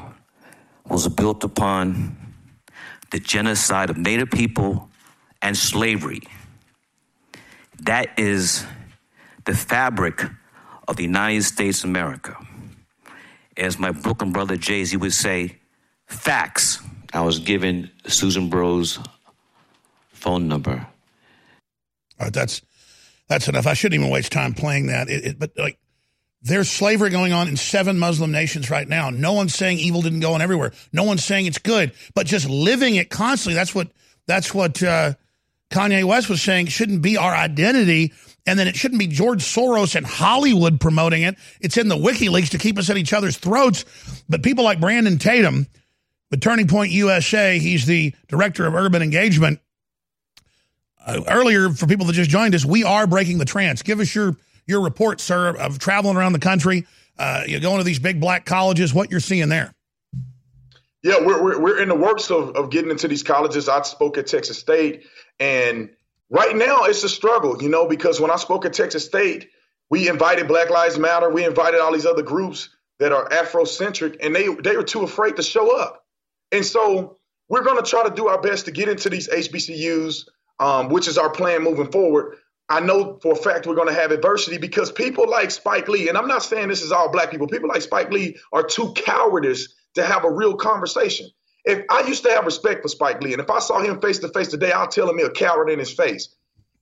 was 0.86 1.08
built 1.08 1.44
upon 1.44 2.18
the 3.12 3.20
genocide 3.20 3.90
of 3.90 3.98
Native 3.98 4.30
people 4.30 4.90
and 5.42 5.56
slavery. 5.56 6.22
That 7.82 8.20
is 8.20 8.66
the 9.46 9.54
fabric 9.54 10.24
of 10.88 10.98
the 10.98 11.04
United 11.04 11.44
States 11.44 11.84
America. 11.84 12.36
As 13.58 13.80
my 13.80 13.92
Brooklyn 13.92 14.32
brother 14.32 14.56
Jay 14.56 14.84
Z 14.86 14.98
would 14.98 15.14
say, 15.14 15.58
facts. 16.06 16.80
I 17.14 17.22
was 17.22 17.40
given 17.40 17.90
Susan 18.06 18.50
Bro's 18.50 19.00
phone 20.10 20.48
number. 20.48 20.88
All 22.20 22.26
right, 22.26 22.34
that's 22.34 22.62
that's 23.28 23.48
enough. 23.48 23.68
I 23.68 23.74
shouldn't 23.74 24.00
even 24.00 24.12
waste 24.12 24.32
time 24.32 24.54
playing 24.54 24.88
that. 24.88 25.10
It, 25.10 25.26
it, 25.26 25.40
but 25.40 25.52
like, 25.58 25.78
there's 26.42 26.70
slavery 26.70 27.10
going 27.10 27.34
on 27.34 27.48
in 27.48 27.58
seven 27.58 28.00
Muslim 28.00 28.32
nations 28.32 28.70
right 28.70 28.88
now. 28.88 29.10
No 29.10 29.34
one's 29.34 29.54
saying 29.54 29.80
evil 29.80 30.02
didn't 30.02 30.22
go 30.22 30.34
on 30.34 30.42
everywhere. 30.42 30.72
No 30.94 31.04
one's 31.04 31.26
saying 31.26 31.46
it's 31.46 31.58
good, 31.58 31.94
but 32.16 32.26
just 32.26 32.48
living 32.50 32.96
it 32.96 33.10
constantly. 33.10 33.56
That's 33.56 33.76
what 33.76 33.90
that's 34.28 34.54
what 34.54 34.82
uh, 34.84 35.14
Kanye 35.70 36.04
West 36.04 36.30
was 36.30 36.42
saying. 36.42 36.68
Shouldn't 36.68 37.02
be 37.02 37.18
our 37.18 37.34
identity, 37.34 38.14
and 38.48 38.58
then 38.58 38.68
it 38.68 38.76
shouldn't 38.76 39.00
be 39.00 39.08
George 39.08 39.44
Soros 39.44 39.96
and 39.96 40.06
Hollywood 40.06 40.80
promoting 40.80 41.22
it. 41.24 41.36
It's 41.60 41.78
in 41.78 41.90
the 41.90 41.98
WikiLeaks 41.98 42.50
to 42.52 42.58
keep 42.58 42.80
us 42.80 42.90
at 42.90 42.98
each 42.98 43.12
other's 43.14 43.38
throats. 43.38 43.84
But 44.30 44.42
people 44.42 44.64
like 44.64 44.80
Brandon 44.80 45.20
Tatum, 45.20 45.68
with 46.32 46.42
Turning 46.42 46.68
Point 46.68 46.92
USA, 46.92 47.60
he's 47.60 47.86
the 47.86 48.16
director 48.28 48.66
of 48.66 48.74
urban 48.74 49.02
engagement. 49.02 49.60
Uh, 51.06 51.22
earlier, 51.30 51.70
for 51.70 51.88
people 51.88 52.06
that 52.06 52.14
just 52.14 52.30
joined 52.30 52.56
us, 52.56 52.66
we 52.66 52.84
are 52.84 53.06
breaking 53.06 53.38
the 53.38 53.46
trance. 53.46 53.82
Give 53.82 54.00
us 54.00 54.16
your 54.16 54.36
your 54.66 54.82
report, 54.82 55.22
sir, 55.22 55.56
of 55.56 55.80
traveling 55.80 56.18
around 56.18 56.34
the 56.34 56.40
country. 56.40 56.86
Uh, 57.18 57.44
you're 57.48 57.62
going 57.62 57.78
to 57.78 57.84
these 57.84 58.00
big 58.00 58.20
black 58.20 58.46
colleges. 58.46 58.94
What 58.94 59.12
you're 59.12 59.22
seeing 59.22 59.48
there? 59.48 59.74
Yeah, 61.04 61.16
we're, 61.22 61.42
we're, 61.42 61.62
we're 61.62 61.82
in 61.82 61.88
the 61.88 61.96
works 61.96 62.30
of, 62.30 62.56
of 62.58 62.70
getting 62.70 62.92
into 62.92 63.08
these 63.08 63.24
colleges. 63.24 63.70
I 63.70 63.82
spoke 63.84 64.18
at 64.18 64.28
Texas 64.28 64.58
State, 64.58 65.06
and 65.40 65.90
right 66.30 66.56
now 66.56 66.84
it's 66.84 67.04
a 67.04 67.10
struggle, 67.10 67.62
you 67.62 67.70
know, 67.70 67.88
because 67.88 68.20
when 68.20 68.32
I 68.32 68.36
spoke 68.38 68.66
at 68.66 68.74
Texas 68.74 69.06
State, 69.06 69.50
we 69.90 70.10
invited 70.10 70.48
Black 70.48 70.70
Lives 70.70 70.98
Matter, 71.00 71.30
we 71.30 71.46
invited 71.46 71.80
all 71.80 71.94
these 71.94 72.06
other 72.06 72.24
groups 72.24 72.70
that 73.00 73.12
are 73.12 73.30
Afrocentric, 73.30 74.18
and 74.22 74.36
they 74.36 74.48
they 74.48 74.76
were 74.76 74.84
too 74.84 75.04
afraid 75.04 75.36
to 75.38 75.44
show 75.44 75.80
up. 75.80 76.04
And 76.52 76.66
so 76.66 77.18
we're 77.50 77.64
going 77.64 77.82
to 77.82 77.90
try 77.90 78.04
to 78.04 78.14
do 78.14 78.28
our 78.28 78.42
best 78.42 78.66
to 78.66 78.72
get 78.72 78.90
into 78.90 79.10
these 79.10 79.30
HBCUs, 79.30 80.26
um, 80.60 80.90
which 80.90 81.08
is 81.08 81.18
our 81.18 81.30
plan 81.30 81.64
moving 81.64 81.92
forward. 81.92 82.36
I 82.70 82.82
know 82.82 83.18
for 83.22 83.32
a 83.32 83.36
fact 83.36 83.66
we're 83.66 83.76
going 83.76 83.88
to 83.88 83.94
have 83.94 84.12
adversity 84.12 84.58
because 84.58 84.92
people 84.92 85.30
like 85.30 85.52
Spike 85.52 85.88
Lee, 85.88 86.10
and 86.10 86.18
I'm 86.18 86.28
not 86.28 86.44
saying 86.44 86.68
this 86.68 86.82
is 86.82 86.92
all 86.92 87.10
black 87.10 87.32
people, 87.32 87.48
people 87.48 87.70
like 87.70 87.82
Spike 87.82 88.12
Lee 88.12 88.38
are 88.52 88.64
too 88.64 88.94
cowardice 88.94 89.74
to 89.96 90.04
have 90.04 90.26
a 90.26 90.32
real 90.32 90.56
conversation. 90.56 91.28
If 91.68 91.84
I 91.90 92.08
used 92.08 92.24
to 92.24 92.32
have 92.32 92.46
respect 92.46 92.82
for 92.82 92.88
Spike 92.88 93.22
Lee, 93.22 93.34
and 93.34 93.42
if 93.42 93.50
I 93.50 93.60
saw 93.60 93.80
him 93.80 94.00
face 94.00 94.20
to 94.20 94.30
face 94.30 94.48
today, 94.48 94.72
I'll 94.72 94.88
tell 94.88 95.10
him 95.10 95.18
he's 95.18 95.28
a 95.28 95.32
coward 95.32 95.70
in 95.70 95.80
his 95.80 95.94
face 95.94 96.34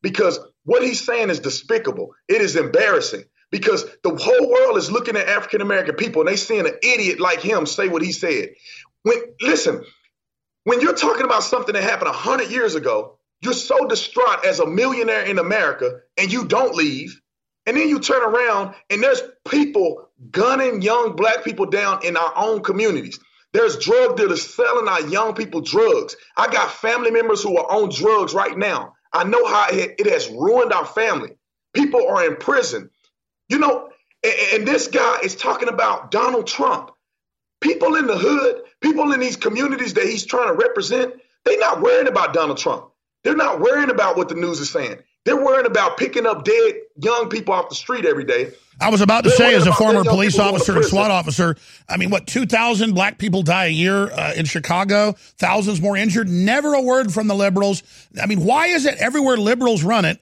because 0.03 0.39
what 0.63 0.83
he's 0.83 1.03
saying 1.03 1.31
is 1.31 1.39
despicable. 1.39 2.13
It 2.27 2.39
is 2.41 2.55
embarrassing 2.55 3.23
because 3.49 3.85
the 4.03 4.15
whole 4.15 4.49
world 4.49 4.77
is 4.77 4.91
looking 4.91 5.15
at 5.15 5.27
African 5.27 5.61
American 5.61 5.95
people 5.95 6.21
and 6.21 6.29
they 6.29 6.35
seeing 6.35 6.67
an 6.67 6.77
idiot 6.83 7.19
like 7.19 7.41
him 7.41 7.65
say 7.65 7.87
what 7.87 8.03
he 8.03 8.11
said. 8.11 8.49
When 9.01 9.17
listen, 9.41 9.83
when 10.65 10.81
you're 10.81 10.93
talking 10.93 11.25
about 11.25 11.43
something 11.43 11.73
that 11.73 11.83
happened 11.83 12.11
hundred 12.11 12.51
years 12.51 12.75
ago, 12.75 13.17
you're 13.41 13.53
so 13.53 13.87
distraught 13.87 14.45
as 14.45 14.59
a 14.59 14.67
millionaire 14.67 15.23
in 15.23 15.39
America 15.39 15.99
and 16.17 16.31
you 16.31 16.45
don't 16.45 16.75
leave. 16.75 17.19
And 17.65 17.75
then 17.75 17.89
you 17.89 17.99
turn 17.99 18.21
around 18.21 18.75
and 18.91 19.01
there's 19.01 19.23
people 19.47 20.09
gunning 20.29 20.83
young 20.83 21.15
black 21.15 21.43
people 21.43 21.65
down 21.65 22.05
in 22.05 22.15
our 22.15 22.33
own 22.35 22.61
communities. 22.61 23.19
There's 23.55 23.77
drug 23.77 24.17
dealers 24.17 24.53
selling 24.53 24.89
our 24.89 24.99
young 25.07 25.33
people 25.33 25.61
drugs. 25.61 26.17
I 26.35 26.51
got 26.51 26.69
family 26.71 27.09
members 27.09 27.41
who 27.41 27.55
are 27.55 27.71
on 27.71 27.89
drugs 27.89 28.33
right 28.33 28.57
now. 28.57 28.95
I 29.13 29.23
know 29.23 29.45
how 29.45 29.67
it, 29.71 30.05
has 30.07 30.27
ruined 30.27 30.73
our 30.73 30.85
family. 30.85 31.37
People 31.73 32.05
are 32.05 32.25
in 32.25 32.35
prison. 32.35 32.89
You 33.47 33.59
know, 33.59 33.91
and 34.53 34.67
this 34.67 34.89
guy 34.89 35.19
is 35.23 35.37
talking 35.37 35.69
about 35.69 36.11
Donald 36.11 36.47
Trump. 36.47 36.91
People 37.61 37.95
in 37.95 38.07
the 38.07 38.17
hood, 38.17 38.63
people 38.81 39.13
in 39.13 39.21
these 39.21 39.37
communities 39.37 39.93
that 39.93 40.03
he's 40.03 40.25
trying 40.25 40.49
to 40.49 40.53
represent, 40.53 41.13
they're 41.45 41.57
not 41.57 41.81
worrying 41.81 42.09
about 42.09 42.33
Donald 42.33 42.57
Trump. 42.57 42.89
They're 43.23 43.37
not 43.37 43.61
worrying 43.61 43.89
about 43.89 44.17
what 44.17 44.27
the 44.27 44.35
news 44.35 44.59
is 44.59 44.69
saying. 44.69 44.97
They're 45.25 45.43
worrying 45.43 45.65
about 45.65 45.97
picking 45.97 46.27
up 46.27 46.45
dead 46.45 46.75
young 46.97 47.29
people 47.29 47.53
off 47.53 47.69
the 47.69 47.75
street 47.75 48.05
every 48.05 48.23
day. 48.23 48.51
I 48.79 48.89
was 48.89 49.01
about 49.01 49.23
to 49.23 49.29
They're 49.29 49.37
say, 49.37 49.55
as 49.55 49.65
a 49.65 49.73
former 49.73 50.03
police 50.03 50.37
officer 50.37 50.75
and 50.75 50.85
SWAT 50.85 51.09
officer, 51.09 51.55
I 51.89 51.97
mean, 51.97 52.11
what, 52.11 52.27
2,000 52.27 52.93
black 52.93 53.17
people 53.17 53.41
die 53.41 53.65
a 53.65 53.69
year 53.69 54.11
uh, 54.11 54.33
in 54.35 54.45
Chicago, 54.45 55.13
thousands 55.37 55.81
more 55.81 55.97
injured, 55.97 56.29
never 56.29 56.73
a 56.73 56.81
word 56.81 57.11
from 57.11 57.27
the 57.27 57.33
liberals. 57.33 57.81
I 58.21 58.27
mean, 58.27 58.43
why 58.43 58.67
is 58.67 58.85
it 58.85 58.95
everywhere 58.99 59.37
liberals 59.37 59.81
run 59.81 60.05
it, 60.05 60.21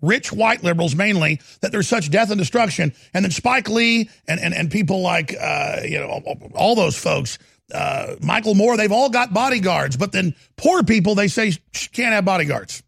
rich 0.00 0.32
white 0.32 0.62
liberals 0.62 0.94
mainly, 0.94 1.40
that 1.60 1.72
there's 1.72 1.88
such 1.88 2.10
death 2.10 2.30
and 2.30 2.38
destruction? 2.38 2.92
And 3.14 3.24
then 3.24 3.32
Spike 3.32 3.68
Lee 3.68 4.10
and, 4.28 4.38
and, 4.38 4.54
and 4.54 4.70
people 4.70 5.00
like, 5.00 5.34
uh, 5.40 5.80
you 5.84 5.98
know, 5.98 6.22
all 6.54 6.76
those 6.76 6.96
folks, 6.96 7.38
uh, 7.72 8.14
Michael 8.20 8.54
Moore, 8.54 8.76
they've 8.76 8.92
all 8.92 9.10
got 9.10 9.34
bodyguards, 9.34 9.96
but 9.96 10.12
then 10.12 10.36
poor 10.56 10.84
people, 10.84 11.16
they 11.16 11.28
say, 11.28 11.52
can't 11.92 12.12
have 12.12 12.24
bodyguards. 12.24 12.83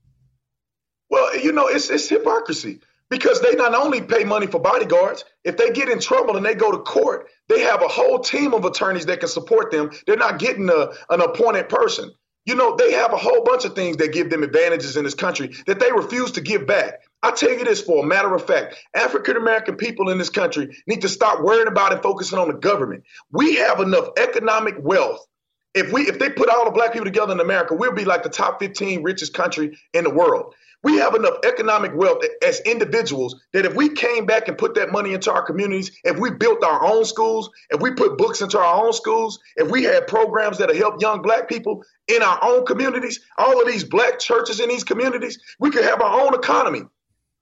Well, 1.10 1.36
you 1.38 1.52
know, 1.52 1.68
it's 1.68 1.90
it's 1.90 2.08
hypocrisy 2.08 2.80
because 3.10 3.40
they 3.40 3.54
not 3.54 3.74
only 3.74 4.00
pay 4.00 4.24
money 4.24 4.46
for 4.46 4.60
bodyguards, 4.60 5.24
if 5.44 5.56
they 5.56 5.70
get 5.70 5.88
in 5.88 6.00
trouble 6.00 6.36
and 6.36 6.44
they 6.44 6.54
go 6.54 6.72
to 6.72 6.78
court, 6.78 7.28
they 7.48 7.60
have 7.60 7.82
a 7.82 7.88
whole 7.88 8.18
team 8.18 8.52
of 8.54 8.64
attorneys 8.64 9.06
that 9.06 9.20
can 9.20 9.28
support 9.28 9.70
them. 9.70 9.90
They're 10.06 10.16
not 10.16 10.38
getting 10.38 10.68
a, 10.68 10.88
an 11.10 11.20
appointed 11.20 11.68
person. 11.68 12.12
You 12.44 12.54
know, 12.54 12.76
they 12.76 12.92
have 12.92 13.12
a 13.12 13.16
whole 13.16 13.42
bunch 13.42 13.64
of 13.64 13.74
things 13.74 13.96
that 13.96 14.12
give 14.12 14.30
them 14.30 14.44
advantages 14.44 14.96
in 14.96 15.04
this 15.04 15.14
country 15.14 15.52
that 15.66 15.80
they 15.80 15.90
refuse 15.90 16.30
to 16.32 16.40
give 16.40 16.66
back. 16.66 17.00
I 17.22 17.32
tell 17.32 17.50
you 17.50 17.64
this 17.64 17.80
for 17.80 18.04
a 18.04 18.06
matter 18.06 18.32
of 18.34 18.46
fact 18.46 18.76
African 18.94 19.36
American 19.36 19.76
people 19.76 20.10
in 20.10 20.18
this 20.18 20.30
country 20.30 20.76
need 20.86 21.00
to 21.02 21.08
stop 21.08 21.40
worrying 21.42 21.66
about 21.66 21.92
and 21.92 22.02
focusing 22.02 22.38
on 22.38 22.48
the 22.48 22.54
government. 22.54 23.02
We 23.32 23.56
have 23.56 23.80
enough 23.80 24.10
economic 24.16 24.76
wealth. 24.78 25.26
If 25.74 25.92
we 25.92 26.02
if 26.02 26.20
they 26.20 26.30
put 26.30 26.48
all 26.48 26.64
the 26.64 26.70
black 26.70 26.92
people 26.92 27.04
together 27.04 27.32
in 27.32 27.40
America, 27.40 27.74
we'll 27.74 27.92
be 27.92 28.04
like 28.04 28.22
the 28.22 28.28
top 28.28 28.60
15 28.60 29.02
richest 29.02 29.34
country 29.34 29.76
in 29.92 30.04
the 30.04 30.10
world. 30.10 30.54
We 30.86 30.98
have 30.98 31.16
enough 31.16 31.38
economic 31.44 31.96
wealth 31.96 32.22
as 32.44 32.60
individuals 32.60 33.34
that 33.52 33.66
if 33.66 33.74
we 33.74 33.88
came 33.88 34.24
back 34.24 34.46
and 34.46 34.56
put 34.56 34.76
that 34.76 34.92
money 34.92 35.14
into 35.14 35.32
our 35.32 35.42
communities, 35.42 35.90
if 36.04 36.16
we 36.16 36.30
built 36.30 36.62
our 36.62 36.86
own 36.86 37.04
schools, 37.04 37.50
if 37.70 37.80
we 37.80 37.90
put 37.90 38.16
books 38.16 38.40
into 38.40 38.56
our 38.60 38.84
own 38.84 38.92
schools, 38.92 39.40
if 39.56 39.68
we 39.68 39.82
had 39.82 40.06
programs 40.06 40.58
that 40.58 40.72
help 40.76 41.02
young 41.02 41.22
black 41.22 41.48
people 41.48 41.82
in 42.06 42.22
our 42.22 42.38
own 42.40 42.64
communities, 42.64 43.18
all 43.36 43.60
of 43.60 43.66
these 43.66 43.82
black 43.82 44.20
churches 44.20 44.60
in 44.60 44.68
these 44.68 44.84
communities, 44.84 45.40
we 45.58 45.70
could 45.70 45.82
have 45.82 46.00
our 46.00 46.20
own 46.20 46.34
economy. 46.34 46.82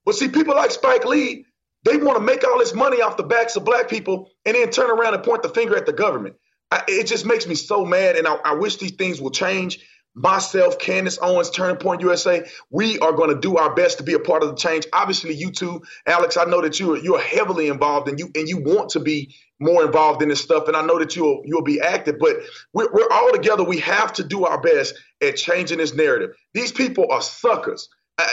But 0.07 0.15
see, 0.15 0.29
people 0.29 0.55
like 0.55 0.71
Spike 0.71 1.05
Lee, 1.05 1.45
they 1.85 1.99
want 1.99 2.17
to 2.17 2.25
make 2.25 2.45
all 2.45 2.59
this 2.59 2.73
money 2.73 3.03
off 3.03 3.19
the 3.19 3.25
backs 3.25 3.57
of 3.57 3.65
black 3.67 3.91
people 3.91 4.31
and 4.47 4.57
then 4.57 4.71
turn 4.71 4.91
around 4.91 5.13
and 5.13 5.23
point 5.23 5.43
the 5.43 5.51
finger 5.51 5.77
at 5.77 5.85
the 5.85 5.93
government. 5.93 6.37
I, 6.71 6.83
it 6.89 7.09
just 7.09 7.27
makes 7.27 7.47
me 7.47 7.57
so 7.57 7.85
mad, 7.85 8.17
and 8.17 8.27
I, 8.27 8.37
I 8.37 8.55
wish 8.55 8.79
these 8.79 8.93
things 8.93 9.21
will 9.21 9.31
change 9.31 9.87
myself, 10.15 10.79
Candace 10.79 11.19
Owens, 11.21 11.51
Turning 11.51 11.77
Point 11.77 12.01
USA, 12.01 12.47
we 12.71 12.99
are 13.01 13.13
going 13.13 13.31
to 13.31 13.41
do 13.41 13.57
our 13.57 13.75
best 13.75 13.99
to 13.99 14.05
be 14.05 14.15
a 14.15 14.19
part 14.19 14.43
of 14.43 14.49
the 14.49 14.55
change. 14.55 14.87
Obviously, 14.93 15.35
you 15.35 15.51
too, 15.51 15.83
Alex. 16.07 16.37
I 16.37 16.45
know 16.45 16.61
that 16.63 16.79
you 16.79 16.95
are 16.95 16.99
you're 16.99 17.21
heavily 17.21 17.69
involved 17.69 18.09
and 18.09 18.19
you 18.19 18.31
and 18.35 18.49
you 18.49 18.59
want 18.59 18.91
to 18.91 19.01
be 19.01 19.35
more 19.59 19.85
involved 19.85 20.23
in 20.23 20.29
this 20.29 20.41
stuff. 20.41 20.69
And 20.69 20.77
I 20.77 20.85
know 20.85 20.99
that 20.99 21.17
you'll 21.17 21.43
you'll 21.45 21.63
be 21.63 21.81
active. 21.81 22.19
But 22.19 22.37
we're, 22.73 22.93
we're 22.93 23.11
all 23.11 23.33
together. 23.33 23.65
We 23.65 23.81
have 23.81 24.13
to 24.15 24.25
do 24.25 24.45
our 24.45 24.61
best 24.61 24.95
at 25.23 25.37
changing 25.37 25.79
this 25.79 25.95
narrative. 25.95 26.31
These 26.53 26.73
people 26.73 27.11
are 27.11 27.23
suckers. 27.23 27.89
Uh, 28.19 28.27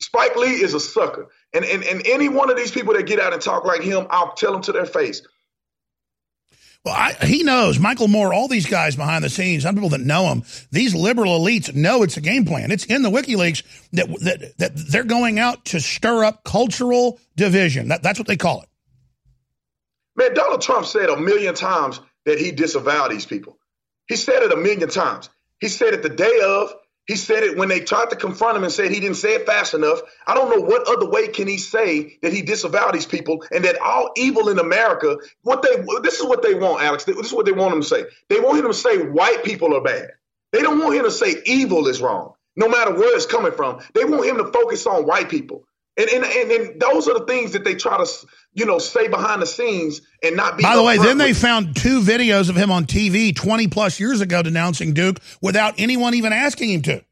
Spike 0.00 0.36
Lee 0.36 0.62
is 0.62 0.74
a 0.74 0.80
sucker. 0.80 1.28
And, 1.52 1.64
and 1.64 1.82
and 1.84 2.06
any 2.06 2.28
one 2.28 2.50
of 2.50 2.56
these 2.56 2.70
people 2.70 2.94
that 2.94 3.06
get 3.06 3.20
out 3.20 3.32
and 3.32 3.42
talk 3.42 3.64
like 3.64 3.82
him, 3.82 4.06
I'll 4.10 4.34
tell 4.34 4.52
them 4.52 4.62
to 4.62 4.72
their 4.72 4.86
face. 4.86 5.22
Well, 6.84 6.94
I, 6.94 7.14
he 7.24 7.42
knows 7.44 7.78
Michael 7.78 8.08
Moore, 8.08 8.34
all 8.34 8.46
these 8.46 8.66
guys 8.66 8.94
behind 8.94 9.24
the 9.24 9.30
scenes, 9.30 9.62
some 9.62 9.74
people 9.74 9.88
that 9.90 10.02
know 10.02 10.26
him, 10.26 10.42
these 10.70 10.94
liberal 10.94 11.40
elites 11.40 11.74
know 11.74 12.02
it's 12.02 12.18
a 12.18 12.20
game 12.20 12.44
plan. 12.44 12.70
It's 12.70 12.84
in 12.84 13.00
the 13.00 13.10
WikiLeaks 13.10 13.62
that 13.92 14.06
that, 14.20 14.58
that 14.58 14.72
they're 14.76 15.04
going 15.04 15.38
out 15.38 15.64
to 15.66 15.80
stir 15.80 16.24
up 16.24 16.44
cultural 16.44 17.18
division. 17.36 17.88
That, 17.88 18.02
that's 18.02 18.18
what 18.18 18.28
they 18.28 18.36
call 18.36 18.62
it. 18.62 18.68
Man, 20.16 20.34
Donald 20.34 20.60
Trump 20.60 20.84
said 20.84 21.08
a 21.08 21.16
million 21.16 21.54
times 21.54 22.00
that 22.26 22.38
he 22.38 22.52
disavowed 22.52 23.10
these 23.10 23.26
people. 23.26 23.58
He 24.06 24.16
said 24.16 24.42
it 24.42 24.52
a 24.52 24.56
million 24.56 24.88
times. 24.90 25.30
He 25.60 25.68
said 25.68 25.94
it 25.94 26.02
the 26.02 26.10
day 26.10 26.40
of. 26.44 26.74
He 27.06 27.16
said 27.16 27.42
it 27.42 27.56
when 27.58 27.68
they 27.68 27.80
tried 27.80 28.10
to 28.10 28.16
confront 28.16 28.56
him 28.56 28.64
and 28.64 28.72
said 28.72 28.90
he 28.90 29.00
didn't 29.00 29.16
say 29.16 29.34
it 29.34 29.46
fast 29.46 29.74
enough. 29.74 30.00
I 30.26 30.34
don't 30.34 30.48
know 30.50 30.64
what 30.64 30.88
other 30.88 31.08
way 31.08 31.28
can 31.28 31.46
he 31.46 31.58
say 31.58 32.18
that 32.22 32.32
he 32.32 32.42
disavowed 32.42 32.94
these 32.94 33.06
people 33.06 33.44
and 33.52 33.64
that 33.64 33.78
all 33.80 34.10
evil 34.16 34.48
in 34.48 34.58
America, 34.58 35.18
what 35.42 35.62
they 35.62 35.84
this 36.02 36.18
is 36.18 36.24
what 36.24 36.42
they 36.42 36.54
want, 36.54 36.82
Alex. 36.82 37.04
This 37.04 37.18
is 37.18 37.32
what 37.32 37.46
they 37.46 37.52
want 37.52 37.74
him 37.74 37.82
to 37.82 37.86
say. 37.86 38.04
They 38.30 38.40
want 38.40 38.58
him 38.58 38.68
to 38.68 38.74
say 38.74 38.98
white 38.98 39.44
people 39.44 39.76
are 39.76 39.82
bad. 39.82 40.12
They 40.52 40.62
don't 40.62 40.78
want 40.78 40.94
him 40.94 41.04
to 41.04 41.10
say 41.10 41.42
evil 41.44 41.88
is 41.88 42.00
wrong, 42.00 42.34
no 42.56 42.68
matter 42.68 42.94
where 42.94 43.14
it's 43.14 43.26
coming 43.26 43.52
from. 43.52 43.80
They 43.94 44.04
want 44.04 44.26
him 44.26 44.38
to 44.38 44.50
focus 44.52 44.86
on 44.86 45.06
white 45.06 45.28
people. 45.28 45.66
And 45.96 46.08
and, 46.10 46.24
and, 46.24 46.50
and 46.50 46.80
those 46.80 47.08
are 47.08 47.18
the 47.18 47.24
things 47.26 47.52
that 47.52 47.64
they 47.64 47.74
try 47.74 48.02
to 48.02 48.26
you 48.52 48.66
know 48.66 48.78
say 48.78 49.08
behind 49.08 49.42
the 49.42 49.46
scenes 49.46 50.00
and 50.22 50.36
not 50.36 50.56
be. 50.56 50.62
By 50.62 50.76
the 50.76 50.82
way, 50.82 50.98
then 50.98 51.18
they 51.18 51.32
found 51.32 51.76
two 51.76 52.00
videos 52.00 52.48
of 52.48 52.56
him 52.56 52.70
on 52.70 52.86
TV 52.86 53.34
20 53.34 53.68
plus 53.68 54.00
years 54.00 54.20
ago 54.20 54.42
denouncing 54.42 54.94
Duke 54.94 55.18
without 55.40 55.74
anyone 55.78 56.14
even 56.14 56.32
asking 56.32 56.70
him 56.70 56.82
to. 56.82 57.04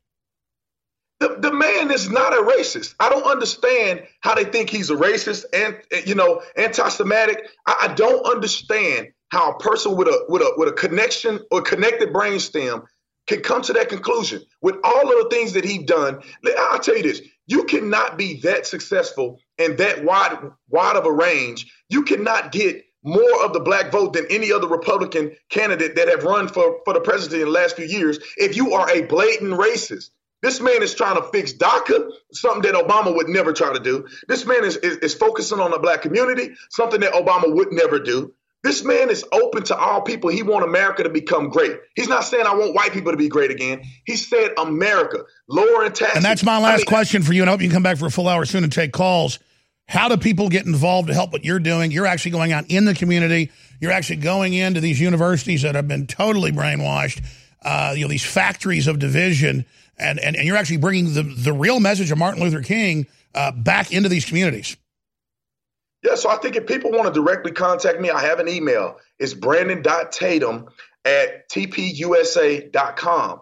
The, 1.21 1.37
the 1.39 1.53
man 1.53 1.93
is 1.93 2.11
not 2.11 2.33
a 2.33 2.43
racist. 2.43 2.97
I 2.99 3.09
don't 3.09 3.23
understand 3.23 4.03
how 4.19 4.35
they 4.35 4.43
think 4.43 4.69
he's 4.69 4.91
a 4.91 4.97
racist 4.97 5.45
and 5.53 5.77
you 6.05 6.17
know 6.17 6.43
anti-Semitic. 6.57 7.49
I, 7.65 7.89
I 7.89 7.95
don't 7.95 8.27
understand 8.27 9.13
how 9.29 9.53
a 9.53 9.59
person 9.59 9.95
with 9.95 10.09
a 10.09 10.25
with 10.29 10.43
a 10.43 10.53
with 10.57 10.69
a 10.69 10.73
connection 10.73 11.39
or 11.53 11.63
connected 11.63 12.13
brainstem 12.13 12.85
can 13.29 13.41
come 13.41 13.63
to 13.63 13.73
that 13.75 13.89
conclusion 13.89 14.43
with 14.61 14.75
all 14.83 15.03
of 15.03 15.23
the 15.23 15.29
things 15.31 15.53
that 15.53 15.65
he's 15.65 15.85
done. 15.85 16.21
I'll 16.59 16.81
tell 16.81 16.97
you 16.97 17.05
this: 17.05 17.23
you 17.53 17.65
cannot 17.65 18.16
be 18.16 18.41
that 18.41 18.66
successful 18.66 19.39
and 19.59 19.77
that 19.77 20.03
wide 20.03 20.39
wide 20.70 20.97
of 20.97 21.05
a 21.05 21.12
range. 21.12 21.70
You 21.91 22.03
cannot 22.03 22.51
get 22.51 22.83
more 23.05 23.45
of 23.45 23.53
the 23.53 23.61
black 23.61 23.93
vote 23.93 24.15
than 24.15 24.27
any 24.31 24.51
other 24.51 24.66
Republican 24.66 25.37
candidate 25.51 25.97
that 25.97 26.09
have 26.09 26.24
run 26.24 26.49
for, 26.49 26.79
for 26.87 26.95
the 26.95 27.01
presidency 27.01 27.43
in 27.43 27.49
the 27.49 27.53
last 27.53 27.77
few 27.77 27.85
years 27.85 28.19
if 28.39 28.57
you 28.57 28.73
are 28.73 28.89
a 28.89 29.03
blatant 29.03 29.53
racist. 29.53 30.09
This 30.41 30.62
man 30.62 30.83
is 30.83 30.95
trying 30.95 31.16
to 31.16 31.29
fix 31.29 31.53
DACA, 31.53 32.11
something 32.33 32.73
that 32.73 32.74
Obama 32.74 33.15
would 33.15 33.29
never 33.29 33.53
try 33.53 33.73
to 33.74 33.79
do. 33.79 34.09
This 34.29 34.47
man 34.47 34.65
is, 34.65 34.77
is, 34.79 34.97
is 34.97 35.15
focusing 35.15 35.61
on 35.61 35.73
the 35.73 35.79
black 35.79 36.01
community, 36.01 36.55
something 36.70 37.01
that 37.01 37.12
Obama 37.12 37.55
would 37.55 37.70
never 37.70 38.01
do. 38.01 38.33
This 38.63 38.85
man 38.85 39.11
is 39.11 39.25
open 39.33 39.65
to 39.65 39.77
all 39.77 40.03
people. 40.03 40.31
He 40.31 40.45
want 40.45 40.65
America 40.65 41.03
to 41.03 41.11
become 41.11 41.49
great. 41.49 41.79
He's 41.97 42.09
not 42.09 42.21
saying 42.21 42.47
I 42.47 42.55
want 42.55 42.75
white 42.75 42.93
people 42.93 43.11
to 43.11 43.19
be 43.19 43.29
great 43.29 43.51
again. 43.51 43.83
He 44.07 44.17
said 44.17 44.53
America, 44.57 45.25
lowering 45.49 45.93
taxes. 45.93 46.17
And 46.17 46.25
that's 46.25 46.45
my 46.45 46.59
last 46.59 46.75
I 46.75 46.77
mean, 46.79 46.87
question 46.87 47.23
for 47.23 47.33
you. 47.33 47.43
And 47.43 47.51
I 47.51 47.53
hope 47.53 47.61
you 47.61 47.69
can 47.69 47.75
come 47.75 47.83
back 47.83 47.99
for 47.99 48.07
a 48.07 48.11
full 48.11 48.29
hour 48.29 48.45
soon 48.45 48.63
and 48.63 48.73
take 48.73 48.93
calls. 48.93 49.41
How 49.89 50.09
do 50.09 50.17
people 50.17 50.49
get 50.49 50.65
involved 50.65 51.09
to 51.09 51.15
help 51.15 51.33
what 51.33 51.45
you're 51.45 51.59
doing? 51.59 51.91
You're 51.91 52.07
actually 52.07 52.31
going 52.31 52.53
out 52.53 52.71
in 52.71 52.85
the 52.85 52.95
community. 52.95 53.51
You're 53.81 53.91
actually 53.91 54.17
going 54.17 54.55
into 54.55 54.81
these 54.81 55.01
universities 55.01 55.63
that 55.63 55.75
have 55.75 55.89
been 55.89 56.07
totally 56.07 56.53
brainwashed. 56.53 57.25
Uh, 57.65 57.95
you 57.97 58.03
know, 58.03 58.09
these 58.09 58.25
factories 58.25 58.87
of 58.87 58.99
division, 58.99 59.65
and, 59.99 60.19
and, 60.19 60.37
and 60.37 60.47
you're 60.47 60.57
actually 60.57 60.79
bringing 60.79 61.15
the, 61.15 61.23
the 61.23 61.53
real 61.53 61.81
message 61.81 62.11
of 62.11 62.19
Martin 62.19 62.43
Luther 62.43 62.63
King 62.63 63.07
uh, 63.35 63.53
back 63.53 63.93
into 63.93 64.09
these 64.09 64.25
communities. 64.25 64.77
Yeah, 66.03 66.16
so 66.16 66.31
I 66.31 66.37
think 66.37 66.57
if 66.57 66.66
people 66.66 66.91
want 66.91 67.07
to 67.07 67.12
directly 67.12 67.53
contact 67.53 68.01
me, 68.01 68.11
I 68.11 68.20
have 68.23 68.41
an 68.41 68.49
email. 68.49 68.97
It's 69.19 69.35
brandon.tatum 69.35 70.66
at 71.05 71.49
tpusa.com. 71.49 73.41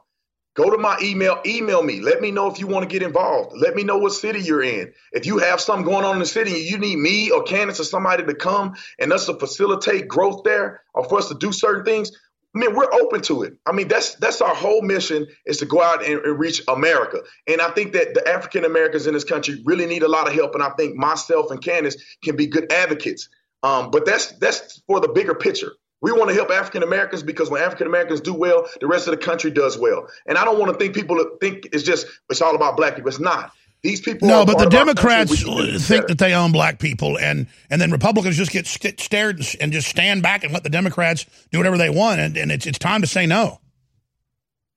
Go 0.56 0.68
to 0.68 0.78
my 0.78 0.98
email, 1.00 1.40
email 1.46 1.82
me. 1.82 2.00
Let 2.00 2.20
me 2.20 2.32
know 2.32 2.50
if 2.50 2.58
you 2.58 2.66
want 2.66 2.82
to 2.82 2.92
get 2.92 3.02
involved. 3.02 3.56
Let 3.56 3.76
me 3.76 3.84
know 3.84 3.98
what 3.98 4.12
city 4.12 4.40
you're 4.40 4.62
in. 4.62 4.92
If 5.12 5.24
you 5.24 5.38
have 5.38 5.60
something 5.60 5.86
going 5.86 6.04
on 6.04 6.14
in 6.14 6.18
the 6.18 6.26
city 6.26 6.50
you 6.50 6.76
need 6.76 6.96
me 6.96 7.30
or 7.30 7.44
Candace 7.44 7.78
or 7.80 7.84
somebody 7.84 8.24
to 8.24 8.34
come 8.34 8.74
and 8.98 9.12
us 9.12 9.26
to 9.26 9.34
facilitate 9.34 10.08
growth 10.08 10.42
there 10.44 10.82
or 10.92 11.08
for 11.08 11.18
us 11.18 11.28
to 11.28 11.34
do 11.34 11.52
certain 11.52 11.84
things, 11.84 12.10
I 12.54 12.58
mean, 12.58 12.74
we're 12.74 12.92
open 12.92 13.20
to 13.22 13.42
it. 13.44 13.54
I 13.64 13.72
mean, 13.72 13.86
that's 13.86 14.16
that's 14.16 14.40
our 14.40 14.54
whole 14.54 14.82
mission 14.82 15.26
is 15.46 15.58
to 15.58 15.66
go 15.66 15.82
out 15.82 16.04
and, 16.04 16.20
and 16.20 16.38
reach 16.38 16.62
America. 16.66 17.20
And 17.46 17.60
I 17.60 17.70
think 17.70 17.92
that 17.92 18.14
the 18.14 18.26
African 18.28 18.64
Americans 18.64 19.06
in 19.06 19.14
this 19.14 19.24
country 19.24 19.62
really 19.64 19.86
need 19.86 20.02
a 20.02 20.08
lot 20.08 20.26
of 20.26 20.34
help. 20.34 20.54
And 20.54 20.62
I 20.62 20.70
think 20.70 20.96
myself 20.96 21.52
and 21.52 21.62
Candace 21.62 21.96
can 22.24 22.36
be 22.36 22.46
good 22.46 22.72
advocates. 22.72 23.28
Um, 23.62 23.90
but 23.90 24.04
that's 24.04 24.32
that's 24.38 24.82
for 24.86 25.00
the 25.00 25.08
bigger 25.08 25.34
picture. 25.34 25.72
We 26.02 26.12
want 26.12 26.30
to 26.30 26.34
help 26.34 26.50
African 26.50 26.82
Americans 26.82 27.22
because 27.22 27.50
when 27.50 27.62
African 27.62 27.86
Americans 27.86 28.20
do 28.20 28.34
well, 28.34 28.66
the 28.80 28.86
rest 28.86 29.06
of 29.06 29.12
the 29.12 29.18
country 29.18 29.50
does 29.50 29.78
well. 29.78 30.08
And 30.26 30.38
I 30.38 30.44
don't 30.44 30.58
want 30.58 30.72
to 30.72 30.78
think 30.78 30.94
people 30.94 31.22
think 31.40 31.68
it's 31.72 31.84
just 31.84 32.06
it's 32.30 32.40
all 32.40 32.56
about 32.56 32.76
black 32.76 32.96
people. 32.96 33.10
It's 33.10 33.20
not. 33.20 33.52
These 33.82 34.00
people. 34.00 34.28
No, 34.28 34.40
are 34.40 34.46
but 34.46 34.58
the 34.58 34.66
of 34.66 34.74
our 34.74 34.84
country. 34.94 34.94
Democrats 34.94 35.30
We 35.30 35.36
can 35.38 35.56
do 35.56 35.72
this 35.72 35.88
think 35.88 36.06
that 36.08 36.18
they 36.18 36.34
own 36.34 36.52
black 36.52 36.78
people, 36.78 37.18
and 37.18 37.46
and 37.70 37.80
then 37.80 37.90
Republicans 37.90 38.36
just 38.36 38.50
get 38.50 38.66
st- 38.66 39.00
stared 39.00 39.40
and 39.60 39.72
just 39.72 39.88
stand 39.88 40.22
back 40.22 40.44
and 40.44 40.52
let 40.52 40.64
the 40.64 40.70
Democrats 40.70 41.24
do 41.50 41.58
whatever 41.58 41.78
they 41.78 41.90
want, 41.90 42.20
and, 42.20 42.36
and 42.36 42.52
it's 42.52 42.66
it's 42.66 42.78
time 42.78 43.00
to 43.00 43.06
say 43.06 43.26
no. 43.26 43.58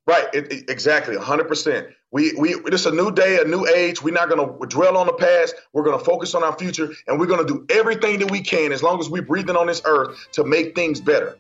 Right, 0.07 0.25
it, 0.33 0.51
it- 0.51 0.69
exactly, 0.69 1.15
hundred 1.17 1.47
percent. 1.49 1.87
We 2.11 2.33
we 2.37 2.53
this 2.65 2.81
is 2.81 2.85
a 2.87 2.91
new 2.95 3.11
day, 3.11 3.39
a 3.41 3.45
new 3.45 3.65
age. 3.65 4.01
We're 4.03 4.13
not 4.13 4.29
going 4.29 4.59
to 4.59 4.67
dwell 4.67 4.97
on 4.97 5.07
the 5.07 5.13
past. 5.13 5.55
We're 5.73 5.83
going 5.83 5.97
to 5.97 6.05
focus 6.05 6.35
on 6.35 6.43
our 6.43 6.57
future, 6.57 6.91
and 7.07 7.19
we're 7.19 7.25
going 7.25 7.45
to 7.45 7.53
do 7.53 7.65
everything 7.75 8.19
that 8.19 8.29
we 8.31 8.41
can, 8.41 8.71
as 8.71 8.83
long 8.83 8.99
as 8.99 9.09
we're 9.09 9.23
breathing 9.23 9.55
on 9.55 9.67
this 9.67 9.81
earth, 9.83 10.15
to 10.33 10.43
make 10.43 10.75
things 10.75 11.01
better. 11.01 11.37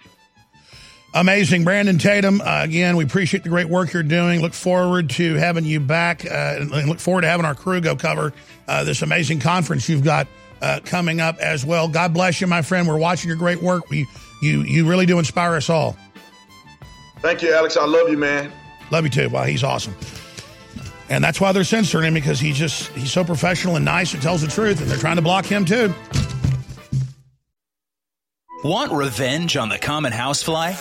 Amazing, 1.15 1.63
Brandon 1.63 1.99
Tatum. 1.99 2.41
Uh, 2.41 2.63
again, 2.63 2.97
we 2.97 3.03
appreciate 3.03 3.43
the 3.43 3.49
great 3.49 3.69
work 3.69 3.93
you're 3.93 4.01
doing. 4.01 4.41
Look 4.41 4.53
forward 4.53 5.11
to 5.11 5.35
having 5.35 5.63
you 5.63 5.79
back, 5.79 6.25
uh, 6.25 6.57
and 6.59 6.89
look 6.89 6.99
forward 6.99 7.21
to 7.21 7.27
having 7.27 7.45
our 7.45 7.53
crew 7.53 7.81
go 7.81 7.95
cover 7.95 8.33
uh, 8.67 8.83
this 8.83 9.03
amazing 9.03 9.39
conference 9.39 9.87
you've 9.87 10.03
got 10.03 10.27
uh, 10.63 10.79
coming 10.85 11.21
up 11.21 11.37
as 11.37 11.63
well. 11.63 11.87
God 11.87 12.13
bless 12.13 12.41
you, 12.41 12.47
my 12.47 12.63
friend. 12.63 12.87
We're 12.87 12.97
watching 12.97 13.27
your 13.27 13.37
great 13.37 13.61
work. 13.61 13.89
We 13.91 14.07
you 14.41 14.61
you 14.61 14.89
really 14.89 15.05
do 15.05 15.19
inspire 15.19 15.53
us 15.53 15.69
all. 15.69 15.95
Thank 17.19 17.43
you, 17.43 17.53
Alex. 17.53 17.77
I 17.77 17.85
love 17.85 18.09
you, 18.09 18.17
man. 18.17 18.51
Love 18.89 19.03
you 19.03 19.11
too. 19.11 19.29
Wow, 19.29 19.43
he's 19.43 19.63
awesome. 19.63 19.93
And 21.09 21.23
that's 21.23 21.39
why 21.39 21.51
they're 21.51 21.63
censoring 21.63 22.07
him 22.07 22.15
because 22.15 22.39
he's 22.39 22.57
just 22.57 22.91
he's 22.93 23.11
so 23.11 23.23
professional 23.23 23.75
and 23.75 23.85
nice 23.85 24.13
and 24.13 24.23
tells 24.23 24.41
the 24.41 24.47
truth, 24.47 24.81
and 24.81 24.89
they're 24.89 24.97
trying 24.97 25.17
to 25.17 25.21
block 25.21 25.45
him 25.45 25.63
too. 25.63 25.93
Want 28.63 28.93
revenge 28.93 29.57
on 29.57 29.67
the 29.67 29.77
common 29.77 30.13
housefly? 30.13 30.75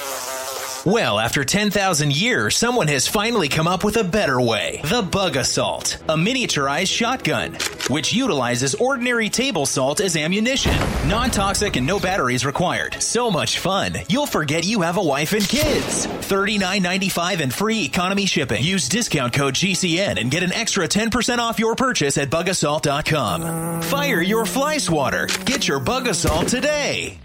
Well, 0.87 1.19
after 1.19 1.43
10,000 1.45 2.17
years, 2.17 2.57
someone 2.57 2.87
has 2.87 3.09
finally 3.09 3.49
come 3.49 3.67
up 3.67 3.83
with 3.83 3.97
a 3.97 4.05
better 4.05 4.41
way. 4.41 4.81
The 4.85 5.03
Bug-A-Salt, 5.03 5.99
a 6.09 6.15
miniaturized 6.15 6.87
shotgun, 6.87 7.55
which 7.91 8.13
utilizes 8.13 8.77
ordinary 8.77 9.29
table 9.29 9.67
salt 9.67 10.01
as 10.01 10.17
ammunition. 10.17 10.77
Non 11.09 11.31
toxic 11.31 11.75
and 11.75 11.85
no 11.85 11.99
batteries 11.99 12.47
required. 12.47 13.03
So 13.03 13.33
much 13.33 13.59
fun, 13.59 13.97
you'll 14.09 14.27
forget 14.27 14.65
you 14.65 14.83
have 14.83 14.97
a 14.97 15.03
wife 15.03 15.33
and 15.33 15.49
kids. 15.49 16.07
$39.95 16.07 17.41
and 17.41 17.53
free 17.53 17.85
economy 17.85 18.27
shipping. 18.27 18.63
Use 18.63 18.89
discount 18.89 19.33
code 19.33 19.55
GCN 19.55 20.21
and 20.21 20.31
get 20.31 20.45
an 20.45 20.53
extra 20.53 20.87
10% 20.87 21.39
off 21.39 21.59
your 21.59 21.75
purchase 21.75 22.17
at 22.17 22.31
bugasalt.com. 22.31 23.83
Fire 23.83 24.23
your 24.23 24.47
fly 24.47 24.79
swatter. 24.79 25.27
Get 25.47 25.67
your 25.67 25.81
Bug-A-Salt 25.81 26.47
today. 26.47 27.19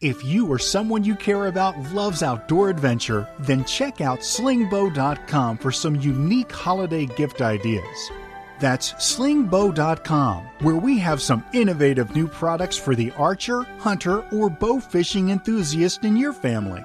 If 0.00 0.24
you 0.24 0.46
or 0.46 0.60
someone 0.60 1.02
you 1.02 1.16
care 1.16 1.46
about 1.46 1.76
loves 1.92 2.22
outdoor 2.22 2.70
adventure, 2.70 3.28
then 3.40 3.64
check 3.64 4.00
out 4.00 4.20
slingbow.com 4.20 5.58
for 5.58 5.72
some 5.72 5.96
unique 5.96 6.52
holiday 6.52 7.06
gift 7.06 7.40
ideas. 7.40 8.12
That's 8.60 8.92
slingbow.com, 8.92 10.44
where 10.60 10.76
we 10.76 10.98
have 11.00 11.20
some 11.20 11.44
innovative 11.52 12.14
new 12.14 12.28
products 12.28 12.76
for 12.76 12.94
the 12.94 13.10
archer, 13.16 13.62
hunter, 13.80 14.20
or 14.30 14.48
bow 14.48 14.78
fishing 14.78 15.30
enthusiast 15.30 16.04
in 16.04 16.16
your 16.16 16.32
family. 16.32 16.84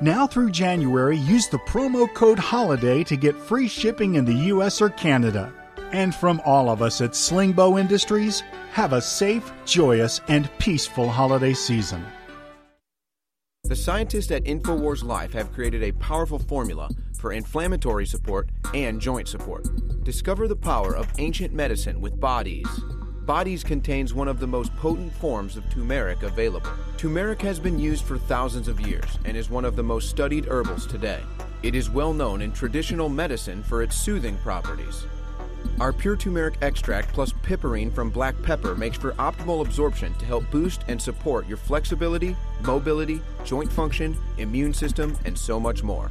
Now 0.00 0.26
through 0.26 0.50
January, 0.50 1.18
use 1.18 1.48
the 1.48 1.58
promo 1.58 2.12
code 2.14 2.38
HOLIDAY 2.38 3.04
to 3.04 3.16
get 3.18 3.36
free 3.36 3.68
shipping 3.68 4.14
in 4.14 4.24
the 4.24 4.48
US 4.54 4.80
or 4.80 4.88
Canada. 4.88 5.52
And 5.92 6.14
from 6.14 6.40
all 6.46 6.70
of 6.70 6.80
us 6.80 7.02
at 7.02 7.10
Slingbow 7.10 7.78
Industries, 7.78 8.42
have 8.72 8.94
a 8.94 9.02
safe, 9.02 9.52
joyous, 9.66 10.22
and 10.28 10.48
peaceful 10.58 11.10
holiday 11.10 11.52
season. 11.52 12.02
The 13.74 13.80
scientists 13.80 14.30
at 14.30 14.44
InfoWars 14.44 15.02
Life 15.02 15.32
have 15.32 15.52
created 15.52 15.82
a 15.82 15.90
powerful 15.90 16.38
formula 16.38 16.88
for 17.18 17.32
inflammatory 17.32 18.06
support 18.06 18.48
and 18.72 19.00
joint 19.00 19.26
support. 19.26 19.66
Discover 20.04 20.46
the 20.46 20.54
power 20.54 20.94
of 20.94 21.08
ancient 21.18 21.52
medicine 21.52 22.00
with 22.00 22.20
Bodies. 22.20 22.68
Bodies 23.22 23.64
contains 23.64 24.14
one 24.14 24.28
of 24.28 24.38
the 24.38 24.46
most 24.46 24.72
potent 24.76 25.12
forms 25.14 25.56
of 25.56 25.68
turmeric 25.70 26.22
available. 26.22 26.70
Turmeric 26.96 27.42
has 27.42 27.58
been 27.58 27.76
used 27.80 28.04
for 28.04 28.16
thousands 28.16 28.68
of 28.68 28.80
years 28.80 29.18
and 29.24 29.36
is 29.36 29.50
one 29.50 29.64
of 29.64 29.74
the 29.74 29.82
most 29.82 30.08
studied 30.08 30.46
herbals 30.46 30.86
today. 30.86 31.18
It 31.64 31.74
is 31.74 31.90
well 31.90 32.12
known 32.12 32.42
in 32.42 32.52
traditional 32.52 33.08
medicine 33.08 33.64
for 33.64 33.82
its 33.82 33.96
soothing 33.96 34.36
properties. 34.36 35.04
Our 35.80 35.92
pure 35.92 36.16
turmeric 36.16 36.54
extract 36.62 37.12
plus 37.12 37.32
piperine 37.32 37.92
from 37.92 38.10
black 38.10 38.40
pepper 38.42 38.74
makes 38.74 38.96
for 38.96 39.12
optimal 39.12 39.64
absorption 39.64 40.14
to 40.14 40.24
help 40.24 40.48
boost 40.50 40.82
and 40.88 41.00
support 41.00 41.48
your 41.48 41.56
flexibility, 41.56 42.36
mobility, 42.62 43.20
joint 43.44 43.72
function, 43.72 44.16
immune 44.38 44.72
system, 44.72 45.16
and 45.24 45.36
so 45.36 45.58
much 45.58 45.82
more. 45.82 46.10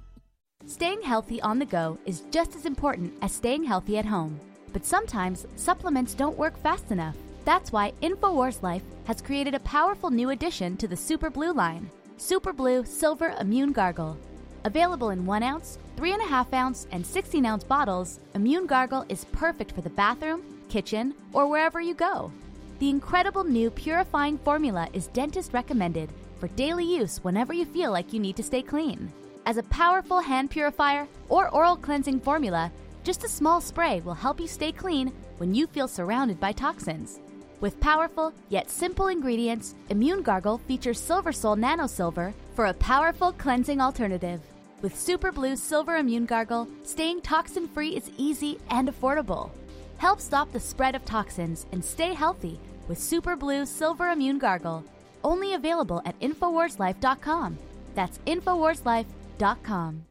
Staying 0.67 1.01
healthy 1.01 1.41
on 1.41 1.59
the 1.59 1.65
go 1.65 1.97
is 2.05 2.23
just 2.31 2.55
as 2.55 2.65
important 2.65 3.13
as 3.21 3.31
staying 3.31 3.63
healthy 3.63 3.97
at 3.97 4.05
home. 4.05 4.39
But 4.71 4.85
sometimes 4.85 5.45
supplements 5.55 6.13
don't 6.13 6.37
work 6.37 6.57
fast 6.59 6.91
enough. 6.91 7.15
That's 7.45 7.71
why 7.71 7.93
InfoWars 8.01 8.61
Life 8.61 8.83
has 9.05 9.21
created 9.21 9.55
a 9.55 9.59
powerful 9.61 10.11
new 10.11 10.29
addition 10.29 10.77
to 10.77 10.87
the 10.87 10.95
Super 10.95 11.29
Blue 11.29 11.51
line 11.51 11.89
Super 12.17 12.53
Blue 12.53 12.85
Silver 12.85 13.35
Immune 13.39 13.71
Gargle. 13.71 14.15
Available 14.63 15.09
in 15.09 15.25
1 15.25 15.41
ounce, 15.41 15.79
3.5 15.97 16.53
ounce, 16.53 16.87
and 16.91 17.05
16 17.05 17.45
ounce 17.45 17.63
bottles, 17.63 18.19
Immune 18.35 18.67
Gargle 18.67 19.05
is 19.09 19.25
perfect 19.25 19.71
for 19.71 19.81
the 19.81 19.89
bathroom, 19.89 20.43
kitchen, 20.69 21.15
or 21.33 21.47
wherever 21.47 21.81
you 21.81 21.95
go. 21.95 22.31
The 22.77 22.89
incredible 22.89 23.43
new 23.43 23.71
purifying 23.71 24.37
formula 24.37 24.87
is 24.93 25.07
dentist 25.07 25.53
recommended 25.53 26.09
for 26.39 26.47
daily 26.49 26.85
use 26.85 27.23
whenever 27.23 27.53
you 27.53 27.65
feel 27.65 27.91
like 27.91 28.13
you 28.13 28.19
need 28.19 28.35
to 28.35 28.43
stay 28.43 28.61
clean. 28.61 29.11
As 29.45 29.57
a 29.57 29.63
powerful 29.63 30.19
hand 30.19 30.51
purifier 30.51 31.07
or 31.27 31.49
oral 31.49 31.75
cleansing 31.75 32.19
formula, 32.19 32.71
just 33.03 33.23
a 33.23 33.29
small 33.29 33.59
spray 33.59 33.99
will 34.01 34.13
help 34.13 34.39
you 34.39 34.47
stay 34.47 34.71
clean 34.71 35.11
when 35.37 35.55
you 35.55 35.65
feel 35.65 35.87
surrounded 35.87 36.39
by 36.39 36.51
toxins. 36.51 37.19
With 37.59 37.79
powerful 37.79 38.33
yet 38.49 38.69
simple 38.69 39.07
ingredients, 39.07 39.75
Immune 39.89 40.21
Gargle 40.21 40.59
features 40.59 40.99
Silver 40.99 41.31
Sol 41.31 41.55
Nano 41.55 41.87
Silver 41.87 42.33
for 42.55 42.65
a 42.65 42.73
powerful 42.73 43.31
cleansing 43.33 43.81
alternative. 43.81 44.41
With 44.81 44.97
Super 44.97 45.31
Blue 45.31 45.55
Silver 45.55 45.97
Immune 45.97 46.25
Gargle, 46.25 46.67
staying 46.83 47.21
toxin 47.21 47.67
free 47.67 47.95
is 47.95 48.11
easy 48.17 48.59
and 48.69 48.89
affordable. 48.89 49.49
Help 49.97 50.19
stop 50.19 50.51
the 50.51 50.59
spread 50.59 50.95
of 50.95 51.05
toxins 51.05 51.65
and 51.71 51.83
stay 51.83 52.13
healthy 52.13 52.59
with 52.87 52.99
Super 52.99 53.35
Blue 53.35 53.65
Silver 53.65 54.09
Immune 54.09 54.39
Gargle. 54.39 54.83
Only 55.23 55.53
available 55.53 56.01
at 56.05 56.19
InfoWarsLife.com. 56.19 57.57
That's 57.93 58.19
InfoWarsLife.com 58.19 59.20
dot 59.41 59.63
com. 59.63 60.10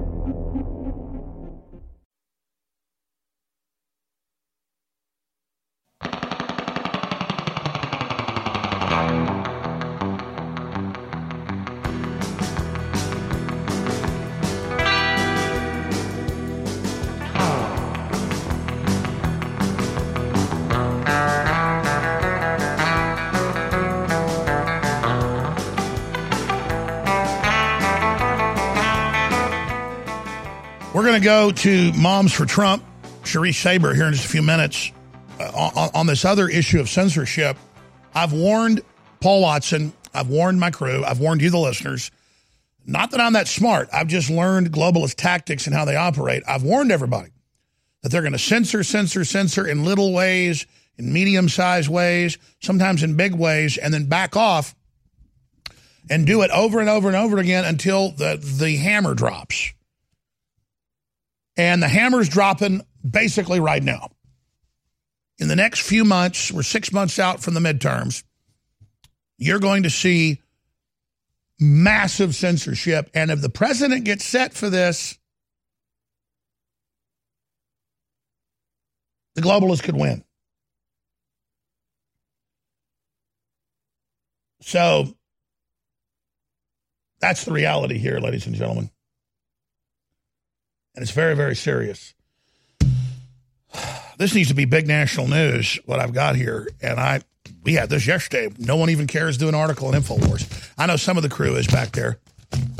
We're 31.01 31.07
going 31.07 31.21
to 31.21 31.25
go 31.25 31.51
to 31.51 31.93
Moms 31.93 32.31
for 32.31 32.45
Trump, 32.45 32.83
Sharice 33.23 33.55
Saber, 33.55 33.95
here 33.95 34.05
in 34.05 34.13
just 34.13 34.27
a 34.27 34.29
few 34.29 34.43
minutes 34.43 34.91
uh, 35.39 35.71
on, 35.75 35.89
on 35.95 36.05
this 36.05 36.25
other 36.25 36.47
issue 36.47 36.79
of 36.79 36.89
censorship. 36.89 37.57
I've 38.13 38.33
warned 38.33 38.81
Paul 39.19 39.41
Watson, 39.41 39.93
I've 40.13 40.27
warned 40.27 40.59
my 40.59 40.69
crew, 40.69 41.03
I've 41.03 41.19
warned 41.19 41.41
you, 41.41 41.49
the 41.49 41.57
listeners. 41.57 42.11
Not 42.85 43.09
that 43.11 43.19
I'm 43.19 43.33
that 43.33 43.47
smart. 43.47 43.89
I've 43.91 44.09
just 44.09 44.29
learned 44.29 44.71
globalist 44.71 45.15
tactics 45.15 45.65
and 45.65 45.75
how 45.75 45.85
they 45.85 45.95
operate. 45.95 46.43
I've 46.47 46.61
warned 46.61 46.91
everybody 46.91 47.31
that 48.03 48.09
they're 48.09 48.21
going 48.21 48.33
to 48.33 48.37
censor, 48.37 48.83
censor, 48.83 49.25
censor 49.25 49.65
in 49.65 49.83
little 49.83 50.13
ways, 50.13 50.67
in 50.99 51.11
medium 51.11 51.49
sized 51.49 51.89
ways, 51.89 52.37
sometimes 52.59 53.01
in 53.01 53.17
big 53.17 53.33
ways, 53.33 53.79
and 53.79 53.91
then 53.91 54.05
back 54.05 54.37
off 54.37 54.75
and 56.11 56.27
do 56.27 56.43
it 56.43 56.51
over 56.51 56.79
and 56.79 56.89
over 56.89 57.07
and 57.07 57.17
over 57.17 57.39
again 57.39 57.65
until 57.65 58.11
the, 58.11 58.37
the 58.37 58.75
hammer 58.75 59.15
drops. 59.15 59.73
And 61.61 61.83
the 61.83 61.87
hammer's 61.87 62.27
dropping 62.27 62.81
basically 63.07 63.59
right 63.59 63.83
now. 63.83 64.09
In 65.37 65.47
the 65.47 65.55
next 65.55 65.81
few 65.81 66.03
months, 66.03 66.51
we're 66.51 66.63
six 66.63 66.91
months 66.91 67.19
out 67.19 67.39
from 67.39 67.53
the 67.53 67.59
midterms, 67.59 68.23
you're 69.37 69.59
going 69.59 69.83
to 69.83 69.91
see 69.91 70.41
massive 71.59 72.33
censorship. 72.33 73.11
And 73.13 73.29
if 73.29 73.41
the 73.41 73.49
president 73.49 74.05
gets 74.05 74.25
set 74.25 74.55
for 74.55 74.71
this, 74.71 75.19
the 79.35 79.43
globalists 79.43 79.83
could 79.83 79.95
win. 79.95 80.23
So 84.61 85.13
that's 87.19 87.45
the 87.45 87.51
reality 87.51 87.99
here, 87.99 88.17
ladies 88.17 88.47
and 88.47 88.55
gentlemen. 88.55 88.89
And 90.95 91.03
it's 91.03 91.11
very, 91.11 91.35
very 91.35 91.55
serious. 91.55 92.13
This 94.17 94.35
needs 94.35 94.49
to 94.49 94.53
be 94.53 94.65
big 94.65 94.85
national 94.85 95.27
news, 95.27 95.79
what 95.87 95.99
I've 95.99 96.13
got 96.13 96.35
here. 96.35 96.67
And 96.79 96.99
I 96.99 97.21
we 97.63 97.73
had 97.73 97.89
this 97.89 98.07
yesterday. 98.07 98.53
No 98.57 98.75
one 98.75 98.89
even 98.89 99.07
cares 99.07 99.37
to 99.37 99.45
do 99.45 99.49
an 99.49 99.55
article 99.55 99.91
in 99.91 100.01
InfoWars. 100.01 100.71
I 100.77 100.85
know 100.85 100.95
some 100.95 101.17
of 101.17 101.23
the 101.23 101.29
crew 101.29 101.55
is 101.55 101.67
back 101.67 101.91
there, 101.91 102.19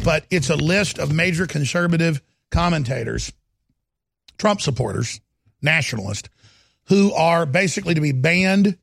but 0.04 0.26
it's 0.30 0.50
a 0.50 0.56
list 0.56 1.00
of 1.00 1.14
major 1.14 1.48
conservative 1.48 2.22
commentators, 2.50 3.32
Trump 4.38 4.62
supporters, 4.62 5.22
nationalists, 5.62 6.30
who 6.86 7.14
are 7.14 7.46
basically 7.46 7.94
to 7.94 8.02
be 8.02 8.12
banned 8.12 8.78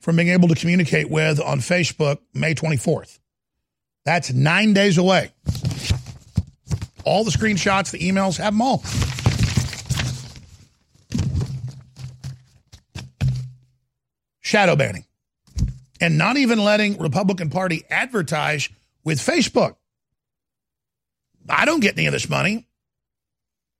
from 0.00 0.16
being 0.16 0.28
able 0.28 0.48
to 0.48 0.54
communicate 0.54 1.10
with 1.10 1.40
on 1.40 1.58
Facebook 1.58 2.18
May 2.32 2.54
24th. 2.54 3.18
That's 4.04 4.32
nine 4.32 4.72
days 4.72 4.96
away. 4.96 5.32
All 7.04 7.24
the 7.24 7.30
screenshots, 7.30 7.90
the 7.90 7.98
emails, 7.98 8.38
have 8.38 8.52
them 8.52 8.62
all. 8.62 8.82
Shadow 14.40 14.76
banning. 14.76 15.04
And 16.00 16.16
not 16.16 16.36
even 16.36 16.62
letting 16.62 16.98
Republican 16.98 17.50
Party 17.50 17.84
advertise 17.90 18.68
with 19.04 19.18
Facebook. 19.18 19.76
I 21.48 21.64
don't 21.64 21.80
get 21.80 21.96
any 21.96 22.06
of 22.06 22.12
this 22.12 22.28
money. 22.28 22.66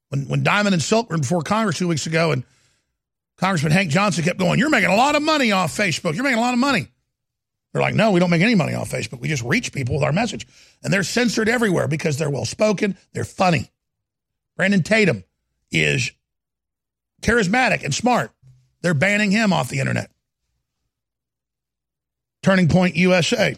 When, 0.09 0.27
when 0.29 0.43
Diamond 0.43 0.75
and 0.75 0.83
Silk 0.83 1.11
were 1.11 1.19
before 1.19 1.43
Congress 1.43 1.79
two 1.79 1.89
weeks 1.89 2.07
ago, 2.07 2.33
and 2.33 2.45
Congressman 3.37 3.73
Hank 3.73 3.91
Johnson 3.91 4.25
kept 4.25 4.39
going, 4.39 4.59
You're 4.59 4.71
making 4.71 4.91
a 4.91 4.97
lot 4.97 5.15
of 5.15 5.23
money 5.23 5.53
off 5.53 5.77
Facebook. 5.77 6.15
You're 6.15 6.25
making 6.25 6.39
a 6.39 6.43
lot 6.43 6.55
of 6.55 6.61
money. 6.61 6.89
They're 7.73 7.83
like, 7.83 7.95
no, 7.95 8.11
we 8.11 8.21
don't 8.21 8.31
make 8.31 8.43
any 8.43 8.55
money 8.55 8.75
off 8.75 8.91
Facebook. 8.91 9.21
We 9.21 9.29
just 9.29 9.43
reach 9.43 9.73
people 9.73 9.95
with 9.95 10.05
our 10.05 10.13
message. 10.13 10.47
And 10.83 10.93
they're 10.93 11.03
censored 11.03 11.49
everywhere 11.49 11.87
because 11.87 12.17
they're 12.17 12.31
well 12.31 12.45
spoken, 12.45 12.97
they're 13.13 13.25
funny. 13.25 13.71
Brandon 14.57 14.83
Tatum 14.83 15.25
is 15.71 16.11
charismatic 17.23 17.85
and 17.85 17.95
smart. 17.95 18.33
They're 18.81 18.95
banning 18.95 19.31
him 19.31 19.53
off 19.53 19.69
the 19.69 19.81
internet. 19.81 20.11
Turning 22.43 22.69
Point 22.69 22.97
USA. 22.97 23.57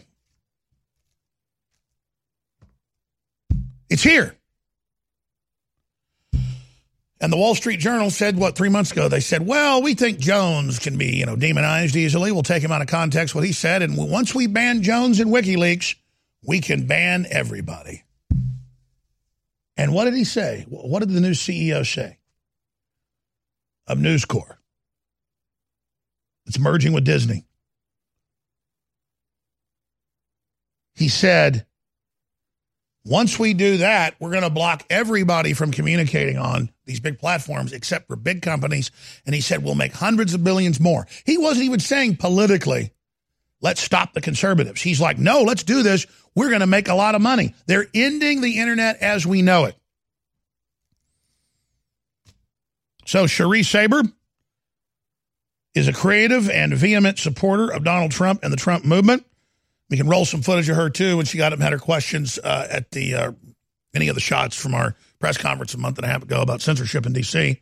It's 3.89 4.03
here. 4.03 4.35
And 7.21 7.31
the 7.31 7.37
Wall 7.37 7.53
Street 7.53 7.79
Journal 7.79 8.09
said, 8.09 8.35
what, 8.35 8.55
three 8.55 8.69
months 8.69 8.91
ago? 8.91 9.07
They 9.07 9.19
said, 9.19 9.45
well, 9.45 9.83
we 9.83 9.93
think 9.93 10.17
Jones 10.17 10.79
can 10.79 10.97
be, 10.97 11.15
you 11.15 11.27
know, 11.27 11.35
demonized 11.35 11.95
easily. 11.95 12.31
We'll 12.31 12.41
take 12.41 12.63
him 12.63 12.71
out 12.71 12.81
of 12.81 12.87
context, 12.87 13.35
what 13.35 13.43
he 13.43 13.53
said. 13.53 13.83
And 13.83 13.95
once 13.95 14.33
we 14.33 14.47
ban 14.47 14.81
Jones 14.81 15.19
and 15.19 15.29
WikiLeaks, 15.31 15.95
we 16.43 16.61
can 16.61 16.87
ban 16.87 17.27
everybody. 17.29 18.03
And 19.77 19.93
what 19.93 20.05
did 20.05 20.15
he 20.15 20.23
say? 20.23 20.65
What 20.67 20.99
did 21.01 21.09
the 21.09 21.21
new 21.21 21.31
CEO 21.31 21.85
say 21.85 22.17
of 23.85 23.99
News 23.99 24.25
Corp? 24.25 24.57
It's 26.47 26.57
merging 26.57 26.91
with 26.91 27.05
Disney. 27.05 27.45
He 30.95 31.07
said, 31.07 31.67
once 33.03 33.39
we 33.39 33.53
do 33.53 33.77
that, 33.77 34.15
we're 34.19 34.29
going 34.29 34.43
to 34.43 34.49
block 34.49 34.83
everybody 34.89 35.53
from 35.53 35.71
communicating 35.71 36.37
on 36.37 36.69
these 36.85 36.99
big 36.99 37.17
platforms 37.17 37.73
except 37.73 38.07
for 38.07 38.15
big 38.15 38.41
companies. 38.41 38.91
And 39.25 39.33
he 39.33 39.41
said, 39.41 39.63
we'll 39.63 39.75
make 39.75 39.93
hundreds 39.93 40.33
of 40.33 40.43
billions 40.43 40.79
more. 40.79 41.07
He 41.25 41.37
wasn't 41.37 41.65
even 41.65 41.79
saying 41.79 42.17
politically, 42.17 42.91
let's 43.59 43.81
stop 43.81 44.13
the 44.13 44.21
conservatives. 44.21 44.81
He's 44.81 45.01
like, 45.01 45.17
no, 45.17 45.41
let's 45.41 45.63
do 45.63 45.81
this. 45.81 46.05
We're 46.35 46.49
going 46.49 46.61
to 46.61 46.67
make 46.67 46.87
a 46.87 46.95
lot 46.95 47.15
of 47.15 47.21
money. 47.21 47.55
They're 47.65 47.87
ending 47.93 48.41
the 48.41 48.59
internet 48.59 48.97
as 49.01 49.25
we 49.25 49.41
know 49.41 49.65
it. 49.65 49.75
So 53.05 53.25
Sharice 53.25 53.65
Saber 53.65 54.03
is 55.73 55.87
a 55.87 55.93
creative 55.93 56.49
and 56.49 56.73
vehement 56.73 57.17
supporter 57.17 57.71
of 57.71 57.83
Donald 57.83 58.11
Trump 58.11 58.41
and 58.43 58.53
the 58.53 58.57
Trump 58.57 58.85
movement. 58.85 59.25
We 59.91 59.97
can 59.97 60.07
roll 60.07 60.25
some 60.25 60.41
footage 60.41 60.69
of 60.69 60.77
her 60.77 60.89
too 60.89 61.17
when 61.17 61.25
she 61.25 61.37
got 61.37 61.51
up 61.51 61.57
and 61.57 61.63
had 61.63 61.73
her 61.73 61.79
questions 61.79 62.39
uh, 62.39 62.67
at 62.71 62.89
the 62.91 63.13
uh, 63.13 63.31
any 63.93 64.07
of 64.07 64.15
the 64.15 64.21
shots 64.21 64.55
from 64.55 64.73
our 64.73 64.95
press 65.19 65.37
conference 65.37 65.73
a 65.73 65.77
month 65.77 65.97
and 65.97 66.05
a 66.05 66.07
half 66.07 66.23
ago 66.23 66.41
about 66.41 66.61
censorship 66.61 67.05
in 67.05 67.11
D.C. 67.11 67.61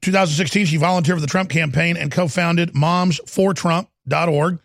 2016, 0.00 0.66
she 0.66 0.76
volunteered 0.76 1.16
for 1.16 1.20
the 1.20 1.26
Trump 1.26 1.48
campaign 1.48 1.96
and 1.96 2.10
co-founded 2.10 2.74
MomsForTrump.org 2.74 4.58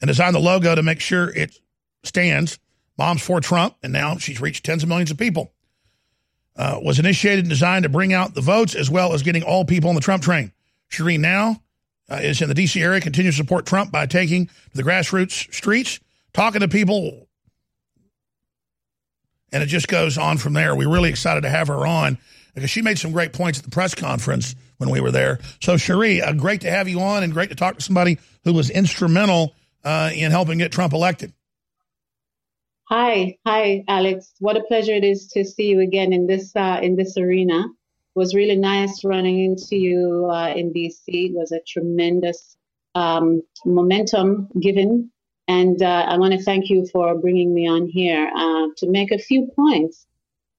and 0.00 0.08
designed 0.08 0.34
the 0.34 0.40
logo 0.40 0.74
to 0.74 0.82
make 0.82 1.00
sure 1.00 1.30
it 1.30 1.56
stands 2.02 2.58
Moms 2.98 3.22
for 3.22 3.40
Trump. 3.40 3.76
And 3.82 3.92
now 3.92 4.16
she's 4.16 4.40
reached 4.40 4.64
tens 4.64 4.82
of 4.82 4.88
millions 4.88 5.10
of 5.10 5.18
people. 5.18 5.52
Uh, 6.56 6.80
was 6.82 6.98
initiated 6.98 7.44
and 7.44 7.50
designed 7.50 7.82
to 7.82 7.88
bring 7.88 8.12
out 8.12 8.34
the 8.34 8.40
votes 8.40 8.74
as 8.74 8.88
well 8.88 9.12
as 9.12 9.22
getting 9.22 9.42
all 9.42 9.64
people 9.64 9.88
on 9.88 9.96
the 9.96 10.00
Trump 10.00 10.22
train. 10.22 10.52
Shireen 10.90 11.20
now 11.20 11.60
uh, 12.10 12.16
is 12.16 12.42
in 12.42 12.48
the 12.48 12.54
D.C. 12.54 12.82
area, 12.82 13.00
continues 13.00 13.36
to 13.36 13.42
support 13.42 13.66
Trump 13.66 13.90
by 13.90 14.06
taking 14.06 14.46
to 14.46 14.52
the 14.74 14.82
grassroots 14.82 15.52
streets, 15.52 16.00
talking 16.32 16.60
to 16.60 16.68
people, 16.68 17.28
and 19.52 19.62
it 19.62 19.66
just 19.66 19.88
goes 19.88 20.18
on 20.18 20.36
from 20.36 20.52
there. 20.52 20.74
We're 20.74 20.90
really 20.90 21.10
excited 21.10 21.42
to 21.42 21.48
have 21.48 21.68
her 21.68 21.86
on 21.86 22.18
because 22.54 22.70
she 22.70 22.82
made 22.82 22.98
some 22.98 23.12
great 23.12 23.32
points 23.32 23.58
at 23.58 23.64
the 23.64 23.70
press 23.70 23.94
conference 23.94 24.54
when 24.78 24.90
we 24.90 25.00
were 25.00 25.10
there. 25.10 25.38
So, 25.60 25.76
Cherie, 25.76 26.20
uh, 26.20 26.32
great 26.32 26.60
to 26.62 26.70
have 26.70 26.88
you 26.88 27.00
on 27.00 27.22
and 27.22 27.32
great 27.32 27.50
to 27.50 27.54
talk 27.54 27.76
to 27.76 27.82
somebody 27.82 28.18
who 28.44 28.52
was 28.52 28.70
instrumental 28.70 29.54
uh, 29.84 30.10
in 30.14 30.30
helping 30.30 30.58
get 30.58 30.72
Trump 30.72 30.92
elected. 30.92 31.32
Hi, 32.88 33.38
hi, 33.46 33.84
Alex. 33.88 34.34
What 34.40 34.56
a 34.56 34.62
pleasure 34.62 34.92
it 34.92 35.04
is 35.04 35.28
to 35.28 35.44
see 35.44 35.68
you 35.68 35.80
again 35.80 36.12
in 36.12 36.26
this 36.26 36.54
uh, 36.54 36.80
in 36.82 36.96
this 36.96 37.16
arena 37.16 37.64
was 38.14 38.34
really 38.34 38.56
nice 38.56 39.04
running 39.04 39.44
into 39.44 39.76
you 39.76 40.28
uh, 40.30 40.52
in 40.54 40.72
DC. 40.72 41.02
It 41.06 41.34
was 41.34 41.52
a 41.52 41.60
tremendous 41.66 42.56
um, 42.94 43.42
momentum 43.64 44.48
given. 44.60 45.10
And 45.48 45.82
uh, 45.82 46.06
I 46.08 46.16
want 46.16 46.32
to 46.32 46.42
thank 46.42 46.70
you 46.70 46.86
for 46.92 47.18
bringing 47.18 47.54
me 47.54 47.68
on 47.68 47.86
here 47.86 48.30
uh, 48.34 48.68
to 48.78 48.88
make 48.88 49.12
a 49.12 49.18
few 49.18 49.50
points. 49.54 50.06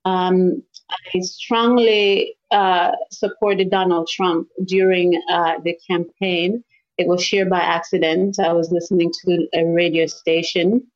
Um, 0.04 0.62
I 0.90 1.18
strongly 1.20 2.36
uh, 2.52 2.92
supported 3.10 3.70
Donald 3.70 4.08
Trump 4.08 4.48
during 4.64 5.20
uh, 5.30 5.54
the 5.64 5.76
campaign. 5.88 6.62
It 6.98 7.08
was 7.08 7.22
sheer 7.22 7.48
by 7.48 7.58
accident. 7.58 8.38
I 8.38 8.52
was 8.52 8.70
listening 8.70 9.10
to 9.24 9.48
a 9.54 9.64
radio 9.64 10.06
station 10.06 10.86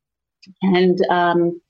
and 0.63 0.99
um, 1.11 1.61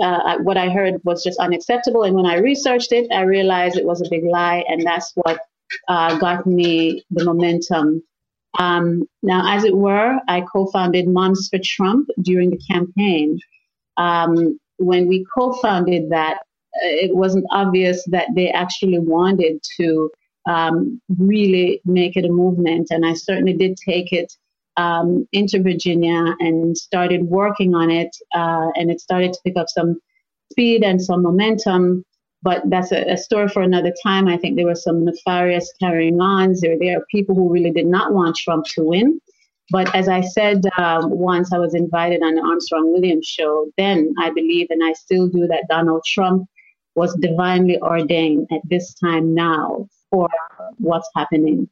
uh, 0.00 0.38
what 0.38 0.56
I 0.56 0.70
heard 0.70 0.94
was 1.04 1.22
just 1.22 1.38
unacceptable. 1.38 2.04
And 2.04 2.14
when 2.14 2.26
I 2.26 2.36
researched 2.36 2.92
it, 2.92 3.10
I 3.12 3.22
realized 3.22 3.76
it 3.76 3.84
was 3.84 4.00
a 4.00 4.08
big 4.08 4.24
lie, 4.24 4.64
and 4.68 4.84
that's 4.84 5.12
what 5.14 5.40
uh, 5.88 6.18
got 6.18 6.46
me 6.46 7.04
the 7.10 7.24
momentum. 7.24 8.02
Um, 8.58 9.04
now, 9.22 9.54
as 9.54 9.64
it 9.64 9.76
were, 9.76 10.18
I 10.28 10.40
co-founded 10.40 11.06
Moms 11.08 11.48
for 11.48 11.58
Trump 11.62 12.08
during 12.22 12.50
the 12.50 12.60
campaign. 12.70 13.38
Um, 13.96 14.58
when 14.78 15.06
we 15.06 15.26
co-founded 15.34 16.10
that, 16.10 16.38
uh, 16.38 16.88
it 17.04 17.14
wasn't 17.14 17.46
obvious 17.50 18.04
that 18.06 18.28
they 18.34 18.50
actually 18.50 18.98
wanted 18.98 19.62
to 19.76 20.10
um, 20.48 21.00
really 21.18 21.80
make 21.84 22.16
it 22.16 22.24
a 22.24 22.28
movement, 22.28 22.88
and 22.90 23.04
I 23.04 23.14
certainly 23.14 23.52
did 23.52 23.76
take 23.76 24.12
it 24.12 24.32
um, 24.80 25.28
into 25.32 25.62
Virginia 25.62 26.20
and 26.40 26.76
started 26.76 27.22
working 27.24 27.74
on 27.74 27.90
it, 27.90 28.12
uh, 28.34 28.68
and 28.76 28.90
it 28.90 29.00
started 29.00 29.32
to 29.32 29.40
pick 29.44 29.56
up 29.56 29.68
some 29.68 30.00
speed 30.50 30.82
and 30.82 31.02
some 31.08 31.22
momentum. 31.22 32.04
but 32.42 32.62
that's 32.72 32.90
a, 32.90 33.02
a, 33.14 33.18
story 33.18 33.48
for 33.48 33.62
another 33.62 33.92
time. 34.02 34.26
I 34.26 34.38
think 34.38 34.56
there 34.56 34.70
were 34.72 34.86
some 34.88 35.04
nefarious 35.04 35.66
carrying 35.80 36.18
ons. 36.20 36.62
There, 36.62 36.78
there 36.80 36.96
are 36.98 37.04
people 37.10 37.34
who 37.34 37.52
really 37.52 37.70
did 37.70 37.86
not 37.86 38.14
want 38.14 38.36
Trump 38.36 38.64
to 38.74 38.82
win. 38.92 39.20
But 39.70 39.94
as 39.94 40.08
I 40.08 40.22
said 40.22 40.58
um, 40.78 41.10
once, 41.10 41.52
I 41.52 41.58
was 41.58 41.74
invited 41.74 42.22
on 42.22 42.34
the 42.34 42.42
Armstrong 42.42 42.92
Williams 42.92 43.26
show. 43.26 43.70
Then 43.76 44.14
I 44.18 44.30
believe, 44.30 44.68
and 44.70 44.82
I 44.82 44.92
still 44.94 45.28
do, 45.28 45.46
that 45.48 45.68
Donald 45.68 46.02
Trump 46.14 46.48
was 46.94 47.14
divinely 47.26 47.76
ordained 47.92 48.48
at 48.50 48.62
this 48.64 48.94
time 48.94 49.34
now 49.34 49.86
for 50.10 50.28
what's 50.78 51.10
happening. 51.14 51.68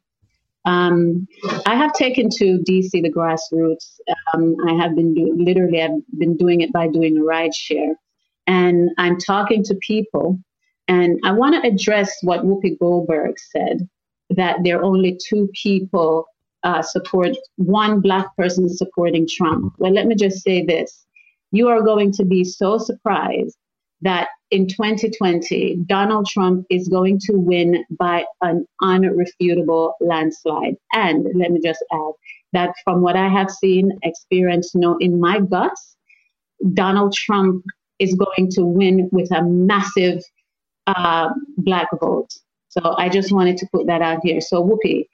Um, 0.69 1.27
I 1.65 1.75
have 1.75 1.93
taken 1.93 2.29
to 2.37 2.59
DC 2.67 2.91
the 2.91 3.11
grassroots. 3.11 3.99
Um, 4.33 4.55
I 4.67 4.73
have 4.73 4.95
been 4.95 5.13
do- 5.13 5.35
literally 5.37 5.81
I've 5.81 6.01
been 6.17 6.37
doing 6.37 6.61
it 6.61 6.71
by 6.71 6.87
doing 6.87 7.17
a 7.17 7.23
ride 7.23 7.55
share, 7.55 7.95
and 8.45 8.89
I'm 8.97 9.17
talking 9.17 9.63
to 9.63 9.75
people 9.75 10.39
and 10.89 11.19
I 11.23 11.31
want 11.31 11.53
to 11.53 11.69
address 11.69 12.11
what 12.23 12.41
Whoopi 12.41 12.77
Goldberg 12.79 13.35
said 13.39 13.87
that 14.31 14.57
there 14.63 14.79
are 14.79 14.83
only 14.83 15.19
two 15.29 15.47
people 15.53 16.25
uh, 16.63 16.81
support, 16.81 17.37
one 17.57 18.01
black 18.01 18.35
person 18.35 18.67
supporting 18.67 19.27
Trump. 19.27 19.73
Well, 19.77 19.93
let 19.93 20.07
me 20.07 20.15
just 20.15 20.43
say 20.43 20.65
this. 20.65 21.05
You 21.51 21.67
are 21.69 21.83
going 21.83 22.11
to 22.13 22.25
be 22.25 22.43
so 22.43 22.79
surprised 22.79 23.55
that 24.01 24.29
in 24.51 24.67
2020, 24.67 25.83
Donald 25.85 26.27
Trump 26.27 26.65
is 26.69 26.87
going 26.87 27.19
to 27.19 27.33
win 27.33 27.83
by 27.91 28.25
an 28.41 28.65
unrefutable 28.81 29.93
landslide. 30.01 30.75
And 30.93 31.27
let 31.35 31.51
me 31.51 31.59
just 31.63 31.83
add 31.91 32.11
that 32.53 32.73
from 32.83 33.01
what 33.01 33.15
I 33.15 33.27
have 33.27 33.51
seen, 33.51 33.91
experienced, 34.03 34.75
know 34.75 34.97
in 34.99 35.19
my 35.19 35.39
guts, 35.39 35.95
Donald 36.73 37.13
Trump 37.13 37.63
is 37.99 38.15
going 38.15 38.49
to 38.51 38.63
win 38.63 39.09
with 39.11 39.31
a 39.31 39.43
massive 39.43 40.23
uh, 40.87 41.29
black 41.57 41.87
vote. 41.99 42.29
So 42.69 42.95
I 42.97 43.09
just 43.09 43.31
wanted 43.31 43.57
to 43.57 43.67
put 43.71 43.87
that 43.87 44.01
out 44.01 44.19
here. 44.23 44.41
So 44.41 44.63
Whoopi, 44.63 45.05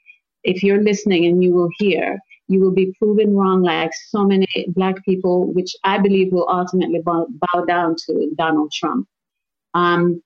if 0.44 0.64
you're 0.64 0.84
listening 0.84 1.26
and 1.26 1.44
you 1.44 1.54
will 1.54 1.70
hear, 1.78 2.20
you 2.48 2.60
will 2.60 2.74
be 2.74 2.94
proven 3.00 3.36
wrong 3.36 3.62
like 3.62 3.92
so 4.10 4.24
many 4.24 4.48
black 4.68 5.04
people, 5.04 5.52
which 5.54 5.76
I 5.84 5.98
believe 5.98 6.32
will 6.32 6.48
ultimately 6.50 7.02
bow, 7.04 7.28
bow 7.30 7.66
down 7.66 7.96
to 8.06 8.32
Donald 8.38 8.72
Trump. 8.72 9.08
Um, 9.74 10.22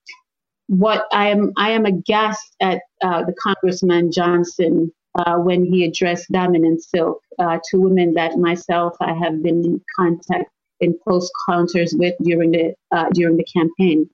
what 0.67 1.05
I 1.11 1.29
am, 1.29 1.51
I 1.57 1.71
am 1.71 1.85
aghast 1.85 2.55
at 2.61 2.81
uh, 3.01 3.23
the 3.23 3.33
Congressman 3.41 4.11
Johnson 4.11 4.91
uh, 5.17 5.37
when 5.37 5.65
he 5.65 5.85
addressed 5.85 6.31
Diamond 6.31 6.65
and 6.65 6.81
Silk, 6.81 7.21
uh, 7.39 7.57
two 7.69 7.81
women 7.81 8.13
that 8.13 8.37
myself 8.37 8.95
I 9.01 9.13
have 9.13 9.41
been 9.41 9.65
in 9.65 9.81
contact 9.97 10.51
in 10.81 10.97
close 11.03 11.29
counters 11.47 11.95
with 11.97 12.13
during 12.21 12.51
the 12.51 12.73
uh, 12.91 13.09
during 13.13 13.37
the 13.37 13.45
campaign 13.45 14.09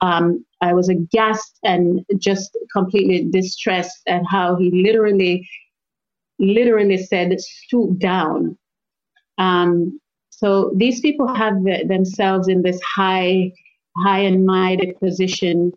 um, 0.00 0.44
I 0.60 0.72
was 0.74 0.88
aghast 0.88 1.58
and 1.64 2.04
just 2.18 2.56
completely 2.72 3.24
distressed 3.30 4.02
at 4.06 4.22
how 4.28 4.56
he 4.56 4.70
literally, 4.70 5.48
literally 6.38 6.98
said, 6.98 7.40
stoop 7.40 7.98
down. 7.98 8.56
Um, 9.38 10.00
so 10.30 10.72
these 10.76 11.00
people 11.00 11.32
have 11.34 11.54
themselves 11.88 12.48
in 12.48 12.62
this 12.62 12.80
high, 12.82 13.52
high 13.96 14.20
and 14.20 14.44
mighty 14.44 14.92
position, 14.92 15.72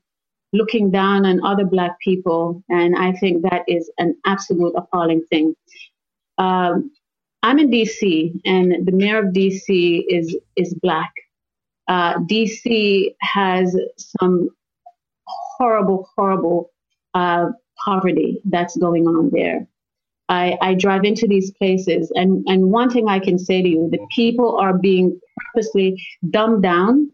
looking 0.52 0.92
down 0.92 1.26
on 1.26 1.44
other 1.46 1.66
Black 1.66 1.98
people, 2.00 2.64
and 2.70 2.96
I 2.98 3.14
think 3.14 3.44
that 3.44 3.64
is 3.68 3.90
an 3.98 4.16
absolute 4.26 4.74
appalling 4.76 5.24
thing. 5.30 5.56
Um, 6.38 6.92
I'm 7.42 7.60
in 7.60 7.70
DC, 7.72 8.42
and 8.46 8.86
the 8.86 8.92
mayor 8.92 9.20
of 9.20 9.34
DC 9.34 10.04
is 10.10 10.36
is 10.58 10.74
Black. 10.82 11.12
Uh, 11.88 12.16
DC 12.20 13.16
has 13.22 13.76
some 13.98 14.50
horrible, 15.26 16.10
horrible 16.16 16.72
uh, 17.14 17.48
poverty 17.84 18.42
that's 18.46 18.76
going 18.78 19.08
on 19.08 19.30
there. 19.32 19.68
I, 20.30 20.58
I, 20.62 20.76
drive 20.76 21.04
into 21.04 21.28
these 21.28 21.52
places, 21.52 22.12
and, 22.16 22.46
and 22.48 22.72
one 22.72 22.90
thing 22.92 23.10
I 23.10 23.20
can 23.20 23.40
say 23.40 23.62
to 23.62 23.68
you 23.68 23.90
the 23.92 24.06
people 24.16 24.58
are 24.58 24.78
being 24.78 25.20
purposely 25.54 26.02
dumbed 26.30 26.62
down, 26.64 27.12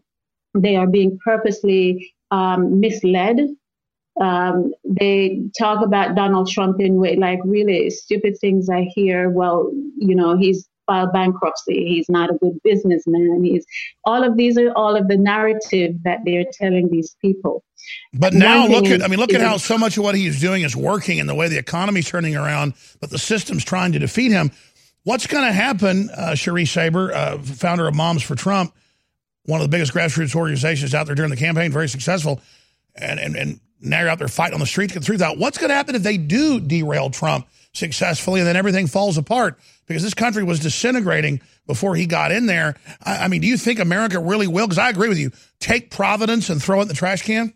they 0.54 0.76
are 0.76 0.86
being 0.86 1.18
purposely 1.24 2.14
um, 2.30 2.78
misled. 2.78 3.38
Um, 4.20 4.72
they 4.84 5.42
talk 5.58 5.84
about 5.84 6.14
Donald 6.14 6.48
Trump 6.48 6.80
in 6.80 6.96
way 6.96 7.16
like 7.16 7.40
really 7.44 7.90
stupid 7.90 8.38
things 8.40 8.68
I 8.70 8.88
hear. 8.94 9.30
Well, 9.30 9.70
you 9.98 10.14
know, 10.14 10.36
he's 10.36 10.68
file 10.86 11.10
bankruptcy. 11.12 11.86
He's 11.86 12.08
not 12.08 12.30
a 12.30 12.34
good 12.34 12.60
businessman. 12.62 13.44
He's 13.44 13.66
all 14.04 14.24
of 14.24 14.36
these 14.36 14.56
are 14.58 14.72
all 14.72 14.96
of 14.96 15.08
the 15.08 15.16
narrative 15.16 16.02
that 16.04 16.20
they're 16.24 16.46
telling 16.52 16.88
these 16.90 17.16
people. 17.20 17.62
But 18.14 18.34
now 18.34 18.66
look 18.66 18.86
at 18.86 19.02
I 19.02 19.08
mean 19.08 19.18
look 19.18 19.32
at 19.32 19.40
how 19.40 19.56
so 19.58 19.78
much 19.78 19.96
of 19.96 20.04
what 20.04 20.14
he's 20.14 20.40
doing 20.40 20.62
is 20.62 20.74
working 20.74 21.20
and 21.20 21.28
the 21.28 21.34
way 21.34 21.48
the 21.48 21.58
economy's 21.58 22.08
turning 22.08 22.36
around, 22.36 22.74
but 23.00 23.10
the 23.10 23.18
system's 23.18 23.64
trying 23.64 23.92
to 23.92 23.98
defeat 23.98 24.32
him. 24.32 24.50
What's 25.04 25.28
going 25.28 25.44
to 25.44 25.52
happen, 25.52 26.10
uh, 26.10 26.34
Cherie 26.34 26.64
Saber, 26.64 27.12
uh, 27.12 27.38
founder 27.38 27.86
of 27.86 27.94
Moms 27.94 28.24
for 28.24 28.34
Trump, 28.34 28.74
one 29.44 29.60
of 29.60 29.64
the 29.64 29.68
biggest 29.68 29.94
grassroots 29.94 30.34
organizations 30.34 30.94
out 30.94 31.06
there 31.06 31.14
during 31.14 31.30
the 31.30 31.36
campaign, 31.36 31.70
very 31.70 31.88
successful, 31.88 32.40
and 32.96 33.20
and, 33.20 33.36
and 33.36 33.60
now 33.80 34.00
you're 34.00 34.08
out 34.08 34.18
there 34.18 34.28
fighting 34.28 34.54
on 34.54 34.60
the 34.60 34.66
streets, 34.66 34.92
get 34.92 35.00
the 35.00 35.06
truth 35.06 35.22
out. 35.22 35.38
What's 35.38 35.58
going 35.58 35.68
to 35.68 35.74
happen 35.74 35.94
if 35.94 36.02
they 36.02 36.16
do 36.16 36.58
derail 36.58 37.10
Trump 37.10 37.46
successfully 37.76 38.40
and 38.40 38.46
then 38.46 38.56
everything 38.56 38.86
falls 38.86 39.18
apart? 39.18 39.58
because 39.86 40.02
this 40.02 40.14
country 40.14 40.42
was 40.42 40.60
disintegrating 40.60 41.40
before 41.66 41.94
he 41.94 42.06
got 42.06 42.32
in 42.32 42.46
there. 42.46 42.74
I, 43.04 43.24
I 43.24 43.28
mean, 43.28 43.40
do 43.40 43.46
you 43.46 43.56
think 43.56 43.78
America 43.78 44.18
really 44.18 44.46
will? 44.46 44.66
Because 44.66 44.78
I 44.78 44.90
agree 44.90 45.08
with 45.08 45.18
you. 45.18 45.30
Take 45.60 45.90
Providence 45.90 46.50
and 46.50 46.62
throw 46.62 46.80
it 46.80 46.82
in 46.82 46.88
the 46.88 46.94
trash 46.94 47.22
can. 47.22 47.54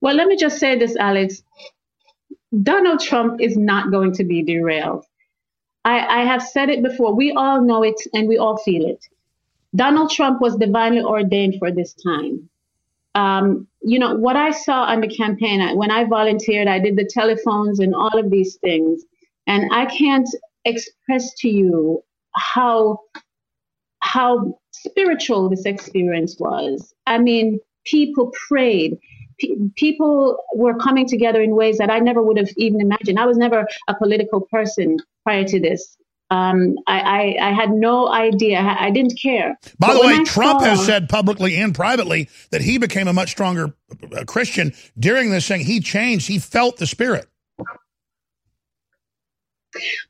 Well, 0.00 0.14
let 0.14 0.26
me 0.26 0.36
just 0.36 0.58
say 0.58 0.78
this, 0.78 0.96
Alex. 0.96 1.42
Donald 2.62 3.00
Trump 3.00 3.40
is 3.40 3.56
not 3.56 3.90
going 3.90 4.12
to 4.14 4.24
be 4.24 4.42
derailed. 4.42 5.04
I, 5.84 6.22
I 6.22 6.24
have 6.24 6.42
said 6.42 6.68
it 6.68 6.82
before. 6.82 7.14
We 7.14 7.32
all 7.32 7.62
know 7.62 7.82
it 7.82 8.00
and 8.12 8.28
we 8.28 8.38
all 8.38 8.56
feel 8.58 8.86
it. 8.86 9.04
Donald 9.74 10.10
Trump 10.10 10.40
was 10.40 10.56
divinely 10.56 11.02
ordained 11.02 11.56
for 11.58 11.70
this 11.70 11.94
time. 11.94 12.48
Um, 13.16 13.68
you 13.82 13.98
know, 13.98 14.14
what 14.16 14.36
I 14.36 14.52
saw 14.52 14.84
on 14.84 15.00
the 15.02 15.08
campaign, 15.08 15.76
when 15.78 15.90
I 15.90 16.04
volunteered, 16.04 16.68
I 16.68 16.80
did 16.80 16.96
the 16.96 17.06
telephones 17.10 17.80
and 17.80 17.94
all 17.94 18.18
of 18.18 18.30
these 18.30 18.56
things. 18.56 19.04
And 19.48 19.70
I 19.72 19.86
can't 19.86 20.28
express 20.66 21.34
to 21.40 21.48
you 21.50 22.04
how 22.36 23.00
how 24.00 24.58
spiritual 24.72 25.50
this 25.50 25.66
experience 25.66 26.36
was. 26.40 26.94
I 27.06 27.18
mean, 27.18 27.60
people 27.86 28.32
prayed. 28.48 28.98
P- 29.38 29.56
people 29.76 30.38
were 30.54 30.76
coming 30.76 31.08
together 31.08 31.42
in 31.42 31.56
ways 31.56 31.78
that 31.78 31.90
I 31.90 32.00
never 32.00 32.22
would 32.22 32.38
have 32.38 32.50
even 32.58 32.80
imagined. 32.82 33.18
I 33.20 33.26
was 33.26 33.38
never 33.38 33.66
a 33.88 33.96
political 33.96 34.42
person 34.42 34.98
prior 35.24 35.44
to 35.46 35.60
this. 35.60 35.98
Um, 36.28 36.76
I, 36.88 37.36
I, 37.40 37.50
I, 37.50 37.52
had 37.52 37.70
no 37.70 38.08
idea. 38.08 38.58
I, 38.58 38.90
didn't 38.90 39.16
care. 39.16 39.56
By 39.78 39.88
but 39.88 40.02
the 40.02 40.06
way, 40.08 40.24
Trump 40.24 40.60
saw, 40.60 40.66
has 40.66 40.84
said 40.84 41.08
publicly 41.08 41.54
and 41.56 41.72
privately 41.72 42.28
that 42.50 42.62
he 42.62 42.78
became 42.78 43.06
a 43.06 43.12
much 43.12 43.30
stronger 43.30 43.76
uh, 44.12 44.24
Christian 44.24 44.72
during 44.98 45.30
this 45.30 45.46
thing. 45.46 45.60
He 45.60 45.78
changed. 45.78 46.26
He 46.26 46.40
felt 46.40 46.78
the 46.78 46.86
spirit. 46.86 47.28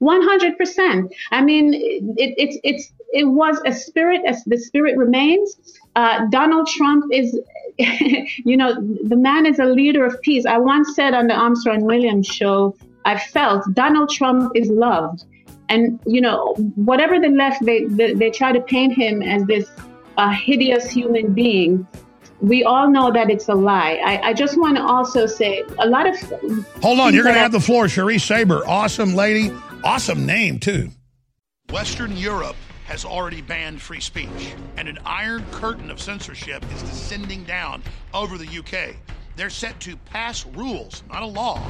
100%. 0.01 1.11
I 1.33 1.43
mean, 1.43 1.75
it, 1.75 2.35
it, 2.39 2.61
it's, 2.65 2.93
it 3.13 3.25
was 3.25 3.61
a 3.67 3.73
spirit, 3.73 4.23
as 4.27 4.43
the 4.45 4.59
spirit 4.59 4.97
remains. 4.97 5.57
Uh, 5.97 6.27
Donald 6.31 6.67
Trump 6.69 7.05
is, 7.13 7.39
you 7.79 8.57
know, 8.57 8.75
the 8.75 9.17
man 9.17 9.45
is 9.45 9.59
a 9.59 9.67
leader 9.67 10.05
of 10.05 10.21
peace. 10.23 10.47
I 10.47 10.59
once 10.59 10.95
said 10.95 11.15
on 11.15 11.27
the 11.27 11.35
Armstrong 11.35 11.85
Williams 11.85 12.27
show, 12.27 12.75
I 13.05 13.19
felt 13.19 13.65
Donald 13.75 14.11
Trump 14.11 14.53
is 14.55 14.69
loved. 14.69 15.25
And, 15.69 15.99
you 16.07 16.21
know, 16.21 16.55
whatever 16.75 17.19
the 17.19 17.29
left, 17.29 17.65
they, 17.65 17.85
they, 17.87 18.15
they 18.15 18.31
try 18.31 18.53
to 18.53 18.61
paint 18.61 18.95
him 18.95 19.23
as 19.23 19.45
this 19.47 19.69
uh, 20.17 20.31
hideous 20.31 20.91
human 20.91 21.33
being 21.33 21.87
we 22.41 22.65
all 22.65 22.91
know 22.91 23.11
that 23.13 23.31
it's 23.31 23.49
a 23.49 23.55
lie. 23.55 24.01
I, 24.05 24.29
I 24.29 24.33
just 24.35 24.59
want 24.59 24.77
to 24.77 24.83
also 24.83 25.27
say 25.27 25.65
a 25.79 25.87
lot 25.87 26.07
of. 26.07 26.17
Hold 26.83 27.01
on, 27.01 27.15
you're 27.15 27.23
going 27.23 27.35
to 27.35 27.41
have 27.41 27.53
the 27.53 27.61
floor. 27.61 27.89
Cherie 27.89 28.19
Saber, 28.19 28.63
awesome 28.67 29.15
lady, 29.15 29.53
awesome 29.83 30.27
name, 30.27 30.59
too. 30.59 30.91
Western 31.71 32.17
Europe 32.17 32.57
has 32.87 33.05
already 33.05 33.43
banned 33.43 33.81
free 33.81 34.01
speech, 34.01 34.55
and 34.77 34.89
an 34.89 34.99
iron 35.05 35.45
curtain 35.51 35.91
of 35.91 36.01
censorship 36.01 36.65
is 36.75 36.83
descending 36.83 37.43
down 37.45 37.83
over 38.15 38.39
the 38.39 38.47
UK. 38.47 38.97
They're 39.35 39.51
set 39.51 39.79
to 39.81 39.97
pass 39.97 40.47
rules, 40.47 41.03
not 41.11 41.23
a 41.23 41.27
law, 41.27 41.63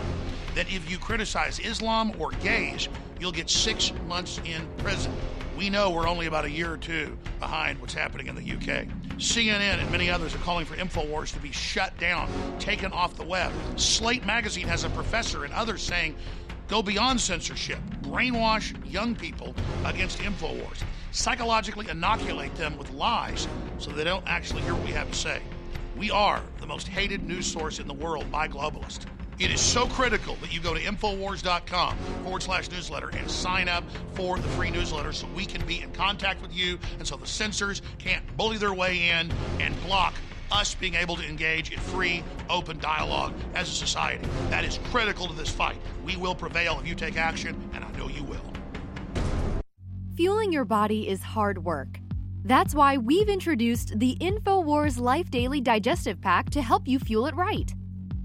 that 0.55 0.71
if 0.73 0.91
you 0.91 0.99
criticize 0.99 1.59
Islam 1.59 2.13
or 2.19 2.31
gays, 2.33 2.89
you'll 3.21 3.33
get 3.33 3.51
six 3.51 3.93
months 4.07 4.41
in 4.45 4.67
prison. 4.79 5.13
We 5.57 5.71
know 5.71 5.91
we're 5.91 6.07
only 6.07 6.27
about 6.27 6.45
a 6.45 6.51
year 6.51 6.71
or 6.71 6.77
two 6.77 7.17
behind 7.41 7.81
what's 7.81 7.95
happening 7.95 8.27
in 8.27 8.35
the 8.35 8.43
UK. 8.43 8.87
CNN 9.17 9.81
and 9.81 9.91
many 9.91 10.11
others 10.11 10.35
are 10.35 10.39
calling 10.39 10.67
for 10.67 10.77
InfoWars 10.77 11.33
to 11.33 11.39
be 11.39 11.51
shut 11.51 11.97
down, 11.99 12.31
taken 12.59 12.93
off 12.93 13.17
the 13.17 13.25
web. 13.25 13.51
Slate 13.77 14.27
Magazine 14.27 14.69
has 14.69 14.85
a 14.85 14.91
professor 14.91 15.45
and 15.45 15.55
others 15.55 15.83
saying, 15.83 16.15
go 16.69 16.83
beyond 16.83 17.19
censorship, 17.21 17.79
brainwash 18.03 18.75
young 18.91 19.15
people 19.15 19.55
against 19.87 20.19
InfoWars, 20.19 20.83
psychologically 21.13 21.89
inoculate 21.89 22.55
them 22.57 22.77
with 22.77 22.91
lies 22.91 23.49
so 23.79 23.91
they 23.91 24.05
don't 24.05 24.25
actually 24.27 24.61
hear 24.63 24.75
what 24.75 24.85
we 24.85 24.93
have 24.93 25.11
to 25.11 25.17
say. 25.17 25.41
We 25.97 26.11
are 26.11 26.43
the 26.61 26.67
most 26.67 26.87
hated 26.87 27.23
news 27.23 27.51
source 27.51 27.79
in 27.79 27.87
the 27.87 27.95
world 27.95 28.31
by 28.31 28.49
globalists. 28.49 29.07
It 29.39 29.51
is 29.51 29.61
so 29.61 29.87
critical 29.87 30.37
that 30.37 30.55
you 30.55 30.61
go 30.61 30.73
to 30.73 30.81
Infowars.com 30.81 31.99
forward 32.25 32.43
slash 32.43 32.71
newsletter 32.71 33.11
and 33.11 33.31
sign 33.31 33.69
up 33.69 33.85
for 34.15 34.39
the 34.39 34.49
free 34.49 34.71
newsletter 34.71 35.13
so 35.13 35.27
we 35.37 35.45
can 35.45 35.65
be 35.67 35.83
in 35.83 35.93
contact 35.93 36.41
with 36.41 36.55
you 36.55 36.79
and 36.99 37.07
so 37.07 37.17
the 37.17 37.27
censors 37.27 37.83
can't 37.99 38.25
bully 38.39 38.57
their 38.57 38.73
way 38.73 39.11
in 39.11 39.31
and 39.61 39.79
block 39.83 40.15
us 40.51 40.75
being 40.75 40.95
able 40.95 41.17
to 41.17 41.29
engage 41.29 41.71
in 41.71 41.79
free, 41.79 42.25
open 42.49 42.79
dialogue 42.79 43.35
as 43.55 43.69
a 43.69 43.73
society. 43.73 44.27
That 44.49 44.65
is 44.65 44.79
critical 44.91 45.27
to 45.27 45.35
this 45.35 45.51
fight. 45.51 45.77
We 46.05 46.17
will 46.17 46.35
prevail 46.35 46.79
if 46.81 46.87
you 46.87 46.95
take 46.95 47.19
action, 47.19 47.61
and 47.75 47.85
I 47.85 47.91
know 47.99 48.09
you 48.09 48.23
will. 48.23 49.63
Fueling 50.17 50.51
your 50.53 50.65
body 50.65 51.09
is 51.09 51.21
hard 51.21 51.63
work. 51.63 51.99
That's 52.45 52.75
why 52.75 52.97
we've 52.97 53.29
introduced 53.29 53.99
the 53.99 54.17
InfoWars 54.21 54.99
Life 54.99 55.31
Daily 55.31 55.61
Digestive 55.61 56.21
Pack 56.23 56.49
to 56.51 56.63
help 56.63 56.89
you 56.89 56.99
fuel 56.99 57.27
it 57.27 57.35
right. 57.35 57.75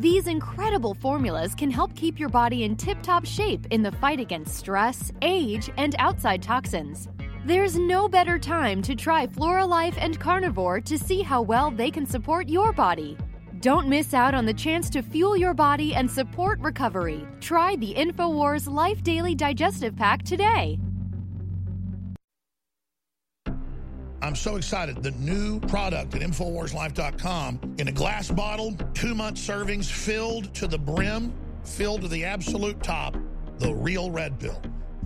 These 0.00 0.28
incredible 0.28 0.94
formulas 0.94 1.54
can 1.54 1.70
help 1.70 1.94
keep 1.94 2.18
your 2.18 2.30
body 2.30 2.64
in 2.64 2.74
tip 2.74 3.02
top 3.02 3.26
shape 3.26 3.66
in 3.68 3.82
the 3.82 3.92
fight 3.92 4.18
against 4.18 4.56
stress, 4.56 5.12
age, 5.20 5.68
and 5.76 5.94
outside 5.98 6.42
toxins. 6.42 7.06
There's 7.44 7.76
no 7.76 8.08
better 8.08 8.38
time 8.38 8.80
to 8.80 8.94
try 8.94 9.26
Flora 9.26 9.66
Life 9.66 9.96
and 9.98 10.18
Carnivore 10.18 10.80
to 10.80 10.96
see 10.96 11.20
how 11.20 11.42
well 11.42 11.70
they 11.70 11.90
can 11.90 12.06
support 12.06 12.48
your 12.48 12.72
body. 12.72 13.18
Don't 13.60 13.88
miss 13.88 14.14
out 14.14 14.34
on 14.34 14.46
the 14.46 14.54
chance 14.54 14.88
to 14.88 15.02
fuel 15.02 15.36
your 15.36 15.52
body 15.52 15.94
and 15.94 16.10
support 16.10 16.58
recovery. 16.60 17.28
Try 17.42 17.76
the 17.76 17.92
InfoWars 17.92 18.72
Life 18.72 19.02
Daily 19.02 19.34
Digestive 19.34 19.94
Pack 19.96 20.22
today. 20.22 20.78
I'm 24.22 24.36
so 24.36 24.56
excited. 24.56 25.02
The 25.02 25.12
new 25.12 25.60
product 25.60 26.14
at 26.14 26.20
InfoWarsLife.com 26.20 27.76
in 27.78 27.88
a 27.88 27.92
glass 27.92 28.30
bottle, 28.30 28.76
two 28.92 29.14
month 29.14 29.38
servings 29.38 29.90
filled 29.90 30.52
to 30.54 30.66
the 30.66 30.76
brim, 30.76 31.32
filled 31.64 32.02
to 32.02 32.08
the 32.08 32.24
absolute 32.24 32.82
top, 32.82 33.16
the 33.58 33.72
real 33.72 34.10
red 34.10 34.38
pill. 34.38 34.60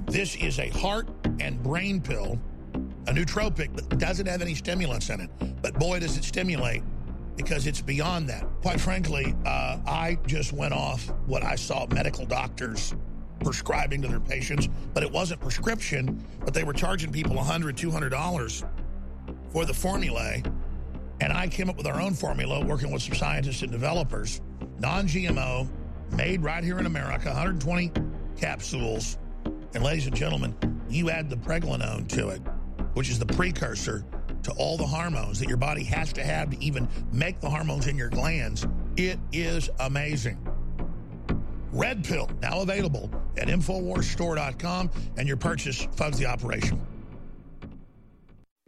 This 0.07 0.35
is 0.37 0.59
a 0.59 0.69
heart 0.71 1.09
and 1.39 1.63
brain 1.63 2.01
pill, 2.01 2.41
a 3.07 3.13
nootropic 3.13 3.75
that 3.77 3.99
doesn't 3.99 4.27
have 4.27 4.43
any 4.43 4.55
stimulants 4.55 5.11
in 5.11 5.21
it. 5.21 5.31
But 5.63 5.79
boy, 5.79 6.01
does 6.01 6.17
it 6.17 6.25
stimulate 6.25 6.83
because 7.37 7.69
it's 7.69 7.81
beyond 7.81 8.29
that. 8.29 8.45
Quite 8.63 8.81
frankly, 8.81 9.35
uh, 9.47 9.79
I 9.87 10.19
just 10.27 10.53
went 10.53 10.75
off 10.75 11.13
what 11.27 11.45
I 11.45 11.55
saw 11.55 11.87
medical 11.87 12.27
doctors 12.27 12.95
prescribing 13.43 14.03
to 14.03 14.09
their 14.09 14.21
patients, 14.21 14.69
but 14.93 15.03
it 15.03 15.11
wasn't 15.11 15.41
prescription, 15.41 16.25
but 16.45 16.55
they 16.55 16.65
were 16.65 16.73
charging 16.73 17.13
people 17.13 17.37
$100, 17.37 17.75
$200 17.75 18.65
for 19.55 19.65
the 19.65 19.73
formulae. 19.73 20.43
And 21.23 21.33
I 21.33 21.47
came 21.47 21.71
up 21.71 21.79
with 21.79 21.87
our 21.87 22.01
own 22.01 22.13
formula 22.13 22.63
working 22.63 22.91
with 22.93 23.01
some 23.01 23.15
scientists 23.15 23.63
and 23.63 23.73
developers, 23.73 24.43
non 24.79 25.07
GMO, 25.07 25.71
made 26.11 26.43
right 26.43 26.63
here 26.63 26.79
in 26.79 26.85
America, 26.85 27.29
120 27.29 27.91
capsules 28.37 29.17
and 29.75 29.83
ladies 29.83 30.07
and 30.07 30.15
gentlemen, 30.15 30.55
you 30.89 31.11
add 31.11 31.29
the 31.29 31.37
pregnenolone 31.37 32.09
to 32.09 32.29
it, 32.29 32.41
which 32.95 33.11
is 33.11 33.19
the 33.19 33.27
precursor 33.27 34.05
to 34.43 34.53
all 34.53 34.77
the 34.77 34.87
hormones 34.87 35.41
that 35.41 35.49
your 35.49 35.57
body 35.57 35.83
has 35.83 36.13
to 36.13 36.23
have 36.23 36.51
to 36.51 36.63
even 36.63 36.89
make 37.13 37.41
the 37.41 37.51
hormones 37.51 37.87
in 37.87 37.97
your 37.97 38.09
glands. 38.09 38.67
It 38.97 39.19
is 39.33 39.71
amazing. 39.81 40.39
Red 41.73 42.05
Pill, 42.05 42.31
now 42.41 42.61
available 42.61 43.11
at 43.37 43.49
InfoWarsStore.com, 43.49 44.91
and 45.17 45.27
your 45.27 45.37
purchase 45.37 45.89
funds 45.97 46.19
the 46.19 46.27
operation. 46.27 46.81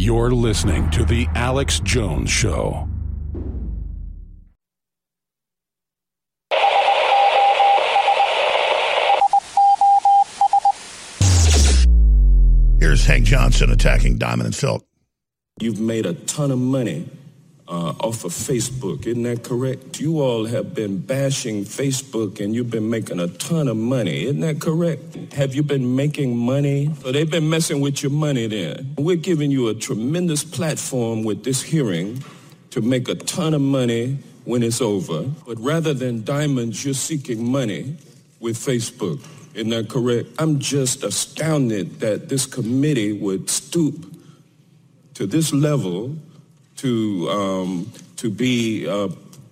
You're 0.00 0.30
listening 0.30 0.88
to 0.90 1.04
The 1.04 1.26
Alex 1.34 1.80
Jones 1.80 2.30
Show. 2.30 2.88
Here's 12.78 13.04
Hank 13.06 13.24
Johnson 13.24 13.72
attacking 13.72 14.18
Diamond 14.18 14.46
and 14.46 14.54
Silk. 14.54 14.86
You've 15.60 15.80
made 15.80 16.06
a 16.06 16.14
ton 16.14 16.52
of 16.52 16.60
money 16.60 17.08
uh, 17.68 17.92
off 18.00 18.24
of 18.24 18.32
Facebook, 18.32 19.06
isn't 19.06 19.24
that 19.24 19.44
correct? 19.44 20.00
You 20.00 20.20
all 20.20 20.46
have 20.46 20.74
been 20.74 20.98
bashing 20.98 21.64
Facebook 21.64 22.40
and 22.40 22.54
you've 22.54 22.70
been 22.70 22.88
making 22.88 23.20
a 23.20 23.28
ton 23.28 23.68
of 23.68 23.76
money, 23.76 24.24
isn't 24.24 24.40
that 24.40 24.60
correct? 24.60 25.34
Have 25.34 25.54
you 25.54 25.62
been 25.62 25.94
making 25.94 26.34
money? 26.34 26.90
So 27.02 27.12
they've 27.12 27.30
been 27.30 27.50
messing 27.50 27.80
with 27.80 28.02
your 28.02 28.12
money 28.12 28.46
then. 28.46 28.94
We're 28.96 29.16
giving 29.16 29.50
you 29.50 29.68
a 29.68 29.74
tremendous 29.74 30.42
platform 30.44 31.24
with 31.24 31.44
this 31.44 31.62
hearing 31.62 32.24
to 32.70 32.80
make 32.80 33.08
a 33.08 33.14
ton 33.14 33.52
of 33.52 33.60
money 33.60 34.18
when 34.44 34.62
it's 34.62 34.80
over. 34.80 35.24
But 35.46 35.58
rather 35.60 35.92
than 35.92 36.24
diamonds, 36.24 36.82
you're 36.82 36.94
seeking 36.94 37.50
money 37.50 37.96
with 38.40 38.56
Facebook. 38.56 39.22
Isn't 39.52 39.70
that 39.70 39.90
correct? 39.90 40.28
I'm 40.38 40.58
just 40.58 41.04
astounded 41.04 42.00
that 42.00 42.30
this 42.30 42.46
committee 42.46 43.12
would 43.12 43.50
stoop 43.50 44.14
to 45.14 45.26
this 45.26 45.52
level 45.52 46.16
to 46.78 47.30
um, 47.30 47.92
to 48.16 48.30
be 48.30 48.88
uh, 48.88 49.08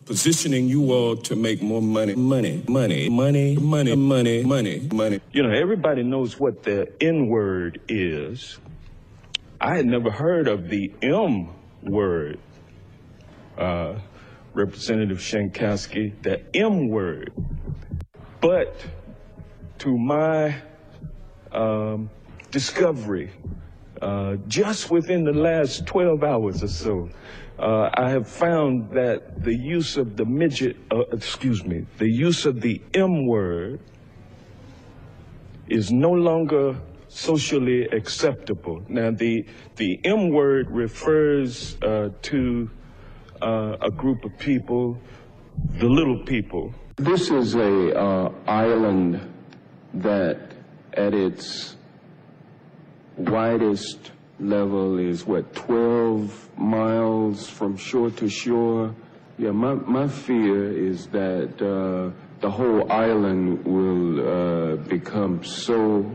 positioning 0.07 0.69
you 0.69 0.93
all 0.93 1.17
to 1.17 1.37
make 1.37 1.61
more 1.63 1.83
money, 1.83 2.15
money, 2.15 2.63
money, 2.69 3.09
money, 3.09 3.57
money, 3.59 3.95
money, 3.97 4.45
money, 4.45 4.89
money. 4.93 5.21
You 5.33 5.43
know, 5.43 5.51
everybody 5.51 6.03
knows 6.03 6.39
what 6.39 6.63
the 6.63 6.93
N 7.01 7.29
word 7.29 7.81
is. 7.89 8.59
I 9.61 9.77
had 9.77 9.87
never 9.87 10.11
heard 10.11 10.49
of 10.49 10.69
the 10.69 10.93
M 11.03 11.49
word. 11.83 12.39
Uh, 13.59 13.99
Representative 14.55 15.19
Shankowski, 15.19 16.13
the 16.23 16.41
M 16.57 16.89
word. 16.89 17.33
But 18.41 18.75
to 19.81 19.99
my 19.99 20.57
um, 21.53 22.09
discovery, 22.51 23.31
uh, 24.03 24.37
just 24.47 24.91
within 24.91 25.25
the 25.25 25.33
last 25.33 25.87
12 25.87 26.23
hours 26.23 26.63
or 26.63 26.69
so, 26.69 27.09
uh, 27.59 27.89
I 27.95 28.11
have 28.11 28.29
found 28.29 28.91
that 28.91 29.43
the 29.43 29.55
use 29.55 29.97
of 29.97 30.17
the 30.17 30.25
midget, 30.27 30.77
uh, 30.91 31.01
excuse 31.13 31.65
me, 31.65 31.87
the 31.99 32.09
use 32.09 32.45
of 32.45 32.61
the 32.61 32.83
M 32.93 33.27
word 33.27 33.81
is 35.69 35.91
no 35.91 36.11
longer 36.11 36.79
socially 37.09 37.85
acceptable. 37.87 38.85
Now, 38.89 39.11
the, 39.11 39.47
the 39.77 39.99
M 40.05 40.29
word 40.31 40.71
refers 40.71 41.79
uh, 41.83 42.11
to 42.23 42.71
uh, 43.41 43.77
a 43.81 43.91
group 43.91 44.25
of 44.25 44.37
people, 44.39 44.99
the 45.79 45.87
little 45.87 46.23
people. 46.25 46.75
This 46.97 47.31
is 47.31 47.55
a 47.55 48.33
island 48.47 49.21
that, 49.95 50.53
at 50.93 51.15
its 51.15 51.76
widest 53.17 54.13
level, 54.39 54.99
is 54.99 55.27
what 55.27 55.55
12 55.55 56.59
miles 56.59 57.49
from 57.49 57.77
shore 57.77 58.11
to 58.11 58.29
shore. 58.29 58.95
Yeah, 59.39 59.51
my 59.51 59.75
my 59.75 60.09
fear 60.09 60.73
is 60.73 61.09
that 61.09 61.51
uh, 61.61 62.11
the 62.41 62.51
whole 62.51 62.91
island 62.91 63.65
will 63.65 64.21
uh, 64.21 64.77
become 64.77 65.45
so 65.45 66.11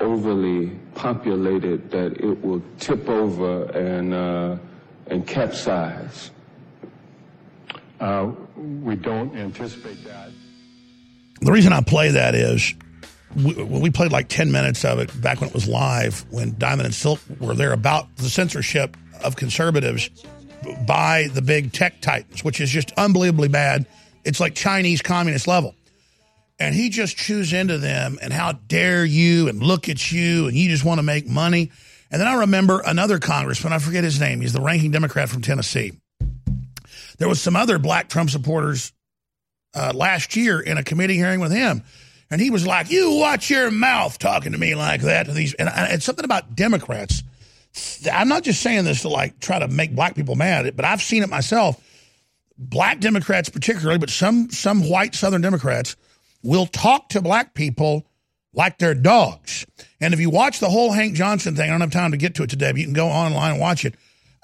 overly 0.00 0.70
populated 0.94 1.90
that 1.90 2.12
it 2.20 2.44
will 2.44 2.62
tip 2.78 3.08
over 3.08 3.64
and 3.70 4.14
uh, 4.14 4.56
and 5.06 5.26
capsize. 5.26 6.30
Uh, 8.00 8.30
we 8.56 8.94
don't 8.94 9.34
anticipate 9.36 10.04
that. 10.04 10.30
The 11.40 11.52
reason 11.52 11.72
I 11.72 11.80
play 11.80 12.10
that 12.10 12.34
is 12.34 12.74
we, 13.36 13.54
we 13.62 13.90
played 13.90 14.12
like 14.12 14.28
10 14.28 14.50
minutes 14.50 14.84
of 14.84 14.98
it 14.98 15.20
back 15.20 15.40
when 15.40 15.50
it 15.50 15.54
was 15.54 15.68
live, 15.68 16.24
when 16.30 16.56
Diamond 16.58 16.86
and 16.86 16.94
Silk 16.94 17.20
were 17.40 17.54
there 17.54 17.72
about 17.72 18.14
the 18.16 18.28
censorship 18.28 18.96
of 19.22 19.36
conservatives 19.36 20.10
by 20.86 21.28
the 21.32 21.42
big 21.42 21.72
tech 21.72 22.00
titans, 22.00 22.42
which 22.42 22.60
is 22.60 22.70
just 22.70 22.92
unbelievably 22.92 23.48
bad. 23.48 23.86
It's 24.24 24.40
like 24.40 24.54
Chinese 24.54 25.02
communist 25.02 25.46
level. 25.46 25.74
And 26.60 26.74
he 26.74 26.88
just 26.88 27.16
chews 27.16 27.52
into 27.52 27.78
them 27.78 28.18
and 28.20 28.32
how 28.32 28.52
dare 28.52 29.04
you 29.04 29.48
and 29.48 29.62
look 29.62 29.88
at 29.88 30.10
you 30.10 30.48
and 30.48 30.56
you 30.56 30.68
just 30.68 30.84
want 30.84 30.98
to 30.98 31.04
make 31.04 31.26
money. 31.26 31.70
And 32.10 32.20
then 32.20 32.26
I 32.26 32.34
remember 32.40 32.82
another 32.84 33.18
congressman, 33.18 33.72
I 33.72 33.78
forget 33.78 34.02
his 34.02 34.18
name, 34.18 34.40
he's 34.40 34.52
the 34.52 34.60
ranking 34.60 34.90
Democrat 34.90 35.28
from 35.28 35.42
Tennessee. 35.42 35.92
There 37.18 37.28
was 37.28 37.40
some 37.40 37.54
other 37.54 37.78
black 37.78 38.08
Trump 38.08 38.30
supporters 38.30 38.92
uh, 39.74 39.92
last 39.94 40.34
year 40.34 40.58
in 40.60 40.78
a 40.78 40.84
committee 40.84 41.14
hearing 41.14 41.40
with 41.40 41.52
him. 41.52 41.84
And 42.30 42.40
he 42.40 42.50
was 42.50 42.66
like, 42.66 42.90
you 42.90 43.14
watch 43.14 43.48
your 43.48 43.70
mouth 43.70 44.18
talking 44.18 44.52
to 44.52 44.58
me 44.58 44.74
like 44.74 45.00
that. 45.02 45.26
To 45.26 45.32
these, 45.32 45.54
and, 45.54 45.68
and 45.68 46.02
something 46.02 46.24
about 46.24 46.54
Democrats. 46.54 47.22
I'm 48.12 48.28
not 48.28 48.42
just 48.42 48.60
saying 48.60 48.84
this 48.84 49.02
to 49.02 49.08
like 49.08 49.40
try 49.40 49.58
to 49.58 49.68
make 49.68 49.94
black 49.94 50.14
people 50.14 50.34
mad, 50.34 50.74
but 50.76 50.84
I've 50.84 51.02
seen 51.02 51.22
it 51.22 51.28
myself. 51.28 51.82
Black 52.58 53.00
Democrats 53.00 53.48
particularly, 53.48 53.98
but 53.98 54.10
some 54.10 54.50
some 54.50 54.88
white 54.88 55.14
Southern 55.14 55.42
Democrats 55.42 55.96
will 56.42 56.66
talk 56.66 57.10
to 57.10 57.22
black 57.22 57.54
people 57.54 58.04
like 58.52 58.78
they're 58.78 58.94
dogs. 58.94 59.64
And 60.00 60.12
if 60.12 60.20
you 60.20 60.30
watch 60.30 60.58
the 60.58 60.68
whole 60.68 60.90
Hank 60.90 61.14
Johnson 61.14 61.54
thing, 61.54 61.68
I 61.68 61.72
don't 61.72 61.80
have 61.80 61.92
time 61.92 62.10
to 62.10 62.16
get 62.16 62.34
to 62.36 62.42
it 62.42 62.50
today, 62.50 62.72
but 62.72 62.78
you 62.80 62.84
can 62.84 62.94
go 62.94 63.08
online 63.08 63.52
and 63.52 63.60
watch 63.60 63.84
it. 63.84 63.94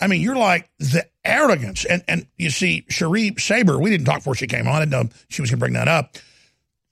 I 0.00 0.06
mean, 0.06 0.20
you're 0.20 0.36
like 0.36 0.70
the 0.78 1.06
arrogance. 1.24 1.84
And 1.84 2.04
and 2.06 2.26
you 2.36 2.50
see, 2.50 2.84
Cherie 2.88 3.34
Saber, 3.38 3.78
we 3.78 3.90
didn't 3.90 4.06
talk 4.06 4.18
before 4.18 4.34
she 4.34 4.46
came 4.46 4.68
on. 4.68 4.76
I 4.76 4.80
didn't 4.80 4.90
know 4.92 5.08
she 5.28 5.42
was 5.42 5.50
going 5.50 5.58
to 5.58 5.60
bring 5.60 5.72
that 5.74 5.88
up. 5.88 6.16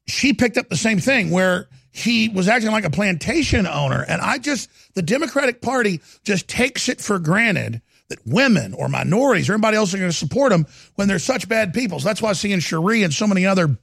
She 0.06 0.32
picked 0.32 0.58
up 0.58 0.68
the 0.68 0.76
same 0.76 0.98
thing 0.98 1.30
where 1.30 1.68
he 1.90 2.28
was 2.28 2.48
acting 2.48 2.70
like 2.70 2.84
a 2.84 2.90
plantation 2.90 3.66
owner. 3.66 4.02
And 4.02 4.20
I 4.20 4.38
just, 4.38 4.68
the 4.94 5.02
Democratic 5.02 5.60
Party 5.60 6.00
just 6.24 6.48
takes 6.48 6.88
it 6.88 7.00
for 7.00 7.18
granted 7.18 7.82
that 8.08 8.18
women 8.26 8.74
or 8.74 8.88
minorities 8.88 9.48
or 9.48 9.52
anybody 9.52 9.76
else 9.76 9.94
are 9.94 9.98
going 9.98 10.10
to 10.10 10.16
support 10.16 10.50
them 10.50 10.66
when 10.96 11.08
they're 11.08 11.18
such 11.18 11.48
bad 11.48 11.72
people. 11.74 12.00
So 12.00 12.08
that's 12.08 12.22
why 12.22 12.32
seeing 12.32 12.60
Cherie 12.60 13.02
and 13.02 13.12
so 13.12 13.26
many 13.26 13.46
other 13.46 13.78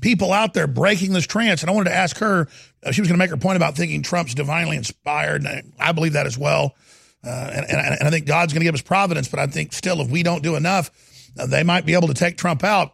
people 0.00 0.32
out 0.32 0.54
there 0.54 0.66
breaking 0.66 1.12
this 1.12 1.26
trance. 1.26 1.62
And 1.62 1.70
I 1.70 1.74
wanted 1.74 1.90
to 1.90 1.96
ask 1.96 2.18
her, 2.18 2.48
uh, 2.82 2.92
she 2.92 3.00
was 3.00 3.08
going 3.08 3.18
to 3.18 3.22
make 3.22 3.30
her 3.30 3.36
point 3.36 3.56
about 3.56 3.76
thinking 3.76 4.02
Trump's 4.02 4.34
divinely 4.34 4.76
inspired. 4.76 5.44
And 5.44 5.72
I, 5.78 5.92
believe 5.92 6.14
that 6.14 6.26
as 6.26 6.38
well. 6.38 6.74
Uh, 7.24 7.50
and, 7.52 7.66
and, 7.66 7.96
and, 7.98 8.08
I 8.08 8.10
think 8.10 8.26
God's 8.26 8.52
going 8.52 8.60
to 8.60 8.66
give 8.66 8.74
us 8.74 8.82
providence. 8.82 9.28
But 9.28 9.40
I 9.40 9.46
think 9.46 9.72
still, 9.72 10.00
if 10.00 10.10
we 10.10 10.22
don't 10.22 10.42
do 10.42 10.56
enough, 10.56 10.90
uh, 11.38 11.46
they 11.46 11.62
might 11.62 11.86
be 11.86 11.94
able 11.94 12.08
to 12.08 12.14
take 12.14 12.36
Trump 12.36 12.64
out. 12.64 12.93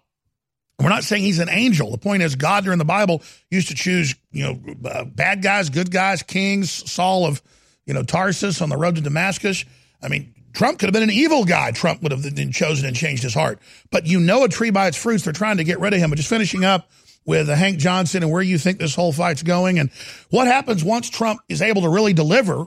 We're 0.81 0.89
not 0.89 1.05
saying 1.05 1.23
he's 1.23 1.39
an 1.39 1.49
angel. 1.51 1.91
The 1.91 1.99
point 1.99 2.23
is, 2.23 2.37
God 2.37 2.65
during 2.65 2.79
the 2.79 2.85
Bible 2.85 3.23
used 3.51 3.69
to 3.69 3.75
choose, 3.75 4.15
you 4.33 4.45
know, 4.45 4.89
uh, 4.89 5.05
bad 5.05 5.43
guys, 5.43 5.69
good 5.69 5.91
guys, 5.91 6.23
kings, 6.23 6.71
Saul 6.91 7.27
of, 7.27 7.43
you 7.87 7.95
know, 7.95 8.03
Tarsus 8.03 8.63
on 8.63 8.69
the 8.71 8.77
road 8.77 8.95
to 8.95 9.01
Damascus. 9.01 9.65
I 10.03 10.09
mean, 10.09 10.35
Trump 10.53 10.79
could 10.79 10.87
have 10.87 10.95
been 10.95 11.03
an 11.03 11.11
evil 11.11 11.45
guy. 11.45 11.71
Trump 11.71 12.03
would 12.03 12.13
have 12.13 12.35
been 12.35 12.53
chosen 12.53 12.87
and 12.87 12.97
changed 12.97 13.23
his 13.23 13.35
heart. 13.35 13.61
But 13.91 14.07
you 14.07 14.21
know 14.21 14.45
a 14.45 14.49
tree 14.49 14.71
by 14.71 14.89
its 14.89 14.97
fruits. 14.97 15.25
They're 15.25 15.33
trying 15.33 15.59
to 15.59 15.65
get 15.65 15.81
rid 15.81 15.93
of 15.93 16.01
him. 16.01 16.11
But 16.11 16.17
just 16.17 16.29
finishing 16.29 16.65
up 16.65 16.89
with 17.27 17.49
uh, 17.49 17.55
Hank 17.55 17.79
Johnson 17.79 18.23
and 18.23 18.33
where 18.33 18.43
you 18.43 18.59
think 18.59 18.79
this 18.79 18.95
whole 18.95 19.13
fight's 19.13 19.43
going 19.43 19.79
and 19.79 19.91
what 20.31 20.47
happens 20.47 20.83
once 20.83 21.11
Trump 21.11 21.41
is 21.49 21.63
able 21.63 21.83
to 21.83 21.89
really 21.89 22.13
deliver 22.13 22.67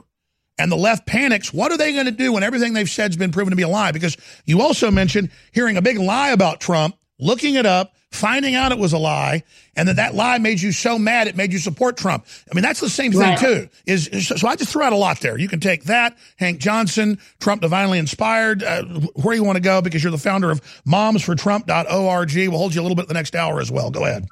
and 0.58 0.70
the 0.70 0.76
left 0.76 1.06
panics. 1.06 1.52
What 1.52 1.72
are 1.72 1.78
they 1.78 1.92
going 1.92 2.06
to 2.06 2.12
do 2.12 2.32
when 2.32 2.42
everything 2.42 2.72
they've 2.72 2.88
said 2.88 3.10
has 3.10 3.16
been 3.16 3.32
proven 3.32 3.50
to 3.50 3.56
be 3.56 3.62
a 3.62 3.68
lie? 3.68 3.92
Because 3.92 4.16
you 4.44 4.62
also 4.62 4.90
mentioned 4.90 5.30
hearing 5.52 5.76
a 5.76 5.82
big 5.82 5.98
lie 5.98 6.30
about 6.30 6.60
Trump, 6.60 6.96
looking 7.18 7.54
it 7.54 7.66
up, 7.66 7.94
finding 8.14 8.54
out 8.54 8.72
it 8.72 8.78
was 8.78 8.92
a 8.92 8.98
lie, 8.98 9.42
and 9.76 9.88
that 9.88 9.96
that 9.96 10.14
lie 10.14 10.38
made 10.38 10.60
you 10.60 10.72
so 10.72 10.98
mad 10.98 11.26
it 11.26 11.36
made 11.36 11.52
you 11.52 11.58
support 11.58 11.96
Trump. 11.96 12.26
I 12.50 12.54
mean, 12.54 12.62
that's 12.62 12.80
the 12.80 12.88
same 12.88 13.12
thing 13.12 13.20
right. 13.20 13.38
too. 13.38 13.68
Is, 13.86 14.08
is, 14.08 14.28
so 14.28 14.48
I 14.48 14.56
just 14.56 14.70
threw 14.70 14.82
out 14.82 14.92
a 14.92 14.96
lot 14.96 15.20
there. 15.20 15.38
You 15.38 15.48
can 15.48 15.60
take 15.60 15.84
that, 15.84 16.16
Hank 16.36 16.60
Johnson, 16.60 17.18
Trump 17.40 17.62
divinely 17.62 17.98
inspired. 17.98 18.62
Uh, 18.62 18.84
where 19.14 19.34
you 19.34 19.44
want 19.44 19.56
to 19.56 19.62
go 19.62 19.82
because 19.82 20.02
you're 20.02 20.12
the 20.12 20.18
founder 20.18 20.50
of 20.50 20.62
MomsForTrump.org. 20.84 22.34
We'll 22.34 22.58
hold 22.58 22.74
you 22.74 22.80
a 22.80 22.84
little 22.84 22.96
bit 22.96 23.08
the 23.08 23.14
next 23.14 23.34
hour 23.34 23.60
as 23.60 23.70
well. 23.70 23.90
Go 23.90 24.04
ahead. 24.04 24.26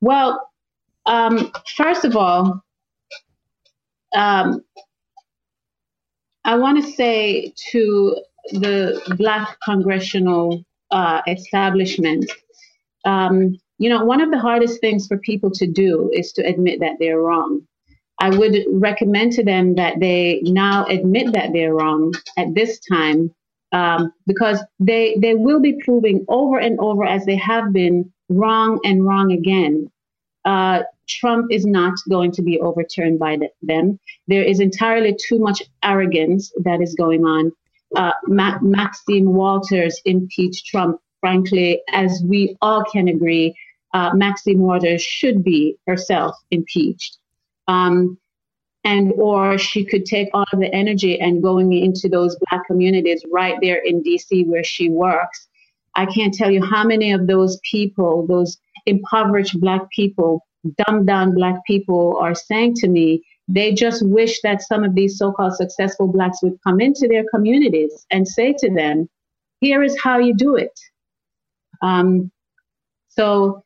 Well, 0.00 0.50
um, 1.06 1.52
first 1.76 2.04
of 2.04 2.16
all, 2.16 2.64
um, 4.14 4.64
I 6.44 6.56
want 6.56 6.84
to 6.84 6.92
say 6.92 7.52
to 7.70 8.16
the 8.50 9.14
Black 9.16 9.58
congressional 9.64 10.64
uh, 10.92 11.22
establishment. 11.26 12.30
Um, 13.04 13.58
you 13.78 13.88
know, 13.88 14.04
one 14.04 14.20
of 14.20 14.30
the 14.30 14.38
hardest 14.38 14.80
things 14.80 15.08
for 15.08 15.18
people 15.18 15.50
to 15.52 15.66
do 15.66 16.10
is 16.14 16.32
to 16.34 16.42
admit 16.42 16.80
that 16.80 16.96
they're 17.00 17.18
wrong. 17.18 17.62
I 18.20 18.30
would 18.30 18.56
recommend 18.70 19.32
to 19.32 19.44
them 19.44 19.74
that 19.74 19.98
they 19.98 20.40
now 20.44 20.86
admit 20.86 21.32
that 21.32 21.52
they're 21.52 21.74
wrong 21.74 22.12
at 22.36 22.54
this 22.54 22.78
time 22.78 23.34
um, 23.72 24.12
because 24.26 24.62
they 24.78 25.16
they 25.18 25.34
will 25.34 25.60
be 25.60 25.80
proving 25.84 26.24
over 26.28 26.58
and 26.58 26.78
over 26.78 27.04
as 27.04 27.24
they 27.24 27.36
have 27.36 27.72
been 27.72 28.12
wrong 28.28 28.78
and 28.84 29.04
wrong 29.04 29.32
again. 29.32 29.90
Uh, 30.44 30.82
Trump 31.08 31.46
is 31.50 31.66
not 31.66 31.94
going 32.08 32.30
to 32.32 32.42
be 32.42 32.60
overturned 32.60 33.18
by 33.18 33.36
the, 33.36 33.48
them. 33.62 33.98
There 34.28 34.42
is 34.42 34.60
entirely 34.60 35.16
too 35.28 35.38
much 35.38 35.62
arrogance 35.82 36.52
that 36.62 36.80
is 36.80 36.94
going 36.94 37.24
on 37.24 37.52
uh, 37.96 38.12
Ma- 38.26 38.58
Maxine 38.60 39.32
Waters 39.32 40.00
impeached 40.04 40.66
Trump, 40.66 41.00
frankly, 41.20 41.82
as 41.92 42.22
we 42.26 42.56
all 42.60 42.84
can 42.84 43.08
agree, 43.08 43.54
uh, 43.94 44.10
Maxine 44.14 44.60
Waters 44.60 45.02
should 45.02 45.44
be 45.44 45.76
herself 45.86 46.36
impeached. 46.50 47.18
Um, 47.68 48.18
and 48.84 49.12
or 49.16 49.58
she 49.58 49.84
could 49.84 50.04
take 50.04 50.28
all 50.34 50.44
of 50.52 50.58
the 50.58 50.74
energy 50.74 51.20
and 51.20 51.42
going 51.42 51.72
into 51.72 52.08
those 52.08 52.36
black 52.50 52.66
communities 52.66 53.22
right 53.30 53.56
there 53.62 53.80
in 53.84 54.02
DC 54.02 54.46
where 54.46 54.64
she 54.64 54.88
works. 54.88 55.48
I 55.94 56.06
can't 56.06 56.34
tell 56.34 56.50
you 56.50 56.64
how 56.64 56.84
many 56.84 57.12
of 57.12 57.26
those 57.26 57.60
people, 57.70 58.26
those 58.26 58.58
impoverished 58.86 59.60
black 59.60 59.88
people, 59.90 60.44
dumbed 60.84 61.06
down 61.06 61.34
black 61.34 61.56
people 61.66 62.16
are 62.20 62.34
saying 62.34 62.74
to 62.74 62.88
me, 62.88 63.22
they 63.48 63.72
just 63.72 64.04
wish 64.06 64.40
that 64.42 64.62
some 64.62 64.84
of 64.84 64.94
these 64.94 65.18
so-called 65.18 65.54
successful 65.56 66.08
blacks 66.08 66.38
would 66.42 66.58
come 66.62 66.80
into 66.80 67.08
their 67.08 67.24
communities 67.34 68.06
and 68.10 68.26
say 68.26 68.54
to 68.58 68.70
them, 68.70 69.08
"Here 69.60 69.82
is 69.82 70.00
how 70.00 70.18
you 70.18 70.34
do 70.34 70.56
it." 70.56 70.78
Um, 71.82 72.30
so 73.08 73.64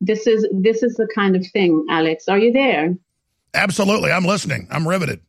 this 0.00 0.26
is 0.26 0.48
this 0.52 0.82
is 0.82 0.94
the 0.94 1.08
kind 1.14 1.36
of 1.36 1.46
thing, 1.52 1.84
Alex. 1.90 2.28
Are 2.28 2.38
you 2.38 2.52
there? 2.52 2.96
Absolutely, 3.54 4.10
I'm 4.10 4.24
listening. 4.24 4.66
I'm 4.70 4.86
riveted. 4.86 5.20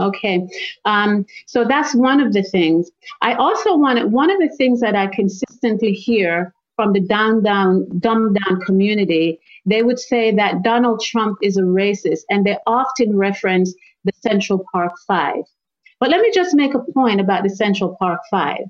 Okay, 0.00 0.46
um, 0.84 1.24
so 1.46 1.64
that's 1.64 1.94
one 1.94 2.20
of 2.20 2.32
the 2.32 2.42
things. 2.42 2.90
I 3.22 3.34
also 3.34 3.76
wanted 3.76 4.10
one 4.10 4.30
of 4.30 4.38
the 4.40 4.54
things 4.56 4.80
that 4.80 4.96
I 4.96 5.06
consistently 5.06 5.92
hear 5.92 6.52
from 6.76 6.92
the 6.92 7.00
down, 7.00 7.42
down, 7.42 7.86
dumb 7.98 8.34
down 8.34 8.60
community 8.60 9.40
they 9.66 9.82
would 9.82 9.98
say 9.98 10.34
that 10.34 10.62
Donald 10.62 11.02
Trump 11.02 11.38
is 11.42 11.56
a 11.56 11.62
racist, 11.62 12.22
and 12.28 12.44
they 12.44 12.58
often 12.66 13.16
reference 13.16 13.74
the 14.04 14.12
Central 14.20 14.64
Park 14.72 14.92
Five. 15.06 15.44
But 16.00 16.10
let 16.10 16.20
me 16.20 16.30
just 16.34 16.54
make 16.54 16.74
a 16.74 16.92
point 16.92 17.20
about 17.20 17.42
the 17.42 17.50
Central 17.50 17.96
Park 17.98 18.20
Five. 18.30 18.64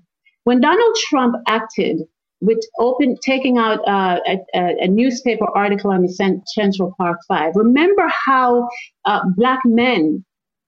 When 0.44 0.60
Donald 0.60 0.96
Trump 1.08 1.36
acted 1.48 2.02
with 2.40 2.60
open 2.78 3.16
taking 3.22 3.58
out 3.58 3.80
uh, 3.88 4.20
a, 4.26 4.38
a, 4.54 4.86
newspaper 4.86 5.46
article 5.56 5.90
on 5.90 6.02
the 6.02 6.42
Central 6.46 6.94
Park 6.96 7.18
Five, 7.26 7.56
remember 7.56 8.06
how 8.08 8.68
uh, 9.04 9.22
black 9.36 9.60
men 9.64 10.24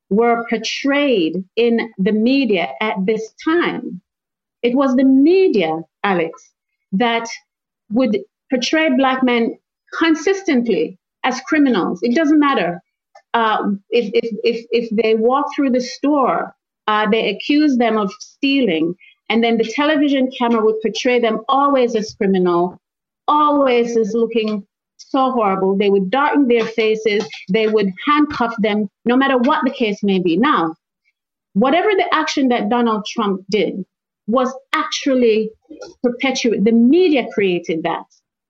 were 0.09 0.47
portrayed 0.49 1.45
in 1.57 1.93
the 1.99 2.13
media 2.13 2.71
at 2.81 2.95
this 3.05 3.33
time. 3.45 4.01
It 4.63 4.75
was 4.75 4.97
the 4.97 5.05
media, 5.05 5.83
Alex, 6.03 6.51
that 6.99 7.27
would 7.91 8.19
portray 8.51 8.89
black 8.97 9.23
men 9.23 9.59
consistently 9.99 10.99
as 11.23 11.41
criminals. 11.49 12.01
It 12.03 12.15
doesn't 12.15 12.39
matter 12.49 12.81
uh, 13.35 13.59
if, 13.91 14.07
if, 14.23 14.29
if, 14.51 14.67
if 14.71 14.87
they 15.01 15.15
walk 15.15 15.47
through 15.55 15.73
the 15.73 15.87
store 15.97 16.55
Uh, 16.89 17.07
they 17.11 17.25
accuse 17.35 17.73
them 17.79 17.97
of 17.99 18.09
stealing. 18.21 18.95
And 19.29 19.43
then 19.43 19.57
the 19.59 19.69
television 19.81 20.31
camera 20.39 20.61
would 20.65 20.81
portray 20.85 21.19
them 21.21 21.37
always 21.49 21.97
as 22.01 22.15
criminal, 22.15 22.79
always 23.27 23.97
as 23.97 24.15
looking 24.15 24.65
so 24.97 25.23
horrible. 25.33 25.73
They 25.77 25.91
would 25.91 26.09
darken 26.11 26.47
their 26.47 26.69
faces, 26.81 27.23
they 27.57 27.67
would 27.75 27.91
handcuff 28.07 28.55
them, 28.67 28.79
no 29.05 29.17
matter 29.17 29.37
what 29.49 29.61
the 29.65 29.75
case 29.83 30.01
may 30.11 30.21
be. 30.29 30.35
Now, 30.37 30.63
whatever 31.55 31.91
the 31.91 32.09
action 32.23 32.45
that 32.53 32.71
Donald 32.77 33.03
Trump 33.13 33.37
did 33.51 33.85
was 34.27 34.55
actually 34.73 35.51
perpetuated. 36.03 36.65
The 36.65 36.73
media 36.73 37.27
created 37.33 37.83
that. 37.85 38.05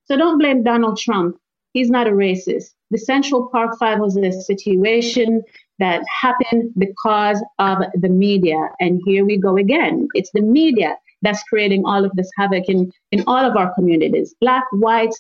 So 0.07 0.17
don't 0.17 0.39
blame 0.39 0.63
Donald 0.63 0.99
Trump. 0.99 1.37
He's 1.73 1.91
not 1.91 2.07
a 2.07 2.11
racist. 2.11 2.71
The 2.91 2.99
Central 2.99 3.49
Park 3.49 3.79
Five 3.79 3.99
was 3.99 4.17
a 4.17 4.33
situation 4.33 5.43
that 5.79 6.03
happened 6.09 6.73
because 6.79 7.43
of 7.59 7.79
the 7.95 8.09
media. 8.09 8.71
And 8.81 9.01
here 9.05 9.25
we 9.25 9.37
go 9.37 9.57
again. 9.57 10.09
It's 10.15 10.31
the 10.33 10.41
media 10.41 10.97
that's 11.23 11.43
creating 11.45 11.85
all 11.85 12.05
of 12.05 12.13
this 12.15 12.31
havoc 12.39 12.69
in, 12.69 12.93
in 13.11 13.25
all 13.27 13.45
of 13.45 13.57
our 13.57 13.75
communities 13.75 14.35
black, 14.41 14.65
white, 14.73 15.15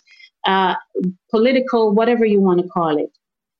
uh, 0.46 0.74
political, 1.30 1.92
whatever 1.92 2.24
you 2.24 2.40
want 2.40 2.62
to 2.62 2.68
call 2.68 2.96
it. 2.96 3.10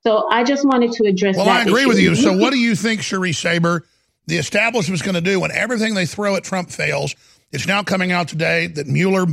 So 0.02 0.28
I 0.30 0.44
just 0.44 0.64
wanted 0.64 0.92
to 0.92 1.06
address 1.06 1.36
well, 1.36 1.46
that. 1.46 1.66
I 1.66 1.68
agree 1.68 1.80
issue. 1.80 1.88
with 1.88 1.98
you. 1.98 2.14
So, 2.14 2.36
what 2.36 2.52
do 2.52 2.58
you 2.58 2.76
think, 2.76 3.02
Cherie 3.02 3.32
Saber, 3.32 3.84
the 4.26 4.36
establishment's 4.36 5.02
going 5.02 5.14
to 5.14 5.20
do 5.20 5.40
when 5.40 5.50
everything 5.52 5.94
they 5.94 6.06
throw 6.06 6.36
at 6.36 6.44
Trump 6.44 6.70
fails? 6.70 7.14
It's 7.52 7.66
now 7.66 7.82
coming 7.82 8.12
out 8.12 8.28
today 8.28 8.66
that 8.68 8.86
Mueller 8.86 9.26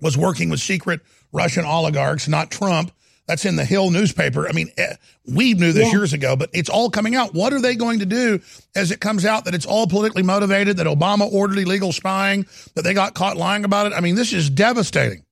was 0.00 0.16
working 0.16 0.48
with 0.50 0.60
secret 0.60 1.00
Russian 1.32 1.64
oligarchs, 1.64 2.26
not 2.28 2.50
Trump. 2.50 2.90
That's 3.26 3.46
in 3.46 3.56
the 3.56 3.64
Hill 3.64 3.90
newspaper. 3.90 4.46
I 4.46 4.52
mean, 4.52 4.70
eh, 4.76 4.96
we 5.32 5.54
knew 5.54 5.72
this 5.72 5.86
Yeah. 5.86 5.92
years 5.98 6.12
ago, 6.12 6.36
but 6.36 6.50
it's 6.52 6.68
all 6.68 6.90
coming 6.90 7.14
out. 7.14 7.32
What 7.34 7.54
are 7.54 7.60
they 7.60 7.74
going 7.74 8.00
to 8.00 8.06
do 8.06 8.40
as 8.76 8.90
it 8.90 9.00
comes 9.00 9.24
out 9.24 9.46
that 9.46 9.54
it's 9.54 9.64
all 9.64 9.86
politically 9.86 10.22
motivated, 10.22 10.76
that 10.76 10.86
Obama 10.86 11.30
ordered 11.32 11.58
illegal 11.58 11.90
spying, 11.92 12.44
that 12.74 12.82
they 12.82 12.92
got 12.92 13.14
caught 13.14 13.38
lying 13.38 13.64
about 13.64 13.86
it? 13.86 13.94
I 13.94 14.00
mean, 14.00 14.14
this 14.14 14.34
is 14.34 14.50
devastating. 14.50 15.24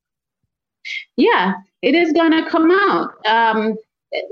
Yeah, 1.16 1.52
it 1.82 1.94
is 1.94 2.12
going 2.12 2.32
to 2.32 2.48
come 2.48 2.70
out. 2.70 3.10
Um, 3.26 3.76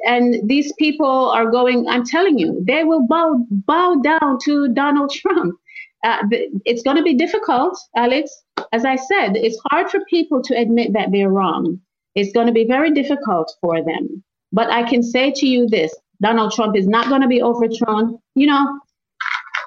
and 0.07 0.48
these 0.48 0.73
people 0.78 1.31
are 1.31 1.51
going, 1.51 1.89
I'm 1.89 2.05
telling 2.05 2.39
you, 2.39 2.62
they 2.66 2.85
will 2.85 3.07
bow, 3.07 3.44
bow 3.51 3.97
down 4.02 4.39
to 4.44 4.69
Donald 4.69 5.11
Trump. 5.12 5.59
Uh, 6.05 6.19
it's 6.65 6.82
going 6.82 6.97
to 6.97 7.02
be 7.02 7.15
difficult, 7.15 7.78
Alex. 7.97 8.31
As 8.73 8.85
I 8.85 8.97
said, 8.97 9.36
it's 9.36 9.61
hard 9.70 9.90
for 9.90 10.01
people 10.09 10.43
to 10.43 10.55
admit 10.55 10.93
that 10.94 11.12
they're 11.12 11.31
wrong. 11.31 11.81
It's 12.15 12.32
going 12.32 12.47
to 12.47 12.52
be 12.52 12.66
very 12.66 12.90
difficult 12.90 13.52
for 13.61 13.82
them. 13.82 14.23
But 14.52 14.70
I 14.70 14.89
can 14.89 15.02
say 15.02 15.31
to 15.36 15.47
you 15.47 15.69
this 15.69 15.94
Donald 16.20 16.52
Trump 16.52 16.77
is 16.77 16.86
not 16.86 17.09
going 17.09 17.23
to 17.23 17.28
be 17.28 17.43
overthrown. 17.43 18.19
You 18.35 18.47
know, 18.47 18.81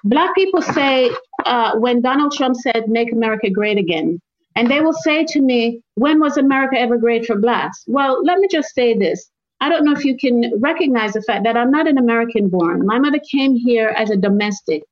black 0.03 0.35
people 0.35 0.61
say 0.61 1.09
uh, 1.45 1.77
when 1.77 2.01
Donald 2.01 2.33
Trump 2.33 2.55
said, 2.57 2.87
make 2.87 3.11
America 3.11 3.49
great 3.49 3.77
again, 3.77 4.19
and 4.55 4.69
they 4.69 4.81
will 4.81 4.93
say 4.93 5.25
to 5.25 5.41
me, 5.41 5.81
when 5.95 6.19
was 6.19 6.37
America 6.37 6.77
ever 6.77 6.97
great 6.97 7.25
for 7.25 7.37
blacks? 7.37 7.83
Well, 7.87 8.23
let 8.23 8.39
me 8.39 8.47
just 8.51 8.73
say 8.75 8.97
this. 8.97 9.29
I 9.63 9.69
don't 9.69 9.85
know 9.85 9.93
if 9.93 10.03
you 10.03 10.17
can 10.17 10.59
recognize 10.59 11.13
the 11.13 11.21
fact 11.21 11.45
that 11.45 11.55
I'm 11.55 11.71
not 11.71 11.87
an 11.87 11.97
American 11.97 12.49
born. 12.49 12.85
My 12.85 12.99
mother 12.99 13.19
came 13.19 13.55
here 13.55 13.87
as 13.95 14.09
a 14.09 14.17
domestic, 14.17 14.83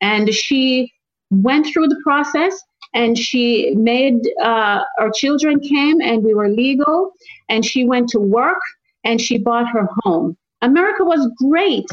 and 0.00 0.32
she 0.32 0.92
went 1.32 1.66
through 1.66 1.88
the 1.88 2.00
process 2.04 2.62
and 2.94 3.18
she 3.18 3.74
made 3.74 4.20
uh, 4.40 4.84
our 5.00 5.10
children 5.10 5.58
came 5.58 6.00
and 6.00 6.22
we 6.22 6.34
were 6.34 6.48
legal 6.48 7.10
and 7.48 7.64
she 7.64 7.84
went 7.84 8.10
to 8.10 8.20
work 8.20 8.60
and 9.02 9.20
she 9.20 9.38
bought 9.38 9.66
her 9.66 9.88
home. 10.02 10.36
America 10.60 11.02
was 11.04 11.28
great. 11.38 11.86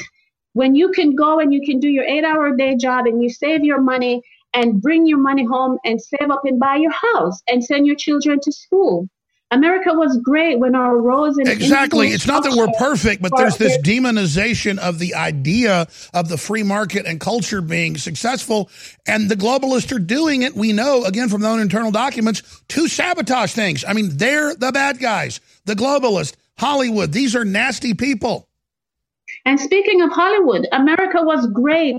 When 0.53 0.75
you 0.75 0.91
can 0.91 1.15
go 1.15 1.39
and 1.39 1.51
you 1.51 1.61
can 1.65 1.79
do 1.79 1.89
your 1.89 2.03
eight 2.03 2.25
hour 2.25 2.55
day 2.55 2.75
job 2.75 3.07
and 3.07 3.23
you 3.23 3.29
save 3.31 3.63
your 3.63 3.81
money 3.81 4.21
and 4.53 4.79
bring 4.79 5.07
your 5.07 5.17
money 5.17 5.45
home 5.45 5.79
and 5.83 5.99
save 5.99 6.29
up 6.29 6.41
and 6.45 6.59
buy 6.59 6.75
your 6.75 6.91
house 6.91 7.41
and 7.47 7.63
send 7.63 7.87
your 7.87 7.95
children 7.95 8.39
to 8.43 8.51
school 8.51 9.09
america 9.51 9.93
was 9.93 10.17
great 10.23 10.59
when 10.59 10.75
our 10.75 10.97
roads 10.97 11.37
and 11.37 11.47
Exactly. 11.47 12.09
It's 12.09 12.27
not 12.27 12.43
that 12.43 12.55
we're 12.55 12.71
perfect, 12.77 13.21
but 13.21 13.31
there's 13.35 13.57
this 13.57 13.77
demonization 13.79 14.77
of 14.77 14.99
the 14.99 15.15
idea 15.15 15.87
of 16.13 16.29
the 16.29 16.37
free 16.37 16.63
market 16.63 17.05
and 17.05 17.19
culture 17.19 17.61
being 17.61 17.97
successful. 17.97 18.69
And 19.07 19.29
the 19.29 19.35
globalists 19.35 19.95
are 19.95 19.99
doing 19.99 20.43
it, 20.43 20.55
we 20.55 20.73
know, 20.73 21.05
again, 21.05 21.29
from 21.29 21.41
their 21.41 21.51
own 21.51 21.59
internal 21.59 21.91
documents, 21.91 22.61
to 22.69 22.87
sabotage 22.87 23.53
things. 23.53 23.83
I 23.87 23.93
mean, 23.93 24.17
they're 24.17 24.55
the 24.55 24.71
bad 24.71 24.99
guys. 24.99 25.39
The 25.65 25.75
globalists, 25.75 26.35
Hollywood, 26.57 27.11
these 27.11 27.35
are 27.35 27.45
nasty 27.45 27.93
people. 27.93 28.48
And 29.45 29.59
speaking 29.59 30.01
of 30.01 30.11
Hollywood, 30.11 30.67
America 30.71 31.21
was 31.21 31.47
great 31.47 31.97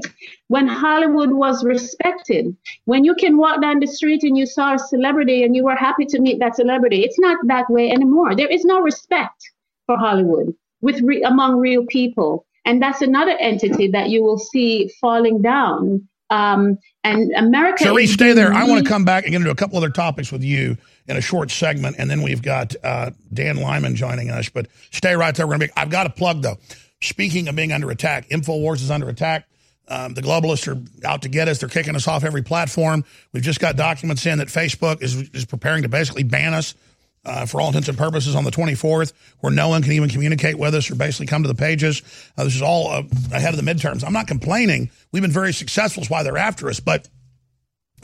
when 0.49 0.67
Hollywood 0.67 1.33
was 1.33 1.65
respected. 1.65 2.57
When 2.85 3.05
you 3.05 3.15
can 3.15 3.39
walk 3.39 3.61
down 3.63 3.81
the 3.81 3.87
street 3.87 4.23
and 4.23 4.37
you 4.37 4.47
saw 4.47 4.75
a 4.75 4.79
celebrity 4.79 5.43
and 5.43 5.57
you 5.57 5.65
were 5.65 5.77
happy 5.77 6.05
to 6.07 6.21
meet 6.21 6.39
that 6.41 6.57
celebrity, 6.57 7.03
it's 7.03 7.19
not 7.19 7.39
that 7.47 7.71
way 7.71 7.91
anymore. 7.91 8.35
There 8.37 8.49
is 8.49 8.65
no 8.65 8.81
respect 8.81 9.51
for 9.87 9.97
Hollywood 9.97 10.55
with 10.81 11.01
re- 11.03 11.23
among 11.23 11.59
real 11.59 11.85
people, 11.87 12.47
and 12.65 12.83
that's 12.83 13.03
another 13.03 13.37
entity 13.39 13.89
that 13.89 14.11
you 14.11 14.23
will 14.23 14.39
see 14.39 14.91
falling 15.01 15.43
down. 15.43 16.09
Um, 16.31 16.79
and 17.03 17.33
America. 17.33 17.83
Cherie, 17.83 18.07
stay 18.07 18.33
there. 18.35 18.53
I 18.53 18.65
want 18.65 18.85
to 18.85 18.89
come 18.89 19.05
back 19.05 19.25
and 19.25 19.33
get 19.33 19.39
into 19.39 19.51
a 19.51 19.55
couple 19.57 19.77
other 19.79 19.91
topics 19.91 20.31
with 20.31 20.45
you 20.45 20.77
in 21.09 21.17
a 21.17 21.21
short 21.21 21.51
segment, 21.51 21.97
and 21.99 22.09
then 22.09 22.23
we've 22.23 22.43
got 22.43 22.77
uh, 22.85 23.11
Dan 23.33 23.57
Lyman 23.57 23.97
joining 23.97 24.31
us. 24.31 24.49
But 24.49 24.69
stay 24.93 25.17
right 25.17 25.35
there. 25.35 25.47
We're 25.47 25.55
gonna 25.55 25.67
be, 25.67 25.73
I've 25.77 25.91
got 25.91 26.07
a 26.07 26.11
plug 26.11 26.43
though. 26.43 26.59
Speaking 27.03 27.49
of 27.49 27.57
being 27.57 27.73
under 27.73 27.91
attack, 27.91 28.29
Infowars 28.29 28.83
is 28.83 28.91
under 28.91 29.09
attack. 29.09 29.47
Um, 29.89 30.15
the 30.15 30.23
globalists 30.23 30.69
are 30.69 30.81
out 31.07 31.23
to 31.23 31.29
get 31.29 31.49
us. 31.49 31.59
They're 31.59 31.69
kicking 31.69 31.97
us 31.97 32.07
off 32.07 32.25
every 32.25 32.43
platform. 32.43 33.05
We've 33.33 33.43
just 33.43 33.59
got 33.59 33.77
documents 33.77 34.25
in 34.25 34.39
that 34.39 34.49
Facebook 34.49 35.03
is 35.03 35.31
is 35.31 35.45
preparing 35.45 35.83
to 35.83 35.89
basically 35.89 36.23
ban 36.23 36.55
us. 36.55 36.75
Uh, 37.23 37.45
for 37.45 37.61
all 37.61 37.67
intents 37.67 37.87
and 37.87 37.99
purposes, 37.99 38.35
on 38.35 38.45
the 38.45 38.51
24th, 38.51 39.13
where 39.41 39.53
no 39.53 39.69
one 39.69 39.83
can 39.83 39.93
even 39.93 40.09
communicate 40.09 40.59
with 40.59 40.75
us 40.75 40.91
or 40.91 40.95
basically 40.95 41.27
come 41.27 41.43
to 41.43 41.49
the 41.49 41.55
pages. 41.55 42.01
Uh, 42.39 42.45
this 42.45 42.57
is 42.57 42.63
all 42.63 42.89
uh, 42.89 43.03
ahead 43.31 43.53
of 43.53 43.63
the 43.63 43.71
midterms. 43.71 44.03
I'm 44.03 44.15
not 44.15 44.27
complaining. 44.27 44.91
We've 45.13 45.21
been 45.21 45.31
very 45.31 45.53
successful. 45.53 46.03
Is 46.03 46.09
why 46.09 46.23
they're 46.23 46.39
after 46.39 46.71
us. 46.71 46.81
But 46.81 47.09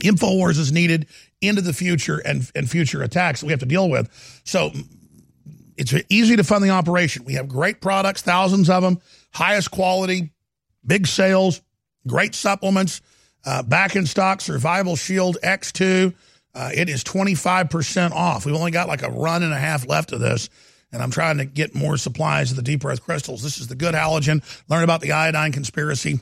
InfoWars 0.02 0.58
is 0.58 0.70
needed 0.70 1.06
into 1.40 1.62
the 1.62 1.72
future 1.72 2.18
and, 2.18 2.50
and 2.54 2.68
future 2.68 3.02
attacks 3.02 3.40
that 3.40 3.46
we 3.46 3.52
have 3.52 3.60
to 3.60 3.66
deal 3.66 3.88
with. 3.88 4.10
So 4.44 4.72
it's 5.76 5.94
easy 6.08 6.36
to 6.36 6.44
fund 6.44 6.64
the 6.64 6.70
operation. 6.70 7.24
We 7.24 7.34
have 7.34 7.48
great 7.48 7.80
products, 7.80 8.22
thousands 8.22 8.70
of 8.70 8.82
them, 8.82 8.98
highest 9.32 9.70
quality, 9.70 10.32
big 10.86 11.06
sales, 11.06 11.60
great 12.06 12.34
supplements, 12.34 13.00
uh, 13.44 13.62
back 13.62 13.96
in 13.96 14.06
stock, 14.06 14.40
Survival 14.40 14.96
Shield 14.96 15.38
X2. 15.42 16.14
Uh, 16.54 16.70
it 16.74 16.88
is 16.88 17.04
25% 17.04 18.12
off. 18.12 18.46
We've 18.46 18.54
only 18.54 18.70
got 18.70 18.88
like 18.88 19.02
a 19.02 19.10
run 19.10 19.42
and 19.42 19.52
a 19.52 19.58
half 19.58 19.86
left 19.86 20.12
of 20.12 20.20
this. 20.20 20.48
And 20.92 21.02
I'm 21.02 21.10
trying 21.10 21.38
to 21.38 21.44
get 21.44 21.74
more 21.74 21.96
supplies 21.96 22.50
of 22.50 22.56
the 22.56 22.62
deep 22.62 22.84
earth 22.84 23.02
crystals. 23.02 23.42
This 23.42 23.58
is 23.58 23.66
the 23.66 23.74
good 23.74 23.94
halogen. 23.94 24.42
Learn 24.68 24.82
about 24.84 25.00
the 25.00 25.12
iodine 25.12 25.52
conspiracy. 25.52 26.20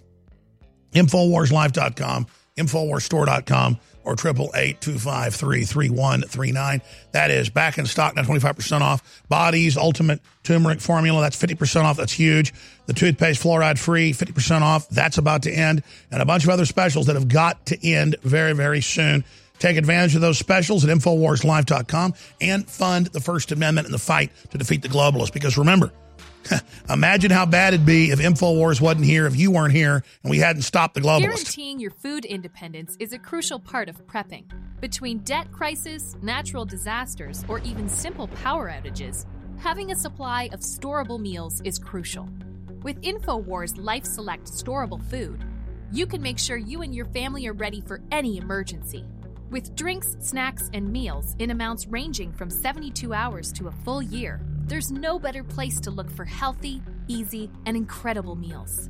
Infowarslife.com, 0.93 2.27
Infowarsstore.com, 2.57 3.79
or 4.05 4.17
888-253-3139. 4.17 6.81
That 7.13 7.31
is 7.31 7.51
back 7.51 7.79
in 7.79 7.87
stock 7.87 8.17
now, 8.17 8.23
25% 8.23 8.81
off. 8.81 9.23
Bodies 9.29 9.77
Ultimate 9.77 10.21
Turmeric 10.43 10.81
Formula, 10.81 11.23
that's 11.23 11.37
50% 11.37 11.85
off. 11.85 11.97
That's 11.97 12.13
huge. 12.13 12.53
The 12.87 12.93
toothpaste 12.93 13.43
fluoride 13.43 13.79
free, 13.79 14.13
50% 14.13 14.63
off. 14.63 14.89
That's 14.89 15.19
about 15.19 15.45
to 15.45 15.51
end. 15.51 15.83
And 16.11 16.21
a 16.21 16.27
bunch 16.27 16.45
of 16.45 16.51
other 16.51 16.67
specials 16.67 17.07
that 17.07 17.17
have 17.17 17.29
got 17.29 17.67
to 17.67 17.87
end 17.87 18.17
very, 18.23 18.53
very 18.53 18.81
soon. 18.81 19.25
Take 19.59 19.77
advantage 19.77 20.17
of 20.17 20.21
those 20.21 20.39
specials 20.39 20.85
at 20.85 20.97
InfoWarsLife.com 20.97 22.15
and 22.41 22.69
fund 22.69 23.07
the 23.07 23.21
First 23.21 23.53
Amendment 23.53 23.87
in 23.87 23.93
the 23.93 23.99
fight 23.99 24.33
to 24.51 24.59
defeat 24.59 24.83
the 24.83 24.89
globalists. 24.89 25.33
Because 25.33 25.57
remember, 25.57 25.93
imagine 26.91 27.31
how 27.31 27.47
bad 27.47 27.75
it'd 27.75 27.87
be 27.87 28.11
if 28.11 28.19
InfoWars 28.19 28.81
wasn't 28.81 29.07
here, 29.07 29.27
if 29.27 29.37
you 29.37 29.51
weren't 29.51 29.73
here, 29.73 30.05
and 30.23 30.31
we 30.31 30.39
hadn't 30.39 30.63
stopped 30.63 30.95
the 30.95 31.01
globalists. 31.01 31.21
Guaranteeing 31.21 31.81
your 31.81 31.91
food 31.91 32.25
independence 32.25 32.97
is 33.01 33.13
a 33.13 33.19
crucial 33.19 33.59
part 33.59 33.89
of 33.89 34.07
prepping. 34.07 34.45
Between 34.81 35.19
debt 35.19 35.51
crisis, 35.53 36.17
natural 36.23 36.65
disasters, 36.65 37.45
or 37.49 37.59
even 37.61 37.89
simple 37.89 38.29
power 38.29 38.71
outages, 38.71 39.27
having 39.59 39.91
a 39.91 39.97
supply 39.97 40.49
of 40.53 40.61
storable 40.61 41.19
meals 41.19 41.61
is 41.63 41.79
crucial. 41.79 42.29
With 42.83 43.01
InfoWars 43.03 43.83
Life 43.83 44.05
Select 44.05 44.45
storable 44.45 45.03
food, 45.09 45.43
you 45.91 46.07
can 46.07 46.21
make 46.21 46.39
sure 46.39 46.57
you 46.57 46.83
and 46.83 46.95
your 46.95 47.07
family 47.07 47.47
are 47.47 47.53
ready 47.53 47.81
for 47.81 48.03
any 48.11 48.37
emergency. 48.37 49.05
With 49.51 49.77
drinks, 49.77 50.17
snacks, 50.21 50.69
and 50.75 50.93
meals 50.93 51.37
in 51.39 51.51
amounts 51.51 51.87
ranging 51.87 52.33
from 52.33 52.51
72 52.51 53.15
hours 53.15 53.53
to 53.53 53.69
a 53.69 53.73
full 53.73 54.03
year, 54.03 54.41
there's 54.67 54.91
no 54.91 55.19
better 55.19 55.45
place 55.45 55.79
to 55.81 55.91
look 55.91 56.11
for 56.11 56.25
healthy, 56.25 56.83
easy, 57.07 57.51
and 57.67 57.77
incredible 57.77 58.35
meals. 58.35 58.89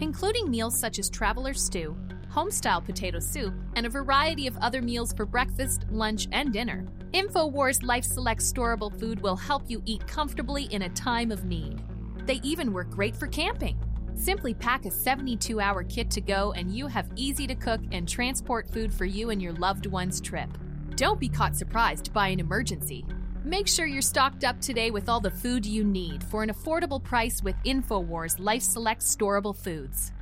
Including 0.00 0.50
meals 0.50 0.78
such 0.78 0.98
as 0.98 1.08
traveler 1.08 1.54
stew, 1.54 1.96
homestyle 2.30 2.84
potato 2.84 3.20
soup, 3.20 3.54
and 3.76 3.86
a 3.86 3.90
variety 3.90 4.46
of 4.46 4.56
other 4.58 4.82
meals 4.82 5.12
for 5.12 5.24
breakfast, 5.24 5.86
lunch, 5.90 6.28
and 6.32 6.52
dinner. 6.52 6.84
InfoWars 7.12 7.82
Life 7.82 8.04
Select 8.04 8.40
storable 8.40 8.98
food 8.98 9.20
will 9.22 9.36
help 9.36 9.62
you 9.68 9.80
eat 9.86 10.06
comfortably 10.06 10.64
in 10.64 10.82
a 10.82 10.88
time 10.90 11.30
of 11.30 11.44
need. 11.44 11.80
They 12.26 12.40
even 12.42 12.72
work 12.72 12.90
great 12.90 13.16
for 13.16 13.28
camping. 13.28 13.78
Simply 14.16 14.52
pack 14.52 14.84
a 14.84 14.90
72 14.90 15.60
hour 15.60 15.84
kit 15.84 16.10
to 16.10 16.20
go, 16.20 16.52
and 16.52 16.74
you 16.74 16.86
have 16.86 17.10
easy 17.16 17.46
to 17.46 17.54
cook 17.54 17.80
and 17.92 18.08
transport 18.08 18.68
food 18.68 18.92
for 18.92 19.04
you 19.04 19.30
and 19.30 19.40
your 19.40 19.52
loved 19.54 19.86
one's 19.86 20.20
trip. 20.20 20.50
Don't 20.96 21.20
be 21.20 21.28
caught 21.28 21.56
surprised 21.56 22.12
by 22.12 22.28
an 22.28 22.40
emergency. 22.40 23.04
Make 23.46 23.68
sure 23.68 23.84
you're 23.84 24.00
stocked 24.00 24.42
up 24.42 24.58
today 24.58 24.90
with 24.90 25.06
all 25.06 25.20
the 25.20 25.30
food 25.30 25.66
you 25.66 25.84
need 25.84 26.24
for 26.24 26.42
an 26.42 26.48
affordable 26.48 27.02
price 27.02 27.42
with 27.42 27.54
InfoWars 27.66 28.36
Life 28.38 28.62
Select 28.62 29.02
Storable 29.02 29.54
Foods. 29.54 30.12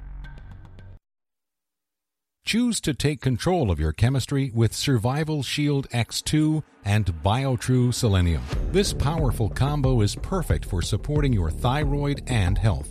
Choose 2.44 2.80
to 2.80 2.92
take 2.92 3.20
control 3.20 3.70
of 3.70 3.78
your 3.78 3.92
chemistry 3.92 4.50
with 4.52 4.74
Survival 4.74 5.44
Shield 5.44 5.88
X2 5.90 6.64
and 6.84 7.06
BioTrue 7.22 7.94
Selenium. 7.94 8.42
This 8.72 8.92
powerful 8.92 9.48
combo 9.48 10.00
is 10.00 10.16
perfect 10.16 10.64
for 10.64 10.82
supporting 10.82 11.32
your 11.32 11.52
thyroid 11.52 12.24
and 12.26 12.58
health. 12.58 12.90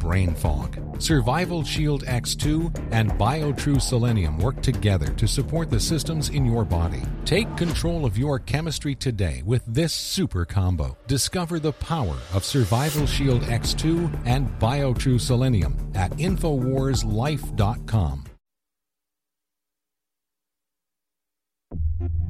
brain 0.00 0.34
fog. 0.34 0.76
Survival 1.00 1.62
Shield 1.62 2.04
X2 2.04 2.88
and 2.90 3.12
BioTrue 3.12 3.80
Selenium 3.80 4.36
work 4.38 4.60
together 4.62 5.06
to 5.14 5.28
support 5.28 5.70
the 5.70 5.78
systems 5.78 6.30
in 6.30 6.44
your 6.44 6.64
body. 6.64 7.02
Take 7.24 7.56
control 7.56 8.04
of 8.04 8.18
your 8.18 8.40
chemistry 8.40 8.96
today 8.96 9.42
with 9.44 9.62
this 9.66 9.92
super 9.92 10.44
combo. 10.44 10.96
Discover 11.06 11.60
the 11.60 11.72
power 11.72 12.16
of 12.34 12.44
Survival 12.44 13.06
Shield 13.06 13.42
X2 13.42 14.22
and 14.24 14.48
BioTrue 14.58 15.20
Selenium 15.20 15.76
at 15.94 16.10
InfoWarsLife.com. 16.12 18.24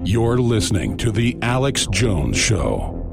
You're 0.02 0.38
listening 0.38 0.96
to 0.96 1.12
The 1.12 1.38
Alex 1.42 1.86
Jones 1.86 2.36
Show. 2.36 3.09